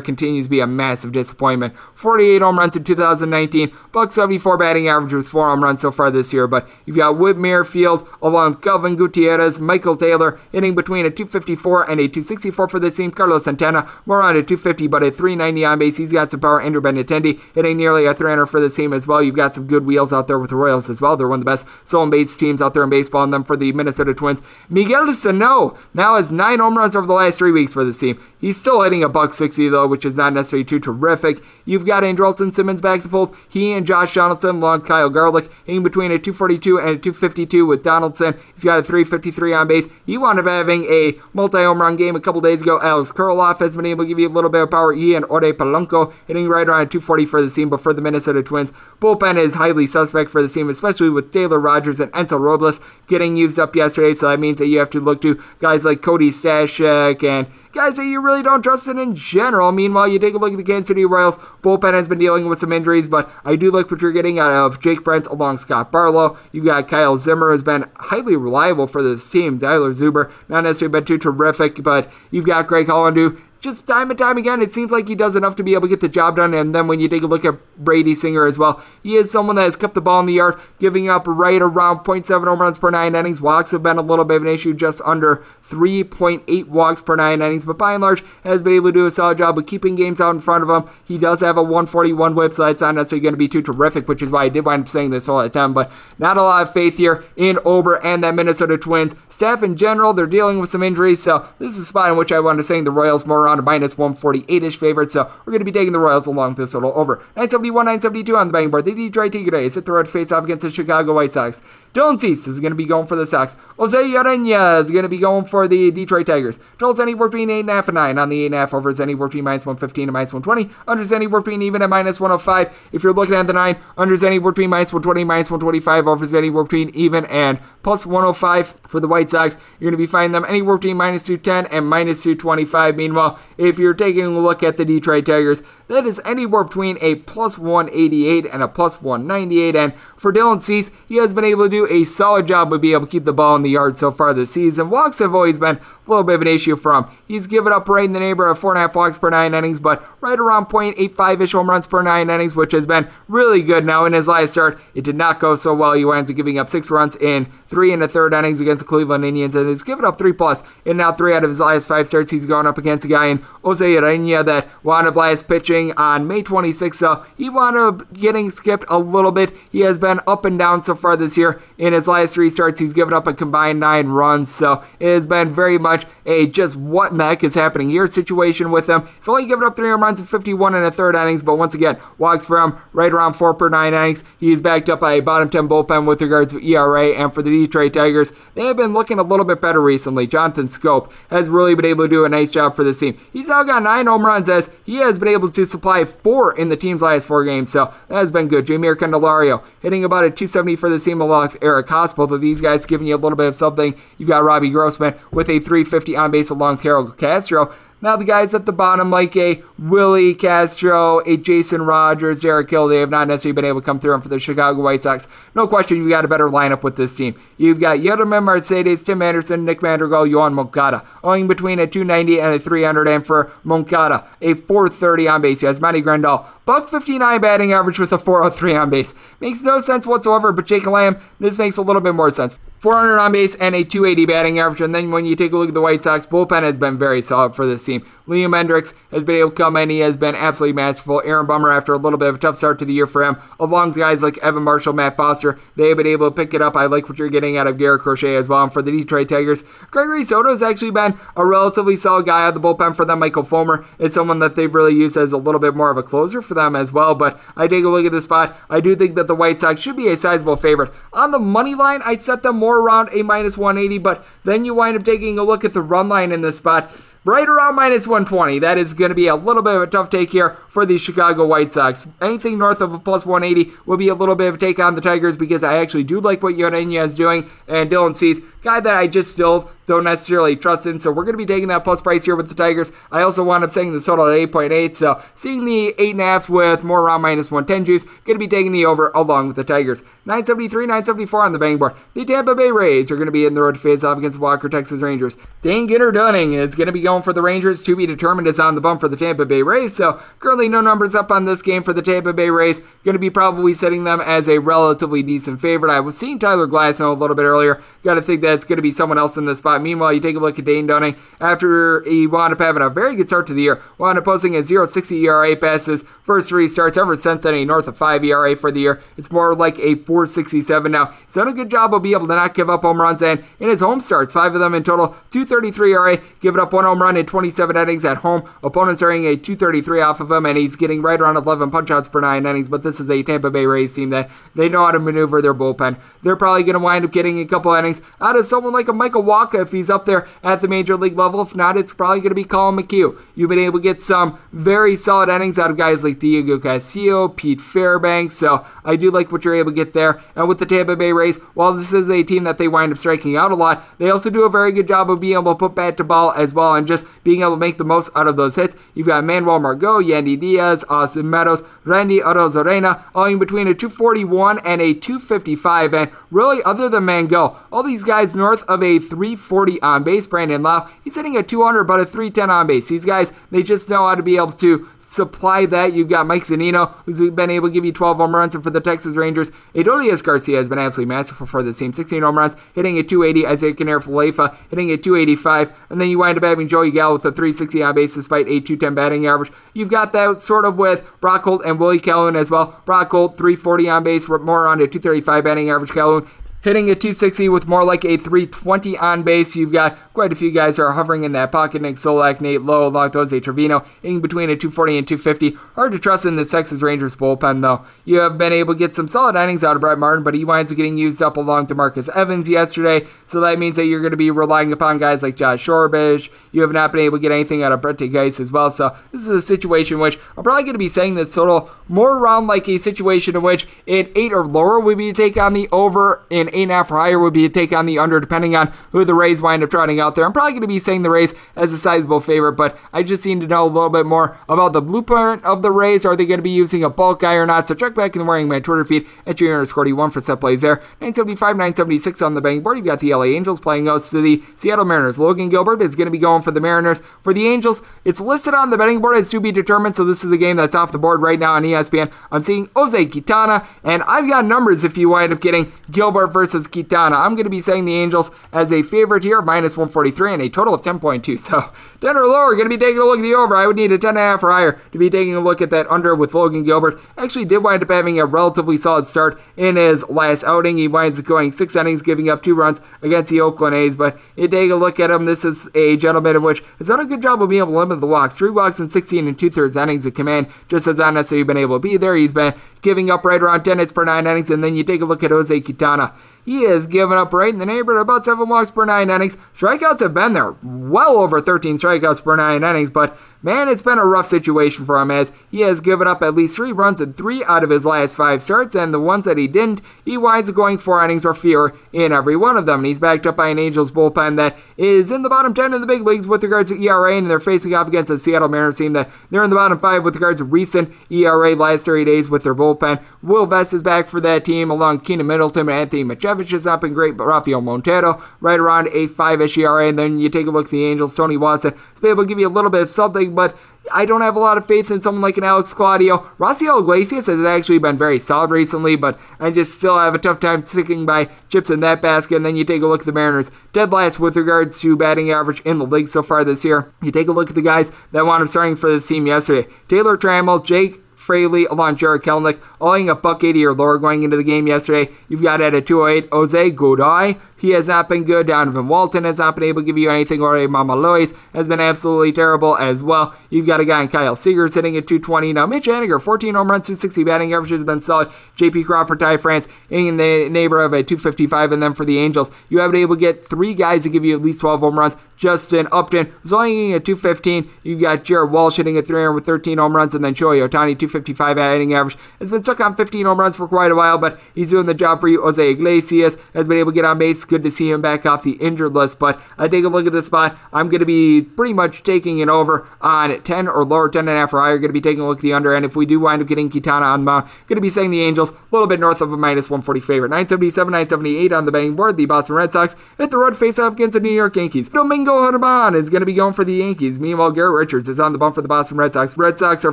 continues 0.00 0.46
to 0.46 0.50
be 0.50 0.60
a 0.60 0.66
massive 0.66 1.12
disappointment. 1.12 1.74
48 1.94 2.40
home 2.40 2.58
runs 2.58 2.76
in 2.76 2.84
2019, 2.84 3.70
buck 3.92 4.10
74 4.10 4.56
batting 4.56 4.88
average 4.88 5.12
with 5.12 5.28
four 5.28 5.48
home 5.48 5.62
runs 5.62 5.82
so 5.82 5.90
far 5.90 6.10
this 6.10 6.32
year. 6.32 6.46
But 6.46 6.68
you've 6.86 6.96
got 6.96 7.18
Whit 7.18 7.36
Merrifield 7.36 8.08
along 8.22 8.52
with 8.52 8.62
Kelvin 8.62 8.96
Gutierrez, 8.96 9.60
Michael 9.60 9.96
Taylor 9.96 10.40
hitting 10.50 10.74
between 10.74 11.04
a 11.04 11.10
254 11.10 11.90
and 11.90 12.00
a 12.00 12.08
264 12.08 12.68
for 12.68 12.80
the 12.80 12.90
team. 12.90 13.10
Carlos 13.10 13.44
Santana 13.44 13.90
more 14.06 14.22
on 14.22 14.36
a 14.36 14.42
250, 14.42 14.86
but 14.86 15.02
a 15.02 15.10
390 15.10 15.64
on 15.64 15.78
base. 15.78 15.98
He's 15.98 16.12
got 16.12 16.30
some 16.30 16.40
power. 16.40 16.62
Andrew 16.62 16.80
Benintendi 16.80 17.38
hitting 17.54 17.76
nearly 17.76 18.06
a 18.06 18.14
300 18.14 18.46
for 18.48 18.60
the 18.60 18.70
team 18.70 18.92
as 18.92 19.06
well. 19.06 19.22
You've 19.22 19.34
got 19.34 19.54
some 19.54 19.66
good 19.66 19.86
wheels 19.86 20.12
out 20.12 20.26
there 20.26 20.38
with 20.38 20.50
the 20.50 20.56
Royals 20.56 20.88
as 20.88 21.00
well. 21.00 21.16
They're 21.16 21.28
one 21.28 21.40
of 21.40 21.44
the 21.44 21.50
best 21.50 21.66
stolen 21.84 22.10
base 22.10 22.36
teams 22.36 22.62
out 22.62 22.74
there 22.74 22.84
in 22.84 22.90
baseball, 22.90 23.24
and 23.24 23.32
then 23.32 23.44
for 23.44 23.56
the 23.56 23.72
Minnesota 23.72 24.14
Twins, 24.14 24.42
Miguel 24.68 25.06
de 25.06 25.14
Sano 25.14 25.76
now 25.94 26.16
has 26.16 26.32
nine 26.32 26.58
home 26.58 26.76
runs 26.76 26.96
over 26.96 27.06
the 27.06 27.12
last 27.12 27.38
three 27.38 27.52
weeks 27.52 27.72
for 27.72 27.84
the 27.84 27.92
team. 27.92 28.20
He's 28.40 28.60
still 28.60 28.82
hitting 28.82 29.02
a 29.02 29.08
buck 29.08 29.34
60 29.34 29.68
though, 29.68 29.86
which 29.86 30.04
is 30.04 30.16
not 30.16 30.32
necessarily 30.32 30.64
too 30.64 30.78
terrific. 30.78 31.42
You've 31.64 31.86
got 31.86 32.02
Andrelton 32.02 32.52
Simmons 32.52 32.80
back 32.80 33.02
to 33.02 33.08
fold. 33.08 33.34
He 33.48 33.72
and 33.72 33.86
Josh 33.86 34.14
Donaldson, 34.14 34.56
along 34.56 34.82
Kyle 34.82 35.10
Garlick, 35.10 35.50
hitting 35.64 35.82
between 35.82 36.10
a 36.12 36.18
242 36.18 36.78
and 36.78 36.88
a 36.88 36.96
252 36.96 37.66
with 37.66 37.82
Donaldson. 37.82 38.38
He's 38.54 38.64
got 38.64 38.78
a 38.78 38.82
353 38.82 39.54
on 39.54 39.68
base. 39.68 39.88
He 40.06 40.16
wound 40.16 40.38
up 40.38 40.46
having 40.46 40.84
a 40.84 41.18
multi 41.32 41.58
home 41.58 41.80
run 41.80 41.96
game 41.96 42.16
a 42.16 42.20
couple 42.20 42.40
days 42.40 42.62
ago. 42.62 42.80
Alex 42.80 43.12
Kirilloff 43.12 43.58
has 43.58 43.76
been 43.76 43.86
able 43.86 44.04
to 44.04 44.08
give 44.08 44.18
you 44.18 44.28
a 44.28 44.30
little 44.30 44.50
bit 44.50 44.62
of 44.62 44.70
power. 44.70 44.92
He 44.92 45.14
and 45.14 45.24
Ode 45.30 45.56
Polanco 45.56 46.12
hitting 46.26 46.48
right 46.48 46.68
around 46.68 46.90
240 46.90 47.26
for 47.26 47.42
the 47.42 47.50
team, 47.50 47.68
but 47.68 47.80
for 47.80 47.92
the 47.92 48.02
Minnesota 48.02 48.37
Twins, 48.42 48.72
bullpen 49.00 49.36
is 49.36 49.54
highly 49.54 49.86
suspect 49.86 50.30
for 50.30 50.42
the 50.42 50.48
team, 50.48 50.68
especially 50.68 51.10
with 51.10 51.32
Taylor 51.32 51.58
Rogers 51.58 52.00
and 52.00 52.14
Hansel 52.14 52.38
Robles 52.38 52.80
getting 53.06 53.36
used 53.36 53.58
up 53.58 53.74
yesterday. 53.76 54.14
So 54.14 54.28
that 54.28 54.40
means 54.40 54.58
that 54.58 54.68
you 54.68 54.78
have 54.78 54.90
to 54.90 55.00
look 55.00 55.20
to 55.22 55.42
guys 55.58 55.84
like 55.84 56.02
Cody 56.02 56.30
Stashak 56.30 57.22
and 57.22 57.46
guys 57.72 57.96
that 57.96 58.04
you 58.04 58.20
really 58.20 58.42
don't 58.42 58.62
trust 58.62 58.88
in 58.88 58.98
in 58.98 59.14
general. 59.14 59.72
Meanwhile, 59.72 60.08
you 60.08 60.18
take 60.18 60.34
a 60.34 60.38
look 60.38 60.52
at 60.52 60.58
the 60.58 60.64
Kansas 60.64 60.88
City 60.88 61.04
Royals. 61.04 61.38
Bullpen 61.62 61.92
has 61.92 62.08
been 62.08 62.18
dealing 62.18 62.48
with 62.48 62.58
some 62.58 62.72
injuries, 62.72 63.08
but 63.08 63.30
I 63.44 63.56
do 63.56 63.70
like 63.70 63.90
what 63.90 64.00
you're 64.00 64.12
getting 64.12 64.38
out 64.38 64.52
of 64.52 64.80
Jake 64.80 65.00
Brentz 65.00 65.30
along 65.30 65.58
Scott 65.58 65.92
Barlow. 65.92 66.38
You've 66.52 66.64
got 66.64 66.88
Kyle 66.88 67.16
Zimmer 67.16 67.52
has 67.52 67.62
been 67.62 67.84
highly 67.96 68.36
reliable 68.36 68.86
for 68.86 69.02
this 69.02 69.30
team. 69.30 69.58
Tyler 69.58 69.92
Zuber, 69.92 70.32
not 70.48 70.64
necessarily 70.64 70.92
been 70.92 71.04
too 71.04 71.18
terrific, 71.18 71.82
but 71.82 72.10
you've 72.30 72.46
got 72.46 72.66
Greg 72.66 72.86
Holland 72.86 73.16
who 73.16 73.40
just 73.60 73.86
time 73.86 74.10
and 74.10 74.18
time 74.18 74.36
again, 74.36 74.62
it 74.62 74.72
seems 74.72 74.90
like 74.90 75.08
he 75.08 75.14
does 75.14 75.34
enough 75.34 75.56
to 75.56 75.62
be 75.62 75.74
able 75.74 75.82
to 75.82 75.88
get 75.88 76.00
the 76.00 76.08
job 76.08 76.36
done. 76.36 76.54
And 76.54 76.74
then 76.74 76.86
when 76.86 77.00
you 77.00 77.08
take 77.08 77.22
a 77.22 77.26
look 77.26 77.44
at 77.44 77.58
Brady 77.76 78.14
Singer 78.14 78.46
as 78.46 78.58
well, 78.58 78.82
he 79.02 79.16
is 79.16 79.30
someone 79.30 79.56
that 79.56 79.62
has 79.62 79.76
kept 79.76 79.94
the 79.94 80.00
ball 80.00 80.20
in 80.20 80.26
the 80.26 80.34
yard, 80.34 80.60
giving 80.78 81.08
up 81.08 81.26
right 81.26 81.60
around 81.60 81.98
0.7 81.98 82.44
home 82.44 82.60
runs 82.60 82.78
per 82.78 82.90
nine 82.90 83.14
innings. 83.14 83.40
Walks 83.40 83.70
have 83.72 83.82
been 83.82 83.98
a 83.98 84.02
little 84.02 84.24
bit 84.24 84.36
of 84.36 84.42
an 84.42 84.48
issue, 84.48 84.74
just 84.74 85.00
under 85.04 85.44
3.8 85.62 86.68
walks 86.68 87.02
per 87.02 87.16
nine 87.16 87.42
innings. 87.42 87.64
But 87.64 87.78
by 87.78 87.94
and 87.94 88.02
large, 88.02 88.22
has 88.44 88.62
been 88.62 88.74
able 88.74 88.90
to 88.90 88.92
do 88.92 89.06
a 89.06 89.10
solid 89.10 89.38
job 89.38 89.58
of 89.58 89.66
keeping 89.66 89.94
games 89.94 90.20
out 90.20 90.34
in 90.34 90.40
front 90.40 90.62
of 90.62 90.70
him. 90.70 90.92
He 91.04 91.18
does 91.18 91.40
have 91.40 91.56
a 91.56 91.62
141 91.62 92.34
whip, 92.34 92.52
so 92.52 92.64
that's 92.64 92.80
not 92.80 92.94
necessarily 92.94 93.22
going 93.22 93.34
to 93.34 93.38
be 93.38 93.48
too 93.48 93.62
terrific, 93.62 94.08
which 94.08 94.22
is 94.22 94.30
why 94.30 94.44
I 94.44 94.48
did 94.48 94.64
wind 94.64 94.82
up 94.82 94.88
saying 94.88 95.10
this 95.10 95.28
all 95.28 95.42
the 95.42 95.48
time. 95.48 95.74
But 95.74 95.90
not 96.18 96.36
a 96.36 96.42
lot 96.42 96.62
of 96.62 96.72
faith 96.72 96.96
here 96.96 97.24
in 97.36 97.58
Ober 97.64 97.96
and 98.04 98.22
that 98.22 98.34
Minnesota 98.34 98.78
Twins. 98.78 99.16
Staff 99.28 99.62
in 99.62 99.76
general, 99.76 100.12
they're 100.12 100.26
dealing 100.26 100.60
with 100.60 100.70
some 100.70 100.82
injuries, 100.82 101.22
so 101.22 101.48
this 101.58 101.74
is 101.74 101.80
a 101.80 101.84
spot 101.84 102.10
in 102.10 102.16
which 102.16 102.30
I 102.30 102.40
wanted 102.40 102.58
to 102.58 102.64
say 102.64 102.80
the 102.80 102.90
Royals 102.90 103.26
more 103.26 103.47
around 103.48 103.58
a 103.58 103.62
minus 103.62 103.94
148-ish 103.94 104.76
favorite, 104.76 105.10
so 105.10 105.24
we're 105.44 105.52
going 105.52 105.60
to 105.60 105.64
be 105.64 105.72
taking 105.72 105.92
the 105.92 105.98
Royals 105.98 106.26
along 106.26 106.50
with 106.50 106.58
this 106.58 106.72
total 106.72 106.92
over. 106.94 107.16
971, 107.36 107.84
972 107.84 108.36
on 108.36 108.48
the 108.48 108.52
betting 108.52 108.70
board. 108.70 108.84
The 108.84 108.94
Detroit 108.94 109.32
Tigres 109.32 109.74
hit 109.74 109.84
the 109.84 109.92
road 109.92 110.08
face 110.08 110.30
off 110.30 110.44
against 110.44 110.62
the 110.62 110.70
Chicago 110.70 111.14
White 111.14 111.32
Sox. 111.32 111.62
Dylan 111.94 112.20
Cease 112.20 112.46
is 112.46 112.60
going 112.60 112.72
to 112.72 112.76
be 112.76 112.84
going 112.84 113.06
for 113.06 113.16
the 113.16 113.24
Sox. 113.24 113.56
Jose 113.78 113.96
Urena 113.96 114.80
is 114.80 114.90
going 114.90 115.04
to 115.04 115.08
be 115.08 115.18
going 115.18 115.44
for 115.44 115.66
the 115.66 115.90
Detroit 115.90 116.26
Tigers. 116.26 116.58
Totals 116.78 117.00
anywhere 117.00 117.28
between 117.28 117.48
8.5 117.48 117.88
and 117.88 117.94
9 117.94 118.18
on 118.18 118.28
the 118.28 118.48
8.5 118.50 118.74
overs 118.74 119.00
anywhere 119.00 119.28
between 119.28 119.44
minus 119.44 119.64
115 119.64 120.08
and 120.08 120.12
minus 120.12 120.32
120. 120.32 120.74
Unders 120.86 121.12
anywhere 121.12 121.40
between 121.40 121.62
even 121.62 121.82
at 121.82 121.88
minus 121.88 122.20
105. 122.20 122.76
If 122.92 123.02
you're 123.02 123.12
looking 123.12 123.34
at 123.34 123.46
the 123.46 123.52
9, 123.52 123.74
unders 123.96 124.22
anywhere 124.22 124.52
between 124.52 124.70
minus 124.70 124.92
120 124.92 125.24
minus 125.24 125.50
125. 125.50 126.06
Overs 126.06 126.34
anywhere 126.34 126.64
between 126.64 126.90
even 126.94 127.24
and 127.26 127.58
plus 127.82 128.04
105 128.04 128.68
for 128.86 129.00
the 129.00 129.08
White 129.08 129.30
Sox. 129.30 129.56
You're 129.80 129.90
going 129.90 129.98
to 129.98 130.06
be 130.06 130.10
finding 130.10 130.32
them 130.32 130.44
anywhere 130.48 130.76
between 130.76 130.96
minus 130.96 131.26
210 131.26 131.72
and 131.74 131.86
minus 131.86 132.22
225. 132.22 132.96
Meanwhile, 132.96 133.38
if 133.56 133.78
you're 133.78 133.94
taking 133.94 134.26
a 134.26 134.40
look 134.40 134.62
at 134.62 134.76
the 134.76 134.84
Detroit 134.84 135.26
Tigers, 135.26 135.62
that 135.88 136.06
is 136.06 136.20
anywhere 136.24 136.64
between 136.64 136.98
a 137.00 137.16
plus 137.16 137.58
188 137.58 138.46
and 138.46 138.62
a 138.62 138.68
plus 138.68 139.02
198. 139.02 139.74
And 139.74 139.94
for 140.16 140.32
Dylan 140.32 140.60
Cease, 140.60 140.90
he 141.06 141.16
has 141.16 141.34
been 141.34 141.44
able 141.44 141.64
to 141.64 141.70
do 141.70 141.88
a 141.90 142.04
solid 142.04 142.46
job 142.46 142.72
of 142.72 142.80
being 142.80 142.94
able 142.94 143.06
to 143.06 143.10
keep 143.10 143.24
the 143.24 143.32
ball 143.32 143.56
in 143.56 143.62
the 143.62 143.70
yard 143.70 143.96
so 143.96 144.10
far 144.10 144.32
this 144.32 144.52
season. 144.52 144.90
Walks 144.90 145.18
have 145.18 145.34
always 145.34 145.58
been 145.58 145.80
little 146.08 146.24
bit 146.24 146.36
of 146.36 146.42
an 146.42 146.48
issue 146.48 146.76
for 146.76 146.94
him. 146.94 147.06
He's 147.26 147.46
given 147.46 147.72
up 147.72 147.88
right 147.88 148.04
in 148.04 148.12
the 148.12 148.20
neighborhood 148.20 148.56
of 148.56 148.58
four 148.58 148.72
and 148.72 148.78
a 148.78 148.82
half 148.82 148.96
walks 148.96 149.18
per 149.18 149.30
nine 149.30 149.54
innings, 149.54 149.80
but 149.80 150.06
right 150.20 150.38
around 150.38 150.66
0.85 150.66 151.40
ish 151.42 151.52
home 151.52 151.68
runs 151.68 151.86
per 151.86 152.02
nine 152.02 152.30
innings, 152.30 152.56
which 152.56 152.72
has 152.72 152.86
been 152.86 153.08
really 153.28 153.62
good. 153.62 153.84
Now, 153.84 154.04
in 154.04 154.12
his 154.12 154.28
last 154.28 154.52
start, 154.52 154.80
it 154.94 155.04
did 155.04 155.16
not 155.16 155.40
go 155.40 155.54
so 155.54 155.74
well. 155.74 155.92
He 155.92 156.04
winds 156.04 156.30
up 156.30 156.36
giving 156.36 156.58
up 156.58 156.68
six 156.68 156.90
runs 156.90 157.16
in 157.16 157.50
three 157.66 157.92
and 157.92 158.02
a 158.02 158.08
third 158.08 158.32
innings 158.32 158.60
against 158.60 158.82
the 158.82 158.88
Cleveland 158.88 159.24
Indians, 159.24 159.54
and 159.54 159.68
has 159.68 159.82
given 159.82 160.04
up 160.04 160.18
three 160.18 160.32
plus 160.32 160.62
in 160.84 160.96
now 160.96 161.12
three 161.12 161.34
out 161.34 161.44
of 161.44 161.50
his 161.50 161.60
last 161.60 161.88
five 161.88 162.06
starts. 162.06 162.30
He's 162.30 162.46
gone 162.46 162.66
up 162.66 162.78
against 162.78 163.04
a 163.04 163.08
guy 163.08 163.26
in 163.26 163.44
Jose 163.62 163.84
Urena 163.84 164.44
that 164.44 164.68
wound 164.82 165.06
up 165.06 165.16
last 165.16 165.48
pitching 165.48 165.92
on 165.92 166.26
May 166.26 166.42
26th, 166.42 166.94
so 166.94 167.24
he 167.36 167.50
wound 167.50 167.76
up 167.76 168.12
getting 168.12 168.50
skipped 168.50 168.84
a 168.88 168.98
little 168.98 169.32
bit. 169.32 169.52
He 169.70 169.80
has 169.80 169.98
been 169.98 170.20
up 170.26 170.44
and 170.44 170.58
down 170.58 170.82
so 170.82 170.94
far 170.94 171.16
this 171.16 171.36
year. 171.36 171.60
In 171.76 171.92
his 171.92 172.08
last 172.08 172.34
three 172.34 172.50
starts, 172.50 172.80
he's 172.80 172.92
given 172.92 173.14
up 173.14 173.26
a 173.26 173.34
combined 173.34 173.80
nine 173.80 174.08
runs, 174.08 174.50
so 174.50 174.82
it 174.98 175.08
has 175.08 175.26
been 175.26 175.50
very 175.50 175.78
much 175.78 175.97
a 176.26 176.46
just 176.46 176.76
what 176.76 177.12
heck 177.12 177.44
is 177.44 177.54
happening 177.54 177.90
here 177.90 178.06
situation 178.06 178.70
with 178.70 178.88
him. 178.88 179.08
He's 179.16 179.28
only 179.28 179.46
given 179.46 179.64
up 179.64 179.76
three 179.76 179.90
home 179.90 180.02
runs 180.02 180.20
in 180.20 180.26
51 180.26 180.74
and 180.74 180.84
a 180.84 180.90
third 180.90 181.14
innings, 181.14 181.42
but 181.42 181.56
once 181.56 181.74
again, 181.74 181.98
walks 182.18 182.46
from 182.46 182.80
right 182.92 183.12
around 183.12 183.34
four 183.34 183.54
per 183.54 183.68
nine 183.68 183.94
innings. 183.94 184.24
He's 184.38 184.60
backed 184.60 184.88
up 184.88 185.00
by 185.00 185.14
a 185.14 185.22
bottom 185.22 185.50
10 185.50 185.68
bullpen 185.68 186.06
with 186.06 186.20
regards 186.20 186.52
to 186.52 186.64
ERA, 186.64 187.08
and 187.08 187.32
for 187.32 187.42
the 187.42 187.50
Detroit 187.50 187.94
Tigers, 187.94 188.32
they 188.54 188.66
have 188.66 188.76
been 188.76 188.92
looking 188.92 189.18
a 189.18 189.22
little 189.22 189.44
bit 189.44 189.60
better 189.60 189.80
recently. 189.80 190.26
Jonathan 190.26 190.66
Schoop 190.66 191.10
has 191.30 191.48
really 191.48 191.74
been 191.74 191.84
able 191.84 192.04
to 192.04 192.08
do 192.08 192.24
a 192.24 192.28
nice 192.28 192.50
job 192.50 192.74
for 192.74 192.84
this 192.84 193.00
team. 193.00 193.18
He's 193.32 193.48
now 193.48 193.62
got 193.62 193.82
nine 193.82 194.06
home 194.06 194.24
runs 194.24 194.48
as 194.48 194.70
he 194.84 194.96
has 194.96 195.18
been 195.18 195.28
able 195.28 195.48
to 195.50 195.64
supply 195.64 196.04
four 196.04 196.56
in 196.56 196.68
the 196.68 196.76
team's 196.76 197.02
last 197.02 197.26
four 197.26 197.44
games, 197.44 197.70
so 197.70 197.92
that 198.08 198.16
has 198.16 198.30
been 198.30 198.48
good. 198.48 198.66
Jeimer 198.66 198.94
Candelario 198.94 199.62
hitting 199.80 200.04
about 200.04 200.24
a 200.24 200.30
270 200.30 200.76
for 200.76 200.88
the 200.88 200.98
team 200.98 201.20
along 201.20 201.42
with 201.42 201.56
Eric 201.62 201.86
Haase. 201.86 202.14
Both 202.14 202.30
of 202.30 202.40
these 202.40 202.60
guys 202.60 202.86
giving 202.86 203.06
you 203.06 203.16
a 203.16 203.18
little 203.18 203.36
bit 203.36 203.48
of 203.48 203.54
something. 203.54 203.94
You've 204.16 204.28
got 204.28 204.44
Robbie 204.44 204.70
Grossman 204.70 205.14
with 205.32 205.48
a 205.48 205.60
350 205.88 206.16
on 206.16 206.30
base 206.30 206.50
along 206.50 206.78
Harold 206.78 207.16
Castro. 207.16 207.74
Now 208.00 208.14
the 208.14 208.24
guys 208.24 208.54
at 208.54 208.64
the 208.64 208.72
bottom, 208.72 209.10
like 209.10 209.36
a 209.36 209.60
Willi 209.76 210.32
Castro, 210.32 211.18
a 211.26 211.36
Jason 211.36 211.82
Rogers, 211.82 212.42
Derek 212.42 212.70
Hill, 212.70 212.86
they 212.86 213.00
have 213.00 213.10
not 213.10 213.26
necessarily 213.26 213.54
been 213.54 213.64
able 213.64 213.80
to 213.80 213.84
come 213.84 213.98
through. 213.98 214.20
For 214.20 214.28
the 214.28 214.38
Chicago 214.38 214.80
White 214.82 215.02
Sox, 215.02 215.26
no 215.56 215.66
question, 215.66 215.96
you've 215.96 216.08
got 216.08 216.24
a 216.24 216.28
better 216.28 216.48
lineup 216.48 216.84
with 216.84 216.94
this 216.94 217.16
team. 217.16 217.34
You've 217.56 217.80
got 217.80 217.98
Yermin 217.98 218.44
Mercedes, 218.44 219.02
Tim 219.02 219.20
Anderson, 219.20 219.64
Nick 219.64 219.82
Madrigal, 219.82 220.26
Yoan 220.26 220.52
Moncada, 220.52 221.04
owing 221.24 221.48
between 221.48 221.80
a 221.80 221.88
290 221.88 222.40
and 222.40 222.54
a 222.54 222.60
300. 222.60 223.08
And 223.08 223.26
for 223.26 223.52
Moncada, 223.64 224.24
a 224.40 224.54
430 224.54 225.28
on 225.28 225.42
base. 225.42 225.60
He 225.62 225.66
Yasmani 225.66 226.00
Grandal, 226.00 226.46
Buck 226.68 226.86
59 226.86 227.40
batting 227.40 227.72
average 227.72 227.98
with 227.98 228.12
a 228.12 228.18
403 228.18 228.74
on 228.74 228.90
base. 228.90 229.14
Makes 229.40 229.62
no 229.62 229.80
sense 229.80 230.06
whatsoever, 230.06 230.52
but 230.52 230.66
Jake 230.66 230.86
Lamb, 230.86 231.18
this 231.40 231.56
makes 231.56 231.78
a 231.78 231.80
little 231.80 232.02
bit 232.02 232.14
more 232.14 232.30
sense. 232.30 232.60
400 232.80 233.18
on 233.18 233.32
base 233.32 233.54
and 233.54 233.74
a 233.74 233.82
280 233.82 234.26
batting 234.26 234.58
average. 234.58 234.82
And 234.82 234.94
then 234.94 235.10
when 235.10 235.24
you 235.24 235.34
take 235.34 235.52
a 235.52 235.56
look 235.56 235.68
at 235.68 235.74
the 235.74 235.80
White 235.80 236.02
Sox, 236.02 236.26
bullpen 236.26 236.64
has 236.64 236.76
been 236.76 236.98
very 236.98 237.22
solid 237.22 237.56
for 237.56 237.64
this 237.64 237.86
team. 237.86 238.06
Liam 238.28 238.50
Hendriks 238.50 238.92
has 239.10 239.24
been 239.24 239.36
able 239.36 239.50
to 239.50 239.56
come 239.56 239.76
in. 239.76 239.88
He 239.88 240.00
has 240.00 240.16
been 240.16 240.34
absolutely 240.34 240.74
masterful. 240.74 241.22
Aaron 241.24 241.46
Bummer, 241.46 241.72
after 241.72 241.94
a 241.94 241.96
little 241.96 242.18
bit 242.18 242.28
of 242.28 242.34
a 242.34 242.38
tough 242.38 242.56
start 242.56 242.78
to 242.78 242.84
the 242.84 242.92
year 242.92 243.06
for 243.06 243.24
him, 243.24 243.38
along 243.58 243.88
with 243.88 243.96
guys 243.96 244.22
like 244.22 244.36
Evan 244.38 244.62
Marshall, 244.62 244.92
Matt 244.92 245.16
Foster, 245.16 245.58
they 245.76 245.88
have 245.88 245.96
been 245.96 246.06
able 246.06 246.30
to 246.30 246.36
pick 246.36 246.52
it 246.52 246.60
up. 246.60 246.76
I 246.76 246.86
like 246.86 247.08
what 247.08 247.18
you're 247.18 247.30
getting 247.30 247.56
out 247.56 247.66
of 247.66 247.78
Garrett 247.78 248.02
Crochet 248.02 248.36
as 248.36 248.46
well. 248.46 248.62
And 248.62 248.72
for 248.72 248.82
the 248.82 248.90
Detroit 248.90 249.30
Tigers, 249.30 249.64
Gregory 249.90 250.24
Soto 250.24 250.50
has 250.50 250.62
actually 250.62 250.90
been 250.90 251.18
a 251.36 251.46
relatively 251.46 251.96
solid 251.96 252.26
guy 252.26 252.44
out 252.44 252.54
of 252.54 252.62
the 252.62 252.68
bullpen 252.68 252.94
for 252.94 253.06
them. 253.06 253.20
Michael 253.20 253.42
Fulmer 253.42 253.86
is 253.98 254.12
someone 254.12 254.40
that 254.40 254.56
they've 254.56 254.74
really 254.74 254.94
used 254.94 255.16
as 255.16 255.32
a 255.32 255.38
little 255.38 255.60
bit 255.60 255.74
more 255.74 255.90
of 255.90 255.96
a 255.96 256.02
closer 256.02 256.42
for 256.42 256.52
them 256.52 256.76
as 256.76 256.92
well. 256.92 257.14
But 257.14 257.40
I 257.56 257.66
take 257.66 257.84
a 257.84 257.88
look 257.88 258.04
at 258.04 258.12
the 258.12 258.20
spot. 258.20 258.58
I 258.68 258.80
do 258.80 258.94
think 258.94 259.14
that 259.14 259.26
the 259.26 259.34
White 259.34 259.60
Sox 259.60 259.80
should 259.80 259.96
be 259.96 260.08
a 260.08 260.16
sizable 260.16 260.56
favorite. 260.56 260.92
On 261.14 261.30
the 261.30 261.38
money 261.38 261.74
line, 261.74 262.02
I 262.04 262.16
set 262.18 262.42
them 262.42 262.56
more 262.56 262.78
around 262.78 263.08
a 263.12 263.22
minus 263.22 263.56
180, 263.56 263.98
but 263.98 264.24
then 264.44 264.66
you 264.66 264.74
wind 264.74 264.98
up 264.98 265.04
taking 265.04 265.38
a 265.38 265.44
look 265.44 265.64
at 265.64 265.72
the 265.72 265.80
run 265.80 266.10
line 266.10 266.30
in 266.30 266.42
this 266.42 266.58
spot 266.58 266.90
right 267.24 267.48
around 267.48 267.76
minus 267.76 268.06
120. 268.06 268.58
That 268.60 268.78
is 268.78 268.94
going 268.94 269.10
to 269.10 269.14
be 269.14 269.26
a 269.26 269.36
little 269.36 269.62
bit 269.62 269.76
of 269.76 269.82
a 269.82 269.86
tough 269.86 270.10
take 270.10 270.32
here 270.32 270.56
for 270.68 270.86
the 270.86 270.98
Chicago 270.98 271.46
White 271.46 271.72
Sox. 271.72 272.06
Anything 272.20 272.58
north 272.58 272.80
of 272.80 272.92
a 272.92 272.98
plus 272.98 273.26
180 273.26 273.72
will 273.86 273.96
be 273.96 274.08
a 274.08 274.14
little 274.14 274.34
bit 274.34 274.48
of 274.48 274.54
a 274.54 274.58
take 274.58 274.78
on 274.78 274.94
the 274.94 275.00
Tigers 275.00 275.36
because 275.36 275.62
I 275.64 275.78
actually 275.78 276.04
do 276.04 276.20
like 276.20 276.42
what 276.42 276.54
Urena 276.54 277.04
is 277.04 277.14
doing. 277.14 277.50
And 277.66 277.90
Dylan 277.90 278.16
Cease, 278.16 278.40
guy 278.62 278.80
that 278.80 278.96
I 278.96 279.06
just 279.06 279.32
still 279.32 279.70
don't 279.88 280.04
necessarily 280.04 280.54
trust 280.54 280.86
in. 280.86 281.00
So 281.00 281.10
we're 281.10 281.24
going 281.24 281.32
to 281.32 281.38
be 281.38 281.46
taking 281.46 281.68
that 281.68 281.82
plus 281.82 282.00
price 282.00 282.26
here 282.26 282.36
with 282.36 282.48
the 282.48 282.54
Tigers. 282.54 282.92
I 283.10 283.22
also 283.22 283.42
wound 283.42 283.64
up 283.64 283.70
saying 283.70 283.92
the 283.92 284.00
total 284.00 284.26
at 284.26 284.50
8.8. 284.50 284.94
So 284.94 285.20
seeing 285.34 285.64
the 285.64 285.94
8.5s 285.98 286.48
with 286.48 286.84
more 286.84 287.00
around 287.00 287.22
minus 287.22 287.50
110 287.50 287.86
juice, 287.86 288.04
going 288.04 288.36
to 288.36 288.38
be 288.38 288.46
taking 288.46 288.70
the 288.70 288.84
over 288.84 289.08
along 289.14 289.48
with 289.48 289.56
the 289.56 289.64
Tigers. 289.64 290.02
973, 290.26 290.84
974 290.84 291.44
on 291.46 291.52
the 291.54 291.58
bang 291.58 291.78
board. 291.78 291.94
The 292.12 292.26
Tampa 292.26 292.54
Bay 292.54 292.70
Rays 292.70 293.10
are 293.10 293.16
going 293.16 293.26
to 293.26 293.32
be 293.32 293.46
in 293.46 293.54
the 293.54 293.62
road 293.62 293.76
to 293.76 293.80
face 293.80 294.04
off 294.04 294.18
against 294.18 294.38
Walker, 294.38 294.68
Texas 294.68 295.00
Rangers. 295.00 295.38
Dane 295.62 295.88
Ginter 295.88 296.12
Dunning 296.12 296.52
is 296.52 296.74
going 296.74 296.86
to 296.86 296.92
be 296.92 297.00
going 297.00 297.22
for 297.22 297.32
the 297.32 297.40
Rangers 297.40 297.82
to 297.84 297.96
be 297.96 298.06
determined 298.06 298.46
as 298.46 298.60
on 298.60 298.74
the 298.74 298.82
bump 298.82 299.00
for 299.00 299.08
the 299.08 299.16
Tampa 299.16 299.46
Bay 299.46 299.62
Rays. 299.62 299.96
So 299.96 300.22
currently 300.38 300.68
no 300.68 300.82
numbers 300.82 301.14
up 301.14 301.30
on 301.30 301.46
this 301.46 301.62
game 301.62 301.82
for 301.82 301.94
the 301.94 302.02
Tampa 302.02 302.34
Bay 302.34 302.50
Rays. 302.50 302.80
Going 303.04 303.14
to 303.14 303.18
be 303.18 303.30
probably 303.30 303.72
setting 303.72 304.04
them 304.04 304.20
as 304.20 304.48
a 304.48 304.58
relatively 304.58 305.22
decent 305.22 305.62
favorite. 305.62 305.90
I 305.90 306.00
was 306.00 306.18
seeing 306.18 306.38
Tyler 306.38 306.66
Glasnow 306.66 307.16
a 307.16 307.18
little 307.18 307.34
bit 307.34 307.44
earlier. 307.44 307.82
Got 308.02 308.14
to 308.14 308.22
think 308.22 308.42
that 308.42 308.52
it's 308.52 308.64
going 308.64 308.76
to 308.76 308.82
be 308.82 308.92
someone 308.92 309.16
else 309.16 309.38
in 309.38 309.46
this 309.46 309.58
spot. 309.58 309.77
Meanwhile, 309.78 310.14
you 310.14 310.20
take 310.20 310.36
a 310.36 310.40
look 310.40 310.58
at 310.58 310.64
Dane 310.64 310.86
Dunning 310.86 311.16
after 311.40 312.02
he 312.02 312.26
wound 312.26 312.52
up 312.52 312.60
having 312.60 312.82
a 312.82 312.90
very 312.90 313.16
good 313.16 313.28
start 313.28 313.46
to 313.48 313.54
the 313.54 313.62
year. 313.62 313.82
Wound 313.98 314.18
up 314.18 314.24
posting 314.24 314.56
a 314.56 314.60
0.60 314.60 315.24
ERA 315.24 315.56
passes 315.56 316.04
first 316.28 316.50
three 316.50 316.68
starts 316.68 316.98
ever 316.98 317.16
since 317.16 317.44
then, 317.44 317.54
a 317.54 317.64
north 317.64 317.88
of 317.88 317.96
5 317.96 318.22
ERA 318.22 318.54
for 318.54 318.70
the 318.70 318.80
year. 318.80 319.00
It's 319.16 319.32
more 319.32 319.54
like 319.54 319.78
a 319.78 319.96
4.67 319.96 320.90
now. 320.90 321.14
He's 321.24 321.34
done 321.34 321.48
a 321.48 321.54
good 321.54 321.70
job 321.70 321.94
of 321.94 322.02
being 322.02 322.16
able 322.16 322.28
to 322.28 322.34
not 322.34 322.54
give 322.54 322.68
up 322.68 322.82
home 322.82 323.00
runs, 323.00 323.22
and 323.22 323.42
in 323.58 323.68
his 323.70 323.80
home 323.80 324.00
starts, 324.00 324.34
five 324.34 324.54
of 324.54 324.60
them 324.60 324.74
in 324.74 324.84
total, 324.84 325.16
233 325.30 325.92
ERA, 325.92 326.18
giving 326.40 326.60
up 326.60 326.72
one 326.72 326.84
home 326.84 327.00
run 327.00 327.16
in 327.16 327.24
27 327.24 327.76
innings 327.76 328.04
at 328.04 328.18
home. 328.18 328.48
Opponents 328.62 329.02
are 329.02 329.10
getting 329.10 329.26
a 329.26 329.36
233 329.36 330.00
off 330.02 330.20
of 330.20 330.30
him, 330.30 330.44
and 330.44 330.58
he's 330.58 330.76
getting 330.76 331.00
right 331.00 331.20
around 331.20 331.36
11 331.36 331.70
punchouts 331.70 332.12
per 332.12 332.20
nine 332.20 332.44
innings. 332.44 332.68
But 332.68 332.82
this 332.82 333.00
is 333.00 333.10
a 333.10 333.22
Tampa 333.22 333.50
Bay 333.50 333.66
Rays 333.66 333.94
team 333.94 334.10
that 334.10 334.30
they 334.54 334.68
know 334.68 334.84
how 334.84 334.90
to 334.90 334.98
maneuver 334.98 335.40
their 335.40 335.54
bullpen. 335.54 335.98
They're 336.22 336.36
probably 336.36 336.62
going 336.62 336.74
to 336.74 336.80
wind 336.80 337.04
up 337.04 337.12
getting 337.12 337.40
a 337.40 337.46
couple 337.46 337.72
innings 337.72 338.00
out 338.20 338.36
of 338.36 338.46
someone 338.46 338.72
like 338.72 338.88
a 338.88 338.92
Michael 338.92 339.22
Wacha 339.22 339.67
if 339.68 339.72
he's 339.72 339.90
up 339.90 340.04
there 340.04 340.26
at 340.42 340.60
the 340.60 340.68
major 340.68 340.96
league 340.96 341.16
level. 341.16 341.40
If 341.40 341.54
not, 341.54 341.76
it's 341.76 341.92
probably 341.92 342.20
going 342.20 342.30
to 342.30 342.34
be 342.34 342.44
Collin 342.44 342.76
McHugh. 342.76 343.20
You've 343.34 343.48
been 343.48 343.58
able 343.58 343.78
to 343.78 343.82
get 343.82 344.00
some 344.00 344.38
very 344.52 344.96
solid 344.96 345.28
innings 345.28 345.58
out 345.58 345.70
of 345.70 345.76
guys 345.76 346.02
like 346.02 346.18
Diego 346.18 346.58
Castillo, 346.58 347.28
Pete 347.28 347.60
Fairbanks. 347.60 348.34
So 348.34 348.66
I 348.84 348.96
do 348.96 349.10
like 349.10 349.30
what 349.30 349.44
you're 349.44 349.54
able 349.54 349.70
to 349.70 349.76
get 349.76 349.92
there. 349.92 350.20
And 350.34 350.48
with 350.48 350.58
the 350.58 350.66
Tampa 350.66 350.96
Bay 350.96 351.12
Rays, 351.12 351.38
while 351.54 351.74
this 351.74 351.92
is 351.92 352.08
a 352.08 352.22
team 352.22 352.44
that 352.44 352.58
they 352.58 352.68
wind 352.68 352.92
up 352.92 352.98
striking 352.98 353.36
out 353.36 353.52
a 353.52 353.54
lot, 353.54 353.84
they 353.98 354.10
also 354.10 354.30
do 354.30 354.44
a 354.44 354.50
very 354.50 354.72
good 354.72 354.88
job 354.88 355.10
of 355.10 355.20
being 355.20 355.34
able 355.34 355.54
to 355.54 355.58
put 355.58 355.74
bat 355.74 355.96
to 355.98 356.04
ball 356.04 356.32
as 356.32 356.54
well 356.54 356.74
and 356.74 356.86
just 356.86 357.04
being 357.22 357.42
able 357.42 357.52
to 357.52 357.56
make 357.58 357.78
the 357.78 357.84
most 357.84 358.10
out 358.16 358.26
of 358.26 358.36
those 358.36 358.56
hits. 358.56 358.74
You've 358.94 359.06
got 359.06 359.24
Manuel 359.24 359.58
Margot, 359.58 360.00
Yandy 360.00 360.38
Diaz, 360.38 360.84
Austin 360.88 361.28
Meadows, 361.28 361.62
Randy 361.84 362.20
Arozarena, 362.20 363.04
all 363.14 363.26
in 363.26 363.38
between 363.38 363.68
a 363.68 363.74
241 363.74 364.60
and 364.64 364.80
a 364.80 364.94
255. 364.94 365.94
And 365.94 366.10
really, 366.30 366.62
other 366.64 366.88
than 366.88 367.04
Mango, 367.04 367.56
all 367.70 367.82
these 367.82 368.04
guys 368.04 368.34
north 368.34 368.62
of 368.62 368.82
a 368.82 368.98
340 368.98 369.57
on 369.82 370.04
base. 370.04 370.26
Brandon 370.26 370.62
Lowe, 370.62 370.88
he's 371.02 371.14
hitting 371.14 371.36
a 371.36 371.42
200, 371.42 371.84
but 371.84 372.00
a 372.00 372.06
310 372.06 372.50
on 372.50 372.66
base. 372.66 372.88
These 372.88 373.04
guys, 373.04 373.32
they 373.50 373.62
just 373.62 373.88
know 373.88 374.06
how 374.08 374.14
to 374.14 374.22
be 374.22 374.36
able 374.36 374.52
to 374.52 374.88
supply 374.98 375.66
that. 375.66 375.92
You've 375.92 376.08
got 376.08 376.26
Mike 376.26 376.44
Zunino, 376.44 376.94
who's 377.04 377.18
been 377.30 377.50
able 377.50 377.68
to 377.68 377.72
give 377.72 377.84
you 377.84 377.92
12 377.92 378.18
home 378.18 378.34
runs, 378.34 378.54
and 378.54 378.62
for 378.62 378.70
the 378.70 378.80
Texas 378.80 379.16
Rangers, 379.16 379.50
Adolis 379.74 380.22
Garcia 380.22 380.58
has 380.58 380.68
been 380.68 380.78
absolutely 380.78 381.14
masterful 381.14 381.46
for 381.46 381.62
this 381.62 381.78
team. 381.78 381.92
16 381.92 382.22
home 382.22 382.38
runs, 382.38 382.54
hitting 382.74 382.98
a 382.98 383.02
280. 383.02 383.46
Isaiah 383.46 383.74
Kiner-Falefa 383.74 384.56
hitting 384.70 384.90
a 384.90 384.96
285, 384.96 385.72
and 385.90 386.00
then 386.00 386.08
you 386.08 386.18
wind 386.18 386.38
up 386.38 386.44
having 386.44 386.68
Joey 386.68 386.90
Gallo 386.90 387.14
with 387.14 387.24
a 387.24 387.32
360 387.32 387.82
on 387.82 387.94
base 387.94 388.14
despite 388.14 388.46
a 388.46 388.60
210 388.60 388.94
batting 388.94 389.26
average. 389.26 389.50
You've 389.72 389.90
got 389.90 390.12
that 390.12 390.40
sort 390.40 390.64
of 390.64 390.76
with 390.76 391.02
Brock 391.20 391.44
Holt 391.44 391.62
and 391.64 391.78
Willie 391.80 391.98
Calhoun 391.98 392.36
as 392.36 392.50
well. 392.50 392.80
Brock 392.84 393.10
Holt 393.10 393.36
340 393.36 393.88
on 393.88 394.04
base, 394.04 394.28
more 394.28 394.66
on 394.66 394.80
a 394.80 394.86
235 394.86 395.44
batting 395.44 395.70
average. 395.70 395.90
Calhoun 395.90 396.28
hitting 396.62 396.90
a 396.90 396.94
260 396.94 397.48
with 397.48 397.68
more 397.68 397.84
like 397.84 398.04
a 398.04 398.16
320 398.16 398.98
on 398.98 399.22
base. 399.22 399.54
You've 399.54 399.72
got 399.72 399.96
quite 400.12 400.32
a 400.32 400.36
few 400.36 400.50
guys 400.50 400.76
that 400.76 400.82
are 400.82 400.92
hovering 400.92 401.24
in 401.24 401.32
that 401.32 401.52
pocket. 401.52 401.82
Nick 401.82 401.96
Solak, 401.96 402.40
Nate 402.40 402.62
Lowe, 402.62 402.88
along 402.88 403.12
Jose 403.12 403.38
Trevino, 403.40 403.84
in 404.02 404.20
between 404.20 404.50
a 404.50 404.56
240 404.56 404.98
and 404.98 405.08
250. 405.08 405.50
Hard 405.74 405.92
to 405.92 405.98
trust 405.98 406.26
in 406.26 406.36
the 406.36 406.44
Texas 406.44 406.82
Rangers 406.82 407.14
bullpen, 407.16 407.62
though. 407.62 407.84
You 408.04 408.20
have 408.20 408.38
been 408.38 408.52
able 408.52 408.74
to 408.74 408.78
get 408.78 408.94
some 408.94 409.08
solid 409.08 409.36
innings 409.36 409.62
out 409.62 409.76
of 409.76 409.80
Brett 409.80 409.98
Martin, 409.98 410.24
but 410.24 410.34
he 410.34 410.44
winds 410.44 410.70
up 410.70 410.76
getting 410.76 410.98
used 410.98 411.22
up 411.22 411.36
along 411.36 411.66
to 411.68 411.74
Marcus 411.74 412.08
Evans 412.14 412.48
yesterday. 412.48 413.06
So 413.26 413.40
that 413.40 413.58
means 413.58 413.76
that 413.76 413.86
you're 413.86 414.00
going 414.00 414.10
to 414.10 414.16
be 414.16 414.30
relying 414.30 414.72
upon 414.72 414.98
guys 414.98 415.22
like 415.22 415.36
Josh 415.36 415.64
Shorebridge. 415.64 416.30
You 416.52 416.62
have 416.62 416.72
not 416.72 416.92
been 416.92 417.02
able 417.02 417.18
to 417.18 417.22
get 417.22 417.32
anything 417.32 417.62
out 417.62 417.72
of 417.72 417.80
Brett 417.80 417.98
Geis 417.98 418.40
as 418.40 418.52
well. 418.52 418.70
So 418.70 418.96
this 419.12 419.22
is 419.22 419.28
a 419.28 419.40
situation 419.42 419.98
which 419.98 420.18
I'm 420.36 420.42
probably 420.42 420.64
going 420.64 420.74
to 420.74 420.78
be 420.78 420.88
saying 420.88 421.14
this 421.14 421.34
total 421.34 421.70
more 421.88 422.18
around 422.18 422.46
like 422.46 422.68
a 422.68 422.78
situation 422.78 423.36
in 423.36 423.42
which 423.42 423.66
an 423.86 424.08
8 424.14 424.32
or 424.32 424.46
lower 424.46 424.80
would 424.80 424.98
be 424.98 425.12
to 425.12 425.16
take 425.16 425.36
on 425.36 425.54
the 425.54 425.68
over 425.70 426.26
in 426.30 426.47
an 426.48 426.68
8.5 426.68 426.90
or 426.90 426.98
higher 426.98 427.18
would 427.18 427.32
be 427.32 427.44
a 427.44 427.48
take 427.48 427.72
on 427.72 427.86
the 427.86 427.98
under, 427.98 428.20
depending 428.20 428.56
on 428.56 428.72
who 428.92 429.04
the 429.04 429.14
Rays 429.14 429.40
wind 429.40 429.62
up 429.62 429.70
trotting 429.70 430.00
out 430.00 430.14
there. 430.14 430.24
I'm 430.24 430.32
probably 430.32 430.52
going 430.52 430.62
to 430.62 430.68
be 430.68 430.78
saying 430.78 431.02
the 431.02 431.10
Rays 431.10 431.34
as 431.56 431.72
a 431.72 431.78
sizable 431.78 432.20
favorite, 432.20 432.54
but 432.54 432.78
I 432.92 433.02
just 433.02 433.24
need 433.24 433.40
to 433.40 433.46
know 433.46 433.64
a 433.64 433.66
little 433.66 433.90
bit 433.90 434.06
more 434.06 434.38
about 434.48 434.72
the 434.72 434.82
blueprint 434.82 435.44
of 435.44 435.62
the 435.62 435.70
Rays. 435.70 436.04
Are 436.04 436.16
they 436.16 436.26
going 436.26 436.38
to 436.38 436.42
be 436.42 436.50
using 436.50 436.82
a 436.84 436.90
bulk 436.90 437.20
guy 437.20 437.34
or 437.34 437.46
not? 437.46 437.68
So 437.68 437.74
check 437.74 437.94
back 437.94 438.14
in 438.14 438.20
the 438.20 438.24
Wearing 438.24 438.48
My 438.48 438.60
Twitter 438.60 438.84
feed 438.84 439.06
at 439.26 439.36
junior 439.36 439.54
underscore 439.54 439.84
D1 439.84 440.12
for 440.12 440.20
set 440.20 440.40
plays 440.40 440.62
there. 440.62 440.76
975, 441.00 441.56
976 441.56 442.22
on 442.22 442.34
the 442.34 442.40
betting 442.40 442.62
board. 442.62 442.78
You've 442.78 442.86
got 442.86 443.00
the 443.00 443.14
LA 443.14 443.24
Angels 443.24 443.60
playing 443.60 443.86
host 443.86 444.10
to 444.10 444.20
the 444.20 444.42
Seattle 444.56 444.84
Mariners. 444.84 445.18
Logan 445.18 445.48
Gilbert 445.48 445.82
is 445.82 445.96
going 445.96 446.06
to 446.06 446.12
be 446.12 446.18
going 446.18 446.42
for 446.42 446.50
the 446.50 446.60
Mariners. 446.60 447.00
For 447.22 447.32
the 447.34 447.46
Angels, 447.46 447.82
it's 448.04 448.20
listed 448.20 448.54
on 448.54 448.70
the 448.70 448.78
betting 448.78 449.00
board 449.00 449.16
as 449.16 449.30
to 449.30 449.40
be 449.40 449.52
determined, 449.52 449.96
so 449.96 450.04
this 450.04 450.24
is 450.24 450.32
a 450.32 450.38
game 450.38 450.56
that's 450.56 450.74
off 450.74 450.92
the 450.92 450.98
board 450.98 451.20
right 451.22 451.38
now 451.38 451.54
on 451.54 451.62
ESPN. 451.62 452.12
I'm 452.30 452.42
seeing 452.42 452.68
Jose 452.74 453.06
Quintana, 453.06 453.66
and 453.84 454.02
I've 454.04 454.28
got 454.28 454.44
numbers 454.44 454.84
if 454.84 454.96
you 454.96 455.08
wind 455.08 455.32
up 455.32 455.40
getting 455.40 455.72
Gilbert 455.90 456.32
versus 456.38 456.68
Quintana. 456.68 457.16
I'm 457.16 457.34
going 457.34 457.46
to 457.46 457.50
be 457.50 457.60
saying 457.60 457.84
the 457.84 457.96
Angels 457.96 458.30
as 458.52 458.72
a 458.72 458.84
favorite 458.84 459.24
here, 459.24 459.42
minus 459.42 459.76
143, 459.76 460.34
and 460.34 460.42
a 460.42 460.48
total 460.48 460.72
of 460.72 460.82
10.2. 460.82 461.38
So 461.48 461.72
10 462.00 462.16
or 462.16 462.26
lower, 462.26 462.54
going 462.54 462.68
to 462.68 462.76
be 462.76 462.78
taking 462.78 463.00
a 463.00 463.04
look 463.04 463.18
at 463.18 463.22
the 463.22 463.34
over. 463.34 463.56
I 463.56 463.66
would 463.66 463.76
need 463.76 463.90
a 463.90 463.98
10.5 463.98 464.42
or 464.42 464.52
higher 464.52 464.72
to 464.92 464.98
be 464.98 465.08
taking 465.08 465.34
a 465.34 465.40
look 465.40 465.62
at 465.62 465.70
that 465.70 465.90
under 465.90 466.14
with 466.14 466.34
Logan 466.34 466.62
Gilbert. 466.62 467.00
Actually, 467.16 467.46
did 467.46 467.58
wind 467.58 467.82
up 467.82 467.88
having 467.88 468.20
a 468.20 468.26
relatively 468.26 468.76
solid 468.76 469.06
start 469.06 469.40
in 469.56 469.76
his 469.76 470.08
last 470.10 470.44
outing. 470.44 470.76
He 470.76 470.86
winds 470.86 471.18
up 471.18 471.24
going 471.24 471.50
six 471.50 471.74
innings, 471.74 472.02
giving 472.02 472.28
up 472.28 472.42
two 472.42 472.54
runs 472.54 472.80
against 473.02 473.30
the 473.30 473.40
Oakland 473.40 473.74
A's. 473.74 473.96
But 473.96 474.18
you 474.36 474.46
take 474.46 474.70
a 474.70 474.74
look 474.74 475.00
at 475.00 475.10
him, 475.10 475.24
this 475.24 475.44
is 475.44 475.68
a 475.74 475.96
gentleman 475.96 476.36
in 476.36 476.42
which 476.42 476.62
has 476.78 476.88
done 476.88 477.00
a 477.00 477.06
good 477.06 477.22
job 477.22 477.42
of 477.42 477.48
being 477.48 477.62
able 477.62 477.72
to 477.72 477.78
limit 477.78 478.00
the 478.00 478.06
walks. 478.06 478.36
Three 478.36 478.50
walks 478.50 478.78
in 478.78 478.90
16 478.90 479.26
and 479.26 479.38
two 479.38 479.50
thirds 479.50 479.76
innings 479.76 480.04
of 480.04 480.14
command, 480.14 480.48
just 480.68 480.86
has 480.86 480.98
not 480.98 481.14
necessarily 481.14 481.44
been 481.44 481.56
able 481.56 481.76
to 481.76 481.80
be 481.80 481.96
there. 481.96 482.14
He's 482.14 482.34
been 482.34 482.54
giving 482.82 483.10
up 483.10 483.24
right 483.24 483.42
around 483.42 483.64
10 483.64 483.78
hits 483.78 483.92
per 483.92 484.04
nine 484.04 484.26
innings. 484.26 484.50
And 484.50 484.62
then 484.62 484.74
you 484.74 484.84
take 484.84 485.00
a 485.00 485.06
look 485.06 485.22
at 485.22 485.30
Jose 485.30 485.60
Quintana. 485.60 486.12
He 486.48 486.62
has 486.62 486.86
given 486.86 487.18
up 487.18 487.34
right 487.34 487.52
in 487.52 487.58
the 487.58 487.66
neighborhood 487.66 488.00
about 488.00 488.24
seven 488.24 488.48
walks 488.48 488.70
per 488.70 488.86
nine 488.86 489.10
innings. 489.10 489.36
Strikeouts 489.52 490.00
have 490.00 490.14
been 490.14 490.32
there, 490.32 490.56
well 490.62 491.18
over 491.18 491.42
13 491.42 491.76
strikeouts 491.76 492.24
per 492.24 492.36
nine 492.36 492.64
innings, 492.64 492.88
but 492.88 493.18
man, 493.42 493.68
it's 493.68 493.82
been 493.82 493.98
a 493.98 494.04
rough 494.06 494.26
situation 494.26 494.86
for 494.86 494.98
him 494.98 495.10
as 495.10 495.30
he 495.50 495.60
has 495.60 495.80
given 495.80 496.08
up 496.08 496.22
at 496.22 496.34
least 496.34 496.56
three 496.56 496.72
runs 496.72 497.02
in 497.02 497.12
three 497.12 497.44
out 497.44 497.62
of 497.62 497.68
his 497.68 497.84
last 497.84 498.16
five 498.16 498.40
starts, 498.40 498.74
and 498.74 498.94
the 498.94 498.98
ones 498.98 499.26
that 499.26 499.36
he 499.36 499.46
didn't, 499.46 499.82
he 500.06 500.16
winds 500.16 500.48
up 500.48 500.56
going 500.56 500.78
four 500.78 501.04
innings 501.04 501.26
or 501.26 501.34
fewer 501.34 501.76
in 501.92 502.12
every 502.12 502.34
one 502.34 502.56
of 502.56 502.64
them. 502.64 502.80
And 502.80 502.86
he's 502.86 502.98
backed 502.98 503.26
up 503.26 503.36
by 503.36 503.48
an 503.48 503.58
Angels 503.58 503.90
bullpen 503.90 504.36
that 504.36 504.56
is 504.78 505.10
in 505.10 505.22
the 505.22 505.28
bottom 505.28 505.52
10 505.52 505.74
in 505.74 505.82
the 505.82 505.86
big 505.86 506.06
leagues 506.06 506.26
with 506.26 506.42
regards 506.42 506.70
to 506.70 506.82
ERA, 506.82 507.16
and 507.16 507.30
they're 507.30 507.40
facing 507.40 507.74
off 507.74 507.88
against 507.88 508.08
the 508.08 508.16
Seattle 508.16 508.48
Mariners 508.48 508.78
team 508.78 508.94
that 508.94 509.10
they're 509.30 509.44
in 509.44 509.50
the 509.50 509.56
bottom 509.56 509.78
five 509.78 510.02
with 510.02 510.14
regards 510.14 510.40
to 510.40 510.44
recent 510.44 510.94
ERA 511.10 511.54
last 511.54 511.84
30 511.84 512.06
days 512.06 512.30
with 512.30 512.42
their 512.42 512.54
bullpen. 512.54 513.02
Will 513.22 513.44
Vest 513.44 513.74
is 513.74 513.82
back 513.82 514.08
for 514.08 514.20
that 514.22 514.46
team 514.46 514.70
along 514.70 515.00
Keynan 515.00 515.26
Middleton 515.26 515.68
and 515.68 515.78
Anthony 515.78 516.04
Misiewicz 516.38 516.50
has 516.52 516.64
not 516.64 516.80
been 516.80 516.94
great, 516.94 517.16
but 517.16 517.26
Rafael 517.26 517.60
Montero 517.60 518.22
right 518.40 518.58
around 518.58 518.88
a 518.88 519.08
5-ish 519.08 519.58
ERA, 519.58 519.88
and 519.88 519.98
then 519.98 520.18
you 520.18 520.28
take 520.28 520.46
a 520.46 520.50
look 520.50 520.66
at 520.66 520.70
the 520.70 520.84
Angels, 520.84 521.14
Tony 521.14 521.36
Watson 521.36 521.72
to 521.72 522.02
be 522.02 522.08
able 522.08 522.24
to 522.24 522.28
give 522.28 522.38
you 522.38 522.48
a 522.48 522.50
little 522.50 522.70
bit 522.70 522.82
of 522.82 522.88
something, 522.88 523.34
but 523.34 523.56
I 523.90 524.04
don't 524.04 524.20
have 524.20 524.36
a 524.36 524.40
lot 524.40 524.58
of 524.58 524.66
faith 524.66 524.90
in 524.90 525.00
someone 525.00 525.22
like 525.22 525.38
an 525.38 525.44
Alex 525.44 525.72
Claudio. 525.72 526.18
Raisel 526.38 526.80
Iglesias 526.80 527.26
has 527.26 527.44
actually 527.44 527.78
been 527.78 527.96
very 527.96 528.18
solid 528.18 528.50
recently, 528.50 528.96
but 528.96 529.18
I 529.40 529.50
just 529.50 529.78
still 529.78 529.98
have 529.98 530.14
a 530.14 530.18
tough 530.18 530.40
time 530.40 530.62
sticking 530.64 531.06
by 531.06 531.30
chips 531.48 531.70
in 531.70 531.80
that 531.80 532.02
basket. 532.02 532.36
And 532.36 532.44
then 532.44 532.56
you 532.56 532.64
take 532.64 532.82
a 532.82 532.86
look 532.86 533.00
at 533.00 533.06
the 533.06 533.12
Mariners, 533.12 533.50
dead 533.72 533.90
last 533.90 534.20
with 534.20 534.36
regards 534.36 534.80
to 534.80 534.96
batting 534.96 535.30
average 535.30 535.60
in 535.60 535.78
the 535.78 535.86
league 535.86 536.08
so 536.08 536.22
far 536.22 536.44
this 536.44 536.64
year. 536.64 536.92
You 537.02 537.10
take 537.10 537.28
a 537.28 537.32
look 537.32 537.48
at 537.48 537.54
the 537.54 537.62
guys 537.62 537.90
that 538.12 538.26
wound 538.26 538.42
up 538.42 538.48
starting 538.48 538.76
for 538.76 538.90
this 538.90 539.08
team 539.08 539.26
yesterday. 539.26 539.68
Taylor 539.88 540.18
Trammell, 540.18 540.62
Jake 540.62 541.02
Fraley, 541.16 541.64
along 541.66 541.96
Jarred 541.96 542.22
Kelenic, 542.22 542.62
all 542.80 542.94
a 543.08 543.14
buck 543.14 543.44
80 543.44 543.64
or 543.66 543.74
lower 543.74 543.98
going 543.98 544.22
into 544.22 544.36
the 544.36 544.44
game 544.44 544.66
yesterday. 544.66 545.12
You've 545.28 545.42
got 545.42 545.60
at 545.60 545.74
a 545.74 545.80
208 545.80 546.28
Jose 546.32 546.70
Godoy, 546.70 547.36
he 547.58 547.70
has 547.70 547.88
not 547.88 548.08
been 548.08 548.24
good. 548.24 548.46
Donovan 548.46 548.88
Walton 548.88 549.24
has 549.24 549.38
not 549.38 549.56
been 549.56 549.64
able 549.64 549.82
to 549.82 549.86
give 549.86 549.98
you 549.98 550.10
anything. 550.10 550.40
Or 550.40 550.66
Mama 550.68 550.94
Lois 550.94 551.34
has 551.52 551.68
been 551.68 551.80
absolutely 551.80 552.32
terrible 552.32 552.76
as 552.76 553.02
well. 553.02 553.34
You've 553.50 553.66
got 553.66 553.80
a 553.80 553.84
guy 553.84 554.02
in 554.02 554.08
Kyle 554.08 554.36
Seager 554.36 554.68
sitting 554.68 554.96
at 554.96 555.08
220. 555.08 555.52
Now, 555.52 555.66
Mitch 555.66 555.86
Haniger, 555.86 556.22
14 556.22 556.54
home 556.54 556.70
runs, 556.70 556.86
260 556.86 557.24
batting 557.24 557.52
average 557.52 557.70
has 557.70 557.84
been 557.84 558.00
solid. 558.00 558.28
JP 558.56 558.86
Crawford, 558.86 559.18
Ty 559.18 559.38
France 559.38 559.66
in 559.90 560.16
the 560.16 560.48
neighborhood 560.48 560.86
of 560.86 560.92
a 560.92 561.02
255. 561.02 561.72
And 561.72 561.82
then 561.82 561.94
for 561.94 562.04
the 562.04 562.18
Angels, 562.18 562.50
you 562.68 562.78
have 562.78 562.92
been 562.92 563.02
able 563.02 563.16
to 563.16 563.20
get 563.20 563.44
three 563.44 563.74
guys 563.74 564.04
to 564.04 564.08
give 564.08 564.24
you 564.24 564.36
at 564.36 564.42
least 564.42 564.60
12 564.60 564.80
home 564.80 564.98
runs. 564.98 565.16
Justin 565.36 565.86
Upton 565.92 566.32
was 566.42 566.52
only 566.52 566.74
hitting 566.74 566.92
at 566.94 567.04
215. 567.04 567.70
You've 567.84 568.00
got 568.00 568.24
Jared 568.24 568.50
Walsh 568.50 568.76
hitting 568.76 568.98
at 568.98 569.06
313 569.06 569.78
home 569.78 569.94
runs, 569.94 570.14
and 570.14 570.24
then 570.24 570.34
Shohei 570.34 570.66
Ohtani, 570.68 570.98
255 570.98 571.56
batting 571.56 571.94
average. 571.94 572.18
Has 572.40 572.50
been 572.50 572.64
stuck 572.68 572.80
on 572.80 572.94
15 572.94 573.24
home 573.24 573.40
runs 573.40 573.56
for 573.56 573.66
quite 573.66 573.90
a 573.90 573.94
while, 573.94 574.18
but 574.18 574.38
he's 574.54 574.70
doing 574.70 574.86
the 574.86 574.94
job 574.94 575.20
for 575.20 575.28
you. 575.28 575.42
Jose 575.42 575.70
Iglesias 575.70 576.36
has 576.52 576.68
been 576.68 576.78
able 576.78 576.92
to 576.92 576.94
get 576.94 577.04
on 577.04 577.18
base 577.18 577.44
good 577.44 577.62
to 577.62 577.70
see 577.70 577.90
him 577.90 578.02
back 578.02 578.26
off 578.26 578.42
the 578.42 578.52
injured 578.52 578.92
list. 578.92 579.18
But 579.18 579.40
I 579.56 579.68
take 579.68 579.84
a 579.84 579.88
look 579.88 580.06
at 580.06 580.12
this 580.12 580.26
spot. 580.26 580.58
I'm 580.72 580.88
going 580.88 581.00
to 581.00 581.06
be 581.06 581.40
pretty 581.42 581.72
much 581.72 582.02
taking 582.02 582.40
it 582.40 582.48
over 582.48 582.88
on 583.00 583.42
10 583.42 583.68
or 583.68 583.84
lower, 583.84 584.08
10 584.08 584.20
and 584.20 584.28
a 584.28 584.32
half 584.32 584.52
or 584.52 584.60
higher. 584.60 584.78
Going 584.78 584.90
to 584.90 584.92
be 584.92 585.00
taking 585.00 585.22
a 585.22 585.26
look 585.28 585.38
at 585.38 585.42
the 585.42 585.54
under. 585.54 585.74
And 585.74 585.84
if 585.84 585.96
we 585.96 586.04
do 586.04 586.20
wind 586.20 586.42
up 586.42 586.48
getting 586.48 586.70
Quintana 586.70 587.06
on 587.06 587.20
the 587.20 587.24
mound, 587.24 587.48
going 587.66 587.76
to 587.76 587.80
be 587.80 587.88
saying 587.88 588.10
the 588.10 588.22
Angels 588.22 588.50
a 588.50 588.56
little 588.70 588.86
bit 588.86 589.00
north 589.00 589.20
of 589.20 589.32
a 589.32 589.36
minus 589.36 589.70
140 589.70 590.00
favorite. 590.00 590.28
977, 590.28 590.90
978 590.90 591.52
on 591.52 591.64
the 591.64 591.72
betting 591.72 591.96
board. 591.96 592.16
The 592.16 592.26
Boston 592.26 592.56
Red 592.56 592.72
Sox 592.72 592.96
hit 593.16 593.30
the 593.30 593.38
road 593.38 593.56
face 593.56 593.78
off 593.78 593.94
against 593.94 594.12
the 594.12 594.20
New 594.20 594.30
York 594.30 594.56
Yankees. 594.56 594.88
Domingo 594.88 595.50
German 595.50 595.94
is 595.94 596.10
going 596.10 596.20
to 596.20 596.26
be 596.26 596.34
going 596.34 596.52
for 596.52 596.64
the 596.64 596.74
Yankees. 596.74 597.18
Meanwhile, 597.18 597.52
Garrett 597.52 597.76
Richards 597.76 598.08
is 598.08 598.20
on 598.20 598.32
the 598.32 598.38
bump 598.38 598.54
for 598.54 598.62
the 598.62 598.68
Boston 598.68 598.98
Red 598.98 599.14
Sox. 599.14 599.38
Red 599.38 599.58
Sox 599.58 599.84
are 599.84 599.92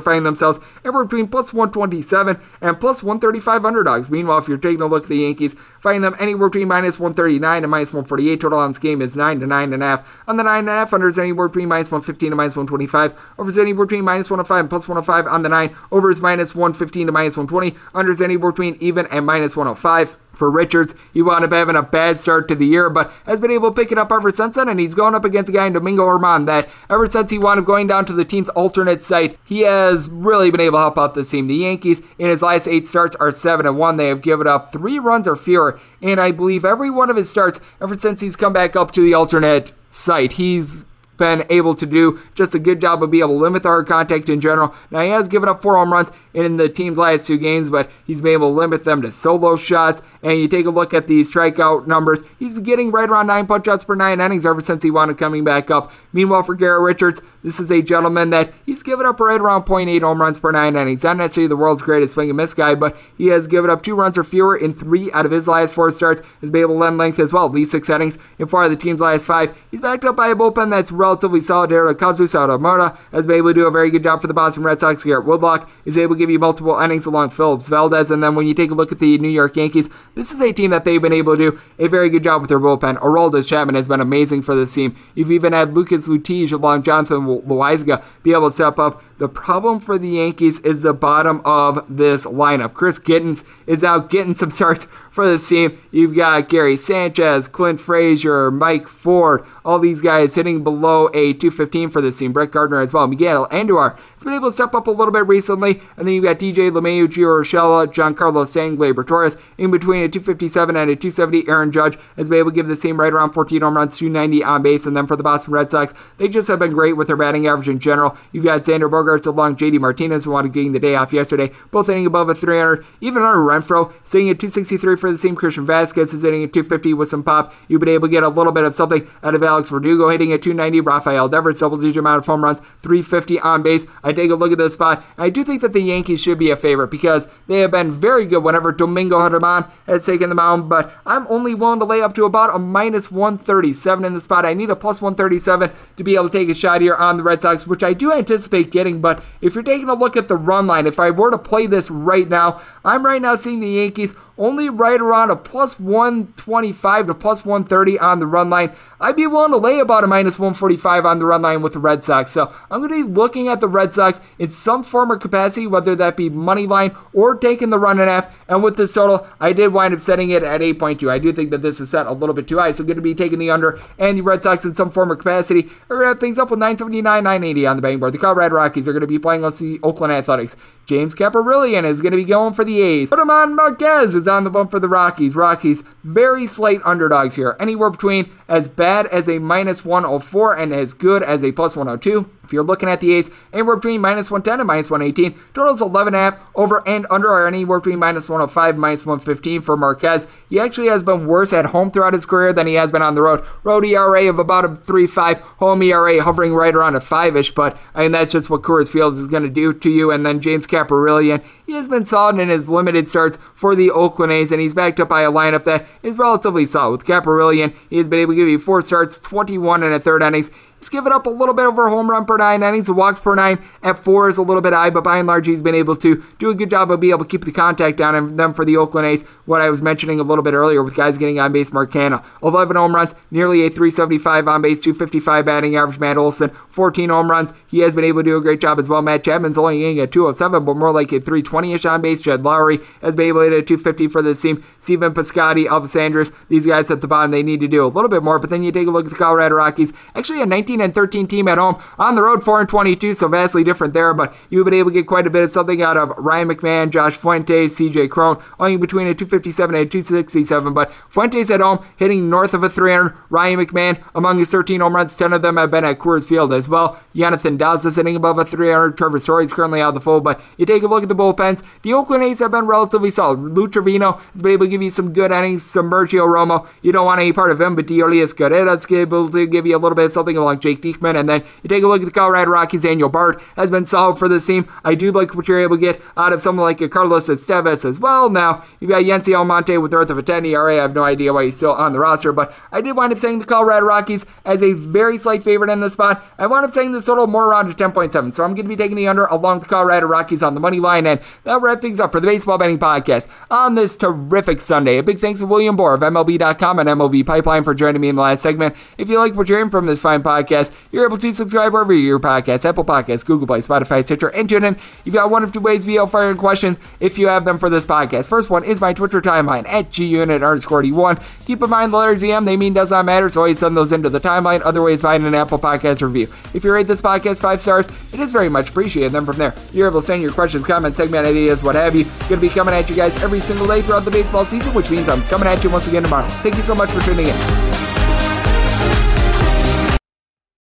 finding 0.00 0.24
themselves 0.24 0.60
ever 0.84 1.04
between 1.04 1.28
plus 1.28 1.52
127 1.52 2.38
and 2.60 2.65
plus 2.74 3.02
135 3.02 3.64
underdogs. 3.64 4.10
Meanwhile, 4.10 4.38
if 4.38 4.48
you're 4.48 4.58
taking 4.58 4.80
a 4.80 4.86
look 4.86 5.04
at 5.04 5.08
the 5.08 5.18
Yankees, 5.18 5.54
finding 5.78 6.02
them 6.02 6.16
anywhere 6.18 6.48
between 6.48 6.68
minus 6.68 6.98
139 6.98 7.62
and 7.62 7.70
minus 7.70 7.90
148. 7.90 8.40
Total 8.40 8.58
on 8.58 8.70
this 8.70 8.78
game 8.78 9.00
is 9.00 9.14
9 9.14 9.40
to 9.40 9.46
9.5. 9.46 10.04
On 10.28 10.36
the 10.36 10.42
9.5, 10.42 10.92
under 10.92 11.08
is 11.08 11.18
anywhere 11.18 11.48
between 11.48 11.68
minus 11.68 11.90
115 11.90 12.30
to 12.30 12.36
minus 12.36 12.56
125. 12.56 13.14
Over 13.38 13.50
is 13.50 13.58
anywhere 13.58 13.86
between 13.86 14.04
minus 14.04 14.30
105 14.30 14.60
and 14.60 14.70
plus 14.70 14.88
105 14.88 15.26
on 15.26 15.42
the 15.42 15.48
9. 15.48 15.76
Over 15.92 16.10
is 16.10 16.20
minus 16.20 16.54
115 16.54 17.06
to 17.06 17.12
minus 17.12 17.36
120. 17.36 17.78
Under 17.94 18.10
is 18.10 18.20
anywhere 18.20 18.52
between 18.52 18.76
even 18.80 19.06
and 19.06 19.26
minus 19.26 19.56
105 19.56 20.18
for 20.36 20.50
Richards. 20.50 20.94
He 21.12 21.22
wound 21.22 21.44
up 21.44 21.52
having 21.52 21.76
a 21.76 21.82
bad 21.82 22.18
start 22.18 22.46
to 22.48 22.54
the 22.54 22.66
year, 22.66 22.90
but 22.90 23.12
has 23.24 23.40
been 23.40 23.50
able 23.50 23.70
to 23.70 23.74
pick 23.74 23.90
it 23.90 23.98
up 23.98 24.12
ever 24.12 24.30
since 24.30 24.56
then, 24.56 24.68
and 24.68 24.78
he's 24.78 24.94
going 24.94 25.14
up 25.14 25.24
against 25.24 25.48
a 25.48 25.52
guy 25.52 25.66
in 25.66 25.72
Domingo 25.72 26.04
German 26.04 26.44
that 26.46 26.68
ever 26.90 27.06
since 27.06 27.30
he 27.30 27.38
wound 27.38 27.58
up 27.58 27.66
going 27.66 27.86
down 27.86 28.04
to 28.06 28.12
the 28.12 28.24
team's 28.24 28.48
alternate 28.50 29.02
site, 29.02 29.38
he 29.44 29.62
has 29.62 30.08
really 30.08 30.50
been 30.50 30.60
able 30.60 30.76
to 30.76 30.82
help 30.82 30.98
out 30.98 31.14
this 31.14 31.30
team. 31.30 31.46
The 31.46 31.54
Yankees, 31.54 32.02
in 32.18 32.28
his 32.28 32.42
last 32.42 32.55
eight 32.64 32.84
starts, 32.84 33.16
are 33.16 33.32
7 33.32 33.66
and 33.66 33.76
1. 33.76 33.96
They 33.96 34.06
have 34.08 34.22
given 34.22 34.46
up 34.46 34.70
three 34.70 34.98
runs 34.98 35.26
or 35.26 35.34
fewer, 35.34 35.80
and 36.00 36.20
I 36.20 36.30
believe 36.30 36.64
every 36.64 36.90
one 36.90 37.10
of 37.10 37.16
his 37.16 37.28
starts 37.28 37.60
ever 37.80 37.98
since 37.98 38.20
he's 38.20 38.36
come 38.36 38.52
back 38.52 38.76
up 38.76 38.92
to 38.92 39.00
the 39.00 39.14
alternate 39.14 39.72
site. 39.88 40.32
He's 40.32 40.84
been 41.16 41.44
able 41.50 41.74
to 41.74 41.86
do 41.86 42.20
just 42.34 42.54
a 42.54 42.58
good 42.58 42.80
job 42.80 43.02
of 43.02 43.10
being 43.10 43.24
able 43.24 43.36
to 43.38 43.42
limit 43.42 43.62
the 43.62 43.68
hard 43.68 43.86
contact 43.86 44.28
in 44.28 44.40
general. 44.40 44.74
Now, 44.90 45.00
he 45.00 45.10
has 45.10 45.28
given 45.28 45.48
up 45.48 45.62
four 45.62 45.76
home 45.76 45.92
runs 45.92 46.10
in 46.36 46.58
the 46.58 46.68
team's 46.68 46.98
last 46.98 47.26
two 47.26 47.38
games, 47.38 47.70
but 47.70 47.90
he's 48.04 48.20
been 48.20 48.34
able 48.34 48.50
to 48.50 48.56
limit 48.56 48.84
them 48.84 49.00
to 49.02 49.10
solo 49.10 49.56
shots. 49.56 50.02
And 50.22 50.38
you 50.38 50.46
take 50.46 50.66
a 50.66 50.70
look 50.70 50.92
at 50.92 51.06
the 51.06 51.22
strikeout 51.22 51.86
numbers, 51.86 52.22
he's 52.38 52.54
been 52.54 52.62
getting 52.62 52.90
right 52.92 53.08
around 53.08 53.26
nine 53.26 53.46
punchouts 53.46 53.86
per 53.86 53.94
nine 53.94 54.20
innings 54.20 54.44
ever 54.44 54.60
since 54.60 54.82
he 54.82 54.90
up 54.90 55.18
coming 55.18 55.44
back 55.44 55.70
up. 55.70 55.92
Meanwhile, 56.12 56.42
for 56.42 56.54
Garrett 56.54 56.82
Richards, 56.82 57.22
this 57.42 57.58
is 57.58 57.70
a 57.70 57.80
gentleman 57.80 58.30
that 58.30 58.52
he's 58.66 58.82
given 58.82 59.06
up 59.06 59.18
right 59.18 59.40
around 59.40 59.64
0.8 59.64 60.00
home 60.02 60.20
runs 60.20 60.38
per 60.38 60.52
nine 60.52 60.76
innings. 60.76 61.04
Not 61.04 61.16
necessarily 61.16 61.48
the 61.48 61.56
world's 61.56 61.80
greatest 61.80 62.14
swing 62.14 62.28
and 62.28 62.36
miss 62.36 62.54
guy, 62.54 62.74
but 62.74 62.96
he 63.16 63.28
has 63.28 63.46
given 63.46 63.70
up 63.70 63.82
two 63.82 63.94
runs 63.94 64.18
or 64.18 64.24
fewer 64.24 64.56
in 64.56 64.74
three 64.74 65.10
out 65.12 65.24
of 65.24 65.32
his 65.32 65.48
last 65.48 65.72
four 65.72 65.90
starts. 65.90 66.20
Has 66.40 66.50
been 66.50 66.62
able 66.62 66.74
to 66.74 66.80
lend 66.80 66.98
length 66.98 67.18
as 67.18 67.32
well, 67.32 67.48
least 67.48 67.70
six 67.70 67.88
innings 67.88 68.18
in 68.38 68.46
four 68.46 68.64
of 68.64 68.70
the 68.70 68.76
team's 68.76 69.00
last 69.00 69.24
five. 69.24 69.56
He's 69.70 69.80
backed 69.80 70.04
up 70.04 70.16
by 70.16 70.28
a 70.28 70.34
bullpen 70.34 70.70
that's 70.70 70.92
relatively 70.92 71.40
solid. 71.40 71.70
Kazu 71.70 72.24
Sawamura 72.24 72.98
has 73.12 73.26
been 73.26 73.36
able 73.36 73.50
to 73.50 73.54
do 73.54 73.66
a 73.66 73.70
very 73.70 73.90
good 73.90 74.02
job 74.02 74.20
for 74.20 74.26
the 74.26 74.34
Boston 74.34 74.64
Red 74.64 74.80
Sox. 74.80 75.02
Garrett 75.02 75.24
Whitlock 75.24 75.70
is 75.84 75.96
able 75.96 76.16
to 76.16 76.25
give 76.26 76.32
you 76.32 76.38
multiple 76.38 76.78
innings 76.78 77.06
along 77.06 77.30
Phillips 77.30 77.68
Valdez. 77.68 78.10
And 78.10 78.22
then 78.22 78.34
when 78.34 78.46
you 78.46 78.54
take 78.54 78.70
a 78.70 78.74
look 78.74 78.92
at 78.92 78.98
the 78.98 79.18
New 79.18 79.28
York 79.28 79.56
Yankees, 79.56 79.88
this 80.14 80.32
is 80.32 80.40
a 80.40 80.52
team 80.52 80.70
that 80.70 80.84
they've 80.84 81.00
been 81.00 81.12
able 81.12 81.36
to 81.36 81.50
do 81.52 81.60
a 81.78 81.88
very 81.88 82.10
good 82.10 82.24
job 82.24 82.40
with 82.40 82.48
their 82.48 82.60
bullpen. 82.60 83.00
Aroldis 83.00 83.46
Chapman 83.46 83.74
has 83.76 83.88
been 83.88 84.00
amazing 84.00 84.42
for 84.42 84.54
this 84.54 84.74
team. 84.74 84.96
You've 85.14 85.30
even 85.30 85.52
had 85.52 85.74
Lucas 85.74 86.08
Luetge 86.08 86.52
along 86.52 86.82
Jonathan 86.82 87.26
Loáisiga 87.42 88.02
be 88.22 88.32
able 88.32 88.48
to 88.48 88.54
step 88.54 88.78
up. 88.78 89.02
The 89.18 89.28
problem 89.28 89.80
for 89.80 89.98
the 89.98 90.08
Yankees 90.08 90.60
is 90.60 90.82
the 90.82 90.92
bottom 90.92 91.40
of 91.46 91.84
this 91.88 92.26
lineup. 92.26 92.74
Chris 92.74 92.98
Gittens 92.98 93.44
is 93.66 93.82
out 93.82 94.10
getting 94.10 94.34
some 94.34 94.50
starts 94.50 94.86
for 95.10 95.26
this 95.26 95.48
team. 95.48 95.78
You've 95.90 96.14
got 96.14 96.50
Gary 96.50 96.76
Sanchez, 96.76 97.48
Clint 97.48 97.80
Frazier, 97.80 98.50
Mike 98.50 98.86
Ford, 98.86 99.42
all 99.64 99.78
these 99.78 100.02
guys 100.02 100.34
hitting 100.34 100.62
below 100.62 101.06
a 101.14 101.32
215 101.32 101.88
for 101.88 102.02
this 102.02 102.18
team. 102.18 102.34
Brett 102.34 102.50
Gardner 102.50 102.82
as 102.82 102.92
well. 102.92 103.06
Miguel 103.06 103.48
Andujar 103.48 103.96
has 103.96 104.24
been 104.24 104.34
able 104.34 104.50
to 104.50 104.54
step 104.54 104.74
up 104.74 104.86
a 104.86 104.90
little 104.90 105.12
bit 105.12 105.26
recently. 105.26 105.80
And 105.96 106.06
then 106.06 106.14
you've 106.14 106.24
got 106.24 106.38
DJ 106.38 106.70
LeMahieu, 106.70 107.06
Gio 107.06 107.40
Urshela, 107.40 107.86
Giancarlo 107.86 108.44
Stangley, 108.44 109.06
Torres 109.06 109.38
in 109.56 109.70
between 109.70 110.02
a 110.02 110.08
257 110.10 110.76
and 110.76 110.90
a 110.90 110.94
270. 110.94 111.48
Aaron 111.48 111.72
Judge 111.72 111.96
has 112.16 112.28
been 112.28 112.40
able 112.40 112.50
to 112.50 112.54
give 112.54 112.66
the 112.66 112.76
team 112.76 113.00
right 113.00 113.12
around 113.12 113.32
14 113.32 113.62
home 113.62 113.78
runs, 113.78 113.96
290 113.96 114.44
on 114.44 114.60
base. 114.60 114.84
And 114.84 114.94
then 114.94 115.06
for 115.06 115.16
the 115.16 115.22
Boston 115.22 115.54
Red 115.54 115.70
Sox, 115.70 115.94
they 116.18 116.28
just 116.28 116.48
have 116.48 116.58
been 116.58 116.72
great 116.72 116.98
with 116.98 117.06
their 117.06 117.16
batting 117.16 117.46
average 117.46 117.70
in 117.70 117.78
general. 117.78 118.18
You've 118.32 118.44
got 118.44 118.60
Xander 118.60 118.90
Bogaerts 118.90 119.05
Bogaerts 119.06 119.26
along 119.26 119.56
JD 119.56 119.80
Martinez, 119.80 120.24
who 120.24 120.30
wanted 120.32 120.52
getting 120.52 120.72
the 120.72 120.78
day 120.78 120.94
off 120.94 121.12
yesterday, 121.12 121.52
both 121.70 121.86
hitting 121.86 122.06
above 122.06 122.28
a 122.28 122.34
300. 122.34 122.84
Even 123.00 123.22
under 123.22 123.38
Renfroe, 123.38 123.92
sitting 124.04 124.28
at 124.30 124.38
263 124.38 124.96
for 124.96 125.10
the 125.10 125.16
same. 125.16 125.36
Christian 125.36 125.66
Vazquez 125.66 126.14
is 126.14 126.22
hitting 126.22 126.44
at 126.44 126.52
250 126.52 126.94
with 126.94 127.08
some 127.08 127.22
pop. 127.22 127.54
You've 127.68 127.80
been 127.80 127.90
able 127.90 128.08
to 128.08 128.12
get 128.12 128.22
a 128.22 128.28
little 128.28 128.52
bit 128.52 128.64
of 128.64 128.74
something 128.74 129.08
out 129.22 129.34
of 129.34 129.42
Alex 129.42 129.70
Verdugo 129.70 130.08
hitting 130.08 130.32
at 130.32 130.42
290. 130.42 130.80
Rafael 130.80 131.28
Devers, 131.28 131.60
double 131.60 131.76
digit 131.76 131.98
amount 131.98 132.18
of 132.18 132.26
home 132.26 132.42
runs, 132.42 132.60
350 132.80 133.40
on 133.40 133.62
base. 133.62 133.86
I 134.02 134.12
take 134.12 134.30
a 134.30 134.34
look 134.34 134.52
at 134.52 134.58
this 134.58 134.74
spot. 134.74 135.04
I 135.18 135.30
do 135.30 135.44
think 135.44 135.62
that 135.62 135.72
the 135.72 135.80
Yankees 135.80 136.22
should 136.22 136.38
be 136.38 136.50
a 136.50 136.56
favorite 136.56 136.90
because 136.90 137.28
they 137.46 137.60
have 137.60 137.70
been 137.70 137.92
very 137.92 138.26
good 138.26 138.42
whenever 138.42 138.72
Domingo 138.72 139.18
Germán 139.18 139.70
has 139.86 140.06
taken 140.06 140.28
the 140.28 140.34
mound, 140.34 140.68
but 140.68 140.92
I'm 141.04 141.26
only 141.28 141.54
willing 141.54 141.80
to 141.80 141.84
lay 141.84 142.02
up 142.02 142.14
to 142.14 142.24
about 142.24 142.54
a 142.54 142.58
minus 142.58 143.10
137 143.10 144.04
in 144.04 144.14
the 144.14 144.20
spot. 144.20 144.46
I 144.46 144.54
need 144.54 144.70
a 144.70 144.76
plus 144.76 145.02
137 145.02 145.70
to 145.96 146.04
be 146.04 146.14
able 146.14 146.28
to 146.28 146.38
take 146.38 146.48
a 146.48 146.54
shot 146.54 146.80
here 146.80 146.94
on 146.94 147.16
the 147.16 147.22
Red 147.22 147.42
Sox, 147.42 147.66
which 147.66 147.82
I 147.82 147.92
do 147.92 148.12
anticipate 148.12 148.70
getting. 148.70 148.95
But 149.00 149.22
if 149.40 149.54
you're 149.54 149.64
taking 149.64 149.88
a 149.88 149.94
look 149.94 150.16
at 150.16 150.28
the 150.28 150.36
run 150.36 150.66
line, 150.66 150.86
if 150.86 150.98
I 150.98 151.10
were 151.10 151.30
to 151.30 151.38
play 151.38 151.66
this 151.66 151.90
right 151.90 152.28
now, 152.28 152.60
I'm 152.84 153.04
right 153.04 153.22
now 153.22 153.36
seeing 153.36 153.60
the 153.60 153.68
Yankees 153.68 154.14
only 154.38 154.68
right 154.68 155.00
around 155.00 155.30
a 155.30 155.36
plus 155.36 155.78
125 155.80 157.06
to 157.06 157.14
plus 157.14 157.44
130 157.44 157.98
on 157.98 158.18
the 158.18 158.26
run 158.26 158.50
line. 158.50 158.74
I'd 159.00 159.16
be 159.16 159.26
willing 159.26 159.52
to 159.52 159.58
lay 159.58 159.78
about 159.78 160.04
a 160.04 160.06
minus 160.06 160.38
145 160.38 161.04
on 161.06 161.18
the 161.18 161.24
run 161.24 161.42
line 161.42 161.62
with 161.62 161.74
the 161.74 161.78
Red 161.78 162.02
Sox. 162.04 162.30
So 162.30 162.52
I'm 162.70 162.80
going 162.80 162.90
to 162.90 163.06
be 163.06 163.12
looking 163.12 163.48
at 163.48 163.60
the 163.60 163.68
Red 163.68 163.92
Sox 163.92 164.20
in 164.38 164.50
some 164.50 164.82
form 164.82 165.12
or 165.12 165.16
capacity, 165.16 165.66
whether 165.66 165.94
that 165.96 166.16
be 166.16 166.30
money 166.30 166.66
line 166.66 166.96
or 167.12 167.36
taking 167.36 167.70
the 167.70 167.78
run 167.78 167.98
and 167.98 168.08
a 168.08 168.12
half. 168.12 168.34
And 168.48 168.62
with 168.62 168.76
this 168.76 168.94
total, 168.94 169.26
I 169.40 169.52
did 169.52 169.72
wind 169.72 169.94
up 169.94 170.00
setting 170.00 170.30
it 170.30 170.42
at 170.42 170.60
8.2. 170.60 171.10
I 171.10 171.18
do 171.18 171.32
think 171.32 171.50
that 171.50 171.62
this 171.62 171.80
is 171.80 171.90
set 171.90 172.06
a 172.06 172.12
little 172.12 172.34
bit 172.34 172.48
too 172.48 172.58
high, 172.58 172.72
so 172.72 172.82
I'm 172.82 172.86
going 172.86 172.96
to 172.96 173.02
be 173.02 173.14
taking 173.14 173.38
the 173.38 173.50
under 173.50 173.80
and 173.98 174.18
the 174.18 174.22
Red 174.22 174.42
Sox 174.42 174.64
in 174.64 174.74
some 174.74 174.90
form 174.90 175.12
or 175.12 175.16
capacity. 175.16 175.70
We're 175.88 175.96
going 175.96 176.06
to 176.06 176.08
have 176.08 176.20
things 176.20 176.38
up 176.38 176.50
with 176.50 176.58
979, 176.58 177.24
980 177.24 177.66
on 177.66 177.76
the 177.76 177.82
betting 177.82 178.00
board. 178.00 178.12
The 178.12 178.18
Colorado 178.18 178.56
Rockies 178.56 178.86
are 178.88 178.92
going 178.92 179.00
to 179.00 179.06
be 179.06 179.18
playing 179.18 179.42
against 179.42 179.60
the 179.60 179.80
Oakland 179.82 180.12
Athletics. 180.12 180.56
James 180.86 181.16
Kaprielian 181.16 181.84
is 181.84 182.00
going 182.00 182.12
to 182.12 182.16
be 182.16 182.24
going 182.24 182.54
for 182.54 182.64
the 182.64 182.80
A's. 182.80 183.10
Germán 183.10 183.54
Marquez 183.54 184.14
is 184.14 184.28
on 184.28 184.44
the 184.44 184.50
bump 184.50 184.70
for 184.70 184.78
the 184.78 184.88
Rockies. 184.88 185.34
Rockies, 185.34 185.82
very 186.04 186.46
slight 186.46 186.80
underdogs 186.84 187.34
here. 187.34 187.56
Anywhere 187.58 187.90
between 187.90 188.30
as 188.48 188.68
bad 188.68 189.06
as 189.06 189.28
a 189.28 189.38
minus 189.38 189.84
104 189.84 190.56
and 190.56 190.72
as 190.72 190.94
good 190.94 191.22
as 191.22 191.42
a 191.42 191.52
plus 191.52 191.76
102. 191.76 192.30
If 192.46 192.52
you're 192.52 192.62
looking 192.62 192.88
at 192.88 193.00
the 193.00 193.12
A's, 193.14 193.28
anywhere 193.52 193.74
between 193.74 194.00
minus 194.00 194.30
110 194.30 194.60
and 194.60 194.66
minus 194.68 194.88
118. 194.88 195.36
Totals 195.52 195.80
11.5. 195.80 196.38
Over 196.54 196.88
and 196.88 197.04
under 197.10 197.28
are 197.28 197.48
anywhere 197.48 197.80
between 197.80 197.98
minus 197.98 198.28
105 198.28 198.78
minus 198.78 199.04
115 199.04 199.62
for 199.62 199.76
Marquez. 199.76 200.28
He 200.48 200.60
actually 200.60 200.86
has 200.86 201.02
been 201.02 201.26
worse 201.26 201.52
at 201.52 201.66
home 201.66 201.90
throughout 201.90 202.12
his 202.12 202.24
career 202.24 202.52
than 202.52 202.68
he 202.68 202.74
has 202.74 202.92
been 202.92 203.02
on 203.02 203.16
the 203.16 203.22
road. 203.22 203.44
Road 203.64 203.84
ERA 203.84 204.28
of 204.28 204.38
about 204.38 204.64
a 204.64 204.68
3.5. 204.68 205.40
Home 205.40 205.82
ERA 205.82 206.22
hovering 206.22 206.54
right 206.54 206.74
around 206.74 206.94
a 206.94 207.00
5-ish, 207.00 207.50
but 207.50 207.76
I 207.96 208.02
mean, 208.02 208.12
that's 208.12 208.30
just 208.30 208.48
what 208.48 208.62
Coors 208.62 208.92
Field 208.92 209.14
is 209.14 209.26
going 209.26 209.42
to 209.42 209.48
do 209.48 209.72
to 209.72 209.90
you. 209.90 210.12
And 210.12 210.24
then 210.24 210.40
James 210.40 210.68
Kaprielian, 210.68 211.44
he 211.66 211.72
has 211.72 211.88
been 211.88 212.04
solid 212.04 212.38
in 212.38 212.48
his 212.48 212.68
limited 212.68 213.08
starts 213.08 213.38
for 213.56 213.74
the 213.74 213.90
Oakland 213.90 214.30
A's, 214.30 214.52
and 214.52 214.60
he's 214.60 214.74
backed 214.74 215.00
up 215.00 215.08
by 215.08 215.22
a 215.22 215.32
lineup 215.32 215.64
that 215.64 215.84
is 216.04 216.16
relatively 216.16 216.64
solid. 216.64 216.92
With 216.92 217.06
Kaprielian, 217.06 217.74
he 217.90 217.96
has 217.98 218.08
been 218.08 218.20
able 218.20 218.35
give 218.36 218.48
you 218.48 218.58
four 218.58 218.82
starts, 218.82 219.18
21 219.18 219.82
and 219.82 219.94
a 219.94 220.00
third 220.00 220.22
innings. 220.22 220.50
He's 220.78 220.88
given 220.90 221.12
up 221.12 221.26
a 221.26 221.30
little 221.30 221.54
bit 221.54 221.64
over 221.64 221.86
a 221.86 221.90
home 221.90 222.10
run 222.10 222.26
per 222.26 222.36
nine 222.36 222.62
innings. 222.62 222.86
The 222.86 222.92
walks 222.92 223.18
per 223.18 223.34
nine 223.34 223.58
at 223.82 224.04
four 224.04 224.28
is 224.28 224.36
a 224.36 224.42
little 224.42 224.60
bit 224.60 224.72
high, 224.72 224.90
but 224.90 225.04
by 225.04 225.18
and 225.18 225.26
large, 225.26 225.46
he's 225.46 225.62
been 225.62 225.74
able 225.74 225.96
to 225.96 226.22
do 226.38 226.50
a 226.50 226.54
good 226.54 226.70
job 226.70 226.90
of 226.90 227.00
being 227.00 227.12
able 227.12 227.24
to 227.24 227.30
keep 227.30 227.44
the 227.44 227.52
contact 227.52 227.96
down. 227.96 228.14
And 228.14 228.38
then 228.38 228.52
for 228.52 228.64
the 228.64 228.76
Oakland 228.76 229.06
A's, 229.06 229.22
what 229.46 229.60
I 229.60 229.70
was 229.70 229.80
mentioning 229.80 230.20
a 230.20 230.22
little 230.22 230.44
bit 230.44 230.54
earlier 230.54 230.82
with 230.82 230.94
guys 230.94 231.16
getting 231.16 231.40
on 231.40 231.52
base, 231.52 231.72
Mark 231.72 231.92
Canha, 231.92 232.24
11 232.42 232.76
home 232.76 232.94
runs, 232.94 233.14
nearly 233.30 233.66
a 233.66 233.70
375 233.70 234.48
on 234.48 234.62
base, 234.62 234.80
255 234.82 235.44
batting 235.46 235.76
average. 235.76 235.98
Matt 235.98 236.18
Olson, 236.18 236.50
14 236.68 237.08
home 237.08 237.30
runs. 237.30 237.52
He 237.66 237.78
has 237.78 237.94
been 237.94 238.04
able 238.04 238.20
to 238.20 238.24
do 238.24 238.36
a 238.36 238.40
great 238.40 238.60
job 238.60 238.78
as 238.78 238.88
well. 238.88 239.00
Matt 239.00 239.24
Chapman's 239.24 239.56
only 239.56 239.78
getting 239.78 240.00
a 240.00 240.06
207, 240.06 240.64
but 240.64 240.76
more 240.76 240.92
like 240.92 241.10
a 241.12 241.20
320 241.20 241.72
ish 241.72 241.84
on 241.86 242.02
base. 242.02 242.20
Jed 242.20 242.42
Lowrie 242.42 242.84
has 243.00 243.16
been 243.16 243.26
able 243.26 243.40
to 243.40 243.50
hit 243.50 243.58
a 243.58 243.62
250 243.62 244.08
for 244.08 244.20
this 244.20 244.42
team. 244.42 244.62
Stephen 244.78 245.14
Piscotty, 245.14 245.66
Elvis 245.66 245.98
Andrus, 245.98 246.32
these 246.48 246.66
guys 246.66 246.90
at 246.90 247.00
the 247.00 247.08
bottom, 247.08 247.30
they 247.30 247.42
need 247.42 247.60
to 247.60 247.68
do 247.68 247.84
a 247.84 247.88
little 247.88 248.10
bit 248.10 248.22
more. 248.22 248.38
But 248.38 248.50
then 248.50 248.62
you 248.62 248.72
take 248.72 248.86
a 248.86 248.90
look 248.90 249.06
at 249.06 249.12
the 249.12 249.18
Colorado 249.18 249.54
Rockies, 249.54 249.92
actually 250.14 250.42
a 250.42 250.46
19 250.46 250.65
and 250.68 250.94
13 250.94 251.26
team 251.26 251.48
at 251.48 251.58
home. 251.58 251.82
On 251.98 252.14
the 252.14 252.22
road, 252.22 252.42
4 252.42 252.60
and 252.60 252.68
22, 252.68 253.14
so 253.14 253.28
vastly 253.28 253.64
different 253.64 253.94
there, 253.94 254.12
but 254.12 254.34
you've 254.50 254.64
been 254.64 254.74
able 254.74 254.90
to 254.90 254.94
get 254.94 255.06
quite 255.06 255.26
a 255.26 255.30
bit 255.30 255.44
of 255.44 255.50
something 255.50 255.82
out 255.82 255.96
of 255.96 256.12
Ryan 256.18 256.48
McMahon, 256.48 256.90
Josh 256.90 257.16
Fuentes, 257.16 257.78
CJ 257.78 258.10
Cron, 258.10 258.42
only 258.58 258.76
between 258.76 259.06
a 259.06 259.14
257 259.14 259.74
and 259.74 259.86
a 259.86 259.88
267. 259.88 260.74
But 260.74 260.92
Fuentes 261.08 261.50
at 261.50 261.60
home 261.60 261.84
hitting 261.96 262.28
north 262.28 262.54
of 262.54 262.62
a 262.62 262.68
300. 262.68 263.16
Ryan 263.30 263.60
McMahon, 263.60 264.02
among 264.14 264.38
his 264.38 264.50
13 264.50 264.80
home 264.80 264.96
runs, 264.96 265.16
10 265.16 265.32
of 265.32 265.42
them 265.42 265.56
have 265.56 265.70
been 265.70 265.84
at 265.84 265.98
Coors 265.98 266.26
Field 266.26 266.52
as 266.52 266.68
well. 266.68 267.00
Yonathan 267.14 267.58
Daza 267.58 267.94
hitting 267.94 268.16
above 268.16 268.38
a 268.38 268.44
300. 268.44 268.98
Trevor 268.98 269.18
Story 269.18 269.44
is 269.44 269.52
currently 269.52 269.80
out 269.80 269.88
of 269.88 269.94
the 269.94 270.00
fold, 270.00 270.24
but 270.24 270.40
you 270.56 270.66
take 270.66 270.82
a 270.82 270.86
look 270.86 271.02
at 271.02 271.08
the 271.08 271.14
bullpens. 271.14 271.62
The 271.82 271.92
Oakland 271.92 272.24
A's 272.24 272.40
have 272.40 272.50
been 272.50 272.66
relatively 272.66 273.10
solid. 273.10 273.40
Lou 273.40 273.68
Trivino 273.68 274.20
has 274.32 274.42
been 274.42 274.52
able 274.52 274.66
to 274.66 274.70
give 274.70 274.82
you 274.82 274.90
some 274.90 275.12
good 275.12 275.32
innings. 275.32 275.64
Some 275.64 275.90
Romo, 275.90 276.66
you 276.82 276.92
don't 276.92 277.06
want 277.06 277.20
any 277.20 277.32
part 277.32 277.50
of 277.50 277.60
him, 277.60 277.74
but 277.74 277.86
Deolis 277.86 278.36
Guerrero 278.36 278.72
is 278.74 278.90
able 278.90 279.28
to 279.30 279.46
give 279.46 279.66
you 279.66 279.76
a 279.76 279.78
little 279.78 279.96
bit 279.96 280.06
of 280.06 280.12
something 280.12 280.36
along 280.36 280.55
Jake 280.60 280.82
Diekman. 280.82 281.18
And 281.18 281.28
then 281.28 281.44
you 281.62 281.68
take 281.68 281.82
a 281.82 281.86
look 281.86 282.00
at 282.00 282.06
the 282.06 282.10
Colorado 282.10 282.50
Rockies. 282.50 282.82
Daniel 282.82 283.08
Bard 283.08 283.40
has 283.56 283.70
been 283.70 283.86
solid 283.86 284.18
for 284.18 284.28
this 284.28 284.46
team. 284.46 284.68
I 284.84 284.94
do 284.94 285.12
like 285.12 285.34
what 285.34 285.48
you're 285.48 285.60
able 285.60 285.76
to 285.76 285.80
get 285.80 286.00
out 286.16 286.32
of 286.32 286.40
someone 286.40 286.64
like 286.64 286.90
Carlos 286.90 287.28
Estevez 287.28 287.84
as 287.84 288.00
well. 288.00 288.30
Now, 288.30 288.64
you've 288.80 288.90
got 288.90 289.04
Yency 289.04 289.36
Almonte 289.36 289.76
with 289.78 289.92
north 289.92 290.10
of 290.10 290.18
a 290.18 290.22
10 290.22 290.44
ERA. 290.46 290.78
I 290.78 290.82
have 290.82 290.94
no 290.94 291.04
idea 291.04 291.32
why 291.32 291.44
he's 291.44 291.56
still 291.56 291.72
on 291.72 291.92
the 291.92 291.98
roster, 291.98 292.32
but 292.32 292.54
I 292.72 292.80
did 292.80 292.96
wind 292.96 293.12
up 293.12 293.18
saying 293.18 293.38
the 293.38 293.44
Colorado 293.44 293.86
Rockies 293.86 294.26
as 294.44 294.62
a 294.62 294.72
very 294.72 295.18
slight 295.18 295.42
favorite 295.42 295.70
in 295.70 295.80
this 295.80 295.94
spot. 295.94 296.24
I 296.38 296.46
wound 296.46 296.64
up 296.64 296.70
saying 296.70 296.92
this 296.92 297.06
total 297.06 297.26
more 297.26 297.48
around 297.48 297.70
a 297.70 297.74
10.7, 297.74 298.34
so 298.34 298.44
I'm 298.44 298.54
going 298.54 298.64
to 298.64 298.68
be 298.68 298.76
taking 298.76 298.96
the 298.96 299.08
under 299.08 299.26
along 299.26 299.60
the 299.60 299.66
Colorado 299.66 300.06
Rockies 300.06 300.42
on 300.42 300.54
the 300.54 300.60
money 300.60 300.80
line, 300.80 301.06
and 301.06 301.20
that'll 301.44 301.60
wrap 301.60 301.80
things 301.80 302.00
up 302.00 302.12
for 302.12 302.20
the 302.20 302.26
Baseball 302.26 302.58
Betting 302.58 302.78
Podcast 302.78 303.28
on 303.50 303.74
this 303.74 303.96
terrific 303.96 304.60
Sunday. 304.60 304.98
A 304.98 305.02
big 305.02 305.18
thanks 305.18 305.40
to 305.40 305.46
William 305.46 305.76
Boor 305.76 305.94
of 305.94 306.00
MLB.com 306.00 306.78
and 306.78 306.88
MLB 306.88 307.24
Pipeline 307.26 307.64
for 307.64 307.74
joining 307.74 308.00
me 308.00 308.08
in 308.08 308.16
the 308.16 308.22
last 308.22 308.42
segment. 308.42 308.76
If 308.98 309.08
you 309.08 309.18
like 309.18 309.34
what 309.34 309.48
you're 309.48 309.58
hearing 309.58 309.70
from 309.70 309.86
this 309.86 310.00
fine 310.00 310.22
podcast, 310.22 310.45
you're 310.92 311.06
able 311.06 311.18
to 311.18 311.32
subscribe 311.32 311.72
wherever 311.72 311.92
your 311.92 312.18
podcast, 312.18 312.64
Apple 312.64 312.84
Podcasts, 312.84 313.24
Google 313.24 313.46
Play, 313.46 313.60
Spotify, 313.60 314.04
Stitcher, 314.04 314.28
and 314.28 314.48
TuneIn. 314.48 314.78
You've 315.04 315.14
got 315.14 315.30
one 315.30 315.42
of 315.42 315.52
two 315.52 315.60
ways 315.60 315.84
to 315.84 316.06
fire 316.06 316.30
in 316.30 316.36
questions 316.36 316.78
if 317.00 317.18
you 317.18 317.28
have 317.28 317.44
them 317.44 317.58
for 317.58 317.70
this 317.70 317.84
podcast. 317.84 318.28
First 318.28 318.50
one 318.50 318.64
is 318.64 318.80
my 318.80 318.92
Twitter 318.92 319.20
timeline 319.20 319.66
at 319.68 319.90
gunit 319.90 320.34
underscore 320.34 320.82
D1. 320.82 321.22
Keep 321.46 321.62
in 321.62 321.70
mind 321.70 321.92
the 321.92 321.96
letters 321.96 322.22
EM, 322.22 322.44
they 322.44 322.56
mean 322.56 322.72
does 322.72 322.90
not 322.90 323.04
matter, 323.04 323.28
so 323.28 323.40
always 323.40 323.58
send 323.58 323.76
those 323.76 323.92
into 323.92 324.08
the 324.08 324.20
timeline. 324.20 324.60
Other 324.64 324.82
ways, 324.82 325.02
find 325.02 325.24
an 325.26 325.34
Apple 325.34 325.58
Podcast 325.58 326.02
review. 326.02 326.28
If 326.54 326.64
you 326.64 326.72
rate 326.72 326.86
this 326.86 327.00
podcast 327.00 327.40
five 327.40 327.60
stars, 327.60 327.88
it 328.12 328.20
is 328.20 328.32
very 328.32 328.48
much 328.48 328.70
appreciated. 328.70 329.12
Then 329.12 329.24
from 329.24 329.36
there, 329.36 329.54
you're 329.72 329.88
able 329.88 330.00
to 330.00 330.06
send 330.06 330.22
your 330.22 330.32
questions, 330.32 330.66
comments, 330.66 330.96
segment 330.96 331.26
ideas, 331.26 331.62
what 331.62 331.74
have 331.74 331.94
you. 331.94 332.04
Going 332.28 332.40
to 332.40 332.40
be 332.40 332.48
coming 332.48 332.74
at 332.74 332.88
you 332.88 332.96
guys 332.96 333.22
every 333.22 333.40
single 333.40 333.66
day 333.66 333.82
throughout 333.82 334.04
the 334.04 334.10
baseball 334.10 334.44
season, 334.44 334.74
which 334.74 334.90
means 334.90 335.08
I'm 335.08 335.22
coming 335.22 335.48
at 335.48 335.62
you 335.62 335.70
once 335.70 335.86
again 335.86 336.02
tomorrow. 336.02 336.26
Thank 336.28 336.56
you 336.56 336.62
so 336.62 336.74
much 336.74 336.90
for 336.90 337.00
tuning 337.00 337.26
in. 337.26 337.75